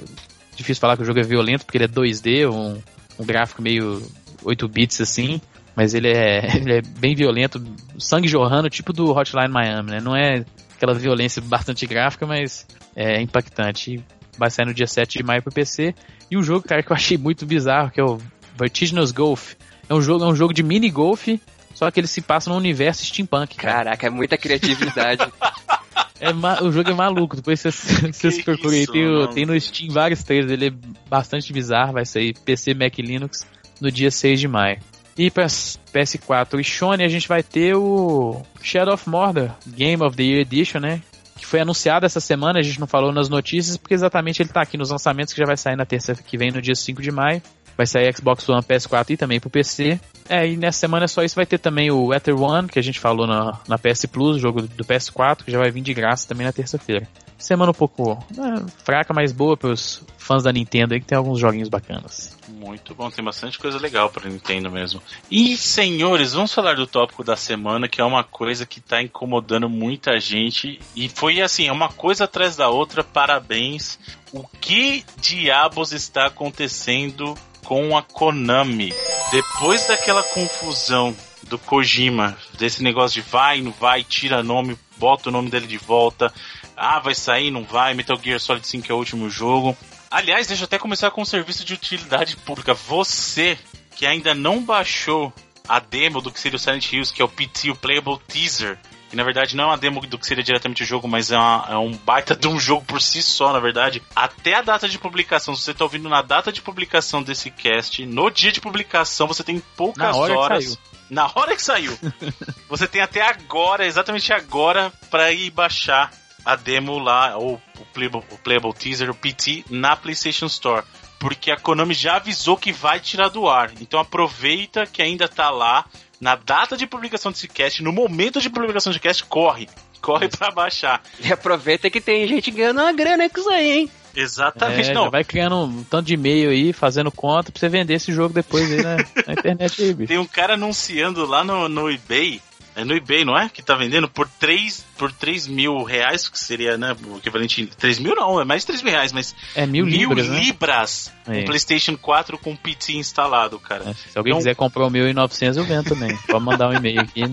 difícil 0.55 0.81
falar 0.81 0.97
que 0.97 1.03
o 1.03 1.05
jogo 1.05 1.19
é 1.19 1.23
violento, 1.23 1.65
porque 1.65 1.77
ele 1.77 1.85
é 1.85 1.87
2D, 1.87 2.49
um, 2.49 2.81
um 3.19 3.25
gráfico 3.25 3.61
meio 3.61 4.01
8 4.43 4.67
bits 4.67 5.01
assim, 5.01 5.39
mas 5.75 5.93
ele 5.93 6.09
é, 6.09 6.57
ele 6.57 6.77
é 6.77 6.81
bem 6.81 7.15
violento, 7.15 7.63
sangue 7.99 8.27
jorrando, 8.27 8.69
tipo 8.69 8.91
do 8.91 9.11
Hotline 9.11 9.49
Miami, 9.49 9.91
né? 9.91 9.99
Não 10.01 10.15
é 10.15 10.43
aquela 10.77 10.93
violência 10.93 11.41
bastante 11.41 11.85
gráfica, 11.85 12.25
mas 12.25 12.65
é 12.95 13.21
impactante. 13.21 14.03
Vai 14.37 14.49
sair 14.51 14.67
no 14.67 14.73
dia 14.73 14.87
7 14.87 15.17
de 15.17 15.23
maio 15.23 15.41
pro 15.41 15.51
PC. 15.51 15.93
E 16.29 16.37
o 16.37 16.43
jogo, 16.43 16.67
cara, 16.67 16.83
que 16.83 16.91
eu 16.91 16.95
achei 16.95 17.17
muito 17.17 17.45
bizarro, 17.45 17.89
que 17.89 17.99
é 17.99 18.03
o 18.03 18.19
Vertiginous 18.57 19.11
Golf. 19.11 19.55
É 19.89 19.93
um 19.93 20.01
jogo, 20.01 20.23
é 20.23 20.27
um 20.27 20.35
jogo 20.35 20.53
de 20.53 20.61
mini 20.61 20.89
golf, 20.89 21.27
só 21.73 21.89
que 21.89 21.99
ele 21.99 22.07
se 22.07 22.21
passa 22.21 22.49
no 22.49 22.55
universo 22.55 23.03
steampunk. 23.03 23.55
Cara. 23.55 23.73
Caraca, 23.73 24.07
é 24.07 24.09
muita 24.09 24.37
criatividade. 24.37 25.25
é 26.19 26.29
o 26.63 26.71
jogo 26.71 26.91
é 26.91 26.93
maluco, 26.93 27.35
depois 27.35 27.59
vocês, 27.59 27.75
vocês 28.13 28.43
procurem. 28.43 28.85
Tem, 28.85 29.27
tem 29.33 29.45
no 29.45 29.59
Steam 29.59 29.91
vários 29.91 30.23
trailers, 30.23 30.51
ele 30.51 30.67
é 30.67 30.73
bastante 31.09 31.51
bizarro, 31.51 31.93
vai 31.93 32.05
sair 32.05 32.35
PC, 32.45 32.73
Mac 32.73 32.97
Linux 32.99 33.47
no 33.81 33.91
dia 33.91 34.11
6 34.11 34.39
de 34.39 34.47
maio. 34.47 34.79
E 35.17 35.31
para 35.31 35.47
PS4 35.47 36.59
e 36.59 36.63
Sony 36.63 37.03
a 37.03 37.07
gente 37.07 37.27
vai 37.27 37.41
ter 37.41 37.75
o 37.75 38.41
Shadow 38.61 38.93
of 38.93 39.09
Mordor 39.09 39.49
Game 39.65 40.03
of 40.03 40.15
the 40.15 40.23
Year 40.23 40.41
Edition, 40.41 40.79
né? 40.79 41.01
Que 41.35 41.45
foi 41.45 41.59
anunciado 41.59 42.05
essa 42.05 42.19
semana, 42.19 42.59
a 42.59 42.61
gente 42.61 42.79
não 42.79 42.87
falou 42.87 43.11
nas 43.11 43.29
notícias, 43.29 43.77
porque 43.77 43.93
exatamente 43.93 44.41
ele 44.41 44.49
tá 44.49 44.61
aqui 44.61 44.77
nos 44.77 44.91
lançamentos 44.91 45.33
que 45.33 45.39
já 45.39 45.45
vai 45.45 45.57
sair 45.57 45.75
na 45.75 45.85
terça 45.85 46.13
que 46.15 46.37
vem, 46.37 46.51
no 46.51 46.61
dia 46.61 46.75
5 46.75 47.01
de 47.01 47.11
maio. 47.11 47.41
Vai 47.75 47.85
sair 47.85 48.11
Xbox 48.15 48.47
One, 48.49 48.63
PS4 48.63 49.11
e 49.11 49.17
também 49.17 49.39
pro 49.39 49.51
PC. 49.51 49.99
É, 50.27 50.47
e 50.47 50.57
nessa 50.57 50.79
semana 50.79 51.05
é 51.05 51.07
só 51.07 51.23
isso. 51.23 51.35
Vai 51.35 51.45
ter 51.45 51.59
também 51.59 51.91
o 51.91 52.11
Ether 52.11 52.35
One, 52.35 52.67
que 52.67 52.79
a 52.79 52.81
gente 52.81 52.99
falou 52.99 53.27
na, 53.27 53.59
na 53.67 53.77
PS 53.77 54.07
Plus, 54.07 54.41
jogo 54.41 54.63
do 54.63 54.83
PS4, 54.83 55.43
que 55.43 55.51
já 55.51 55.59
vai 55.59 55.69
vir 55.69 55.81
de 55.81 55.93
graça 55.93 56.27
também 56.27 56.45
na 56.45 56.51
terça-feira. 56.51 57.07
Semana 57.37 57.71
um 57.71 57.73
pouco 57.73 58.17
é, 58.31 58.83
fraca, 58.83 59.13
mas 59.13 59.31
boa 59.31 59.55
pros 59.55 60.03
fãs 60.17 60.43
da 60.43 60.51
Nintendo 60.51 60.93
aí, 60.93 60.99
que 60.99 61.05
tem 61.05 61.17
alguns 61.17 61.39
joguinhos 61.39 61.69
bacanas. 61.69 62.37
Muito 62.49 62.95
bom, 62.95 63.09
tem 63.09 63.23
bastante 63.23 63.59
coisa 63.59 63.77
legal 63.77 64.09
pra 64.09 64.27
Nintendo 64.27 64.69
mesmo. 64.71 65.01
E, 65.29 65.55
senhores, 65.55 66.33
vamos 66.33 66.53
falar 66.53 66.75
do 66.75 66.87
tópico 66.87 67.23
da 67.23 67.35
semana, 67.35 67.87
que 67.87 68.01
é 68.01 68.03
uma 68.03 68.23
coisa 68.23 68.65
que 68.65 68.81
tá 68.81 69.01
incomodando 69.01 69.69
muita 69.69 70.19
gente. 70.19 70.79
E 70.95 71.07
foi 71.07 71.41
assim, 71.41 71.67
é 71.67 71.71
uma 71.71 71.89
coisa 71.89 72.25
atrás 72.25 72.55
da 72.55 72.69
outra, 72.69 73.03
parabéns. 73.03 73.99
O 74.33 74.45
que 74.59 75.05
diabos 75.21 75.93
está 75.93 76.25
acontecendo 76.25 77.35
com 77.63 77.97
a 77.97 78.01
Konami. 78.01 78.93
Depois 79.31 79.87
daquela 79.87 80.23
confusão 80.23 81.15
do 81.43 81.59
Kojima, 81.59 82.37
desse 82.57 82.81
negócio 82.81 83.21
de 83.21 83.29
vai, 83.29 83.61
não 83.61 83.71
vai, 83.71 84.03
tira 84.03 84.43
nome, 84.43 84.77
bota 84.97 85.29
o 85.29 85.31
nome 85.31 85.49
dele 85.49 85.67
de 85.67 85.77
volta. 85.77 86.33
Ah, 86.77 86.99
vai 86.99 87.15
sair, 87.15 87.49
não 87.49 87.63
vai. 87.63 87.95
Metal 87.95 88.19
Gear 88.21 88.39
Solid 88.39 88.65
5 88.65 88.91
é 88.91 88.93
o 88.93 88.99
último 88.99 89.29
jogo. 89.31 89.75
Aliás, 90.11 90.45
deixa 90.45 90.61
eu 90.61 90.65
até 90.65 90.77
começar 90.77 91.09
com 91.09 91.23
o 91.23 91.25
serviço 91.25 91.65
de 91.65 91.73
utilidade 91.73 92.37
pública. 92.45 92.75
Você 92.75 93.57
que 93.95 94.05
ainda 94.05 94.35
não 94.35 94.63
baixou 94.63 95.33
a 95.67 95.79
demo 95.79 96.21
do 96.21 96.31
que 96.31 96.39
seria 96.39 96.55
o 96.55 96.59
Silent 96.59 96.93
Hills, 96.93 97.11
que 97.11 97.21
é 97.21 97.25
o 97.25 97.27
PT, 97.27 97.71
o 97.71 97.75
Playable 97.75 98.19
Teaser, 98.27 98.77
que 99.09 99.15
na 99.15 99.23
verdade 99.23 99.55
não 99.55 99.65
é 99.65 99.67
uma 99.67 99.77
demo 99.77 99.99
do 100.01 100.19
que 100.19 100.27
seria 100.27 100.43
diretamente 100.43 100.83
o 100.83 100.85
jogo, 100.85 101.07
mas 101.07 101.31
é, 101.31 101.37
uma, 101.37 101.67
é, 101.67 101.77
um 101.77 101.91
baita 101.91 102.35
de 102.35 102.47
um 102.47 102.57
jogo 102.61 102.85
por 102.85 103.01
si 103.01 103.23
só, 103.23 103.51
na 103.51 103.59
verdade. 103.59 104.01
Até 104.15 104.53
a 104.53 104.61
data 104.61 104.87
de 104.87 104.99
publicação, 104.99 105.55
se 105.55 105.63
você 105.63 105.71
está 105.71 105.83
ouvindo 105.83 106.07
na 106.07 106.21
data 106.21 106.51
de 106.51 106.61
publicação 106.61 107.23
desse 107.23 107.49
cast, 107.49 108.05
no 108.05 108.29
dia 108.29 108.51
de 108.51 108.61
publicação 108.61 109.27
você 109.27 109.43
tem 109.43 109.59
poucas 109.75 110.15
horas. 110.15 110.77
Na 111.09 111.31
hora 111.33 111.55
que 111.55 111.63
saiu. 111.63 111.97
você 112.69 112.87
tem 112.87 113.01
até 113.01 113.21
agora, 113.21 113.85
exatamente 113.85 114.31
agora, 114.31 114.91
para 115.09 115.31
ir 115.31 115.49
baixar 115.49 116.11
a 116.47 116.55
demo 116.55 116.97
lá, 116.97 117.37
ou 117.37 117.61
o 117.79 117.85
playable, 117.93 118.23
o 118.31 118.37
playable 118.37 118.73
teaser, 118.73 119.09
o 119.09 119.15
PT, 119.15 119.65
na 119.69 119.95
PlayStation 119.95 120.45
Store 120.45 120.83
porque 121.19 121.51
a 121.51 121.57
Konami 121.57 121.93
já 121.93 122.17
avisou 122.17 122.55
que 122.55 122.71
vai 122.71 122.99
tirar 122.99 123.29
do 123.29 123.49
ar. 123.49 123.71
Então 123.81 123.99
aproveita 123.99 124.85
que 124.85 125.01
ainda 125.01 125.27
tá 125.27 125.49
lá 125.49 125.85
na 126.19 126.35
data 126.35 126.75
de 126.75 126.87
publicação 126.87 127.31
desse 127.31 127.47
cast, 127.47 127.83
no 127.83 127.91
momento 127.91 128.41
de 128.41 128.49
publicação 128.49 128.91
desse 128.91 129.01
cast, 129.01 129.23
corre. 129.25 129.67
Corre 130.01 130.29
para 130.29 130.51
baixar. 130.51 131.01
E 131.19 131.31
aproveita 131.31 131.89
que 131.89 131.99
tem 131.99 132.27
gente 132.27 132.51
ganhando 132.51 132.81
uma 132.81 132.93
grana 132.93 133.29
com 133.29 133.39
isso 133.39 133.49
aí, 133.49 133.71
hein? 133.71 133.91
Exatamente, 134.15 134.89
é, 134.89 134.93
não. 134.93 135.11
vai 135.11 135.23
criando 135.23 135.55
um 135.57 135.83
tanto 135.83 136.07
de 136.07 136.15
e-mail 136.15 136.49
aí, 136.49 136.73
fazendo 136.73 137.11
conta 137.11 137.51
pra 137.51 137.59
você 137.59 137.69
vender 137.69 137.95
esse 137.95 138.11
jogo 138.11 138.33
depois 138.33 138.71
aí 138.71 138.81
na, 138.81 138.95
na 138.95 139.33
internet 139.37 139.81
aí, 139.81 139.93
bicho. 139.93 140.07
Tem 140.07 140.17
um 140.17 140.25
cara 140.25 140.55
anunciando 140.55 141.25
lá 141.25 141.43
no, 141.43 141.69
no 141.69 141.91
eBay 141.91 142.41
é 142.77 142.85
no 142.85 142.95
eBay, 142.95 143.25
não 143.25 143.35
é? 143.35 143.49
Que 143.49 143.63
tá 143.63 143.73
vendendo 143.73 144.07
por 144.07 144.29
3, 144.29 144.85
por 144.99 145.11
3 145.11 145.47
mil 145.47 145.81
reais, 145.81 146.29
que 146.29 146.37
seria, 146.37 146.77
né? 146.77 146.95
O 147.07 147.17
equivalente. 147.17 147.65
3 147.65 147.97
mil 147.97 148.13
não, 148.13 148.39
é 148.39 148.45
mais 148.45 148.61
de 148.61 148.67
3 148.67 148.83
mil 148.83 148.93
reais, 148.93 149.11
mas. 149.11 149.35
É 149.55 149.65
mil, 149.65 149.83
mil 149.83 149.97
libras. 149.97 150.27
Né? 150.29 150.39
libras 150.39 151.13
né? 151.25 151.39
é. 151.39 151.41
um 151.41 151.45
PlayStation 151.45 151.97
4 151.97 152.37
com 152.37 152.55
PT 152.55 152.93
instalado, 152.93 153.59
cara. 153.59 153.89
É, 153.89 153.93
se 153.95 154.15
alguém 154.15 154.29
então, 154.29 154.37
quiser 154.37 154.55
comprar 154.55 154.85
o 154.85 154.91
1.900, 154.91 155.57
eu 155.57 155.63
vendo 155.63 155.89
também. 155.89 156.15
Pode 156.27 156.45
mandar 156.45 156.69
um 156.69 156.73
e-mail 156.73 157.01
aqui. 157.01 157.23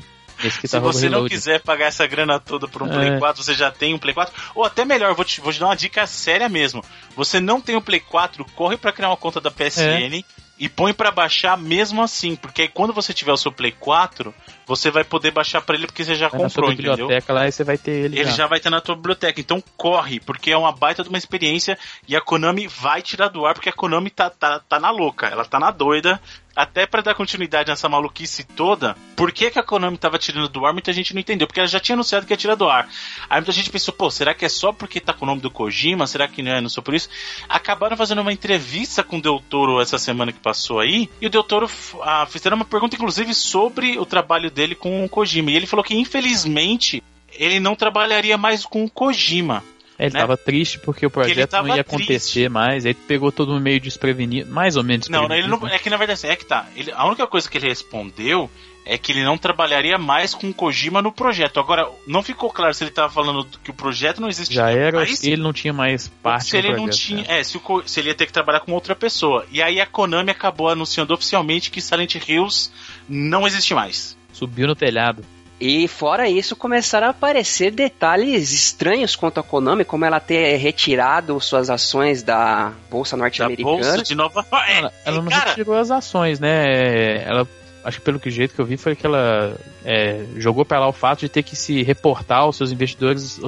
Se 0.51 0.69
tá 0.69 0.81
você 0.81 1.11
não 1.11 1.29
quiser 1.29 1.61
pagar 1.61 1.87
essa 1.87 2.07
grana 2.07 2.41
toda 2.41 2.67
por 2.67 2.83
um 2.83 2.87
é. 2.87 2.95
Play 2.95 3.19
4, 3.19 3.43
você 3.43 3.53
já 3.53 3.71
tem 3.71 3.93
um 3.93 3.99
Play 3.99 4.15
4. 4.15 4.35
Ou 4.55 4.65
até 4.65 4.85
melhor, 4.85 5.15
vou 5.15 5.27
te, 5.27 5.43
vou 5.43 5.53
te 5.53 5.61
dar 5.61 5.67
uma 5.67 5.77
dica 5.77 6.07
séria 6.07 6.49
mesmo. 6.49 6.83
Você 7.17 7.39
não 7.39 7.61
tem 7.61 7.75
o 7.75 7.79
um 7.79 7.83
Play 7.83 8.01
4, 8.01 8.45
corre 8.57 8.79
para 8.79 8.93
criar 8.93 9.11
uma 9.11 9.17
conta 9.17 9.43
da 9.43 9.51
PSN. 9.51 10.21
É 10.21 10.45
e 10.59 10.69
põe 10.69 10.93
para 10.93 11.11
baixar 11.11 11.57
mesmo 11.59 12.03
assim, 12.03 12.37
porque 12.37 12.63
aí 12.63 12.69
quando 12.69 12.93
você 12.93 13.13
tiver 13.13 13.33
o 13.33 13.37
seu 13.37 13.51
Play 13.51 13.73
4, 13.73 14.33
você 14.67 14.91
vai 14.91 15.05
poder 15.05 15.31
baixar 15.31 15.61
para 15.61 15.77
ele 15.77 15.87
porque 15.87 16.05
você 16.05 16.15
já 16.15 16.29
vai 16.29 16.41
comprou, 16.41 16.69
na 16.69 16.75
entendeu? 16.75 16.93
biblioteca 16.93 17.33
lá 17.33 17.47
e 17.47 17.53
você 17.53 17.65
vai 17.65 17.79
ter 17.79 17.91
ele. 17.91 18.19
Ele 18.19 18.31
já. 18.31 18.37
já 18.37 18.47
vai 18.47 18.59
estar 18.59 18.71
na 18.71 18.81
tua 18.81 18.95
biblioteca, 18.95 19.41
então 19.41 19.63
corre, 19.77 20.21
porque 20.21 20.51
é 20.51 20.57
uma 20.57 20.73
baita 20.73 21.03
de 21.03 21.09
uma 21.09 21.19
experiência 21.19 21.79
e 22.09 22.17
a 22.17 22.21
Konami 22.21 22.67
vai 22.67 23.03
tirar 23.03 23.29
do 23.29 23.47
ar 23.47 23.55
porque 23.55 23.69
a 23.69 23.73
Konami 23.73 24.11
tá, 24.11 24.31
tá, 24.31 24.61
tá 24.61 24.79
na 24.79 24.91
louca, 24.91 25.27
ela 25.27 25.45
tá 25.45 25.59
na 25.59 25.71
doida 25.71 26.21
até 26.55 26.87
para 26.87 27.03
dar 27.03 27.15
continuidade 27.15 27.69
nessa 27.69 27.89
maluquice 27.89 28.45
toda, 28.45 28.97
por 29.17 29.33
que, 29.33 29.51
que 29.51 29.59
a 29.59 29.63
Konami 29.63 29.99
tava 29.99 30.19
tirando 30.19 30.49
do 30.49 30.65
ar, 30.65 30.73
muita 30.73 30.93
gente 30.93 31.13
não 31.13 31.21
entendeu, 31.21 31.47
porque 31.47 31.61
ela 31.61 31.69
já 31.69 31.81
tinha 31.81 31.97
anunciado 31.97 32.27
que 32.27 32.33
ia 32.33 32.37
tirar 32.37 32.55
do 32.55 32.69
ar. 32.69 32.89
Aí 33.29 33.41
muita 33.41 33.53
gente 33.53 33.71
pensou, 33.71 33.93
pô, 33.93 34.11
será 34.11 34.35
que 34.35 34.45
é 34.45 34.49
só 34.49 34.73
porque 34.73 35.01
tá 35.01 35.13
com 35.13 35.25
o 35.25 35.29
nome 35.29 35.41
do 35.41 35.51
Kojima? 35.51 36.07
Será 36.07 36.29
que 36.29 36.43
não 36.43 36.53
é, 36.53 36.61
não 36.61 36.69
só 36.69 36.81
por 36.81 36.95
isso? 36.95 37.09
Acabaram 37.49 37.97
fazendo 37.97 38.21
uma 38.21 38.33
entrevista 38.33 39.03
com 39.03 39.19
o 39.19 39.23
Del 39.23 39.43
Toro 39.49 39.81
essa 39.81 39.99
semana 39.99 40.33
que 40.33 40.39
passou 40.39 40.79
aí, 40.79 41.11
e 41.21 41.27
o 41.27 41.31
Del 41.31 41.43
Toro 41.43 41.69
ah, 42.03 42.27
fizeram 42.27 42.57
uma 42.57 42.65
pergunta, 42.65 42.95
inclusive, 42.95 43.35
sobre 43.35 43.99
o 43.99 44.07
trabalho 44.07 44.51
dele 44.55 44.75
com 44.75 45.05
o 45.05 45.09
Kojima. 45.09 45.51
E 45.51 45.57
ele 45.57 45.67
falou 45.67 45.85
que, 45.85 45.95
infelizmente, 45.95 47.03
ele 47.33 47.61
não 47.61 47.75
trabalharia 47.75 48.39
mais 48.39 48.65
com 48.65 48.85
o 48.85 48.91
Kojima. 48.91 49.63
Ele 49.99 50.13
né? 50.13 50.21
tava 50.21 50.37
triste 50.37 50.79
porque 50.81 51.07
o 51.07 51.11
projeto 51.11 51.51
porque 51.51 51.69
não 51.69 51.77
ia 51.77 51.83
acontecer 51.83 52.33
triste. 52.33 52.49
mais, 52.49 52.85
aí 52.85 52.95
pegou 52.95 53.31
todo 53.31 53.53
mundo 53.53 53.63
meio 53.63 53.81
desprevenido, 53.81 54.51
mais 54.51 54.77
ou 54.77 54.83
menos 54.83 55.09
Não, 55.09 55.33
ele 55.33 55.47
não, 55.47 55.69
é 55.69 55.79
que 55.79 55.89
na 55.89 55.97
verdade 55.97 56.27
é 56.27 56.35
que 56.35 56.45
tá. 56.45 56.67
Ele, 56.75 56.91
a 56.91 57.07
única 57.07 57.27
coisa 57.27 57.49
que 57.49 57.59
ele 57.59 57.69
respondeu 57.69 58.51
é 58.85 58.99
que 58.99 59.13
ele 59.13 59.25
não 59.25 59.39
trabalharia 59.39 59.97
mais 59.97 60.35
com 60.35 60.51
o 60.51 60.55
Kojima 60.55 61.01
no 61.01 61.11
projeto. 61.11 61.59
Agora, 61.59 61.89
não 62.07 62.23
ficou 62.23 62.51
claro 62.51 62.75
se 62.75 62.85
ele 62.85 62.91
estava 62.91 63.11
falando 63.11 63.47
que 63.63 63.71
o 63.71 63.75
projeto 63.75 64.21
não 64.21 64.29
existia 64.29 64.57
Já 64.57 64.71
era, 64.71 64.99
mais, 64.99 65.25
ele 65.25 65.43
não 65.43 65.53
tinha 65.53 65.73
mais 65.73 66.09
parte 66.09 66.51
se 66.51 66.57
ele 66.57 66.69
projeto, 66.69 66.85
não 66.85 66.91
tinha, 66.91 67.25
é, 67.29 67.41
é 67.41 67.45
se, 67.45 67.57
o, 67.57 67.83
se, 67.87 68.01
ele 68.01 68.09
ia 68.09 68.15
ter 68.15 68.27
que 68.27 68.33
trabalhar 68.33 68.61
com 68.61 68.73
outra 68.73 68.95
pessoa. 68.95 69.47
E 69.51 69.63
aí 69.63 69.81
a 69.81 69.87
Konami 69.87 70.31
acabou 70.31 70.69
anunciando 70.69 71.15
oficialmente 71.15 71.71
que 71.71 71.81
Silent 71.81 72.17
Hills 72.17 72.71
não 73.09 73.47
existe 73.47 73.75
mais. 73.75 74.17
Subiu 74.35 74.67
no 74.67 74.75
telhado. 74.75 75.25
E 75.61 75.89
fora 75.89 76.29
isso, 76.29 76.55
começaram 76.57 77.07
a 77.07 77.11
aparecer 77.11 77.71
detalhes 77.71 78.53
estranhos 78.53 79.17
quanto 79.17 79.39
a 79.39 79.43
Konami, 79.43 79.85
como 79.85 80.05
ela 80.05 80.21
ter 80.21 80.57
retirado 80.57 81.41
suas 81.41 81.71
ações 81.71 82.23
da 82.23 82.73
Bolsa 82.91 83.17
Norte-Americana. 83.17 83.77
Bolsa 83.77 84.03
de 84.03 84.15
Nova 84.15 84.45
York. 84.53 84.73
Ela, 84.73 84.93
ela 85.07 85.23
não 85.23 85.31
cara... 85.31 85.51
retirou 85.51 85.77
as 85.77 85.91
ações, 85.91 86.41
né? 86.41 87.23
Ela 87.25 87.49
acho 87.85 87.99
que 87.99 88.05
pelo 88.05 88.19
que 88.19 88.31
jeito 88.31 88.55
que 88.55 88.61
eu 88.61 88.67
vi 88.67 88.77
foi 88.77 88.97
que 88.97 89.07
ela 89.07 89.57
é, 89.85 90.25
jogou 90.37 90.65
para 90.65 90.81
lá 90.81 90.89
o 90.89 90.93
fato 90.93 91.21
de 91.21 91.29
ter 91.29 91.43
que 91.43 91.55
se 91.55 91.83
reportar 91.83 92.41
aos 92.41 92.57
seus 92.57 92.73
investidores. 92.73 93.41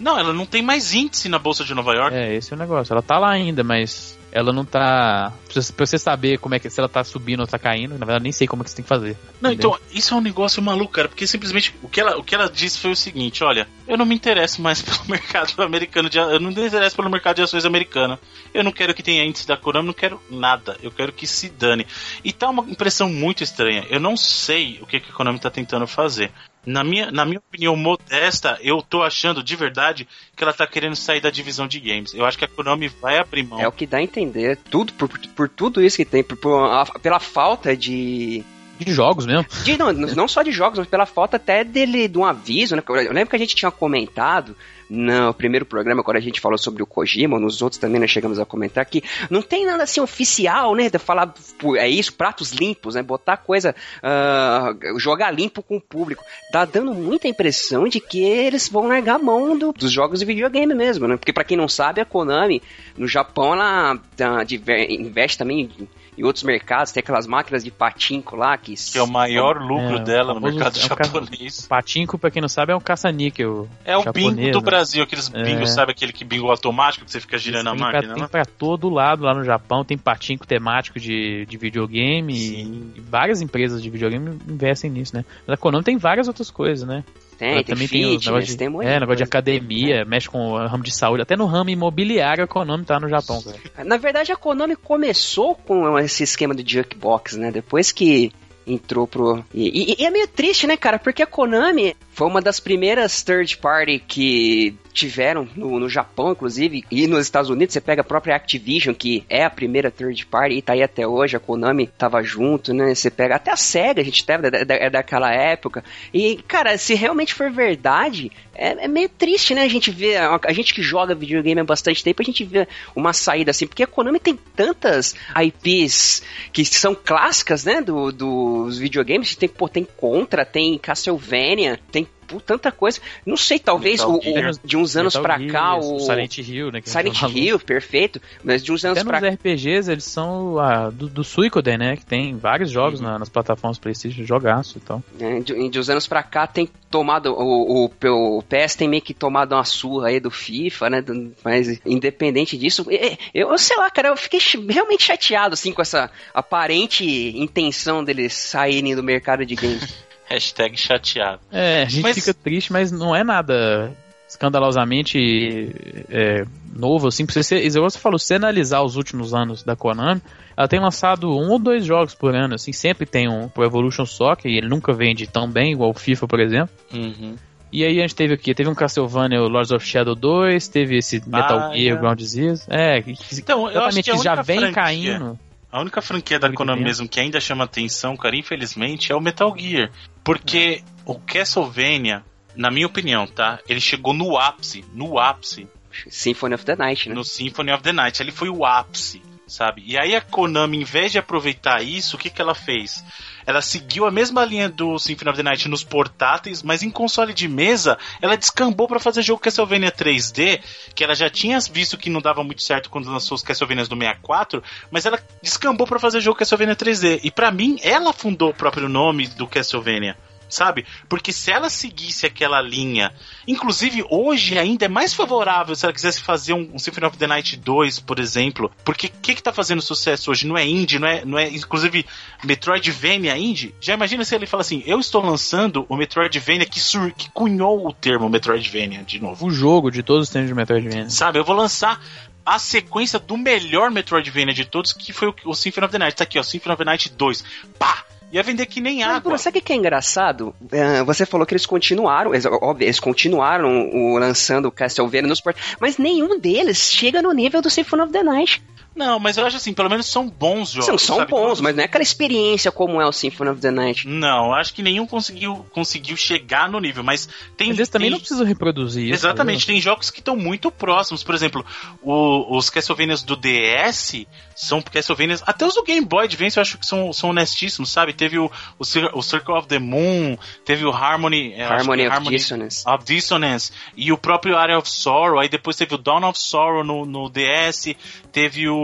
Não, 0.00 0.18
ela 0.18 0.32
não 0.32 0.44
tem 0.46 0.62
mais 0.62 0.94
índice 0.94 1.28
na 1.28 1.38
bolsa 1.38 1.64
de 1.64 1.74
Nova 1.74 1.94
York. 1.94 2.16
É, 2.16 2.34
esse 2.34 2.52
é 2.52 2.56
o 2.56 2.58
negócio. 2.58 2.92
Ela 2.92 3.02
tá 3.02 3.18
lá 3.18 3.30
ainda, 3.30 3.62
mas 3.62 4.18
ela 4.32 4.52
não 4.52 4.64
tá. 4.64 5.32
Pra 5.76 5.86
você 5.86 5.98
saber 5.98 6.38
como 6.38 6.54
é 6.54 6.58
que 6.58 6.70
se 6.70 6.80
ela 6.80 6.88
tá 6.88 7.04
subindo 7.04 7.40
ou 7.40 7.46
tá 7.46 7.58
caindo, 7.58 7.98
na 7.98 8.06
verdade 8.06 8.22
nem 8.22 8.32
sei 8.32 8.46
como 8.46 8.62
é 8.62 8.64
que 8.64 8.70
você 8.70 8.76
tem 8.76 8.82
que 8.82 8.88
fazer. 8.88 9.16
Não, 9.40 9.52
entendeu? 9.52 9.76
então, 9.76 9.86
isso 9.92 10.14
é 10.14 10.16
um 10.16 10.20
negócio 10.22 10.62
maluco, 10.62 10.92
cara, 10.92 11.08
porque 11.08 11.26
simplesmente 11.26 11.74
o 11.82 11.88
que 11.88 12.00
ela, 12.00 12.16
o 12.16 12.24
que 12.24 12.34
ela 12.34 12.48
disse 12.48 12.78
foi 12.78 12.90
o 12.90 12.96
seguinte: 12.96 13.44
olha, 13.44 13.68
eu 13.86 13.98
não 13.98 14.06
me 14.06 14.14
interesso 14.14 14.62
mais 14.62 14.80
pelo 14.82 15.04
mercado 15.06 15.52
americano, 15.62 16.08
de, 16.08 16.16
eu 16.16 16.40
não 16.40 16.50
me 16.50 16.66
interesso 16.66 16.96
pelo 16.96 17.10
mercado 17.10 17.36
de 17.36 17.42
ações 17.42 17.66
americano. 17.66 18.18
Eu 18.54 18.64
não 18.64 18.72
quero 18.72 18.94
que 18.94 19.02
tenha 19.02 19.24
índice 19.24 19.46
da 19.46 19.56
Konami, 19.56 19.86
não 19.86 19.94
quero 19.94 20.20
nada. 20.30 20.76
Eu 20.82 20.90
quero 20.90 21.12
que 21.12 21.26
se 21.26 21.50
dane. 21.50 21.86
E 22.24 22.32
tá 22.32 22.48
uma 22.48 22.64
impressão 22.68 23.08
muito 23.08 23.44
estranha. 23.44 23.86
Eu 23.90 24.00
não 24.00 24.16
sei 24.16 24.78
o 24.80 24.86
que, 24.86 24.98
que 24.98 25.10
a 25.10 25.14
Konami 25.14 25.38
tá 25.38 25.50
tentando 25.50 25.86
fazer. 25.86 26.32
Na 26.64 26.84
minha, 26.84 27.10
na 27.10 27.24
minha 27.24 27.38
opinião 27.38 27.74
modesta, 27.74 28.58
eu 28.62 28.80
tô 28.80 29.02
achando 29.02 29.42
de 29.42 29.56
verdade 29.56 30.06
que 30.36 30.44
ela 30.44 30.52
tá 30.52 30.66
querendo 30.66 30.94
sair 30.94 31.20
da 31.20 31.30
divisão 31.30 31.66
de 31.66 31.80
games. 31.80 32.14
Eu 32.14 32.24
acho 32.24 32.38
que 32.38 32.44
a 32.44 32.48
Konami 32.48 32.88
vai 32.88 33.18
abrir 33.18 33.42
mão. 33.42 33.60
É 33.60 33.66
o 33.66 33.72
que 33.72 33.86
dá 33.86 33.98
a 33.98 34.02
entender. 34.02 34.56
Tudo, 34.70 34.92
por, 34.92 35.08
por 35.08 35.48
tudo 35.48 35.82
isso 35.82 35.96
que 35.96 36.04
tem, 36.04 36.22
por, 36.22 36.36
por 36.36 36.64
a, 36.64 36.84
pela 37.00 37.18
falta 37.18 37.76
de 37.76 38.44
de 38.84 38.92
jogos 38.92 39.26
mesmo. 39.26 39.46
De, 39.64 39.76
não, 39.76 39.92
não 40.14 40.28
só 40.28 40.42
de 40.42 40.52
jogos, 40.52 40.78
mas 40.78 40.88
pela 40.88 41.06
falta 41.06 41.36
até 41.36 41.64
dele 41.64 42.08
de 42.08 42.18
um 42.18 42.24
aviso, 42.24 42.76
né? 42.76 42.82
Eu 42.88 43.12
lembro 43.12 43.30
que 43.30 43.36
a 43.36 43.38
gente 43.38 43.56
tinha 43.56 43.70
comentado 43.70 44.56
no 44.92 45.32
primeiro 45.32 45.64
programa, 45.64 46.02
quando 46.02 46.18
a 46.18 46.20
gente 46.20 46.38
falou 46.38 46.58
sobre 46.58 46.82
o 46.82 46.86
Kojima, 46.86 47.40
nos 47.40 47.62
outros 47.62 47.78
também 47.78 47.98
nós 47.98 48.10
chegamos 48.10 48.38
a 48.38 48.44
comentar 48.44 48.84
que 48.84 49.02
não 49.30 49.40
tem 49.40 49.64
nada 49.64 49.84
assim 49.84 50.02
oficial, 50.02 50.74
né? 50.74 50.90
De 50.90 50.98
falar, 50.98 51.32
é 51.78 51.88
isso, 51.88 52.12
pratos 52.12 52.52
limpos, 52.52 52.94
né? 52.94 53.02
Botar 53.02 53.38
coisa, 53.38 53.74
uh, 54.02 54.98
jogar 55.00 55.30
limpo 55.30 55.62
com 55.62 55.78
o 55.78 55.80
público. 55.80 56.22
Tá 56.52 56.66
dando 56.66 56.92
muita 56.92 57.26
impressão 57.26 57.88
de 57.88 58.00
que 58.00 58.22
eles 58.22 58.68
vão 58.68 58.86
largar 58.86 59.14
a 59.14 59.18
mão 59.18 59.56
do, 59.56 59.72
dos 59.72 59.90
jogos 59.90 60.20
de 60.20 60.26
videogame 60.26 60.74
mesmo, 60.74 61.08
né? 61.08 61.16
Porque 61.16 61.32
para 61.32 61.44
quem 61.44 61.56
não 61.56 61.68
sabe, 61.68 62.02
a 62.02 62.04
Konami, 62.04 62.60
no 62.94 63.08
Japão, 63.08 63.54
ela 63.54 63.94
uh, 63.94 64.90
investe 64.90 65.38
também 65.38 65.70
em 66.16 66.24
outros 66.24 66.42
mercados, 66.44 66.92
tem 66.92 67.00
aquelas 67.00 67.26
máquinas 67.26 67.64
de 67.64 67.70
patinco 67.70 68.36
lá 68.36 68.56
que... 68.58 68.74
Que 68.74 68.98
é 68.98 69.02
o 69.02 69.06
maior 69.06 69.56
lucro 69.60 69.96
É, 69.96 70.04
dela 70.04 70.34
no 70.34 70.40
mercado 70.40 70.78
é 70.78 70.84
um 70.84 70.88
ca- 70.88 71.04
japonês. 71.04 71.66
Patinco, 71.66 72.18
pra 72.18 72.30
quem 72.30 72.42
não 72.42 72.48
sabe, 72.48 72.72
é 72.72 72.76
um 72.76 72.80
caça-níquel. 72.80 73.66
É 73.84 73.96
o 73.96 74.02
japonês, 74.02 74.34
bingo 74.36 74.52
do 74.52 74.58
né? 74.58 74.64
Brasil, 74.64 75.02
aqueles 75.02 75.32
É. 75.32 75.42
bingos, 75.42 75.70
sabe 75.70 75.92
aquele 75.92 76.12
que 76.12 76.24
bingo 76.24 76.50
automático 76.50 77.04
que 77.04 77.10
você 77.10 77.20
fica 77.20 77.38
girando 77.38 77.68
a 77.68 77.74
máquina? 77.74 78.02
Pra, 78.02 78.12
tem 78.14 78.22
né? 78.22 78.28
pra 78.30 78.44
todo 78.44 78.90
lado 78.90 79.24
lá 79.24 79.34
no 79.34 79.42
Japão, 79.42 79.84
tem 79.84 79.96
patinco 79.96 80.46
temático 80.46 81.00
de, 81.00 81.46
de 81.46 81.56
videogame 81.56 82.34
Sim. 82.36 82.92
e, 82.94 82.98
e 82.98 83.00
várias 83.00 83.40
empresas 83.40 83.82
de 83.82 83.88
videogame 83.88 84.38
investem 84.48 84.90
nisso, 84.90 85.16
né? 85.16 85.24
Mas 85.46 85.54
a 85.54 85.56
Konami 85.56 85.82
tem 85.84 85.96
várias 85.96 86.28
outras 86.28 86.50
coisas, 86.50 86.86
né? 86.86 87.02
Tem, 87.38 87.52
Ela 87.52 87.64
tem 87.64 87.74
também 87.74 87.88
fitness, 87.88 88.24
negócios 88.26 88.50
de, 88.50 88.56
tem 88.56 88.68
monte 88.68 88.86
é, 88.86 89.00
negócio 89.00 89.16
de 89.16 89.22
academia, 89.24 90.04
mexe 90.04 90.28
com 90.28 90.52
o 90.52 90.66
ramo 90.66 90.84
de 90.84 90.94
saúde, 90.94 91.22
até 91.22 91.36
no 91.36 91.46
ramo 91.46 91.70
imobiliário 91.70 92.44
a 92.44 92.46
Konami 92.46 92.84
tá 92.84 93.00
no 93.00 93.08
Japão, 93.08 93.42
cara. 93.42 93.84
Na 93.84 93.96
verdade, 93.96 94.30
a 94.32 94.36
Konami 94.36 94.76
começou 94.76 95.54
com 95.54 95.98
esse 95.98 96.22
esquema 96.22 96.54
do 96.54 96.62
Jukebox, 96.68 97.36
né? 97.36 97.50
Depois 97.50 97.90
que 97.90 98.32
entrou 98.66 99.06
pro. 99.08 99.44
E, 99.52 99.92
e- 99.92 99.96
e 100.02 100.06
é 100.06 100.10
meio 100.10 100.28
triste, 100.28 100.66
né, 100.66 100.76
cara? 100.76 100.98
Porque 100.98 101.22
a 101.22 101.26
Konami 101.26 101.96
foi 102.12 102.26
uma 102.26 102.40
das 102.40 102.60
primeiras 102.60 103.22
third 103.22 103.56
party 103.58 103.98
que 103.98 104.76
tiveram 104.92 105.48
no, 105.56 105.80
no 105.80 105.88
Japão, 105.88 106.32
inclusive, 106.32 106.84
e 106.90 107.06
nos 107.06 107.22
Estados 107.22 107.48
Unidos. 107.48 107.72
Você 107.72 107.80
pega 107.80 108.02
a 108.02 108.04
própria 108.04 108.36
Activision, 108.36 108.94
que 108.94 109.24
é 109.28 109.44
a 109.44 109.50
primeira 109.50 109.90
third 109.90 110.26
party, 110.26 110.56
e 110.56 110.62
tá 110.62 110.74
aí 110.74 110.82
até 110.82 111.06
hoje. 111.06 111.36
A 111.36 111.40
Konami 111.40 111.86
tava 111.86 112.22
junto, 112.22 112.74
né? 112.74 112.94
Você 112.94 113.10
pega 113.10 113.36
até 113.36 113.50
a 113.50 113.56
SEGA, 113.56 114.02
a 114.02 114.04
gente 114.04 114.24
teve, 114.24 114.48
é 114.48 114.64
da- 114.64 114.88
daquela 114.90 115.32
época. 115.32 115.82
E, 116.12 116.36
cara, 116.46 116.76
se 116.76 116.94
realmente 116.94 117.32
for 117.32 117.50
verdade, 117.50 118.30
é, 118.54 118.84
é 118.84 118.88
meio 118.88 119.08
triste, 119.08 119.54
né? 119.54 119.62
A 119.62 119.68
gente 119.68 119.90
vê, 119.90 120.16
a, 120.16 120.38
a 120.44 120.52
gente 120.52 120.74
que 120.74 120.82
joga 120.82 121.14
videogame 121.14 121.60
há 121.60 121.64
bastante 121.64 122.04
tempo, 122.04 122.20
a 122.20 122.24
gente 122.24 122.44
vê 122.44 122.68
uma 122.94 123.14
saída 123.14 123.50
assim, 123.50 123.66
porque 123.66 123.82
a 123.82 123.86
Konami 123.86 124.20
tem 124.20 124.38
tantas 124.54 125.14
IPs 125.42 126.22
que 126.52 126.64
são 126.64 126.94
clássicas, 126.94 127.64
né? 127.64 127.80
Do, 127.80 128.12
dos 128.12 128.78
videogames. 128.78 129.34
Tem, 129.34 129.48
pô, 129.48 129.68
tem 129.68 129.86
Contra, 129.96 130.44
tem 130.44 130.76
Castlevania, 130.78 131.80
tem 131.90 132.01
pô, 132.26 132.40
tanta 132.40 132.70
coisa. 132.72 133.00
Não 133.26 133.36
sei, 133.36 133.58
talvez 133.58 134.02
o, 134.02 134.16
o- 134.16 134.20
de 134.64 134.76
uns 134.76 134.96
anos 134.96 135.14
Metal 135.14 135.22
pra 135.22 135.38
Gear, 135.38 135.52
cá, 135.52 135.76
o 135.76 135.98
Silent 136.00 136.38
Hill, 136.38 136.70
né? 136.72 136.80
Silent. 136.84 137.20
Hill, 137.34 137.58
perfeito. 137.60 138.20
Mas 138.42 138.62
de 138.62 138.72
uns 138.72 138.84
anos 138.84 138.98
Até 138.98 139.06
pra 139.08 139.20
nos 139.20 139.34
RPGs, 139.34 139.90
eles 139.90 140.04
são 140.04 140.58
ah, 140.58 140.90
do, 140.90 141.08
do 141.08 141.22
Suicoden, 141.24 141.78
né? 141.78 141.96
Que 141.96 142.04
tem 142.06 142.36
vários 142.36 142.70
jogos 142.70 143.00
na- 143.00 143.18
nas 143.18 143.28
plataformas 143.28 143.78
Playstation, 143.78 144.24
jogaço 144.24 144.78
e 144.78 144.80
tal. 144.80 145.02
É, 145.20 145.40
de, 145.40 145.68
de 145.68 145.78
uns 145.78 145.88
anos 145.90 146.06
pra 146.06 146.22
cá 146.22 146.46
tem 146.46 146.68
tomado. 146.90 147.32
O, 147.32 147.84
o, 147.86 148.38
o 148.38 148.42
PS 148.42 148.74
tem 148.76 148.88
meio 148.88 149.02
que 149.02 149.14
tomado 149.14 149.54
uma 149.54 149.64
surra 149.64 150.08
aí 150.08 150.20
do 150.20 150.30
FIFA, 150.30 150.90
né? 150.90 151.00
do- 151.02 151.32
Mas 151.44 151.80
independente 151.84 152.56
disso, 152.56 152.86
eu, 153.34 153.56
sei 153.58 153.76
lá, 153.76 153.90
cara, 153.90 154.08
eu 154.08 154.16
fiquei 154.16 154.40
realmente 154.68 155.02
chateado 155.04 155.54
assim 155.54 155.72
com 155.72 155.82
essa 155.82 156.10
aparente 156.34 157.04
intenção 157.36 158.04
deles 158.04 158.32
saírem 158.34 158.94
do 158.94 159.02
mercado 159.02 159.44
de 159.46 159.54
games. 159.54 159.94
Hashtag 160.32 160.76
chateado. 160.76 161.40
É, 161.52 161.82
a 161.82 161.84
gente 161.88 162.02
Mas- 162.02 162.14
fica 162.16 162.32
triste, 162.34 162.72
mas 162.72 162.90
não 162.90 163.14
é 163.14 163.22
nada 163.22 163.92
escandalosamente 164.28 165.74
é, 166.08 166.44
novo, 166.74 167.08
assim, 167.08 167.26
pra 167.26 167.34
você 167.42 167.68
você 167.68 167.98
falou, 167.98 168.18
se 168.18 168.26
você 168.26 168.34
analisar 168.34 168.82
os 168.82 168.96
últimos 168.96 169.34
anos 169.34 169.62
da 169.62 169.76
Konami, 169.76 170.22
ela 170.56 170.68
tem 170.68 170.80
lançado 170.80 171.30
um 171.30 171.50
ou 171.50 171.58
dois 171.58 171.84
jogos 171.84 172.14
por 172.14 172.34
ano, 172.34 172.54
assim, 172.54 172.72
sempre 172.72 173.04
tem 173.06 173.28
um 173.28 173.48
Pro 173.48 173.64
Evolution 173.64 174.06
Soccer, 174.06 174.50
e 174.50 174.56
ele 174.56 174.68
nunca 174.68 174.92
vende 174.92 175.26
tão 175.26 175.48
bem, 175.50 175.72
igual 175.72 175.90
o 175.90 175.94
FIFA, 175.94 176.26
por 176.26 176.40
exemplo. 176.40 176.74
Uhum. 176.92 177.36
E 177.70 177.84
aí 177.84 177.98
a 177.98 178.02
gente 178.02 178.14
teve 178.14 178.34
aqui, 178.34 178.54
teve 178.54 178.68
um 178.68 178.74
Castlevania, 178.74 179.40
o 179.42 179.48
Lords 179.48 179.70
of 179.70 179.86
Shadow 179.86 180.14
2, 180.14 180.68
teve 180.68 180.98
esse 180.98 181.22
Metal 181.26 181.58
Ah, 181.58 181.74
Gear, 181.76 181.96
é. 181.96 182.00
Ground 182.00 182.20
Zeroes, 182.20 182.66
é, 182.68 183.02
Então, 183.32 183.70
eu 183.70 183.82
acho 183.84 184.02
que 184.02 184.10
a 184.10 184.16
já 184.16 184.34
vem 184.42 184.58
franquia- 184.60 184.74
caindo. 184.82 185.38
A 185.70 185.80
única 185.80 186.02
franquia 186.02 186.38
da 186.38 186.52
Konami 186.52 186.80
bem. 186.80 186.88
mesmo 186.88 187.08
que 187.08 187.18
ainda 187.18 187.40
chama 187.40 187.64
atenção, 187.64 188.14
cara, 188.14 188.36
infelizmente, 188.36 189.10
é 189.10 189.14
o 189.16 189.20
Metal 189.22 189.54
Gear. 189.58 189.90
Porque 190.24 190.82
o 191.04 191.18
Castlevania, 191.18 192.24
na 192.54 192.70
minha 192.70 192.86
opinião, 192.86 193.26
tá? 193.26 193.58
Ele 193.68 193.80
chegou 193.80 194.14
no 194.14 194.36
ápice, 194.36 194.84
no 194.92 195.18
ápice, 195.18 195.68
Symphony 196.08 196.54
of 196.54 196.64
the 196.64 196.76
Night, 196.76 197.08
né? 197.08 197.14
no 197.14 197.24
Symphony 197.24 197.72
of 197.72 197.82
the 197.82 197.92
Night. 197.92 198.22
Ele 198.22 198.32
foi 198.32 198.48
o 198.48 198.64
ápice, 198.64 199.22
sabe? 199.52 199.82
E 199.86 199.98
aí 199.98 200.16
a 200.16 200.20
Konami, 200.20 200.78
em 200.78 200.84
vez 200.84 201.12
de 201.12 201.18
aproveitar 201.18 201.82
isso, 201.82 202.16
o 202.16 202.18
que, 202.18 202.30
que 202.30 202.40
ela 202.40 202.54
fez? 202.54 203.04
Ela 203.46 203.60
seguiu 203.60 204.06
a 204.06 204.10
mesma 204.10 204.44
linha 204.44 204.68
do 204.68 204.98
Symphony 204.98 205.30
of 205.30 205.36
the 205.36 205.42
Night 205.42 205.68
nos 205.68 205.84
portáteis, 205.84 206.62
mas 206.62 206.82
em 206.82 206.90
console 206.90 207.34
de 207.34 207.46
mesa, 207.48 207.98
ela 208.20 208.36
descambou 208.36 208.88
pra 208.88 208.98
fazer 208.98 209.22
jogo 209.22 209.42
Castlevania 209.42 209.92
3D, 209.92 210.60
que 210.94 211.04
ela 211.04 211.14
já 211.14 211.28
tinha 211.28 211.58
visto 211.60 211.98
que 211.98 212.08
não 212.08 212.20
dava 212.20 212.42
muito 212.42 212.62
certo 212.62 212.88
quando 212.88 213.10
lançou 213.10 213.34
os 213.34 213.42
Castlevanias 213.42 213.88
do 213.88 213.96
64, 213.96 214.62
mas 214.90 215.04
ela 215.04 215.20
descambou 215.42 215.86
pra 215.86 215.98
fazer 215.98 216.20
jogo 216.20 216.38
Castlevania 216.38 216.76
3D. 216.76 217.20
E 217.22 217.30
pra 217.30 217.50
mim, 217.50 217.78
ela 217.82 218.12
fundou 218.12 218.50
o 218.50 218.54
próprio 218.54 218.88
nome 218.88 219.26
do 219.26 219.46
Castlevania. 219.46 220.16
Sabe? 220.52 220.84
Porque 221.08 221.32
se 221.32 221.50
ela 221.50 221.70
seguisse 221.70 222.26
aquela 222.26 222.60
linha, 222.60 223.10
inclusive 223.48 224.04
hoje 224.10 224.58
ainda 224.58 224.84
é 224.84 224.88
mais 224.88 225.14
favorável 225.14 225.74
se 225.74 225.86
ela 225.86 225.94
quisesse 225.94 226.20
fazer 226.20 226.52
um, 226.52 226.72
um 226.74 226.78
Symphony 226.78 227.06
of 227.06 227.16
the 227.16 227.26
Night 227.26 227.56
2, 227.56 228.00
por 228.00 228.18
exemplo. 228.18 228.70
Porque 228.84 229.06
o 229.06 229.10
que, 229.22 229.34
que 229.34 229.42
tá 229.42 229.50
fazendo 229.50 229.80
sucesso 229.80 230.30
hoje? 230.30 230.46
Não 230.46 230.58
é 230.58 230.66
indie, 230.66 230.98
não 230.98 231.08
é, 231.08 231.24
não 231.24 231.38
é 231.38 231.48
inclusive 231.48 232.04
Metroidvania 232.44 233.34
indie? 233.38 233.74
Já 233.80 233.94
imagina 233.94 234.26
se 234.26 234.34
ele 234.34 234.44
fala 234.44 234.60
assim: 234.60 234.82
eu 234.84 235.00
estou 235.00 235.24
lançando 235.24 235.86
o 235.88 235.96
Metroidvania 235.96 236.66
que, 236.66 236.78
sur 236.78 237.10
que 237.12 237.30
cunhou 237.30 237.88
o 237.88 237.92
termo 237.94 238.28
Metroidvania 238.28 239.02
de 239.04 239.22
novo. 239.22 239.46
O 239.46 239.50
jogo 239.50 239.90
de 239.90 240.02
todos 240.02 240.28
os 240.28 240.30
tempos 240.30 240.48
de 240.48 240.54
Metroidvania. 240.54 241.08
Sabe? 241.08 241.38
Eu 241.38 241.44
vou 241.44 241.56
lançar 241.56 241.98
a 242.44 242.58
sequência 242.58 243.18
do 243.18 243.38
melhor 243.38 243.90
Metroidvania 243.90 244.52
de 244.52 244.66
todos, 244.66 244.92
que 244.92 245.14
foi 245.14 245.28
o, 245.28 245.34
o 245.46 245.54
Symphony 245.54 245.86
of 245.86 245.92
the 245.92 245.98
Night. 245.98 246.14
Tá 246.14 246.24
aqui, 246.24 246.38
ó, 246.38 246.42
Symphony 246.42 246.74
of 246.74 246.78
the 246.78 246.84
Night 246.84 247.08
2. 247.10 247.44
Pá! 247.78 248.04
Ia 248.32 248.42
vender 248.42 248.64
que 248.64 248.80
nem 248.80 249.02
água. 249.02 249.20
Bruno, 249.20 249.38
sabe 249.38 249.58
o 249.58 249.62
que 249.62 249.72
é 249.72 249.76
engraçado? 249.76 250.54
É, 250.70 251.04
você 251.04 251.26
falou 251.26 251.46
que 251.46 251.52
eles 251.52 251.66
continuaram, 251.66 252.32
eles, 252.32 252.46
óbvio, 252.46 252.86
eles 252.86 252.98
continuaram 252.98 253.90
o, 253.92 254.16
lançando 254.18 254.66
o 254.66 254.72
Castlevania 254.72 255.28
nos 255.28 255.40
portos, 255.40 255.76
mas 255.78 255.98
nenhum 255.98 256.40
deles 256.40 256.90
chega 256.90 257.20
no 257.20 257.30
nível 257.32 257.60
do 257.60 257.68
Symphony 257.68 258.02
of 258.02 258.12
the 258.12 258.22
Night. 258.22 258.62
Não, 258.94 259.18
mas 259.18 259.38
eu 259.38 259.46
acho 259.46 259.56
assim, 259.56 259.72
pelo 259.72 259.88
menos 259.88 260.06
são 260.06 260.28
bons 260.28 260.70
jogos. 260.70 260.86
São, 260.86 260.98
são 260.98 261.16
sabe? 261.18 261.30
bons, 261.30 261.60
mas 261.60 261.74
não 261.74 261.82
é 261.82 261.86
aquela 261.86 262.02
experiência 262.02 262.70
como 262.70 263.00
é 263.00 263.06
o 263.06 263.12
Symphony 263.12 263.50
of 263.50 263.60
the 263.60 263.70
Night. 263.70 264.06
Não, 264.06 264.48
eu 264.48 264.54
acho 264.54 264.74
que 264.74 264.82
nenhum 264.82 265.06
conseguiu, 265.06 265.64
conseguiu 265.72 266.16
chegar 266.16 266.68
no 266.68 266.78
nível, 266.78 267.02
mas 267.02 267.26
tem. 267.56 267.68
Mas 267.68 267.78
eles 267.78 267.88
também 267.88 268.06
tem- 268.06 268.12
não 268.12 268.18
precisam 268.20 268.44
reproduzir 268.46 269.04
isso. 269.04 269.14
Exatamente, 269.14 269.66
tem 269.66 269.80
jogos 269.80 270.10
que 270.10 270.18
estão 270.20 270.36
muito 270.36 270.70
próximos. 270.70 271.24
Por 271.24 271.34
exemplo, 271.34 271.64
o- 272.02 272.56
os 272.56 272.68
Castlevanias 272.68 273.22
do 273.22 273.34
DS 273.34 274.26
são 274.54 274.82
Castlevanias. 274.82 275.42
Até 275.46 275.66
os 275.66 275.74
do 275.74 275.82
Game 275.82 276.04
Boy 276.04 276.24
Advance 276.26 276.58
eu 276.58 276.60
acho 276.60 276.76
que 276.76 276.84
são, 276.86 277.12
são 277.14 277.30
honestíssimos, 277.30 277.88
sabe? 277.90 278.12
Teve 278.12 278.38
o, 278.38 278.46
o, 278.78 278.84
o 279.18 279.22
Circle 279.22 279.54
of 279.54 279.66
the 279.68 279.78
Moon, 279.78 280.36
teve 280.66 280.84
o 280.84 280.90
Harmony. 280.92 281.54
eu 281.56 281.64
acho 281.64 281.74
Harmony 281.90 282.08
of 282.08 282.20
Dissonance. 282.28 282.84
of 282.86 283.04
Dissonance 283.04 283.72
e 283.96 284.12
o 284.12 284.18
próprio 284.18 284.56
Area 284.56 284.76
of 284.78 284.88
Sorrow. 284.90 285.38
Aí 285.38 285.48
depois 285.48 285.76
teve 285.76 285.94
o 285.94 285.98
Dawn 285.98 286.28
of 286.28 286.38
Sorrow 286.38 286.84
no, 286.84 287.06
no 287.06 287.30
DS, 287.30 287.96
teve 288.30 288.68
o. 288.68 288.81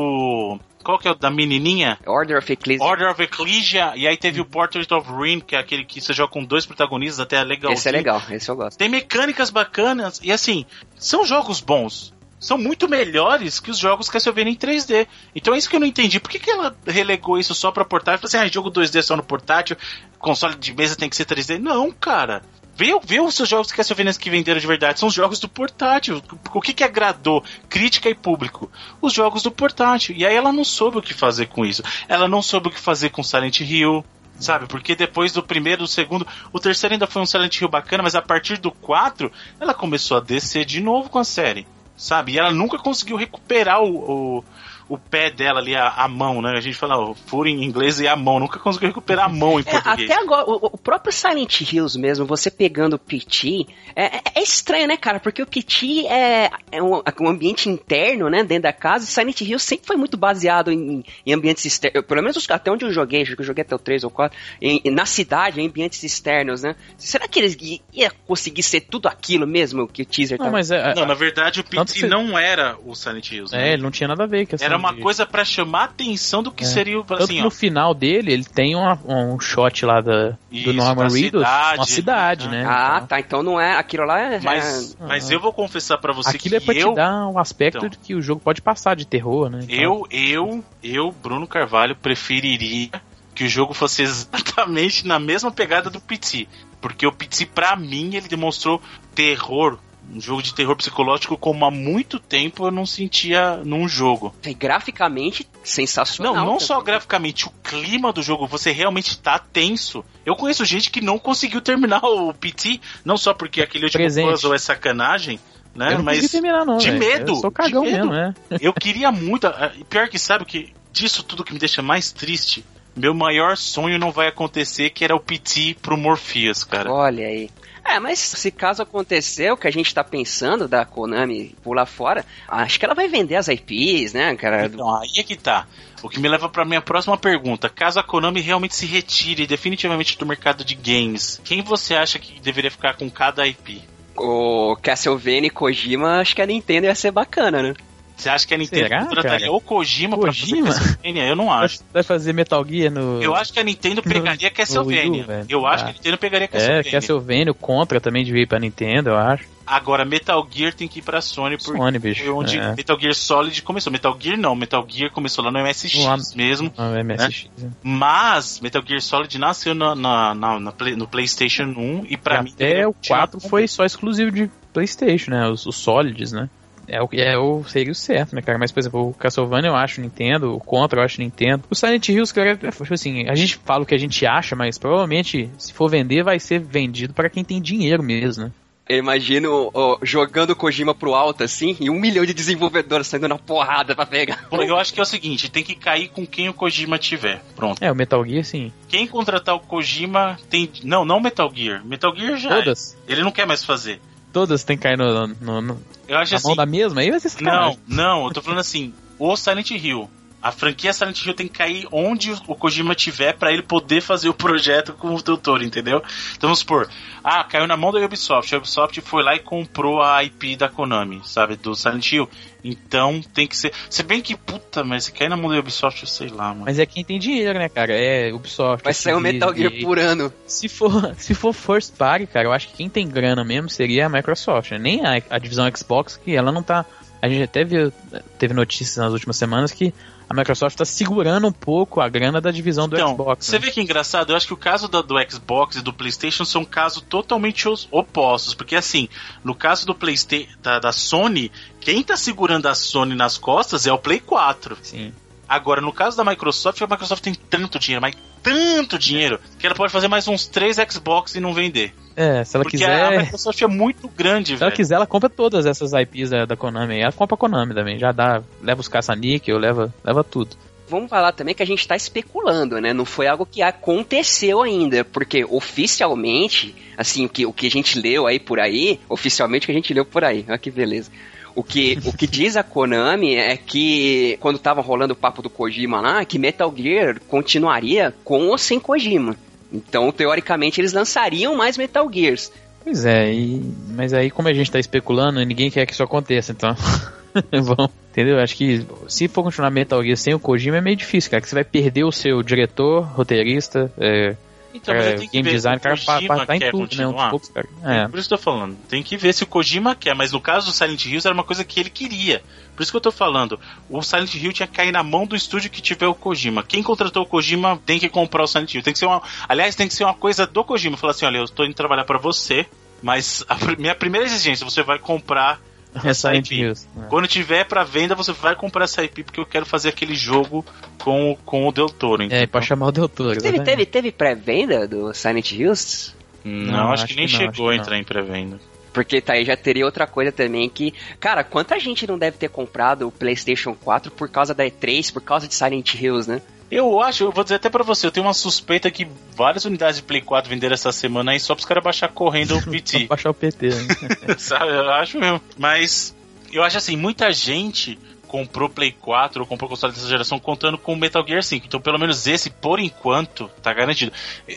Qual 0.83 0.99
que 0.99 1.07
é 1.07 1.11
o 1.11 1.15
da 1.15 1.31
menininha? 1.31 1.99
Order 2.07 2.39
of 2.39 2.53
Ecclesia. 2.53 2.85
Order 2.85 3.11
of 3.11 3.23
Ecclesia, 3.23 3.93
e 3.95 4.07
aí 4.07 4.17
teve 4.17 4.41
o 4.41 4.45
Portrait 4.45 4.93
of 4.95 5.11
Ruin, 5.11 5.41
que 5.41 5.55
é 5.55 5.59
aquele 5.59 5.85
que 5.85 6.01
você 6.01 6.13
joga 6.13 6.33
com 6.33 6.45
dois 6.45 6.65
protagonistas, 6.65 7.21
até 7.21 7.37
é 7.37 7.45
legal. 7.45 7.73
Esse 7.73 7.89
é 7.89 7.93
legal, 7.93 8.23
esse 8.31 8.51
eu 8.51 8.57
gosto. 8.57 8.79
Tem 8.79 8.89
mecânicas 8.89 9.51
bacanas, 9.51 10.21
e 10.23 10.33
assim, 10.33 10.65
são 10.97 11.27
jogos 11.27 11.61
bons. 11.61 12.15
São 12.41 12.57
muito 12.57 12.89
melhores 12.89 13.59
que 13.59 13.71
os 13.71 13.79
jogos 13.79 14.09
Castlevania 14.09 14.53
em 14.53 14.57
3D. 14.57 15.07
Então 15.35 15.55
é 15.55 15.59
isso 15.59 15.69
que 15.69 15.77
eu 15.77 15.81
não 15.81 15.87
entendi. 15.87 16.21
Por 16.21 16.31
que, 16.31 16.39
que 16.39 16.51
ela 16.51 16.77
relegou 16.87 17.39
isso 17.39 17.55
só 17.55 17.71
pra 17.73 17.85
portátil? 17.85 18.21
Falou 18.21 18.29
assim, 18.29 18.49
ah, 18.49 18.53
jogo 18.53 18.71
2D 18.71 19.03
só 19.03 19.17
no 19.17 19.23
portátil, 19.23 19.77
console 20.19 20.55
de 20.55 20.73
mesa 20.73 20.97
tem 20.97 21.09
que 21.09 21.17
ser 21.17 21.27
3D. 21.27 21.59
Não, 21.59 21.91
cara. 21.91 22.43
Vê, 22.77 22.97
vê 23.03 23.21
os 23.21 23.35
seus 23.35 23.49
jogos 23.49 23.73
Castlevania 23.73 24.15
que 24.15 24.31
venderam 24.31 24.61
de 24.61 24.67
verdade. 24.67 25.01
São 25.01 25.09
os 25.09 25.15
jogos 25.15 25.41
do 25.41 25.49
portátil. 25.49 26.23
O 26.55 26.61
que, 26.61 26.73
que 26.73 26.85
agradou 26.85 27.43
crítica 27.69 28.09
e 28.09 28.15
público? 28.15 28.71
Os 29.03 29.13
jogos 29.13 29.43
do 29.43 29.51
portátil. 29.51 30.15
E 30.17 30.25
aí 30.25 30.37
ela 30.37 30.53
não 30.53 30.63
soube 30.63 30.99
o 30.99 31.03
que 31.03 31.13
fazer 31.13 31.47
com 31.47 31.67
isso. 31.67 31.83
Ela 32.07 32.29
não 32.29 32.41
soube 32.41 32.69
o 32.69 32.71
que 32.71 32.79
fazer 32.79 33.11
com 33.11 33.21
Silent 33.21 33.61
Hill. 33.63 34.05
Sabe? 34.39 34.69
Porque 34.69 34.95
depois 34.95 35.33
do 35.33 35.43
primeiro, 35.43 35.83
do 35.83 35.89
segundo, 35.89 36.25
o 36.53 36.61
terceiro 36.61 36.95
ainda 36.95 37.09
foi 37.09 37.21
um 37.21 37.27
Silent 37.27 37.61
Hill 37.61 37.69
bacana, 37.69 38.05
mas 38.05 38.15
a 38.15 38.23
partir 38.23 38.59
do 38.59 38.71
4, 38.71 39.33
ela 39.59 39.75
começou 39.75 40.17
a 40.17 40.21
descer 40.21 40.65
de 40.65 40.81
novo 40.81 41.11
com 41.11 41.19
a 41.19 41.25
série. 41.25 41.67
Sabe? 41.99 42.33
E 42.33 42.39
ela 42.39 42.53
nunca 42.53 42.79
conseguiu 42.79 43.17
recuperar 43.17 43.83
o, 43.83 44.39
o, 44.39 44.45
o 44.89 44.97
pé 44.99 45.31
dela 45.31 45.61
ali, 45.61 45.75
a, 45.77 45.89
a 45.89 46.09
mão, 46.09 46.41
né? 46.41 46.53
A 46.57 46.61
gente 46.61 46.77
fala 46.77 46.99
o 46.99 47.15
furo 47.15 47.49
em 47.49 47.63
inglês 47.63 48.01
e 48.01 48.09
a 48.09 48.17
mão. 48.17 48.41
Nunca 48.41 48.59
conseguiu 48.59 48.89
recuperar 48.89 49.27
a 49.27 49.29
mão 49.29 49.59
em 49.59 49.63
É, 49.67 49.71
português. 49.71 50.11
até 50.11 50.23
agora, 50.23 50.45
o, 50.49 50.67
o 50.73 50.79
próprio 50.79 51.13
Silent 51.13 51.61
Hills 51.61 51.99
mesmo, 51.99 52.25
você 52.25 52.51
pegando 52.51 52.95
o 52.95 52.99
PT, 52.99 53.67
é, 53.95 54.17
é- 54.17 54.23
é 54.37 54.43
estranho, 54.43 54.87
né, 54.89 54.97
cara? 54.97 55.21
Porque 55.21 55.43
o 55.43 55.47
PT 55.47 56.07
é, 56.07 56.51
é 56.73 56.83
um, 56.83 57.03
um 57.21 57.29
ambiente 57.29 57.69
interno, 57.69 58.31
né, 58.31 58.43
dentro 58.43 58.63
da 58.65 58.73
casa, 58.73 59.05
e 59.05 59.09
Silent 59.09 59.41
Hill 59.43 59.59
sempre 59.59 59.87
foi 59.87 59.97
muito 59.97 60.17
baseado 60.17 60.73
em, 60.73 61.05
em 61.27 61.33
ambientes 61.35 61.65
externos, 61.65 62.05
pelo 62.07 62.23
menos 62.23 62.37
os- 62.37 62.49
até 62.51 62.71
onde 62.71 62.85
eu 62.85 62.93
joguei, 62.93 63.23
acho 63.23 63.35
que 63.37 63.43
eu 63.43 63.47
joguei 63.47 63.63
até 63.63 63.75
o 63.75 63.79
3 63.79 64.05
ou 64.05 64.11
4, 64.11 64.37
em- 64.63 64.81
na 64.91 65.05
cidade, 65.05 65.61
em 65.61 65.67
ambientes 65.67 66.03
externos, 66.03 66.63
né? 66.63 66.75
Será 66.97 67.29
que 67.29 67.39
eles 67.39 67.55
i- 67.61 67.83
ia 67.93 68.11
conseguir 68.27 68.63
ser 68.63 68.81
tudo 68.83 69.07
aquilo 69.09 69.47
mesmo 69.47 69.87
que 69.87 70.03
o 70.03 70.07
teaser 70.07 70.39
Não, 70.39 70.47
tava... 70.47 70.57
mas 70.57 70.71
é, 70.71 70.95
Não, 70.95 71.05
na 71.07 71.15
verdade 71.15 71.61
o 71.61 71.65
que- 71.65 72.07
não 72.07 72.39
era 72.39 72.77
o 72.85 72.95
Silent 72.95 73.31
Hills. 73.33 73.55
é, 73.55 73.59
Né? 73.59 73.73
ele 73.75 73.83
não 73.83 73.91
tinha 73.91 74.09
nada 74.09 74.25
a 74.25 74.27
ver 74.27 74.47
com 74.47 74.55
essa 74.55 74.65
Era 74.65 74.78
uma 74.79 74.95
coisa 74.95 75.27
para 75.27 75.45
chamar 75.45 75.81
a 75.81 75.85
atenção 75.85 76.43
do 76.43 76.51
que 76.51 76.65
É. 76.65 76.67
seria 76.67 76.99
o. 77.01 77.05
Assim, 77.15 77.43
no 77.43 77.51
final 77.51 77.93
dele, 77.93 78.33
ele 78.33 78.45
tem 78.45 78.75
uma- 78.75 78.99
um 79.05 79.39
shot 79.41 79.85
lá 79.85 80.01
da, 80.01 80.35
Isso, 80.51 80.65
do 80.67 80.73
Norman 80.73 81.09
da 81.09 81.15
Reedus, 81.15 81.41
cidade, 81.43 81.79
uma 81.79 81.87
cidade, 81.87 82.49
né? 82.49 82.63
né? 82.63 82.69
Ah, 82.69 82.93
Então, 82.97 83.07
tá. 83.09 83.21
Então 83.21 83.43
não 83.43 83.61
é. 83.61 83.77
Aquilo 83.77 84.05
lá 84.05 84.19
é. 84.21 84.41
mas, 84.41 84.95
é- 85.01 85.07
mas 85.07 85.31
eu 85.31 85.39
vou 85.41 85.53
confessar 85.53 85.99
para 85.99 86.13
você 86.13 86.31
Aquilo 86.37 86.51
que 86.51 86.57
é 86.57 86.61
pra 86.61 86.75
eu, 86.75 86.91
te 86.91 86.95
dar 86.97 87.29
um 87.29 87.39
aspecto 87.39 87.79
Então. 87.79 87.89
de 87.89 87.99
que 87.99 88.15
o 88.15 88.23
jogo 88.23 88.41
pode 88.41 88.63
passar 88.63 88.95
de 88.97 89.05
terror, 89.07 89.51
né? 89.51 89.61
Então, 89.69 89.77
eu, 89.79 90.07
eu, 90.11 90.65
eu, 90.83 91.13
Bruno 91.13 91.47
Carvalho, 91.47 91.95
preferiria 91.97 92.91
que 93.35 93.45
o 93.45 93.49
jogo 93.49 93.73
fosse 93.75 94.03
exatamente 94.03 95.07
na 95.07 95.19
mesma 95.19 95.51
pegada 95.51 95.91
do 95.91 96.01
PT. 96.01 96.49
Porque 96.81 97.07
o 97.07 97.13
PT, 97.13 97.47
pra 97.47 97.75
mim, 97.77 98.15
ele 98.15 98.29
demonstrou 98.29 98.81
terror. 99.15 99.79
Um 100.11 100.21
jogo 100.21 100.43
de 100.43 100.55
terror 100.55 100.75
psicológico 100.77 101.37
como 101.37 101.65
há 101.65 101.71
muito 101.71 102.19
tempo 102.19 102.67
eu 102.67 102.71
não 102.71 102.87
sentia 102.87 103.57
num 103.59 103.87
jogo. 103.87 104.35
E 104.45 104.55
graficamente 104.55 105.47
sensacional. 105.63 106.35
Não, 106.35 106.41
não 106.41 106.53
também. 106.55 106.67
só 106.67 106.81
graficamente, 106.81 107.47
o 107.47 107.51
clima 107.63 108.13
do 108.13 108.23
jogo, 108.23 108.47
você 108.47 108.71
realmente 108.71 109.19
tá 109.19 109.39
tenso. 109.39 110.05
Eu 110.25 110.35
conheço 110.35 110.65
gente 110.65 110.91
que 110.91 111.01
não 111.01 111.19
conseguiu 111.19 111.61
terminar 111.61 112.03
o 112.03 112.33
PT, 112.33 112.81
não 113.05 113.17
só 113.17 113.35
porque 113.35 113.61
aquele 113.61 113.85
último 113.85 114.03
Presente. 114.03 114.31
puzzle 114.31 114.55
é 114.55 114.59
sacanagem, 114.59 115.39
né? 115.75 115.93
eu 115.93 115.99
não 115.99 116.05
mas 116.05 116.17
consegui 116.17 116.33
terminar, 116.33 116.65
não. 116.65 116.79
de 116.79 116.91
medo, 116.91 117.33
Eu 117.33 117.37
sou 117.37 117.51
de 117.51 117.57
cagão 117.57 117.83
medo. 117.83 117.97
mesmo, 117.97 118.13
né? 118.13 118.35
eu 118.61 118.73
queria 118.73 119.13
muito. 119.13 119.47
ah, 119.47 119.73
e 119.79 119.85
Pior 119.85 120.09
que 120.09 120.19
sabe 120.19 120.43
o 120.45 120.47
que 120.47 120.73
disso 120.93 121.23
tudo 121.23 121.45
que 121.45 121.53
me 121.53 121.59
deixa 121.59 121.83
mais 121.83 122.13
triste. 122.13 122.65
Meu 122.97 123.15
maior 123.15 123.57
sonho 123.57 123.99
não 123.99 124.11
vai 124.11 124.27
acontecer, 124.27 124.91
que 124.91 125.05
era 125.05 125.15
o 125.15 125.21
PT 125.21 125.77
pro 125.81 125.97
Morpheus, 125.97 126.65
cara. 126.65 126.91
Olha 126.91 127.27
aí. 127.27 127.49
É, 127.89 127.99
mas 127.99 128.19
se 128.19 128.51
caso 128.51 128.83
acontecer 128.83 129.51
o 129.51 129.57
que 129.57 129.67
a 129.67 129.71
gente 129.71 129.95
tá 129.95 130.05
pensando 130.05 130.69
da 130.69 130.85
Konami 130.85 131.57
pular 131.63 131.87
fora, 131.87 132.23
acho 132.47 132.79
que 132.79 132.85
ela 132.85 132.95
vai 132.95 133.09
vender 133.09 133.37
as 133.37 133.49
IPs, 133.49 134.13
né, 134.13 134.37
cara? 134.37 134.67
Então, 134.67 134.95
aí 134.95 135.09
é 135.17 135.23
que 135.23 135.35
tá. 135.35 135.67
O 136.03 136.09
que 136.09 136.21
me 136.21 136.29
leva 136.29 136.51
pra 136.51 136.67
minha 136.67 136.83
próxima 136.83 137.17
pergunta. 137.17 137.71
Caso 137.71 137.99
a 137.99 138.03
Konami 138.03 138.43
realmente 138.43 138.77
se 138.77 138.85
retire 138.85 139.47
definitivamente 139.47 140.19
do 140.19 140.27
mercado 140.27 140.63
de 140.65 140.75
games, 140.75 141.41
quem 141.43 141.63
você 141.63 141.95
acha 141.95 142.19
que 142.19 142.39
deveria 142.41 142.71
ficar 142.71 142.95
com 142.95 143.11
cada 143.11 143.47
IP? 143.47 143.83
O 144.15 144.77
Castlevania 144.83 145.47
e 145.47 145.51
Kojima, 145.51 146.21
acho 146.21 146.37
que 146.37 146.43
a 146.43 146.47
Nintendo 146.47 146.87
ia 146.87 146.95
ser 146.95 147.11
bacana, 147.11 147.63
né? 147.63 147.75
Você 148.19 148.29
acha 148.29 148.47
que 148.49 148.53
a 148.53 148.59
Nintendo 148.59 148.89
Será, 148.89 149.05
contrataria 149.07 149.39
cara? 149.47 149.53
o 149.53 149.61
Kojima, 149.61 150.17
Kojima? 150.17 150.63
pra 150.65 150.73
fazer 150.73 150.85
Castlevania? 150.89 151.25
Eu 151.29 151.37
não 151.37 151.53
acho. 151.53 151.81
Vai 151.93 152.03
fazer 152.03 152.33
Metal 152.33 152.65
Gear 152.69 152.93
no. 152.93 153.23
Eu 153.23 153.35
acho 153.35 153.53
que 153.53 153.61
a 153.61 153.65
Nintendo 153.65 154.03
pegaria 154.03 154.49
No 154.51 154.55
Castlevania. 154.57 155.25
U, 155.29 155.45
eu 155.49 155.67
acho 155.67 155.85
Ah. 155.85 155.87
que 155.87 155.91
a 155.91 155.93
Nintendo 155.95 156.19
pegaria 156.19 156.45
É, 156.47 156.49
Castlevania. 156.49 156.91
Castlevania, 156.93 157.53
o 157.53 157.55
Contra 157.55 158.01
também 158.01 158.25
devia 158.25 158.43
ir 158.43 158.47
pra 158.47 158.59
Nintendo, 158.59 159.11
eu 159.11 159.17
acho. 159.17 159.45
Agora, 159.65 160.05
Metal 160.05 160.49
Gear 160.51 160.73
tem 160.75 160.89
que 160.89 160.99
ir 160.99 161.03
pra 161.03 161.21
Sony, 161.21 161.59
porque 161.59 161.77
Sony, 161.79 161.99
bicho. 161.99 162.23
foi 162.25 162.33
onde 162.33 162.59
É. 162.59 162.75
Metal 162.75 162.99
Gear 162.99 163.15
Solid 163.15 163.63
começou. 163.63 163.93
Metal 163.93 164.17
Gear 164.19 164.39
não, 164.39 164.57
Metal 164.57 164.85
Gear 164.89 165.13
começou 165.13 165.45
lá 165.45 165.51
no 165.53 165.59
MSX 165.61 166.05
Lá- 166.05 166.17
mesmo. 166.35 166.73
Ah, 166.77 166.89
o 166.89 167.05
MSX. 167.05 167.51
né? 167.59 167.71
Mas 167.83 168.61
Metal 168.61 168.83
Gear 168.85 169.01
Solid 169.03 169.39
nasceu 169.39 169.75
na, 169.75 169.95
na- 169.95 170.35
na- 170.35 170.59
na 170.59 170.73
Play- 170.73 170.97
no 170.97 171.07
PlayStation 171.07 171.65
1 171.77 172.07
e 172.09 172.17
pra 172.17 172.41
E 172.41 172.45
mim. 172.45 172.51
até 172.55 172.87
o 172.87 172.95
continuar 172.95 173.19
4 173.21 173.41
como- 173.41 173.51
foi 173.51 173.69
só 173.69 173.85
exclusivo 173.85 174.31
de 174.33 174.51
PlayStation, 174.73 175.31
né? 175.33 175.47
Os, 175.49 175.67
os 175.67 175.77
Solids, 175.77 176.33
né? 176.33 176.49
É 176.89 177.03
o, 177.03 177.09
é 177.13 177.39
o 177.39 177.63
seria 177.65 177.93
o 177.93 177.95
certo, 177.95 178.35
né, 178.35 178.43
cara? 178.43 178.59
Mas, 178.59 178.73
por 178.73 178.81
exemplo, 178.81 179.09
o 179.09 179.15
Castlevania 179.15 179.69
eu 179.69 179.77
acho 179.77 180.01
Nintendo, 180.01 180.55
o 180.55 180.61
Contra 180.61 181.01
eu 181.01 181.05
acho 181.05 181.21
Nintendo. 181.21 181.65
O 181.71 181.75
Silent 181.75 182.09
Hills, 182.09 182.33
cara, 182.33 182.51
é, 182.51 182.57
tipo 182.57 182.95
assim, 182.95 183.29
a 183.29 183.35
gente 183.35 183.57
fala 183.57 183.83
o 183.83 183.87
que 183.87 183.95
a 183.95 183.99
gente 183.99 184.25
acha, 184.25 184.57
mas 184.57 184.79
provavelmente, 184.79 185.51
se 185.59 185.73
for 185.73 185.89
vender, 185.89 186.23
vai 186.23 186.41
ser 186.41 186.61
vendido 186.61 187.13
pra 187.13 187.29
quem 187.29 187.45
tem 187.45 187.61
dinheiro 187.61 188.03
mesmo, 188.03 188.45
né? 188.45 188.53
Eu 188.89 188.97
imagino 188.97 189.71
ó, 189.75 189.99
jogando 190.03 190.51
o 190.51 190.57
Kojima 190.57 190.95
pro 190.95 191.15
alto, 191.15 191.45
assim, 191.45 191.77
e 191.79 191.91
um 191.91 192.01
milhão 192.01 192.25
de 192.25 192.33
desenvolvedores 192.33 193.07
saindo 193.07 193.29
na 193.29 193.37
porrada 193.37 193.95
pra 193.95 194.07
pegar. 194.07 194.47
Eu 194.51 194.79
acho 194.79 194.95
que 194.95 194.99
é 194.99 195.03
o 195.03 195.07
seguinte: 195.07 195.51
tem 195.51 195.63
que 195.63 195.75
cair 195.75 196.09
com 196.09 196.27
quem 196.27 196.49
o 196.49 196.55
Kojima 196.55 196.99
tiver. 196.99 197.43
Pronto. 197.55 197.83
É, 197.83 197.93
o 197.93 197.95
Metal 197.95 198.25
Gear, 198.25 198.45
sim. 198.45 198.73
Quem 198.89 199.07
contratar 199.07 199.55
o 199.55 199.61
Kojima 199.61 200.39
tem. 200.49 200.71
Não, 200.83 201.05
não 201.05 201.21
Metal 201.21 201.53
Gear. 201.55 201.85
Metal 201.85 202.17
Gear 202.17 202.39
já. 202.39 202.51
é. 202.51 202.55
Todas. 202.57 202.97
Ele 203.07 203.23
não 203.23 203.31
quer 203.31 203.47
mais 203.47 203.63
fazer. 203.63 204.01
Todas 204.33 204.63
tem 204.65 204.77
que 204.77 204.83
cair 204.83 204.97
no, 204.99 205.27
no- 205.27 205.61
no- 205.63 205.83
Eu 206.07 206.19
acho 206.19 206.33
na 206.33 206.37
assim. 206.39 206.47
mão 206.49 206.57
da 206.57 206.67
mesma, 206.67 207.01
aí 207.01 207.11
vai 207.11 207.19
ser 207.21 207.43
Não, 207.43 207.77
não, 207.87 208.27
eu 208.27 208.33
tô 208.33 208.43
falando 208.43 208.61
assim, 208.61 208.93
o 209.19 209.37
Silent 209.37 209.71
Hill. 209.71 210.09
A 210.41 210.53
franquia 210.53 210.93
Silent 210.93 211.25
Hill 211.25 211.35
tem 211.35 211.49
que 211.49 211.59
cair 211.59 211.87
onde 211.91 212.33
o 212.47 212.55
Kojima 212.55 212.95
tiver 212.95 213.33
pra 213.35 213.53
ele 213.53 213.63
poder 213.63 214.01
fazer 214.01 214.29
o 214.29 214.35
projeto 214.35 214.93
com 214.93 215.15
o 215.15 215.23
doutor, 215.23 215.63
entendeu? 215.63 216.01
Então 216.37 216.49
vamos 216.49 216.61
supor, 216.61 216.89
ah, 217.25 217.43
caiu 217.43 217.67
na 217.67 217.77
mão 217.77 217.91
da 217.91 217.99
Ubisoft. 217.99 218.55
A 218.55 218.59
Ubisoft 218.59 219.01
foi 219.01 219.25
lá 219.25 219.35
e 219.35 219.41
comprou 219.41 220.01
a 220.01 220.23
IP 220.23 220.57
da 220.57 220.69
Konami, 220.69 221.21
sabe, 221.25 221.57
do 221.57 221.75
Silent 221.75 222.13
Hill. 222.13 222.29
Então 222.63 223.21
tem 223.35 223.49
que 223.49 223.57
ser. 223.57 223.73
Se 223.91 224.03
bem 224.03 224.21
que, 224.21 224.37
puta, 224.37 224.85
mas 224.85 225.05
se 225.05 225.13
cair 225.13 225.29
na 225.29 225.37
mão 225.37 225.51
da 225.51 225.59
Ubisoft, 225.59 226.03
eu 226.03 226.09
sei 226.09 226.29
lá, 226.29 226.49
mano. 226.49 226.65
Mas 226.67 226.79
é 226.79 226.87
quem 226.87 227.05
tem 227.05 227.19
dinheiro, 227.19 227.59
né, 227.59 227.69
cara? 227.69 227.93
É 227.93 228.33
Ubisoft. 228.33 228.85
Vai 228.85 228.95
sair 228.95 229.15
um 229.15 229.19
Activision, 229.19 229.49
Metal 229.49 229.57
Gear 229.57 229.73
EA. 229.73 229.87
por 229.87 229.99
ano. 229.99 230.33
Se 230.47 230.69
for, 230.69 231.15
se 231.19 231.35
for 231.35 231.53
first 231.53 231.97
party, 231.97 232.27
cara, 232.27 232.47
eu 232.47 232.53
acho 232.53 232.69
que 232.69 232.75
quem 232.77 232.89
tem 232.89 233.09
grana 233.09 233.45
mesmo 233.45 233.69
seria 233.69 234.07
a 234.07 234.09
Microsoft, 234.09 234.71
né? 234.71 234.79
Nem 234.79 235.05
a, 235.05 235.21
a 235.31 235.39
divisão 235.39 235.69
Xbox, 235.75 236.17
que 236.17 236.35
ela 236.35 236.53
não 236.53 236.63
tá. 236.63 236.87
A 237.21 237.29
gente 237.29 237.43
até 237.43 237.65
viu, 237.65 237.93
teve 238.39 238.55
notícias 238.55 238.97
nas 238.97 239.13
últimas 239.13 239.37
semanas 239.37 239.73
que 239.73 239.93
a 240.31 240.35
Microsoft 240.35 240.77
tá 240.77 240.85
segurando 240.85 241.47
um 241.49 241.53
pouco 241.53 242.01
a 242.01 242.09
grana 242.09 242.41
da 242.41 242.51
divisão 242.51 242.89
do 242.89 242.97
Então, 242.97 243.13
Xbox. 243.15 243.47
você 243.47 243.59
né? 243.59 243.65
vê 243.67 243.71
que 243.71 243.81
é 243.81 243.83
engraçado? 243.83 244.31
Eu 244.33 244.37
acho 244.37 244.47
que 244.47 244.53
o 244.55 244.59
caso 244.59 244.87
da- 244.89 245.01
do 245.01 245.15
Xbox 245.31 245.77
e 245.77 245.81
do 245.83 245.93
PlayStation 245.93 246.45
são 246.45 246.65
casos 246.65 247.03
totalmente 247.09 247.69
os 247.69 247.89
opostos. 247.91 248.53
Porque, 248.55 248.77
assim, 248.77 249.09
no 249.43 249.55
caso 249.55 249.87
do 249.87 249.95
PlayStation, 249.95 250.51
da, 250.63 250.79
da 250.79 250.93
Sony, 250.93 251.51
quem 251.81 252.03
tá 252.03 252.17
segurando 252.17 252.67
a 252.67 252.75
Sony 252.75 253.15
nas 253.15 253.39
costas 253.39 253.87
é 253.87 253.93
o 253.93 253.99
Play 253.99 254.21
4. 254.21 254.77
Sim. 254.83 255.13
Agora, 255.49 255.81
no 255.81 255.93
caso 255.95 256.15
da 256.17 256.25
Microsoft, 256.25 256.83
a 256.83 256.87
Microsoft 256.87 257.23
tem 257.23 257.35
tanto 257.35 257.79
dinheiro, 257.79 258.03
mas 258.03 258.15
tanto 258.43 258.99
dinheiro, 258.99 259.41
que 259.59 259.65
ela 259.67 259.75
pode 259.75 259.91
fazer 259.91 260.07
mais 260.09 260.29
uns 260.29 260.47
três 260.47 260.77
Xbox 260.77 261.35
e 261.35 261.41
não 261.41 261.55
vender. 261.55 261.95
É, 262.21 262.43
se 262.43 262.57
ela 262.57 262.65
Porque 262.65 262.77
quiser. 262.79 263.05
a 263.15 263.21
Microsoft 263.21 263.63
é 263.63 263.67
muito 263.69 264.09
grande, 264.09 264.49
Se 264.49 264.63
ela 264.63 264.71
velho. 264.71 264.77
quiser, 264.77 264.97
ela 264.97 265.07
compra 265.07 265.31
todas 265.31 265.67
essas 265.67 265.93
IPs 265.93 266.31
da, 266.31 266.45
da 266.47 266.57
Konami. 266.57 266.95
aí. 266.95 267.01
Ela 267.03 267.13
compra 267.13 267.37
a 267.37 267.39
Konami 267.39 267.73
também. 267.75 267.97
Já 267.97 268.11
dá. 268.11 268.43
Leva 268.61 268.81
os 268.81 268.89
caça-níquel, 268.89 269.57
leva, 269.57 269.95
leva 270.03 270.25
tudo. 270.25 270.57
Vamos 270.89 271.09
falar 271.11 271.31
também 271.33 271.55
que 271.55 271.63
a 271.63 271.67
gente 271.67 271.87
tá 271.87 271.95
especulando, 271.95 272.81
né? 272.81 272.93
Não 272.93 273.05
foi 273.05 273.29
algo 273.29 273.47
que 273.47 273.63
aconteceu 273.63 274.63
ainda, 274.63 275.05
porque 275.05 275.45
oficialmente, 275.45 276.75
assim, 276.97 277.27
o 277.27 277.29
que, 277.29 277.47
o 277.47 277.53
que 277.53 277.67
a 277.67 277.71
gente 277.71 277.99
leu 278.01 278.27
aí 278.27 278.41
por 278.41 278.59
aí, 278.59 278.99
oficialmente 279.09 279.65
o 279.65 279.67
que 279.67 279.73
a 279.73 279.75
gente 279.75 279.93
leu 279.95 280.05
por 280.05 280.25
aí, 280.25 280.45
olha 280.49 280.59
que 280.59 280.71
beleza. 280.71 281.11
O 281.55 281.63
que, 281.63 281.99
o 282.05 282.13
que 282.13 282.27
diz 282.29 282.57
a 282.57 282.63
Konami 282.63 283.35
é 283.37 283.57
que, 283.57 284.37
quando 284.41 284.59
tava 284.59 284.81
rolando 284.81 285.13
o 285.13 285.17
papo 285.17 285.43
do 285.43 285.51
Kojima 285.51 286.01
lá, 286.01 286.25
que 286.25 286.39
Metal 286.39 286.73
Gear 286.77 287.21
continuaria 287.29 288.15
com 288.25 288.49
ou 288.49 288.57
sem 288.59 288.81
Kojima. 288.81 289.37
Então, 289.73 290.11
teoricamente, 290.11 290.81
eles 290.81 290.93
lançariam 290.93 291.55
mais 291.57 291.77
Metal 291.77 292.09
Gears. 292.13 292.51
Pois 292.83 293.05
é, 293.05 293.33
e... 293.33 293.63
mas 293.91 294.15
aí 294.15 294.31
como 294.31 294.49
a 294.49 294.53
gente 294.53 294.71
tá 294.71 294.79
especulando, 294.79 295.45
ninguém 295.45 295.71
quer 295.71 295.85
que 295.85 295.93
isso 295.93 296.03
aconteça, 296.03 296.53
então. 296.53 296.75
Vamos, 297.53 297.91
entendeu? 298.11 298.39
Acho 298.39 298.57
que 298.57 298.87
se 299.07 299.29
for 299.29 299.43
continuar 299.43 299.71
Metal 299.71 300.03
Gear 300.03 300.17
sem 300.17 300.35
o 300.35 300.41
Kojima 300.41 300.79
é 300.79 300.81
meio 300.81 300.97
difícil, 300.97 301.31
cara. 301.31 301.41
Que 301.43 301.49
você 301.49 301.55
vai 301.55 301.65
perder 301.65 302.05
o 302.05 302.13
seu 302.13 302.43
diretor, 302.43 303.03
roteirista, 303.03 303.93
é, 303.99 304.35
Então, 304.83 304.95
mas 304.95 305.07
é, 305.07 305.13
eu 305.13 305.17
tenho 305.19 305.31
que 305.31 305.37
game 305.37 305.49
ver 305.49 305.55
design, 305.55 305.81
cara, 305.81 305.97
Kojima 305.97 306.47
tá 306.47 306.57
em 306.57 306.71
tudo, 306.71 306.97
né? 306.97 307.07
Um 307.07 307.29
poucos, 307.31 307.49
cara. 307.49 307.69
É. 307.85 307.99
É. 307.99 308.09
Por 308.09 308.19
isso 308.19 308.29
que 308.29 308.35
eu 308.35 308.39
tô 308.39 308.45
falando. 308.45 308.77
Tem 308.89 309.03
que 309.03 309.17
ver 309.17 309.33
se 309.35 309.43
o 309.43 309.47
Kojima 309.47 309.95
quer, 309.95 310.15
mas 310.15 310.33
no 310.33 310.41
caso 310.41 310.67
do 310.67 310.73
Silent 310.73 311.05
Hills 311.05 311.27
era 311.27 311.35
uma 311.35 311.45
coisa 311.45 311.65
que 311.65 311.81
ele 311.81 311.91
queria. 311.91 312.43
Por 312.75 312.83
isso 312.83 312.93
que 312.93 312.97
eu 312.97 313.01
tô 313.01 313.11
falando. 313.11 313.59
O 313.91 314.03
Silent 314.03 314.35
Hill 314.35 314.53
tinha 314.53 314.67
que 314.67 314.75
cair 314.75 314.93
na 314.93 315.03
mão 315.03 315.27
do 315.27 315.35
estúdio 315.35 315.69
que 315.69 315.83
tiver 315.83 316.07
o 316.07 316.15
Kojima. 316.15 316.63
Quem 316.63 316.83
contratou 316.83 317.25
o 317.25 317.27
Kojima 317.27 317.81
tem 317.85 317.99
que 317.99 318.09
comprar 318.09 318.45
o 318.45 318.47
Silent 318.47 318.73
Hill. 318.73 318.83
Tem 318.83 318.93
que 318.93 318.99
ser 318.99 319.07
uma. 319.07 319.21
Aliás, 319.49 319.75
tem 319.75 319.89
que 319.89 319.95
ser 319.95 320.05
uma 320.05 320.15
coisa 320.15 320.47
do 320.47 320.63
Kojima. 320.63 320.97
Falar 320.97 321.11
assim: 321.11 321.27
olha, 321.27 321.39
eu 321.39 321.45
estou 321.45 321.67
indo 321.67 321.75
trabalhar 321.75 322.05
pra 322.05 322.19
você, 322.19 322.67
mas 323.03 323.45
a 323.49 323.57
minha 323.77 323.95
primeira 323.95 324.27
exigência, 324.27 324.65
você 324.65 324.83
vai 324.83 324.99
comprar. 324.99 325.61
É 326.05 326.13
Silent 326.15 326.47
IP. 326.47 326.61
Hills. 326.61 326.87
né? 326.95 327.07
Quando 327.09 327.27
tiver 327.27 327.65
pra 327.65 327.85
venda, 327.85 328.15
você 328.15 328.33
vai 328.33 328.55
comprar 328.55 328.85
essa 328.85 329.03
IP 329.03 329.25
porque 329.25 329.41
eu 329.41 329.47
quero 329.47 329.67
fazer 329.67 329.89
aquele 329.89 330.15
jogo 330.15 330.65
com, 330.99 331.37
com 331.45 331.67
o 331.67 331.73
Del 331.73 331.89
Toro. 331.89 332.23
É, 332.23 332.27
entendeu? 332.27 332.49
pra 332.49 332.61
chamar 332.61 332.89
o 332.89 332.93
Del 332.93 333.09
Toro. 333.09 333.41
Teve, 333.41 333.57
exatamente. 333.57 333.65
teve, 333.65 333.87
teve 333.87 334.13
pré-venda 334.13 334.87
do 334.87 335.13
Silent 335.15 335.53
Hills? 335.53 336.15
Não, 336.45 336.73
Não, 336.73 336.93
acho, 336.93 337.05
acho 337.05 337.07
que 337.07 337.17
nem 337.17 337.27
que 337.27 337.33
não, 337.33 337.41
chegou 337.41 337.71
a 337.71 337.77
entrar 337.77 337.99
em 337.99 338.05
pré-venda. 338.05 338.61
Porque 338.93 339.21
tá 339.21 339.35
aí 339.35 339.45
já 339.45 339.57
teria 339.57 339.85
outra 339.85 340.07
coisa 340.07 340.33
também 340.33 340.69
que. 340.69 340.93
Cara, 341.21 341.45
quanta 341.45 341.79
gente 341.79 342.07
não 342.07 342.19
deve 342.19 342.37
ter 342.37 342.49
comprado 342.49 343.07
o 343.07 343.13
PlayStation 343.13 343.75
4 343.75 344.11
por 344.11 344.29
causa 344.29 344.55
da 344.55 344.65
E3, 344.65 345.13
por 345.13 345.23
causa 345.23 345.47
de 345.47 345.55
Silent 345.55 345.95
Hills, 345.95 346.29
né? 346.29 346.41
Eu 346.71 347.01
acho, 347.01 347.25
eu 347.25 347.33
vou 347.33 347.43
dizer 347.43 347.57
até 347.57 347.71
pra 347.71 347.83
você, 347.83 348.07
eu 348.07 348.11
tenho 348.11 348.27
uma 348.27 348.35
suspeita 348.35 348.91
que 348.91 349.09
várias 349.35 349.65
unidades 349.65 349.97
de 349.97 350.03
Play 350.03 350.21
4 350.21 350.51
venderam 350.51 350.75
essa 350.75 350.93
semana 350.93 351.33
aí 351.33 351.41
só 351.41 351.55
pros 351.55 351.65
caras 351.65 351.83
baixar 351.83 352.09
correndo 352.09 352.59
o 352.59 352.63
PT. 352.63 353.07
baixar 353.09 353.31
o 353.31 353.35
PT. 353.35 353.69
Né? 353.69 354.35
Sabe? 354.39 354.71
Eu 354.71 354.91
acho 354.91 355.19
mesmo. 355.19 355.41
Mas 355.57 356.15
eu 356.53 356.63
acho 356.63 356.77
assim, 356.77 356.97
muita 356.97 357.33
gente 357.33 357.99
comprou 358.27 358.69
Play 358.69 358.93
4 358.93 359.41
ou 359.41 359.47
comprou 359.47 359.71
console 359.71 359.95
dessa 359.95 360.07
geração 360.07 360.39
contando 360.39 360.77
com 360.77 360.93
o 360.93 360.97
Metal 360.97 361.27
Gear 361.27 361.43
5. 361.43 361.67
Então, 361.67 361.81
pelo 361.81 361.99
menos 361.99 362.27
esse, 362.27 362.51
por 362.51 362.79
enquanto, 362.79 363.51
tá 363.63 363.73
garantido. 363.73 364.13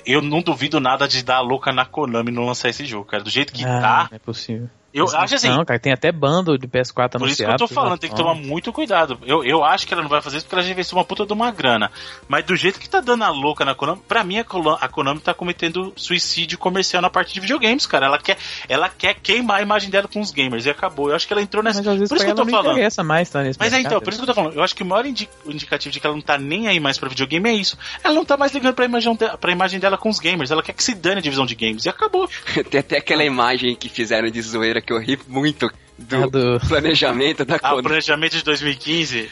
Eu 0.05 0.21
não 0.21 0.41
duvido 0.41 0.81
nada 0.81 1.07
de 1.07 1.23
dar 1.23 1.37
a 1.37 1.41
louca 1.41 1.71
na 1.71 1.85
Konami 1.85 2.31
não 2.31 2.45
lançar 2.45 2.69
esse 2.69 2.85
jogo, 2.85 3.05
cara. 3.05 3.23
Do 3.23 3.29
jeito 3.29 3.53
que 3.53 3.63
ah, 3.63 3.79
tá, 3.79 4.09
é 4.11 4.19
possível. 4.19 4.69
Eu 4.93 5.05
acho 5.05 5.35
assim. 5.35 5.49
Não, 5.49 5.63
cara, 5.63 5.79
tem 5.79 5.93
até 5.93 6.11
bando 6.11 6.57
de 6.57 6.67
PS4 6.67 7.17
Por 7.17 7.27
isso 7.27 7.43
que 7.43 7.49
eu 7.49 7.55
tô 7.55 7.67
falando, 7.67 7.97
tem 7.97 8.09
que 8.09 8.15
tomar 8.15 8.35
muito 8.35 8.73
cuidado. 8.73 9.17
Eu, 9.25 9.43
eu 9.43 9.63
acho 9.63 9.87
que 9.87 9.93
ela 9.93 10.03
não 10.03 10.09
vai 10.09 10.21
fazer 10.21 10.37
isso 10.37 10.45
porque 10.45 10.55
ela 10.55 10.63
já 10.63 10.71
investiu 10.71 10.97
uma 10.97 11.05
puta 11.05 11.25
de 11.25 11.33
uma 11.33 11.51
grana. 11.51 11.91
Mas 12.27 12.45
do 12.45 12.55
jeito 12.55 12.79
que 12.79 12.89
tá 12.89 12.99
dando 12.99 13.23
a 13.23 13.29
louca 13.29 13.63
na 13.63 13.73
Konami, 13.73 14.01
pra 14.07 14.23
mim 14.23 14.39
a 14.39 14.43
Konami, 14.43 14.77
a 14.81 14.87
Konami 14.87 15.19
tá 15.19 15.33
cometendo 15.33 15.93
suicídio 15.95 16.57
comercial 16.57 17.01
na 17.01 17.09
parte 17.09 17.33
de 17.33 17.39
videogames, 17.39 17.85
cara. 17.85 18.07
Ela 18.07 18.19
quer, 18.19 18.37
ela 18.67 18.89
quer 18.89 19.15
queimar 19.15 19.59
a 19.59 19.61
imagem 19.61 19.89
dela 19.89 20.07
com 20.07 20.19
os 20.19 20.31
gamers 20.31 20.65
e 20.65 20.69
acabou. 20.69 21.09
Eu 21.09 21.15
acho 21.15 21.25
que 21.25 21.33
ela 21.33 21.41
entrou 21.41 21.63
nessa. 21.63 21.79
Mas 21.79 21.87
às 21.87 21.93
vezes 21.93 22.09
por 22.09 22.15
isso 22.15 22.25
que 22.25 22.31
eu 22.31 22.35
tô 22.35 22.43
não 22.43 22.51
falando. 22.51 22.73
interessa 22.73 23.03
mais 23.03 23.29
tá 23.29 23.41
nesse 23.41 23.59
Mas 23.59 23.73
é 23.73 23.79
então, 23.79 24.01
por 24.01 24.09
isso 24.09 24.19
que 24.19 24.29
eu 24.29 24.33
tô 24.33 24.33
falando. 24.33 24.55
Eu 24.55 24.63
acho 24.63 24.75
que 24.75 24.83
o 24.83 24.85
maior 24.85 25.05
indi 25.05 25.29
indicativo 25.45 25.93
de 25.93 25.99
que 25.99 26.05
ela 26.05 26.15
não 26.15 26.21
tá 26.21 26.37
nem 26.37 26.67
aí 26.67 26.79
mais 26.79 26.97
pra 26.97 27.07
videogame 27.07 27.49
é 27.49 27.53
isso. 27.53 27.77
Ela 28.03 28.13
não 28.13 28.25
tá 28.25 28.35
mais 28.35 28.51
ligando 28.51 28.73
pra 28.73 28.85
imagem, 28.85 29.15
de, 29.15 29.37
pra 29.37 29.51
imagem 29.51 29.79
dela 29.79 29.97
com 29.97 30.09
os 30.09 30.19
gamers. 30.19 30.51
Ela 30.51 30.61
quer 30.61 30.73
que 30.73 30.83
se 30.83 30.93
dane 30.93 31.19
a 31.19 31.21
divisão 31.21 31.45
de 31.45 31.55
games 31.55 31.85
e 31.85 31.89
acabou. 31.89 32.29
tem 32.69 32.79
até 32.79 32.97
aquela 32.97 33.23
imagem 33.23 33.75
que 33.75 33.87
fizeram 33.87 34.29
de 34.29 34.41
zoeira 34.41 34.80
que 34.81 34.91
eu 34.93 34.99
ri 34.99 35.19
muito 35.27 35.71
do, 35.97 36.29
do... 36.29 36.59
planejamento 36.67 37.45
da 37.45 37.59
Ah, 37.61 37.75
o 37.75 37.83
planejamento 37.83 38.35
de 38.37 38.43
2015. 38.43 39.29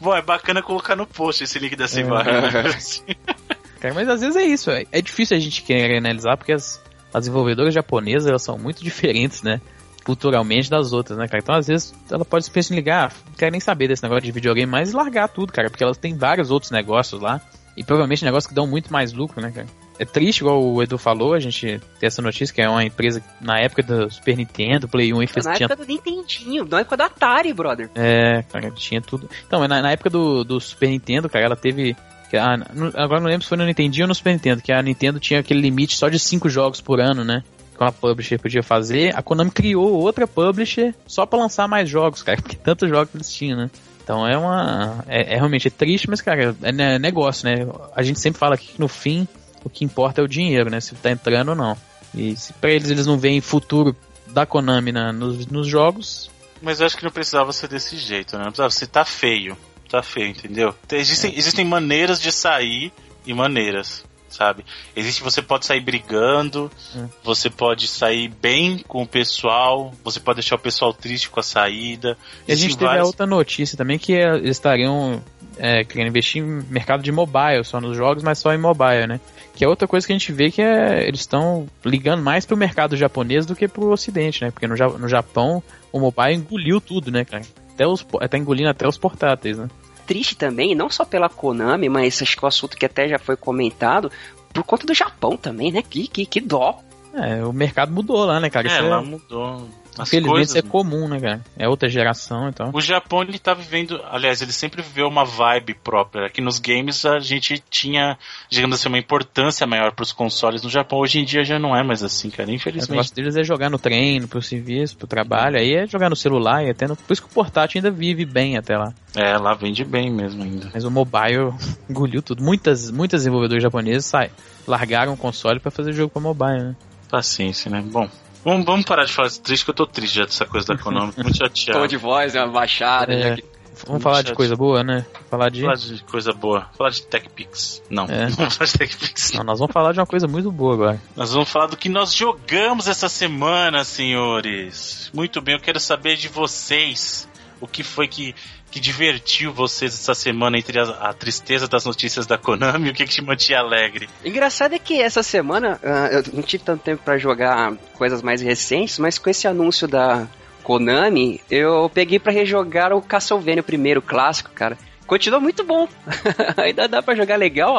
Bom, 0.00 0.14
é 0.14 0.22
bacana 0.22 0.62
colocar 0.62 0.94
no 0.96 1.06
post 1.06 1.42
esse 1.44 1.58
link 1.58 1.74
dessa 1.76 2.00
É. 2.00 2.02
imagem. 2.04 3.16
Cara, 3.80 3.94
mas 3.94 4.08
às 4.08 4.20
vezes 4.20 4.36
é 4.36 4.44
isso, 4.44 4.70
é, 4.70 4.84
é 4.92 5.00
difícil 5.00 5.36
a 5.36 5.40
gente 5.40 5.62
querer 5.62 5.96
analisar 5.98 6.36
porque 6.36 6.52
as, 6.52 6.82
as 7.14 7.22
desenvolvedoras 7.22 7.72
japonesas 7.72 8.28
elas 8.28 8.42
são 8.42 8.58
muito 8.58 8.84
diferentes, 8.84 9.42
né? 9.42 9.60
Culturalmente 10.04 10.70
das 10.70 10.92
outras, 10.92 11.18
né, 11.18 11.26
cara? 11.26 11.42
Então 11.42 11.54
às 11.54 11.66
vezes 11.66 11.94
ela 12.10 12.24
pode 12.24 12.44
se 12.44 12.50
pensar 12.50 12.74
em 12.74 12.76
ligar, 12.76 13.10
ah, 13.10 13.16
não 13.28 13.34
quero 13.34 13.50
nem 13.52 13.60
saber 13.60 13.88
desse 13.88 14.02
negócio 14.02 14.24
de 14.24 14.32
videogame, 14.32 14.70
mas 14.70 14.92
largar 14.92 15.28
tudo, 15.28 15.52
cara, 15.52 15.70
porque 15.70 15.82
elas 15.82 15.96
têm 15.96 16.14
vários 16.16 16.50
outros 16.50 16.70
negócios 16.70 17.20
lá 17.20 17.40
e 17.76 17.82
provavelmente 17.82 18.24
negócios 18.24 18.46
que 18.48 18.54
dão 18.54 18.66
muito 18.66 18.92
mais 18.92 19.12
lucro, 19.12 19.40
né, 19.40 19.50
cara? 19.50 19.66
É 20.00 20.04
triste, 20.06 20.38
igual 20.40 20.62
o 20.64 20.82
Edu 20.82 20.96
falou, 20.96 21.34
a 21.34 21.38
gente 21.38 21.78
tem 21.98 22.06
essa 22.06 22.22
notícia 22.22 22.54
que 22.54 22.62
é 22.62 22.68
uma 22.68 22.82
empresa 22.82 23.22
na 23.40 23.58
época 23.60 23.82
do 23.82 24.10
Super 24.10 24.34
Nintendo, 24.36 24.88
Play 24.88 25.12
1 25.12 25.22
e 25.22 25.26
fez, 25.26 25.44
Na 25.44 25.52
época 25.54 25.76
do 25.76 25.86
Nintendinho, 25.86 26.64
na 26.64 26.80
época 26.80 26.96
do 26.96 27.02
Atari, 27.02 27.52
brother. 27.52 27.90
é, 27.94 28.42
cara, 28.50 28.70
tinha 28.70 29.02
tudo. 29.02 29.28
Então, 29.46 29.60
na, 29.68 29.82
na 29.82 29.90
época 29.92 30.08
do, 30.08 30.42
do 30.42 30.58
Super 30.58 30.88
Nintendo, 30.88 31.28
cara, 31.28 31.44
ela 31.44 31.56
teve. 31.56 31.94
a- 32.32 33.02
agora 33.02 33.20
não 33.20 33.28
lembro 33.28 33.42
se 33.42 33.48
foi 33.50 33.58
no 33.58 33.66
Nintendinho 33.66 34.04
ou 34.04 34.08
no 34.08 34.14
Super 34.14 34.32
Nintendo, 34.32 34.62
que 34.62 34.72
a 34.72 34.80
Nintendo 34.82 35.20
tinha 35.20 35.40
aquele 35.40 35.60
limite 35.60 35.94
só 35.96 36.08
de 36.08 36.18
5 36.18 36.48
jogos 36.48 36.80
por 36.80 36.98
ano, 36.98 37.22
né? 37.22 37.42
Que 37.76 37.82
uma 37.84 37.92
publisher 37.92 38.38
podia 38.38 38.62
fazer. 38.62 39.14
A 39.14 39.20
Konami 39.22 39.50
criou 39.50 39.92
outra 40.00 40.26
publisher 40.26 40.94
só 41.06 41.26
pra 41.26 41.38
lançar 41.38 41.68
mais 41.68 41.88
jogos, 41.90 42.22
cara, 42.22 42.38
porque 42.42 42.56
tantos 42.56 42.88
jogos 42.88 43.14
eles 43.14 43.30
tinham, 43.32 43.58
né? 43.58 43.70
Então 44.02 44.26
é 44.26 44.36
uma. 44.38 45.04
É, 45.06 45.34
é 45.34 45.36
realmente 45.36 45.68
é 45.68 45.70
triste, 45.70 46.08
mas, 46.08 46.20
cara, 46.22 46.56
é 46.62 46.72
ne- 46.72 46.98
negócio, 46.98 47.46
né? 47.46 47.66
A 47.94 48.02
gente 48.02 48.18
sempre 48.18 48.38
fala 48.40 48.54
aqui 48.54 48.68
que 48.72 48.80
no 48.80 48.88
fim 48.88 49.28
o 49.64 49.70
que 49.70 49.84
importa 49.84 50.20
é 50.20 50.24
o 50.24 50.28
dinheiro, 50.28 50.70
né? 50.70 50.80
Se 50.80 50.94
tá 50.94 51.10
entrando 51.10 51.50
ou 51.50 51.54
não. 51.54 51.76
E 52.14 52.34
se 52.36 52.52
pra 52.54 52.70
eles 52.70 52.90
eles 52.90 53.06
não 53.06 53.18
veem 53.18 53.40
futuro 53.40 53.94
da 54.28 54.44
Konami 54.46 54.92
na, 54.92 55.12
nos, 55.12 55.46
nos 55.46 55.66
jogos, 55.66 56.30
Mas 56.62 56.80
eu 56.80 56.86
acho 56.86 56.96
que 56.96 57.04
não 57.04 57.10
precisava 57.10 57.52
ser 57.52 57.68
desse 57.68 57.96
jeito, 57.96 58.36
né? 58.36 58.44
Não 58.44 58.50
precisava 58.50 58.70
ser 58.70 58.86
tá 58.88 59.04
feio. 59.04 59.56
Tá 59.88 60.02
feio, 60.02 60.28
entendeu? 60.28 60.74
Tem- 60.86 61.00
Existem, 61.00 61.36
existem 61.36 61.64
maneiras 61.64 62.20
de 62.20 62.30
sair 62.30 62.92
e 63.26 63.34
maneiras, 63.34 64.04
sabe? 64.28 64.64
Existe, 64.94 65.20
você 65.22 65.42
pode 65.42 65.66
sair 65.66 65.80
brigando, 65.80 66.70
Hum. 66.94 67.08
você 67.24 67.50
pode 67.50 67.88
sair 67.88 68.28
bem 68.28 68.78
com 68.86 69.02
o 69.02 69.06
pessoal, 69.06 69.92
você 70.04 70.20
pode 70.20 70.36
deixar 70.36 70.54
o 70.54 70.58
pessoal 70.60 70.92
triste 70.94 71.28
com 71.28 71.40
a 71.40 71.42
saída. 71.42 72.16
E 72.46 72.52
a 72.52 72.54
gente 72.56 72.74
teve 72.74 72.84
a 72.84 72.88
várias- 72.90 73.06
outra 73.08 73.26
notícia 73.26 73.76
também 73.76 73.98
que 73.98 74.14
é, 74.14 74.36
eles 74.36 74.50
estariam 74.50 75.20
é, 75.58 75.84
querendo 75.84 76.08
investir 76.08 76.40
em 76.42 76.62
mercado 76.70 77.02
de 77.02 77.10
mobile, 77.12 77.64
só 77.64 77.80
nos 77.80 77.96
jogos, 77.96 78.22
mas 78.22 78.38
só 78.38 78.52
em 78.54 78.58
mobile, 78.58 79.06
né? 79.08 79.20
Que 79.54 79.64
é 79.64 79.68
outra 79.68 79.86
coisa 79.86 80.06
que 80.06 80.12
a 80.12 80.18
gente 80.18 80.32
vê 80.32 80.50
que 80.50 80.62
é, 80.62 81.06
eles 81.06 81.20
estão 81.20 81.66
ligando 81.84 82.22
mais 82.22 82.46
pro 82.46 82.56
mercado 82.56 82.96
japonês 82.96 83.44
do 83.44 83.54
que 83.54 83.68
pro 83.68 83.90
ocidente, 83.90 84.42
né? 84.42 84.50
Porque 84.50 84.66
no, 84.66 84.74
no 84.98 85.08
Japão 85.08 85.62
o 85.92 86.00
mobile 86.00 86.34
engoliu 86.34 86.80
tudo, 86.80 87.10
né, 87.10 87.24
cara? 87.24 87.42
Até 87.74 87.86
os, 87.86 88.06
tá 88.28 88.38
engolindo 88.38 88.68
até 88.68 88.86
os 88.86 88.96
portáteis, 88.96 89.58
né? 89.58 89.68
Triste 90.06 90.36
também, 90.36 90.74
não 90.74 90.90
só 90.90 91.04
pela 91.04 91.28
Konami, 91.28 91.88
mas 91.88 92.20
acho 92.20 92.36
que 92.36 92.44
o 92.44 92.48
assunto 92.48 92.76
que 92.76 92.86
até 92.86 93.08
já 93.08 93.18
foi 93.18 93.36
comentado, 93.36 94.10
por 94.52 94.64
conta 94.64 94.86
do 94.86 94.94
Japão 94.94 95.36
também, 95.36 95.70
né? 95.72 95.82
Que, 95.82 96.06
que, 96.08 96.26
que 96.26 96.40
dó. 96.40 96.78
É, 97.14 97.44
o 97.44 97.52
mercado 97.52 97.92
mudou 97.92 98.24
lá, 98.24 98.38
né, 98.40 98.50
cara? 98.50 98.68
É, 98.68 98.72
Isso 98.72 98.88
lá 98.88 99.02
mudou. 99.02 99.68
Infelizmente 100.02 100.32
coisas, 100.32 100.48
isso 100.56 100.58
é 100.58 100.62
comum, 100.62 101.08
né, 101.08 101.20
cara? 101.20 101.40
É 101.56 101.68
outra 101.68 101.88
geração, 101.88 102.48
então. 102.48 102.70
O 102.72 102.80
Japão 102.80 103.22
ele 103.22 103.38
tá 103.38 103.54
vivendo, 103.54 104.00
aliás, 104.10 104.40
ele 104.42 104.52
sempre 104.52 104.82
viveu 104.82 105.08
uma 105.08 105.24
vibe 105.24 105.74
própria. 105.74 106.26
Aqui 106.26 106.40
nos 106.40 106.58
games 106.58 107.04
a 107.04 107.18
gente 107.18 107.62
tinha, 107.70 108.18
digamos 108.48 108.78
assim, 108.78 108.88
uma 108.88 108.98
importância 108.98 109.66
maior 109.66 109.92
pros 109.92 110.12
consoles 110.12 110.62
no 110.62 110.70
Japão. 110.70 110.98
Hoje 110.98 111.20
em 111.20 111.24
dia 111.24 111.44
já 111.44 111.58
não 111.58 111.76
é 111.76 111.82
mais 111.82 112.02
assim, 112.02 112.30
cara. 112.30 112.48
O 112.48 112.52
Infelizmente. 112.52 112.90
negócio 112.90 113.14
deles 113.14 113.36
é 113.36 113.44
jogar 113.44 113.70
no 113.70 113.78
treino, 113.78 114.28
pro 114.28 114.42
serviço, 114.42 114.96
pro 114.96 115.06
trabalho, 115.06 115.58
aí 115.58 115.74
é 115.74 115.86
jogar 115.86 116.08
no 116.08 116.16
celular 116.16 116.64
e 116.64 116.70
até 116.70 116.86
no... 116.86 116.96
Por 116.96 117.12
isso 117.12 117.22
que 117.22 117.28
o 117.28 117.32
portátil 117.34 117.78
ainda 117.78 117.90
vive 117.90 118.24
bem 118.24 118.56
até 118.56 118.76
lá. 118.76 118.92
É, 119.14 119.36
lá 119.36 119.54
vende 119.54 119.84
bem 119.84 120.10
mesmo 120.10 120.42
ainda. 120.42 120.70
Mas 120.72 120.84
o 120.84 120.90
mobile 120.90 121.52
engoliu 121.88 122.22
tudo. 122.22 122.42
Muitas, 122.42 122.90
muitas 122.90 123.20
desenvolvedores 123.20 123.62
japoneses 123.62 124.06
sai, 124.06 124.30
largaram 124.66 125.12
o 125.12 125.16
console 125.16 125.60
pra 125.60 125.70
fazer 125.70 125.92
jogo 125.92 126.10
pra 126.10 126.22
mobile, 126.22 126.62
né? 126.62 126.76
Paciência, 127.08 127.70
né? 127.70 127.82
Bom, 127.84 128.08
vamos, 128.44 128.64
vamos 128.64 128.84
parar 128.84 129.04
de 129.04 129.12
falar 129.12 129.28
de 129.28 129.40
triste, 129.40 129.64
que 129.64 129.70
eu 129.70 129.74
tô 129.74 129.86
triste 129.86 130.16
já 130.16 130.24
dessa 130.24 130.46
coisa 130.46 130.66
da 130.68 130.78
Konami. 130.78 131.12
Muito 131.16 131.38
Tom 131.38 131.46
chateado. 131.46 131.88
de 131.88 131.96
voz, 131.96 132.34
é 132.34 132.42
uma 132.42 132.52
baixada. 132.52 133.12
É. 133.12 133.22
já 133.30 133.36
que- 133.36 133.50
Vamos 133.86 134.02
falar 134.02 134.20
de 134.20 134.34
coisa 134.34 134.54
boa, 134.54 134.84
né? 134.84 135.06
Falar 135.30 135.48
de. 135.48 135.62
Falar 135.62 135.74
de 135.76 136.02
coisa 136.04 136.32
boa. 136.34 136.68
Falar 136.76 136.90
de 136.90 137.00
TechPix. 137.00 137.82
Não, 137.88 138.04
É. 138.04 138.26
não 138.28 138.36
vamos 138.36 138.54
falar 138.56 138.66
de 138.70 138.78
TechPix. 138.78 139.32
Não, 139.32 139.42
nós 139.44 139.58
vamos 139.58 139.72
falar 139.72 139.92
de 139.92 140.00
uma 140.00 140.06
coisa 140.06 140.26
muito 140.28 140.52
boa 140.52 140.74
agora. 140.74 141.02
Nós 141.16 141.32
vamos 141.32 141.48
falar 141.48 141.66
do 141.68 141.78
que 141.78 141.88
nós 141.88 142.12
jogamos 142.14 142.86
essa 142.88 143.08
semana, 143.08 143.82
senhores. 143.82 145.10
Muito 145.14 145.40
bem, 145.40 145.54
eu 145.54 145.60
quero 145.60 145.80
saber 145.80 146.16
de 146.16 146.28
vocês. 146.28 147.26
O 147.60 147.66
que 147.66 147.82
foi 147.82 148.08
que, 148.08 148.34
que 148.70 148.80
divertiu 148.80 149.52
vocês 149.52 149.92
essa 149.94 150.14
semana 150.14 150.58
entre 150.58 150.78
a, 150.78 150.82
a 150.82 151.12
tristeza 151.12 151.68
das 151.68 151.84
notícias 151.84 152.26
da 152.26 152.38
Konami 152.38 152.88
e 152.88 152.90
o 152.90 152.94
que, 152.94 153.04
que 153.04 153.12
te 153.12 153.22
mantinha 153.22 153.58
alegre? 153.58 154.08
Engraçado 154.24 154.74
é 154.74 154.78
que 154.78 155.00
essa 155.00 155.22
semana 155.22 155.78
ah, 155.82 156.08
eu 156.10 156.24
não 156.32 156.42
tive 156.42 156.64
tanto 156.64 156.82
tempo 156.82 157.02
pra 157.04 157.18
jogar 157.18 157.74
coisas 157.94 158.22
mais 158.22 158.40
recentes, 158.40 158.98
mas 158.98 159.18
com 159.18 159.28
esse 159.28 159.46
anúncio 159.46 159.86
da 159.86 160.26
Konami, 160.62 161.40
eu 161.50 161.90
peguei 161.92 162.18
pra 162.18 162.32
rejogar 162.32 162.92
o 162.92 163.02
Castlevania 163.02 163.60
o 163.60 163.64
primeiro 163.64 164.00
clássico, 164.00 164.50
cara. 164.50 164.78
Continua 165.06 165.40
muito 165.40 165.64
bom. 165.64 165.88
Ainda 166.56 166.86
dá 166.86 167.02
pra 167.02 167.16
jogar 167.16 167.36
legal. 167.36 167.74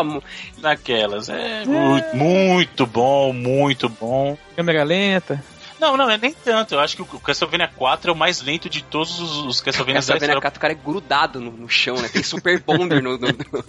Naquelas. 0.58 1.30
É, 1.30 1.64
Muito, 1.66 2.14
muito 2.14 2.86
bom, 2.86 3.32
muito 3.32 3.88
bom. 3.88 4.38
Câmera 4.54 4.84
lenta. 4.84 5.42
Não, 5.82 5.98
não, 5.98 6.10
é 6.10 6.18
nem 6.18 6.32
tanto. 6.32 6.76
Eu 6.76 6.80
acho 6.80 6.96
que 6.96 7.02
o 7.02 7.20
Castlevania 7.20 7.68
4 7.68 8.12
é 8.12 8.14
o 8.14 8.16
mais 8.16 8.40
lento 8.42 8.70
de 8.70 8.84
todos 8.84 9.20
os, 9.20 9.38
os 9.38 9.62
Castlevania 9.62 9.96
da 9.96 10.00
Castlevania 10.00 10.26
história. 10.28 10.42
4, 10.42 10.58
o 10.58 10.62
cara 10.62 10.74
é 10.74 10.76
grudado 10.76 11.40
no, 11.42 11.52
no 11.52 11.68
chão, 11.68 11.96
né? 12.00 12.08
Tem 12.08 12.22
super 12.22 12.62
bonder 12.62 13.02
no, 13.02 13.18
no- 13.18 13.28
no- 13.28 13.66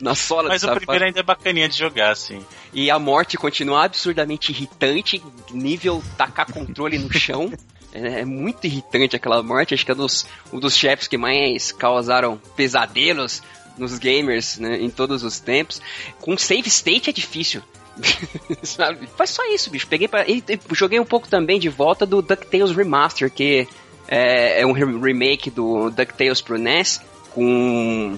na 0.00 0.14
sola 0.14 0.48
Mas 0.48 0.62
o 0.62 0.66
sapato. 0.66 0.80
primeiro 0.86 1.04
ainda 1.06 1.18
é 1.20 1.22
bacaninha 1.24 1.68
de 1.68 1.76
jogar, 1.76 2.12
assim. 2.12 2.42
E 2.72 2.88
a 2.90 2.98
morte 3.00 3.36
continua 3.36 3.84
absurdamente 3.84 4.52
irritante, 4.52 5.20
nível 5.50 6.02
tacar 6.16 6.46
controle 6.50 6.98
no 6.98 7.12
chão. 7.12 7.52
É, 7.92 8.20
é 8.20 8.24
muito 8.24 8.64
irritante 8.66 9.16
aquela 9.16 9.42
morte. 9.42 9.74
Acho 9.74 9.84
que 9.84 9.90
é 9.90 9.94
dos, 9.94 10.24
um 10.52 10.60
dos 10.60 10.76
chefes 10.76 11.08
que 11.08 11.18
mais 11.18 11.72
causaram 11.72 12.36
pesadelos 12.54 13.42
nos 13.76 13.98
gamers 13.98 14.58
né, 14.58 14.76
em 14.80 14.88
todos 14.88 15.22
os 15.24 15.40
tempos. 15.40 15.82
Com 16.20 16.36
save 16.38 16.68
state 16.68 17.10
é 17.10 17.12
difícil. 17.12 17.60
Sabe? 18.62 19.06
Faz 19.16 19.30
só 19.30 19.42
isso, 19.52 19.70
bicho. 19.70 19.86
Peguei 19.86 20.08
pra, 20.08 20.26
e, 20.28 20.42
e 20.48 20.58
joguei 20.72 20.98
um 21.00 21.04
pouco 21.04 21.28
também 21.28 21.58
de 21.58 21.68
volta 21.68 22.04
do 22.06 22.20
DuckTales 22.22 22.74
Remaster, 22.74 23.30
que 23.30 23.66
é, 24.08 24.60
é 24.62 24.66
um 24.66 24.72
re- 24.72 24.84
remake 24.84 25.50
do 25.50 25.90
DuckTales 25.90 26.40
pro 26.40 26.58
NES, 26.58 27.00
com 27.34 28.16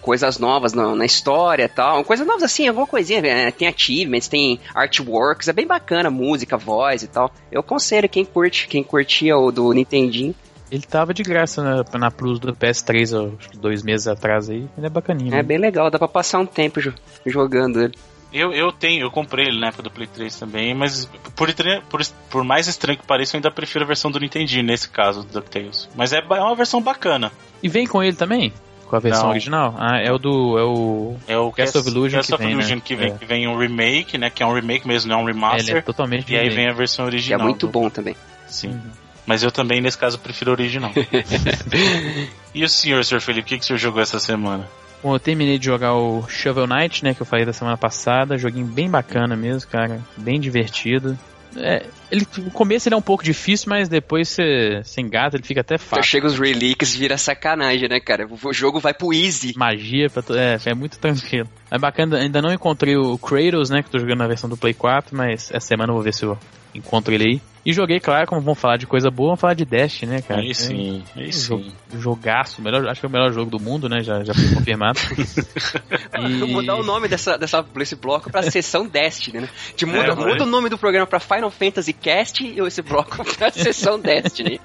coisas 0.00 0.38
novas 0.38 0.72
na, 0.74 0.94
na 0.94 1.04
história 1.06 1.64
e 1.64 1.68
tal. 1.68 2.04
Coisas 2.04 2.26
novas 2.26 2.42
assim, 2.42 2.68
alguma 2.68 2.86
coisinha. 2.86 3.20
né? 3.22 3.50
Tem 3.50 3.68
achievements, 3.68 4.28
tem 4.28 4.60
artworks, 4.74 5.48
é 5.48 5.52
bem 5.52 5.66
bacana, 5.66 6.10
música, 6.10 6.56
voz 6.56 7.02
e 7.02 7.06
tal. 7.08 7.32
Eu 7.50 7.60
aconselho 7.60 8.08
quem 8.08 8.24
curte, 8.24 8.68
quem 8.68 8.82
curtia 8.84 9.36
o 9.36 9.50
do 9.50 9.72
Nintendinho. 9.72 10.34
Ele 10.70 10.82
tava 10.82 11.14
de 11.14 11.22
graça 11.22 11.62
na, 11.62 11.98
na 11.98 12.10
Plus 12.10 12.38
do 12.40 12.52
PS3, 12.54 13.16
ó, 13.16 13.28
acho 13.38 13.50
que 13.50 13.56
dois 13.58 13.82
meses 13.82 14.08
atrás 14.08 14.50
aí. 14.50 14.66
Ele 14.76 14.86
é 14.86 14.90
bacaninho. 14.90 15.28
É 15.28 15.36
né? 15.36 15.42
bem 15.42 15.58
legal, 15.58 15.90
dá 15.90 15.98
pra 15.98 16.08
passar 16.08 16.38
um 16.40 16.46
tempo 16.46 16.80
jo- 16.80 16.94
jogando 17.24 17.80
ele. 17.82 17.94
Eu, 18.34 18.52
eu 18.52 18.72
tenho, 18.72 19.02
eu 19.02 19.10
comprei 19.12 19.46
ele 19.46 19.60
na 19.60 19.68
época 19.68 19.84
do 19.84 19.90
Play 19.92 20.08
3 20.08 20.36
também, 20.36 20.74
mas 20.74 21.08
por, 21.36 21.48
por, 21.88 22.00
por 22.28 22.42
mais 22.44 22.66
estranho 22.66 22.98
que 22.98 23.06
pareça, 23.06 23.36
eu 23.36 23.38
ainda 23.38 23.50
prefiro 23.50 23.84
a 23.84 23.86
versão 23.86 24.10
do 24.10 24.18
Nintendinho 24.18 24.64
nesse 24.64 24.88
caso 24.88 25.22
do 25.22 25.32
DuckTales. 25.34 25.88
Mas 25.94 26.12
é, 26.12 26.18
é 26.18 26.40
uma 26.40 26.56
versão 26.56 26.82
bacana. 26.82 27.30
E 27.62 27.68
vem 27.68 27.86
com 27.86 28.02
ele 28.02 28.16
também? 28.16 28.52
Com 28.88 28.96
a 28.96 28.98
versão 28.98 29.22
Não. 29.24 29.30
original? 29.30 29.74
Ah, 29.78 29.98
é 29.98 30.10
o 30.12 30.18
do. 30.18 30.58
É 30.58 30.62
o. 30.64 31.16
É 31.28 31.38
o 31.38 31.50
Castle 31.52 31.80
of 31.80 31.88
Illusion 31.90 32.18
Castle 32.18 32.36
que 32.36 32.42
of 32.42 32.44
vem, 32.44 32.52
Illusion 32.54 32.74
né? 32.76 32.82
que 32.84 32.96
vem, 32.96 33.12
É. 33.12 33.16
que 33.16 33.24
vem 33.24 33.46
um 33.48 33.56
remake, 33.56 34.18
né? 34.18 34.28
Que 34.30 34.42
é 34.42 34.46
um 34.46 34.52
remake 34.52 34.86
mesmo, 34.86 35.08
não 35.10 35.20
é 35.20 35.22
um 35.22 35.28
Ele 35.28 35.32
remaster. 35.38 35.76
é 35.76 35.80
totalmente 35.80 36.30
e 36.32 36.36
aí 36.36 36.42
remake. 36.48 36.56
vem 36.56 36.68
a 36.68 36.72
versão 36.74 37.04
Que 37.06 37.10
é 37.10 37.14
original. 37.14 37.40
muito 37.46 37.66
do- 37.66 37.72
bom 37.72 37.88
também. 37.88 38.16
Sim. 38.48 38.68
Uhum. 38.70 38.90
Mas 39.26 39.42
eu 39.42 39.50
também, 39.50 39.80
nesse 39.80 39.96
caso, 39.96 40.18
prefiro 40.18 40.50
o 40.50 40.54
original. 40.54 40.90
e 42.54 42.62
o 42.64 42.68
senhor, 42.68 43.02
Sr. 43.04 43.20
Felipe, 43.20 43.42
o 43.42 43.44
que, 43.48 43.58
que 43.58 43.64
o 43.64 43.66
senhor 43.66 43.78
jogou 43.78 44.02
essa 44.02 44.18
semana? 44.18 44.68
Bom, 45.04 45.14
eu 45.14 45.20
terminei 45.20 45.58
de 45.58 45.66
jogar 45.66 45.92
o 45.92 46.26
Shovel 46.26 46.66
Knight, 46.66 47.04
né? 47.04 47.12
Que 47.12 47.20
eu 47.20 47.26
falei 47.26 47.44
da 47.44 47.52
semana 47.52 47.76
passada. 47.76 48.38
Joguinho 48.38 48.64
bem 48.64 48.88
bacana 48.88 49.36
mesmo, 49.36 49.70
cara. 49.70 50.00
Bem 50.16 50.40
divertido. 50.40 51.18
É, 51.56 51.84
ele, 52.10 52.26
no 52.38 52.50
começo 52.50 52.88
ele 52.88 52.94
é 52.94 52.98
um 52.98 53.02
pouco 53.02 53.22
difícil, 53.22 53.68
mas 53.68 53.86
depois 53.86 54.30
você, 54.30 54.82
engata, 54.96 55.36
ele 55.36 55.44
fica 55.44 55.60
até 55.60 55.74
Então 55.74 55.86
fácil. 55.88 56.04
chega 56.04 56.26
os 56.26 56.38
relics, 56.38 56.96
vira 56.96 57.18
sacanagem, 57.18 57.86
né, 57.86 58.00
cara? 58.00 58.26
O 58.26 58.52
jogo 58.52 58.80
vai 58.80 58.94
pro 58.94 59.12
easy. 59.12 59.52
Magia, 59.56 60.06
é, 60.30 60.70
é 60.70 60.74
muito 60.74 60.96
tranquilo. 60.98 61.48
É 61.70 61.78
bacana, 61.78 62.18
ainda 62.18 62.40
não 62.40 62.50
encontrei 62.50 62.96
o 62.96 63.18
Kratos, 63.18 63.68
né, 63.68 63.82
que 63.82 63.90
tô 63.90 63.98
jogando 63.98 64.18
na 64.20 64.26
versão 64.26 64.48
do 64.48 64.56
Play 64.56 64.72
4, 64.72 65.14
mas 65.14 65.50
essa 65.52 65.66
semana 65.66 65.90
eu 65.90 65.94
vou 65.94 66.02
ver 66.02 66.14
se 66.14 66.24
eu 66.24 66.36
encontro 66.74 67.12
ele 67.14 67.24
aí. 67.24 67.40
E 67.66 67.72
joguei, 67.72 67.98
claro, 67.98 68.26
como 68.26 68.42
vamos 68.42 68.58
falar 68.60 68.76
de 68.76 68.86
coisa 68.86 69.10
boa, 69.10 69.28
vamos 69.28 69.40
falar 69.40 69.54
de 69.54 69.64
Dash, 69.64 70.02
né, 70.02 70.20
cara? 70.20 70.42
Aí 70.42 70.54
sim, 70.54 71.02
aí 71.16 71.28
É, 71.28 71.32
sim. 71.32 71.72
jo- 71.92 71.98
jogaço, 71.98 72.60
melhor, 72.60 72.86
acho 72.86 73.00
que 73.00 73.06
é 73.06 73.08
o 73.08 73.12
melhor 73.12 73.32
jogo 73.32 73.50
do 73.50 73.58
mundo, 73.58 73.88
né? 73.88 74.02
Já, 74.02 74.22
já 74.22 74.34
foi 74.34 74.54
confirmado. 74.54 74.98
Eu 76.12 76.38
vou 76.40 76.48
mudar 76.48 76.74
o 76.76 76.82
nome 76.82 77.08
dessa, 77.08 77.38
dessa, 77.38 77.62
desse 77.62 77.96
bloco 77.96 78.30
pra 78.30 78.42
sessão 78.42 78.86
Destiny, 78.86 79.40
né? 79.40 79.48
De 79.76 79.86
muda, 79.86 80.08
É, 80.12 80.14
muda 80.14 80.44
o 80.44 80.46
nome 80.46 80.68
do 80.68 80.76
programa 80.76 81.06
pra 81.06 81.18
Final 81.20 81.50
Fantasy 81.50 81.94
Cast 81.94 82.44
e 82.44 82.58
esse 82.60 82.82
bloco 82.82 83.24
pra 83.36 83.50
sessão 83.50 83.98
Destiny. 83.98 84.60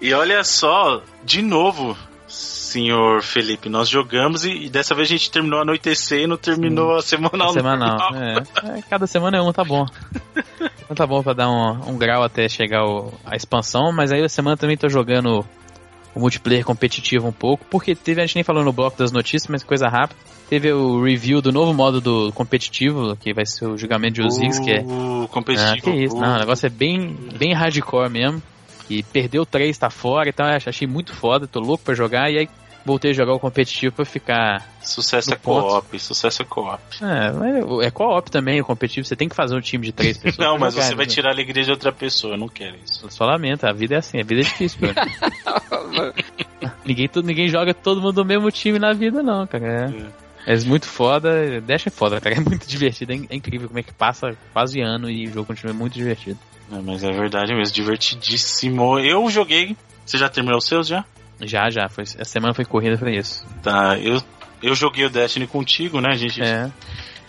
E 0.00 0.12
olha 0.12 0.42
só, 0.42 1.02
de 1.24 1.42
novo, 1.42 1.96
senhor 2.26 3.22
Felipe, 3.22 3.68
nós 3.68 3.88
jogamos 3.88 4.44
e, 4.44 4.50
e 4.66 4.68
dessa 4.68 4.96
vez 4.96 5.06
a 5.08 5.12
gente 5.12 5.30
terminou 5.30 5.60
a 5.60 5.62
anoitecer 5.62 6.22
e 6.22 6.26
não 6.26 6.36
terminou 6.36 6.96
a 6.96 7.02
semanal. 7.02 7.52
Semanal. 7.52 7.98
normal. 8.12 8.22
É, 8.64 8.78
É, 8.78 8.82
cada 8.90 9.06
semana 9.06 9.36
é 9.38 9.40
um, 9.40 9.52
tá 9.52 9.62
bom. 9.64 9.86
Então 10.86 10.94
tá 10.96 11.06
bom 11.06 11.22
pra 11.22 11.32
dar 11.32 11.50
um, 11.50 11.90
um 11.90 11.98
grau 11.98 12.22
até 12.22 12.48
chegar 12.48 12.84
o- 12.86 13.12
a 13.24 13.34
expansão, 13.36 13.92
mas 13.92 14.12
aí 14.12 14.22
a 14.22 14.28
semana 14.28 14.56
também 14.56 14.76
tô 14.76 14.88
jogando 14.88 15.44
o 16.14 16.20
multiplayer 16.20 16.64
competitivo 16.64 17.26
um 17.28 17.32
pouco, 17.32 17.64
porque 17.68 17.94
teve, 17.94 18.22
a 18.22 18.26
gente 18.26 18.36
nem 18.36 18.44
falou 18.44 18.64
no 18.64 18.72
bloco 18.72 18.96
das 18.96 19.10
notícias, 19.12 19.48
mas 19.50 19.62
coisa 19.64 19.88
rápida. 19.88 20.18
Teve 20.48 20.72
o 20.72 21.02
review 21.02 21.42
do 21.42 21.50
novo 21.52 21.74
modo 21.74 22.00
do 22.00 22.32
competitivo, 22.32 23.16
que 23.16 23.34
vai 23.34 23.44
ser 23.44 23.66
o 23.66 23.76
julgamento 23.76 24.14
de 24.14 24.22
Ozix, 24.22 24.60
que 24.60 24.70
é 24.70 24.80
Uh, 24.80 25.26
competitivo. 25.28 25.72
Ah, 25.76 25.80
que 25.82 25.90
isso, 25.90 26.16
uh. 26.16 26.20
não, 26.20 26.36
o 26.36 26.38
negócio 26.38 26.66
é 26.66 26.70
bem, 26.70 27.16
bem 27.36 27.52
hardcore 27.52 28.08
mesmo. 28.08 28.40
E 28.88 29.02
perdeu 29.02 29.44
três, 29.44 29.76
tá 29.76 29.90
fora, 29.90 30.28
então 30.28 30.46
achei 30.46 30.86
muito 30.86 31.12
foda, 31.12 31.48
tô 31.48 31.58
louco 31.58 31.82
pra 31.84 31.94
jogar, 31.94 32.30
e 32.30 32.38
aí 32.38 32.48
voltei 32.86 33.10
a 33.10 33.14
jogar 33.14 33.34
o 33.34 33.40
competitivo 33.40 33.96
pra 33.96 34.04
ficar. 34.04 34.64
Sucesso 34.80 35.32
é 35.32 35.34
no 35.34 35.40
co-op, 35.40 35.98
sucesso 35.98 36.42
é 36.42 36.44
co-op. 36.44 36.80
É, 37.02 37.86
é 37.86 37.90
co-op 37.90 38.30
também, 38.30 38.60
o 38.60 38.64
competitivo, 38.64 39.04
você 39.04 39.16
tem 39.16 39.28
que 39.28 39.34
fazer 39.34 39.56
um 39.56 39.60
time 39.60 39.86
de 39.86 39.92
três 39.92 40.16
pessoas. 40.16 40.38
Não, 40.46 40.56
mas 40.56 40.74
jogar, 40.74 40.86
você 40.86 40.94
vai 40.94 41.06
né? 41.06 41.12
tirar 41.12 41.30
a 41.30 41.32
alegria 41.32 41.64
de 41.64 41.70
outra 41.70 41.92
pessoa, 41.92 42.34
eu 42.34 42.38
não 42.38 42.48
quero 42.48 42.76
isso. 42.84 43.04
Só 43.10 43.26
lamenta, 43.26 43.68
a 43.68 43.72
vida 43.72 43.96
é 43.96 43.98
assim, 43.98 44.20
a 44.20 44.24
vida 44.24 44.42
é 44.42 44.44
difícil, 44.44 44.80
cara. 44.80 46.14
ninguém, 46.86 47.10
ninguém 47.24 47.48
joga 47.48 47.74
todo 47.74 48.00
mundo 48.00 48.14
do 48.14 48.24
mesmo 48.24 48.50
time 48.52 48.78
na 48.78 48.92
vida, 48.92 49.22
não, 49.22 49.46
cara. 49.46 49.92
É, 50.46 50.54
é 50.54 50.60
muito 50.60 50.86
foda, 50.86 51.60
Dash 51.60 51.88
é 51.88 51.90
foda, 51.90 52.20
cara. 52.20 52.36
É 52.36 52.40
muito 52.40 52.68
divertido, 52.68 53.12
é, 53.12 53.16
é 53.30 53.36
incrível 53.36 53.66
como 53.66 53.80
é 53.80 53.82
que 53.82 53.92
passa 53.92 54.36
quase 54.52 54.80
ano 54.80 55.10
e 55.10 55.26
o 55.26 55.32
jogo 55.32 55.46
continua 55.46 55.74
muito 55.74 55.94
divertido. 55.94 56.38
É, 56.70 56.80
mas 56.80 57.02
é 57.02 57.10
verdade 57.10 57.52
mesmo, 57.52 57.74
divertidíssimo. 57.74 58.98
Eu 59.00 59.28
joguei. 59.28 59.76
Você 60.04 60.18
já 60.18 60.28
terminou 60.28 60.58
os 60.58 60.66
seus 60.66 60.86
já? 60.86 61.04
Já, 61.40 61.70
já, 61.70 61.88
foi, 61.88 62.04
essa 62.04 62.24
semana 62.24 62.54
foi 62.54 62.64
corrida 62.64 62.96
pra 62.96 63.10
isso. 63.10 63.44
Tá, 63.62 63.98
eu, 63.98 64.22
eu 64.62 64.74
joguei 64.74 65.04
o 65.04 65.10
Destiny 65.10 65.46
contigo, 65.46 66.00
né? 66.00 66.10
A 66.12 66.16
gente 66.16 66.42
É. 66.42 66.70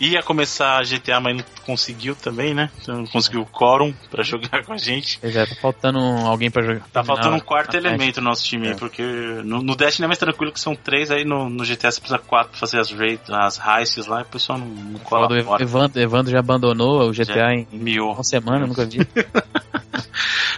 ia 0.00 0.22
começar 0.22 0.78
a 0.78 0.82
GTA, 0.82 1.20
mas 1.20 1.36
não 1.36 1.44
conseguiu 1.64 2.14
também, 2.14 2.54
né? 2.54 2.70
Não 2.86 3.06
conseguiu 3.06 3.42
o 3.42 3.46
quórum 3.46 3.92
pra 4.10 4.22
jogar 4.22 4.62
com 4.66 4.72
a 4.72 4.76
gente. 4.78 5.18
Pois 5.20 5.34
é, 5.34 5.46
tá 5.46 5.54
faltando 5.56 5.98
alguém 5.98 6.50
pra 6.50 6.62
jogar. 6.62 6.86
Tá 6.92 7.02
faltando 7.04 7.36
um 7.36 7.40
quarto 7.40 7.74
ah, 7.74 7.78
elemento 7.78 8.20
no 8.20 8.28
nosso 8.28 8.44
time 8.44 8.68
aí, 8.68 8.72
É. 8.72 8.76
porque 8.76 9.02
no, 9.02 9.62
no 9.62 9.74
Destiny 9.74 10.04
é 10.04 10.08
mais 10.08 10.18
tranquilo 10.18 10.52
que 10.52 10.60
são 10.60 10.74
três, 10.76 11.10
aí 11.10 11.24
no, 11.24 11.48
no 11.48 11.64
GTA 11.64 11.90
você 11.90 12.00
precisa 12.00 12.18
quatro 12.18 12.50
pra 12.50 12.60
fazer 12.60 12.78
as 12.80 12.90
raid, 12.90 13.20
as 13.28 13.58
heists 13.58 14.06
lá, 14.06 14.20
e 14.20 14.22
o 14.22 14.26
pessoal 14.26 14.58
não, 14.58 14.66
não 14.66 14.98
Foda, 15.00 15.26
o 15.26 15.28
colabora. 15.28 15.62
Evandro, 15.62 16.00
Evandro 16.00 16.32
já 16.32 16.38
abandonou 16.38 17.08
o 17.08 17.12
GTA 17.12 17.34
Já 17.34 17.52
em 17.54 17.66
miou. 17.72 18.12
uma 18.12 18.24
semana, 18.24 18.66
nunca 18.66 18.84
vi. 18.84 18.98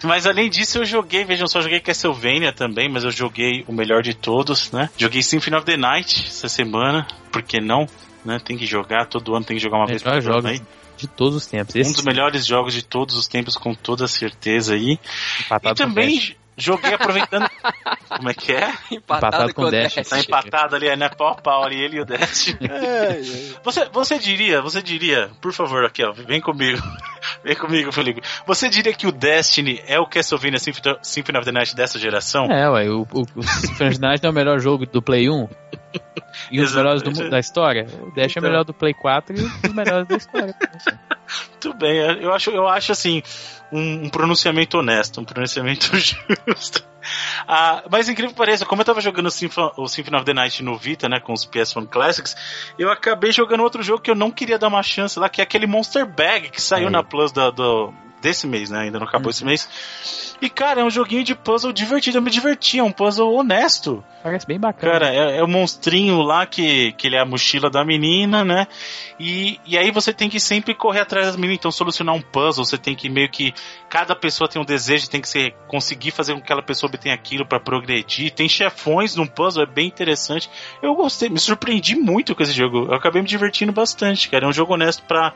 Mas 0.03 0.27
além 0.27 0.49
disso, 0.49 0.79
eu 0.79 0.85
joguei, 0.85 1.25
vejam 1.25 1.47
só, 1.47 1.61
joguei 1.61 1.79
Castlevania 1.81 2.53
também, 2.53 2.89
mas 2.89 3.05
eu 3.05 3.11
joguei 3.11 3.65
o 3.69 3.73
melhor 3.73 4.03
de 4.03 4.15
todos, 4.15 4.73
né? 4.73 4.89
Joguei 4.97 5.23
Symphony 5.23 5.57
of 5.57 5.67
the 5.67 5.77
Night 5.77 6.27
essa 6.27 6.49
semana, 6.49 7.07
por 7.31 7.43
que 7.43 7.61
não? 7.61 7.87
Né? 8.25 8.39
Tem 8.45 8.57
que 8.57 8.67
jogar, 8.67 9.07
todo 9.07 9.35
ano 9.35 9.45
tem 9.45 9.57
que 9.57 9.63
jogar 9.63 9.79
uma 9.79 9.87
vez 9.87 10.03
por 10.03 10.11
Melhor 10.11 10.23
ano 10.23 10.35
jogo 10.37 10.49
aí. 10.49 10.61
de 10.97 11.07
todos 11.09 11.35
os 11.37 11.47
tempos. 11.47 11.75
Um 11.75 11.79
Esse 11.81 11.95
dos 11.95 12.05
melhores 12.05 12.45
jogos 12.47 12.75
de 12.75 12.83
todos 12.83 13.17
os 13.17 13.27
tempos, 13.27 13.57
com 13.57 13.75
toda 13.75 14.07
certeza 14.07 14.75
aí. 14.75 14.99
empatado 15.41 15.75
e 15.75 15.77
também 15.77 16.17
Dash. 16.17 16.35
joguei 16.57 16.93
aproveitando. 16.93 17.49
Como 18.09 18.29
é 18.29 18.35
que 18.35 18.53
é? 18.53 18.73
Empatado 18.93 19.55
com 19.55 19.63
o 19.63 19.71
Dash. 19.71 19.95
Tá 20.07 20.21
empatado 20.21 20.77
ali, 20.77 20.95
né? 20.97 21.09
Pau 21.09 21.29
a 21.29 21.35
pau 21.37 21.65
ali, 21.65 21.81
ele 21.81 21.97
e 21.97 22.01
o 22.01 22.05
Dash. 22.05 22.55
Você, 23.65 23.85
você 23.93 24.19
diria, 24.19 24.61
você 24.63 24.83
diria, 24.83 25.31
por 25.41 25.53
favor, 25.53 25.85
aqui 25.85 26.03
ó, 26.05 26.13
vem 26.13 26.41
comigo. 26.41 26.81
Vem 27.45 27.55
comigo, 27.55 27.93
Felipe. 27.93 28.23
Você 28.47 28.69
diria 28.69 28.95
que 28.95 29.07
o 29.07 29.13
Destiny 29.13 29.81
é 29.87 29.99
o 30.01 30.07
Castlevania 30.07 30.59
Symphony 30.59 31.39
of 31.39 31.45
the 31.45 31.53
Night 31.53 31.77
dessa 31.77 31.99
geração? 31.99 32.47
É, 32.47 32.69
ué, 32.71 32.89
o, 32.89 33.07
o, 33.13 33.27
o 33.37 33.43
Symphony 33.43 33.91
of 33.91 34.01
the 34.01 34.07
Night 34.07 34.27
é 34.27 34.31
o 34.31 34.33
melhor 34.33 34.59
jogo 34.59 34.87
do 34.87 35.03
Play 35.03 35.29
1 35.29 35.47
e 36.51 36.61
os 36.61 36.75
melhores 36.75 37.03
do, 37.03 37.31
da 37.31 37.39
história. 37.39 37.87
O 38.03 38.11
Dash 38.15 38.25
é 38.25 38.31
Então. 38.31 38.43
o 38.43 38.47
melhor 38.47 38.65
do 38.65 38.73
Play 38.75 38.95
4 38.95 39.37
e 39.37 39.43
os 39.43 39.75
melhores 39.75 40.07
da 40.09 40.17
história. 40.17 40.55
Tudo 41.61 41.77
bem, 41.79 41.97
eu 42.21 42.33
acho, 42.33 42.51
eu 42.51 42.67
acho 42.67 42.91
assim, 42.93 43.23
um, 43.71 44.05
um 44.07 44.09
pronunciamento 44.11 44.79
honesto, 44.79 45.21
um 45.21 45.25
pronunciamento 45.25 45.91
justo. 45.97 46.85
Ah, 47.47 47.85
mas 47.91 48.09
incrível 48.09 48.33
que 48.33 48.37
pareça, 48.37 48.67
como 48.67 48.83
eu 48.83 48.87
tava 48.87 49.01
jogando 49.01 49.27
o 49.27 49.31
Symphony, 49.31 49.71
o 49.77 49.87
Symphony 49.89 50.17
of 50.17 50.25
the 50.27 50.35
Night 50.35 50.63
no 50.63 50.77
Vita, 50.77 51.09
né, 51.09 51.19
com 51.21 51.33
os 51.33 51.47
PS1 51.47 51.87
Classics, 51.89 52.37
eu 52.79 52.91
acabei 52.91 53.33
jogando 53.33 53.63
outro 53.63 53.83
jogo 53.83 54.03
que 54.03 54.11
eu 54.11 54.15
não 54.15 54.31
queria 54.31 54.59
dar 54.59 54.69
uma 54.69 54.83
chance 54.83 55.19
lá, 55.19 55.29
que 55.29 55.41
é 55.41 55.45
aquele 55.45 55.67
Monster 55.67 56.05
Bag 56.07 56.51
que 56.51 56.61
saiu 56.61 56.87
Aí. 56.89 56.93
na 56.93 57.03
Plus 57.03 57.31
da- 57.33 57.51
do, 57.51 57.95
desse 58.21 58.47
mês, 58.47 58.71
né, 58.71 58.81
ainda 58.81 58.99
não 58.99 59.07
acabou 59.07 59.31
esse 59.31 59.45
mês. 59.45 59.69
E 60.41 60.49
cara, 60.49 60.81
é 60.81 60.85
um 60.85 60.91
joguinho 60.91 61.23
de 61.23 61.35
puzzle 61.35 61.73
divertido, 61.73 62.19
eu 62.19 62.23
me 62.23 62.31
diverti, 62.31 62.79
é 62.79 62.83
um 62.83 62.93
puzzle 62.93 63.33
honesto. 63.33 64.03
Parece 64.23 64.47
bem 64.47 64.59
bacana. 64.59 64.93
Cara, 64.93 65.15
é, 65.15 65.39
é 65.39 65.43
o 65.43 65.49
monstrinho 65.49 66.21
lá 66.21 66.45
que, 66.45 66.93
que 66.93 67.07
ele 67.07 67.17
é 67.17 67.21
a 67.21 67.25
mochila 67.25 67.71
da 67.71 67.85
menina, 67.85 68.45
né? 68.45 68.67
E, 69.19 69.59
e 69.67 69.79
aí 69.79 69.91
você 69.91 70.13
tem 70.13 70.29
que 70.29 70.39
sempre 70.39 70.75
correr 70.75 71.01
atrás 71.01 71.27
das 71.27 71.37
meninas, 71.37 71.59
então 71.59 71.71
solucionar 71.71 72.15
um 72.15 72.21
puzzle, 72.21 72.65
você 72.65 72.77
tem 72.77 72.95
que 72.95 73.09
meio 73.09 73.31
que. 73.31 73.55
Cada 73.89 74.15
pessoa 74.15 74.49
tem 74.49 74.61
um 74.61 74.65
desejo, 74.65 75.11
tem 75.11 75.21
que 75.21 75.29
ser, 75.29 75.55
conseguir 75.67 76.11
fazer 76.11 76.33
com 76.33 76.39
que 76.39 76.45
aquela 76.45 76.63
pessoa 76.63 76.89
obtenha 76.89 77.15
aquilo 77.15 77.47
pra 77.47 77.59
progredir. 77.59 78.31
Tem 78.31 78.49
chefões 78.49 79.17
num 79.17 79.27
puzzle, 79.27 79.63
é 79.63 79.67
bem 79.67 79.89
interessante. 79.89 80.49
Eu 80.83 80.95
gostei, 80.95 81.29
me 81.29 81.39
surpreendi 81.39 81.97
muito 81.97 82.35
com 82.35 82.43
esse 82.43 82.53
jogo. 82.53 82.87
Eu 82.89 82.95
acabei 82.95 83.21
me 83.21 83.29
divertindo 83.29 83.73
bastante, 83.73 84.29
cara. 84.29 84.45
É 84.45 84.49
um 84.49 84.53
jogo 84.53 84.75
honesto 84.75 85.03
pra 85.05 85.33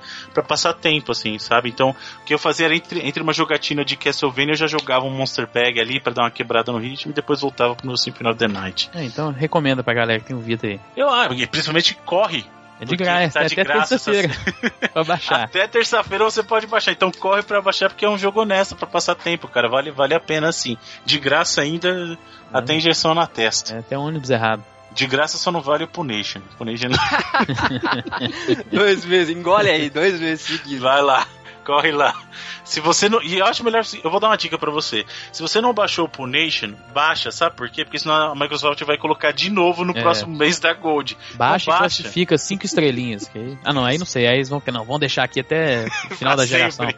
passar 0.47 0.73
tempo, 0.75 1.11
assim, 1.11 1.39
sabe? 1.39 1.69
Então, 1.69 1.97
o 2.21 2.25
que 2.25 2.35
eu 2.35 2.39
fazia 2.39 2.67
era 2.67 2.74
entre, 2.75 3.07
entre 3.07 3.23
uma 3.23 3.33
jogatina 3.33 3.85
de 3.85 3.97
Castlevania, 3.97 4.53
eu 4.53 4.59
já 4.59 4.67
jogava 4.67 5.05
um 5.05 5.11
Monster 5.11 5.49
Bag 5.53 5.81
ali 5.81 6.01
pra 6.01 6.13
dar 6.13 6.23
uma 6.23 6.31
quebrada 6.31 6.73
no 6.73 6.79
ritmo 6.79 7.13
e 7.13 7.15
depois 7.15 7.41
voltava 7.41 7.75
pro 7.75 7.87
meu 7.87 7.97
Symphony 7.97 8.31
of 8.31 8.39
the 8.39 8.49
Night. 8.49 8.91
É, 8.95 9.05
então 9.05 9.33
recomenda 9.33 9.83
pra 9.83 9.95
galera 9.95 10.21
que 10.21 10.27
tem 10.27 10.37
um 10.37 10.41
Vita 10.41 10.67
aí. 10.67 10.81
Eu, 10.97 11.09
ah, 11.09 11.29
e 11.33 11.47
principalmente 11.47 11.95
corre. 12.05 12.45
É 12.81 12.85
de 12.85 12.97
graça, 12.97 13.39
tá 13.39 13.45
é 13.45 13.47
de 13.47 13.55
até 13.55 13.65
graça 13.65 13.89
terça-feira 13.91 14.35
pra 14.93 15.05
baixar. 15.05 15.45
Até 15.45 15.67
terça-feira 15.67 16.25
você 16.25 16.43
pode 16.43 16.67
baixar. 16.67 16.93
Então 16.93 17.11
corre 17.13 17.43
pra 17.43 17.63
baixar 17.63 17.89
porque 17.89 18.05
é 18.05 18.09
um 18.09 18.19
jogo 18.19 18.41
honesto 18.41 18.75
pra 18.75 18.87
passar 18.87 19.15
tempo, 19.15 19.47
cara. 19.47 19.69
Vale, 19.69 19.91
vale 19.91 20.15
a 20.15 20.21
pena 20.21 20.49
assim. 20.49 20.77
De 21.05 21.19
graça 21.19 21.63
ainda, 21.63 22.19
até 22.53 22.75
injeção 22.75 23.15
na 23.15 23.27
testa. 23.27 23.75
É 23.75 23.79
até 23.79 23.97
um 23.97 24.03
ônibus 24.03 24.31
errado. 24.31 24.65
De 24.93 25.07
graça 25.07 25.39
só 25.39 25.51
não 25.51 25.61
vale 25.61 25.85
o 25.85 25.89
Punation. 25.89 26.41
Punation 26.59 26.91
dois 28.73 29.05
meses, 29.05 29.37
engole 29.37 29.69
aí, 29.69 29.89
dois 29.89 30.21
meses 30.21 30.47
seguidos. 30.47 30.83
vai 30.83 31.03
lá. 31.03 31.27
Corre 31.65 31.91
lá. 31.93 32.15
Se 32.63 32.79
você 32.81 33.09
não. 33.09 33.23
E 33.23 33.39
eu 33.39 33.47
acho 33.47 33.65
melhor. 33.65 33.83
Eu 34.03 34.11
vou 34.11 34.21
dar 34.21 34.29
uma 34.29 34.37
dica 34.37 34.59
pra 34.59 34.71
você. 34.71 35.05
Se 35.33 35.41
você 35.41 35.61
não 35.61 35.73
baixou 35.73 36.05
o 36.05 36.09
Punation, 36.09 36.75
baixa, 36.93 37.31
sabe 37.31 37.57
por 37.57 37.71
quê? 37.71 37.85
Porque 37.85 37.99
senão 37.99 38.33
a 38.33 38.35
Microsoft 38.35 38.83
vai 38.85 38.99
colocar 38.99 39.33
de 39.33 39.51
novo 39.51 39.85
no 39.85 39.97
É. 39.97 40.03
próximo 40.03 40.37
mês 40.37 40.59
da 40.61 40.75
Gold. 40.75 41.17
Baixa 41.35 41.71
Não 41.71 41.77
e 41.77 41.81
baixa. 41.81 42.03
classifica 42.03 42.37
cinco 42.37 42.67
estrelinhas. 42.67 43.31
aí- 43.35 43.59
Ah, 43.65 43.73
não, 43.73 43.85
aí 43.85 43.97
não 43.99 44.05
sei. 44.07 44.27
Aí 44.27 44.35
eles 44.37 44.49
vão. 44.49 44.63
Não, 44.73 44.85
vão 44.85 44.99
deixar 44.99 45.25
aqui 45.25 45.41
até 45.41 45.87
o 46.11 46.15
final 46.17 46.37
da 46.37 46.45
geração. 46.45 46.87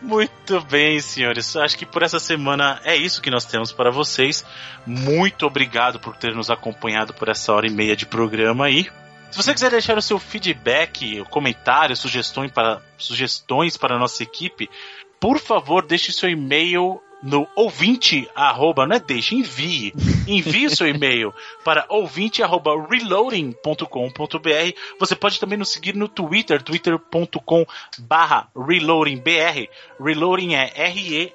Muito 0.00 0.60
bem, 0.62 1.00
senhores. 1.00 1.56
Acho 1.56 1.76
que 1.76 1.84
por 1.86 2.02
essa 2.02 2.20
semana 2.20 2.80
é 2.84 2.96
isso 2.96 3.20
que 3.20 3.30
nós 3.30 3.44
temos 3.44 3.72
para 3.72 3.90
vocês. 3.90 4.44
Muito 4.86 5.44
obrigado 5.46 5.98
por 5.98 6.16
ter 6.16 6.34
nos 6.34 6.50
acompanhado 6.50 7.12
por 7.12 7.28
essa 7.28 7.52
hora 7.52 7.66
e 7.66 7.70
meia 7.70 7.96
de 7.96 8.06
programa 8.06 8.66
aí. 8.66 8.88
Se 9.30 9.36
você 9.36 9.52
quiser 9.52 9.70
deixar 9.70 9.98
o 9.98 10.02
seu 10.02 10.18
feedback, 10.18 11.24
comentário, 11.30 11.96
sugestões 11.96 12.50
para, 12.50 12.80
sugestões 12.96 13.76
para 13.76 13.96
a 13.96 13.98
nossa 13.98 14.22
equipe, 14.22 14.68
por 15.20 15.38
favor, 15.38 15.86
deixe 15.86 16.12
seu 16.12 16.30
e-mail 16.30 17.00
no 17.22 17.46
ouvinte, 17.56 18.28
arroba, 18.34 18.86
não 18.86 18.96
é 18.96 19.00
deixe, 19.00 19.34
envie. 19.34 19.92
Envie 20.26 20.70
seu 20.70 20.88
e-mail 20.88 21.34
para 21.64 21.84
ouvinte, 21.88 22.42
arroba, 22.42 22.70
reloading.com.br. 22.88 24.72
Você 24.98 25.14
pode 25.16 25.38
também 25.40 25.58
nos 25.58 25.70
seguir 25.70 25.94
no 25.94 26.08
Twitter, 26.08 26.62
twitter.com 26.62 27.66
barra 27.98 28.48
reloadingbr. 28.56 29.68
Reloading 30.00 30.54
é 30.54 30.72
R-E-L-O-A-D-I-N-G 30.74 31.34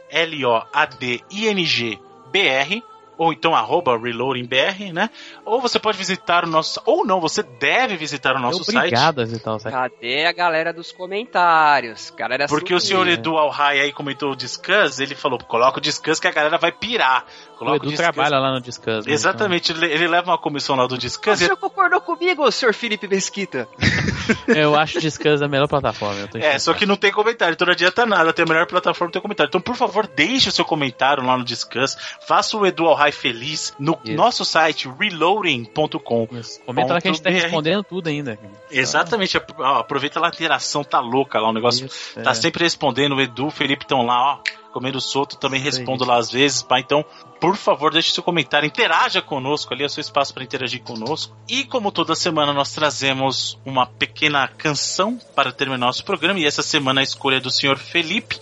BR. 2.32 2.93
Ou 3.18 3.32
então 3.32 3.56
arroba 3.56 3.98
reloadingbr, 3.98 4.94
né? 4.94 5.10
Ou 5.46 5.62
você 5.62 5.80
pode 5.80 5.98
visitar 5.98 6.46
o 6.46 6.48
nosso. 6.48 6.82
Ou 6.86 7.06
não, 7.06 7.20
você 7.20 7.44
deve 7.44 7.96
visitar 7.96 8.36
o 8.36 8.40
nosso 8.40 8.62
Obrigado 8.62 8.82
site. 8.82 8.94
Obrigado 8.94 9.22
a 9.22 9.24
visitar 9.26 9.56
o 9.56 9.60
site. 9.60 9.74
Cadê 9.74 10.26
a 10.26 10.32
galera 10.32 10.74
dos 10.74 10.92
comentários? 10.92 12.10
Galera 12.12 12.48
Porque 12.48 12.74
o 12.74 12.80
senhor 12.80 13.08
Edu 13.08 13.38
Alhai 13.38 13.80
aí 13.80 13.94
comentou 13.94 14.32
o 14.32 14.36
Discuss, 14.36 15.00
ele 15.00 15.16
falou: 15.16 15.40
coloca 15.40 15.78
o 15.78 15.82
Discuss 15.82 16.20
que 16.20 16.28
a 16.28 16.32
galera 16.32 16.58
vai 16.58 16.72
pirar. 16.72 17.26
Coloca 17.64 17.86
o 17.86 17.90
Edu 17.90 17.94
o 17.94 17.98
trabalha 17.98 18.40
lá 18.40 18.52
no 18.52 18.62
Discuss. 18.62 19.06
Né, 19.06 19.14
Exatamente, 19.14 19.72
então. 19.72 19.84
ele, 19.84 19.94
ele, 19.94 20.08
leva 20.08 20.32
uma 20.32 20.38
comissão 20.38 20.76
lá 20.76 20.86
do 20.86 20.98
Discuss. 20.98 21.36
O 21.36 21.38
senhor 21.38 21.58
concordou 21.58 22.02
comigo, 22.02 22.50
senhor 22.52 22.74
Felipe 22.74 23.08
Mesquita? 23.08 23.68
eu 24.48 24.76
acho 24.76 24.98
o 24.98 25.02
Discuss 25.02 25.42
a 25.42 25.48
melhor 25.48 25.68
plataforma. 25.68 26.30
é, 26.36 26.58
só 26.60 26.74
que 26.74 26.86
não 26.86 26.96
tem 26.96 27.12
comentário, 27.12 27.54
então 27.54 27.66
não 27.66 27.74
adianta 27.74 28.06
nada. 28.06 28.34
Tem 28.34 28.44
a 28.44 28.48
melhor 28.48 28.68
plataforma 28.68 29.12
tem 29.12 29.22
comentário. 29.22 29.50
Então, 29.50 29.62
por 29.62 29.76
favor, 29.76 30.08
deixe 30.08 30.50
o 30.50 30.52
seu 30.52 30.66
comentário 30.66 31.26
lá 31.26 31.38
no 31.38 31.44
Discuss. 31.44 31.98
Faça 32.26 32.58
o 32.58 32.66
Edu 32.66 32.88
Alhai 32.88 33.12
feliz 33.12 33.74
no 33.80 33.98
Isso. 34.04 34.16
nosso 34.16 34.46
site 34.46 34.88
reloading.com. 34.88 36.28
Comenta 36.66 36.94
lá 36.94 37.02
que 37.02 37.08
a 37.08 37.12
gente 37.12 37.22
tá 37.22 37.30
respondendo 37.30 37.84
tudo 37.84 38.08
ainda. 38.08 38.38
Exatamente, 38.70 39.38
aproveita 39.38 40.20
lá 40.20 40.28
a 40.28 40.30
interação, 40.30 40.84
tá 40.84 41.00
louca 41.00 41.40
lá, 41.40 41.50
o 41.50 41.54
negócio 41.54 41.86
Isso, 41.86 42.16
tá 42.22 42.32
é. 42.32 42.34
sempre 42.34 42.64
respondendo. 42.64 43.16
O 43.16 43.22
Edu, 43.22 43.48
o 43.48 43.52
Felipe 43.52 43.84
estão 43.84 44.06
lá, 44.06 44.34
ó 44.34 44.63
comendo 44.74 45.00
solto, 45.00 45.38
também 45.38 45.62
respondo 45.62 46.04
lá 46.04 46.18
às 46.18 46.32
vezes, 46.32 46.64
pá. 46.64 46.80
Então, 46.80 47.06
por 47.40 47.56
favor, 47.56 47.94
deixe 47.94 48.12
seu 48.12 48.24
comentário, 48.24 48.68
interaja 48.68 49.22
conosco 49.22 49.74
ali, 49.74 49.84
é 49.84 49.88
seu 49.88 50.02
espaço 50.02 50.34
para 50.34 50.44
interagir 50.44 50.82
conosco. 50.82 51.36
E 51.48 51.64
como 51.64 51.92
toda 51.92 52.16
semana 52.16 52.52
nós 52.52 52.74
trazemos 52.74 53.60
uma 53.66 53.86
pequena 53.86 54.48
canção 54.48 55.20
para 55.36 55.52
terminar 55.52 55.86
nosso 55.86 56.04
programa, 56.04 56.40
e 56.40 56.46
essa 56.46 56.64
semana 56.64 57.02
a 57.02 57.04
escolha 57.04 57.38
é 57.38 57.40
do 57.40 57.52
senhor 57.52 57.78
Felipe. 57.78 58.40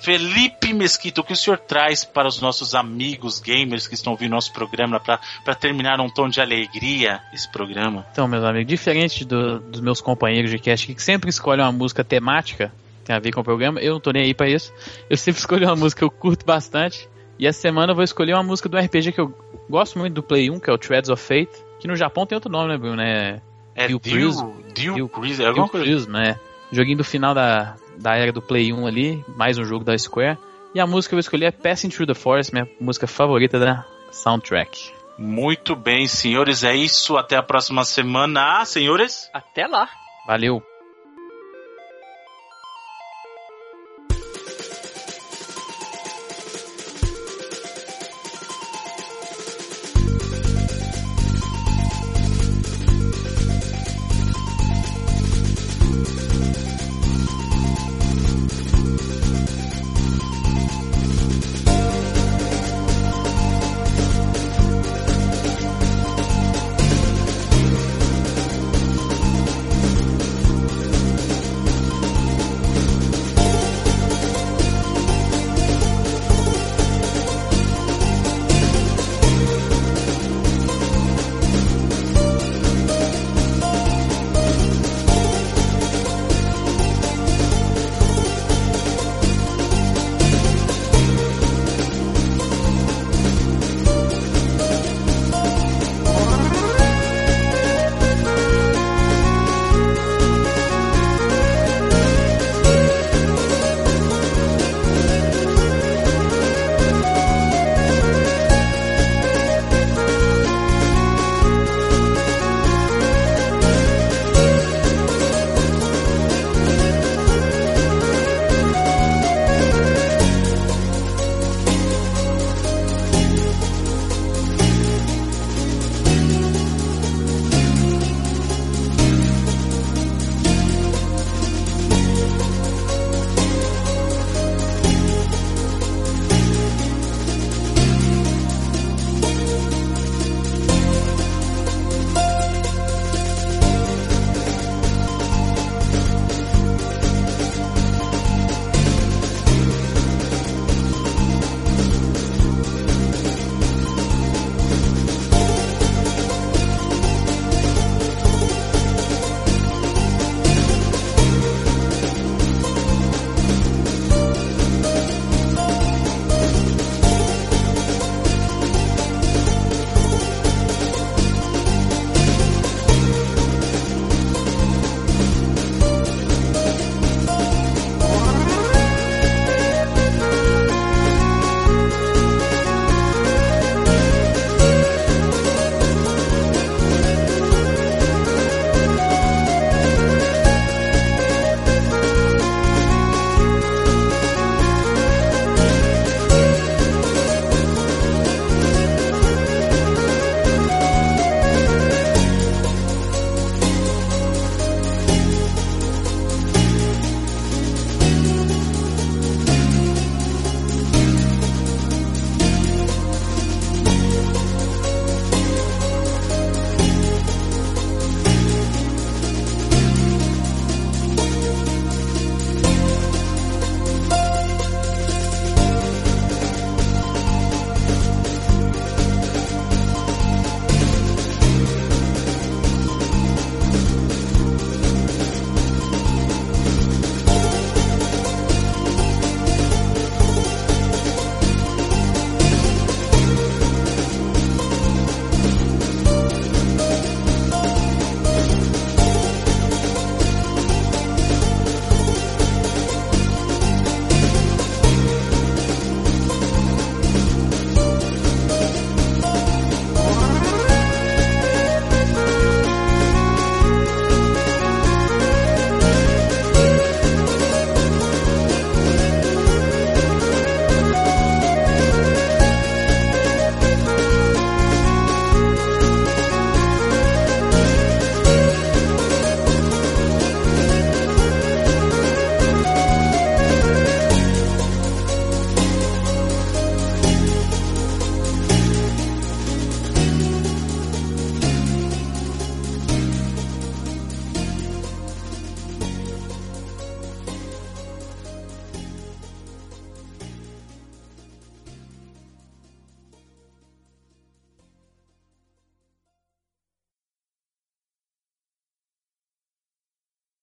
Felipe 0.00 0.74
Mesquita, 0.74 1.22
o 1.22 1.24
que 1.24 1.32
o 1.32 1.36
senhor 1.36 1.58
traz 1.58 2.04
para 2.04 2.28
os 2.28 2.38
nossos 2.38 2.74
amigos 2.74 3.40
gamers 3.40 3.88
que 3.88 3.94
estão 3.94 4.12
ouvindo 4.12 4.32
nosso 4.32 4.52
programa 4.52 5.00
para 5.00 5.54
terminar 5.54 5.98
um 5.98 6.10
tom 6.10 6.28
de 6.28 6.42
alegria 6.42 7.22
esse 7.32 7.50
programa? 7.50 8.06
Então, 8.12 8.28
meus 8.28 8.44
amigos, 8.44 8.68
diferente 8.68 9.24
do, 9.24 9.60
dos 9.60 9.80
meus 9.80 10.02
companheiros 10.02 10.50
de 10.50 10.58
cast 10.58 10.94
que 10.94 11.02
sempre 11.02 11.30
escolhem 11.30 11.64
uma 11.64 11.72
música 11.72 12.04
temática, 12.04 12.70
tem 13.04 13.14
a 13.14 13.18
ver 13.18 13.32
com 13.32 13.40
o 13.40 13.44
programa, 13.44 13.80
eu 13.80 13.92
não 13.92 14.00
tô 14.00 14.10
nem 14.10 14.24
aí 14.24 14.34
pra 14.34 14.48
isso. 14.48 14.72
Eu 15.08 15.16
sempre 15.16 15.38
escolho 15.40 15.66
uma 15.66 15.76
música 15.76 16.00
que 16.00 16.04
eu 16.04 16.10
curto 16.10 16.44
bastante. 16.44 17.08
E 17.38 17.46
essa 17.46 17.60
semana 17.60 17.92
eu 17.92 17.96
vou 17.96 18.04
escolher 18.04 18.34
uma 18.34 18.42
música 18.42 18.68
do 18.68 18.78
RPG 18.78 19.12
que 19.12 19.20
eu 19.20 19.34
gosto 19.68 19.98
muito 19.98 20.14
do 20.14 20.22
Play 20.22 20.50
1, 20.50 20.60
que 20.60 20.70
é 20.70 20.72
o 20.72 20.78
Threads 20.78 21.10
of 21.10 21.22
Fate. 21.22 21.64
Que 21.80 21.88
no 21.88 21.96
Japão 21.96 22.26
tem 22.26 22.36
outro 22.36 22.50
nome, 22.50 22.68
né, 22.68 22.78
Bruno? 22.78 23.02
É. 23.02 23.42
É 23.74 23.88
Dio 23.88 23.98
Prism. 23.98 24.50
Dio 24.72 25.08
Prism, 25.08 25.42
é 25.42 25.46
alguma 25.46 25.68
coisa. 25.68 25.84
Prism, 25.84 26.10
né? 26.10 26.38
Joguinho 26.70 26.98
do 26.98 27.04
final 27.04 27.34
da, 27.34 27.74
da 27.98 28.16
era 28.16 28.32
do 28.32 28.40
Play 28.40 28.72
1 28.72 28.86
ali, 28.86 29.24
mais 29.36 29.58
um 29.58 29.64
jogo 29.64 29.84
da 29.84 29.96
Square. 29.98 30.38
E 30.74 30.80
a 30.80 30.86
música 30.86 31.10
que 31.10 31.14
eu 31.14 31.16
vou 31.16 31.20
escolher 31.20 31.46
é 31.46 31.50
Passing 31.50 31.88
Through 31.88 32.06
the 32.06 32.14
Forest, 32.14 32.52
minha 32.52 32.68
música 32.80 33.06
favorita 33.06 33.58
da 33.58 33.84
soundtrack. 34.10 34.92
Muito 35.18 35.76
bem, 35.76 36.08
senhores, 36.08 36.64
é 36.64 36.74
isso. 36.74 37.16
Até 37.16 37.36
a 37.36 37.42
próxima 37.42 37.84
semana, 37.84 38.64
senhores. 38.64 39.30
Até 39.32 39.66
lá. 39.66 39.88
Valeu. 40.26 40.62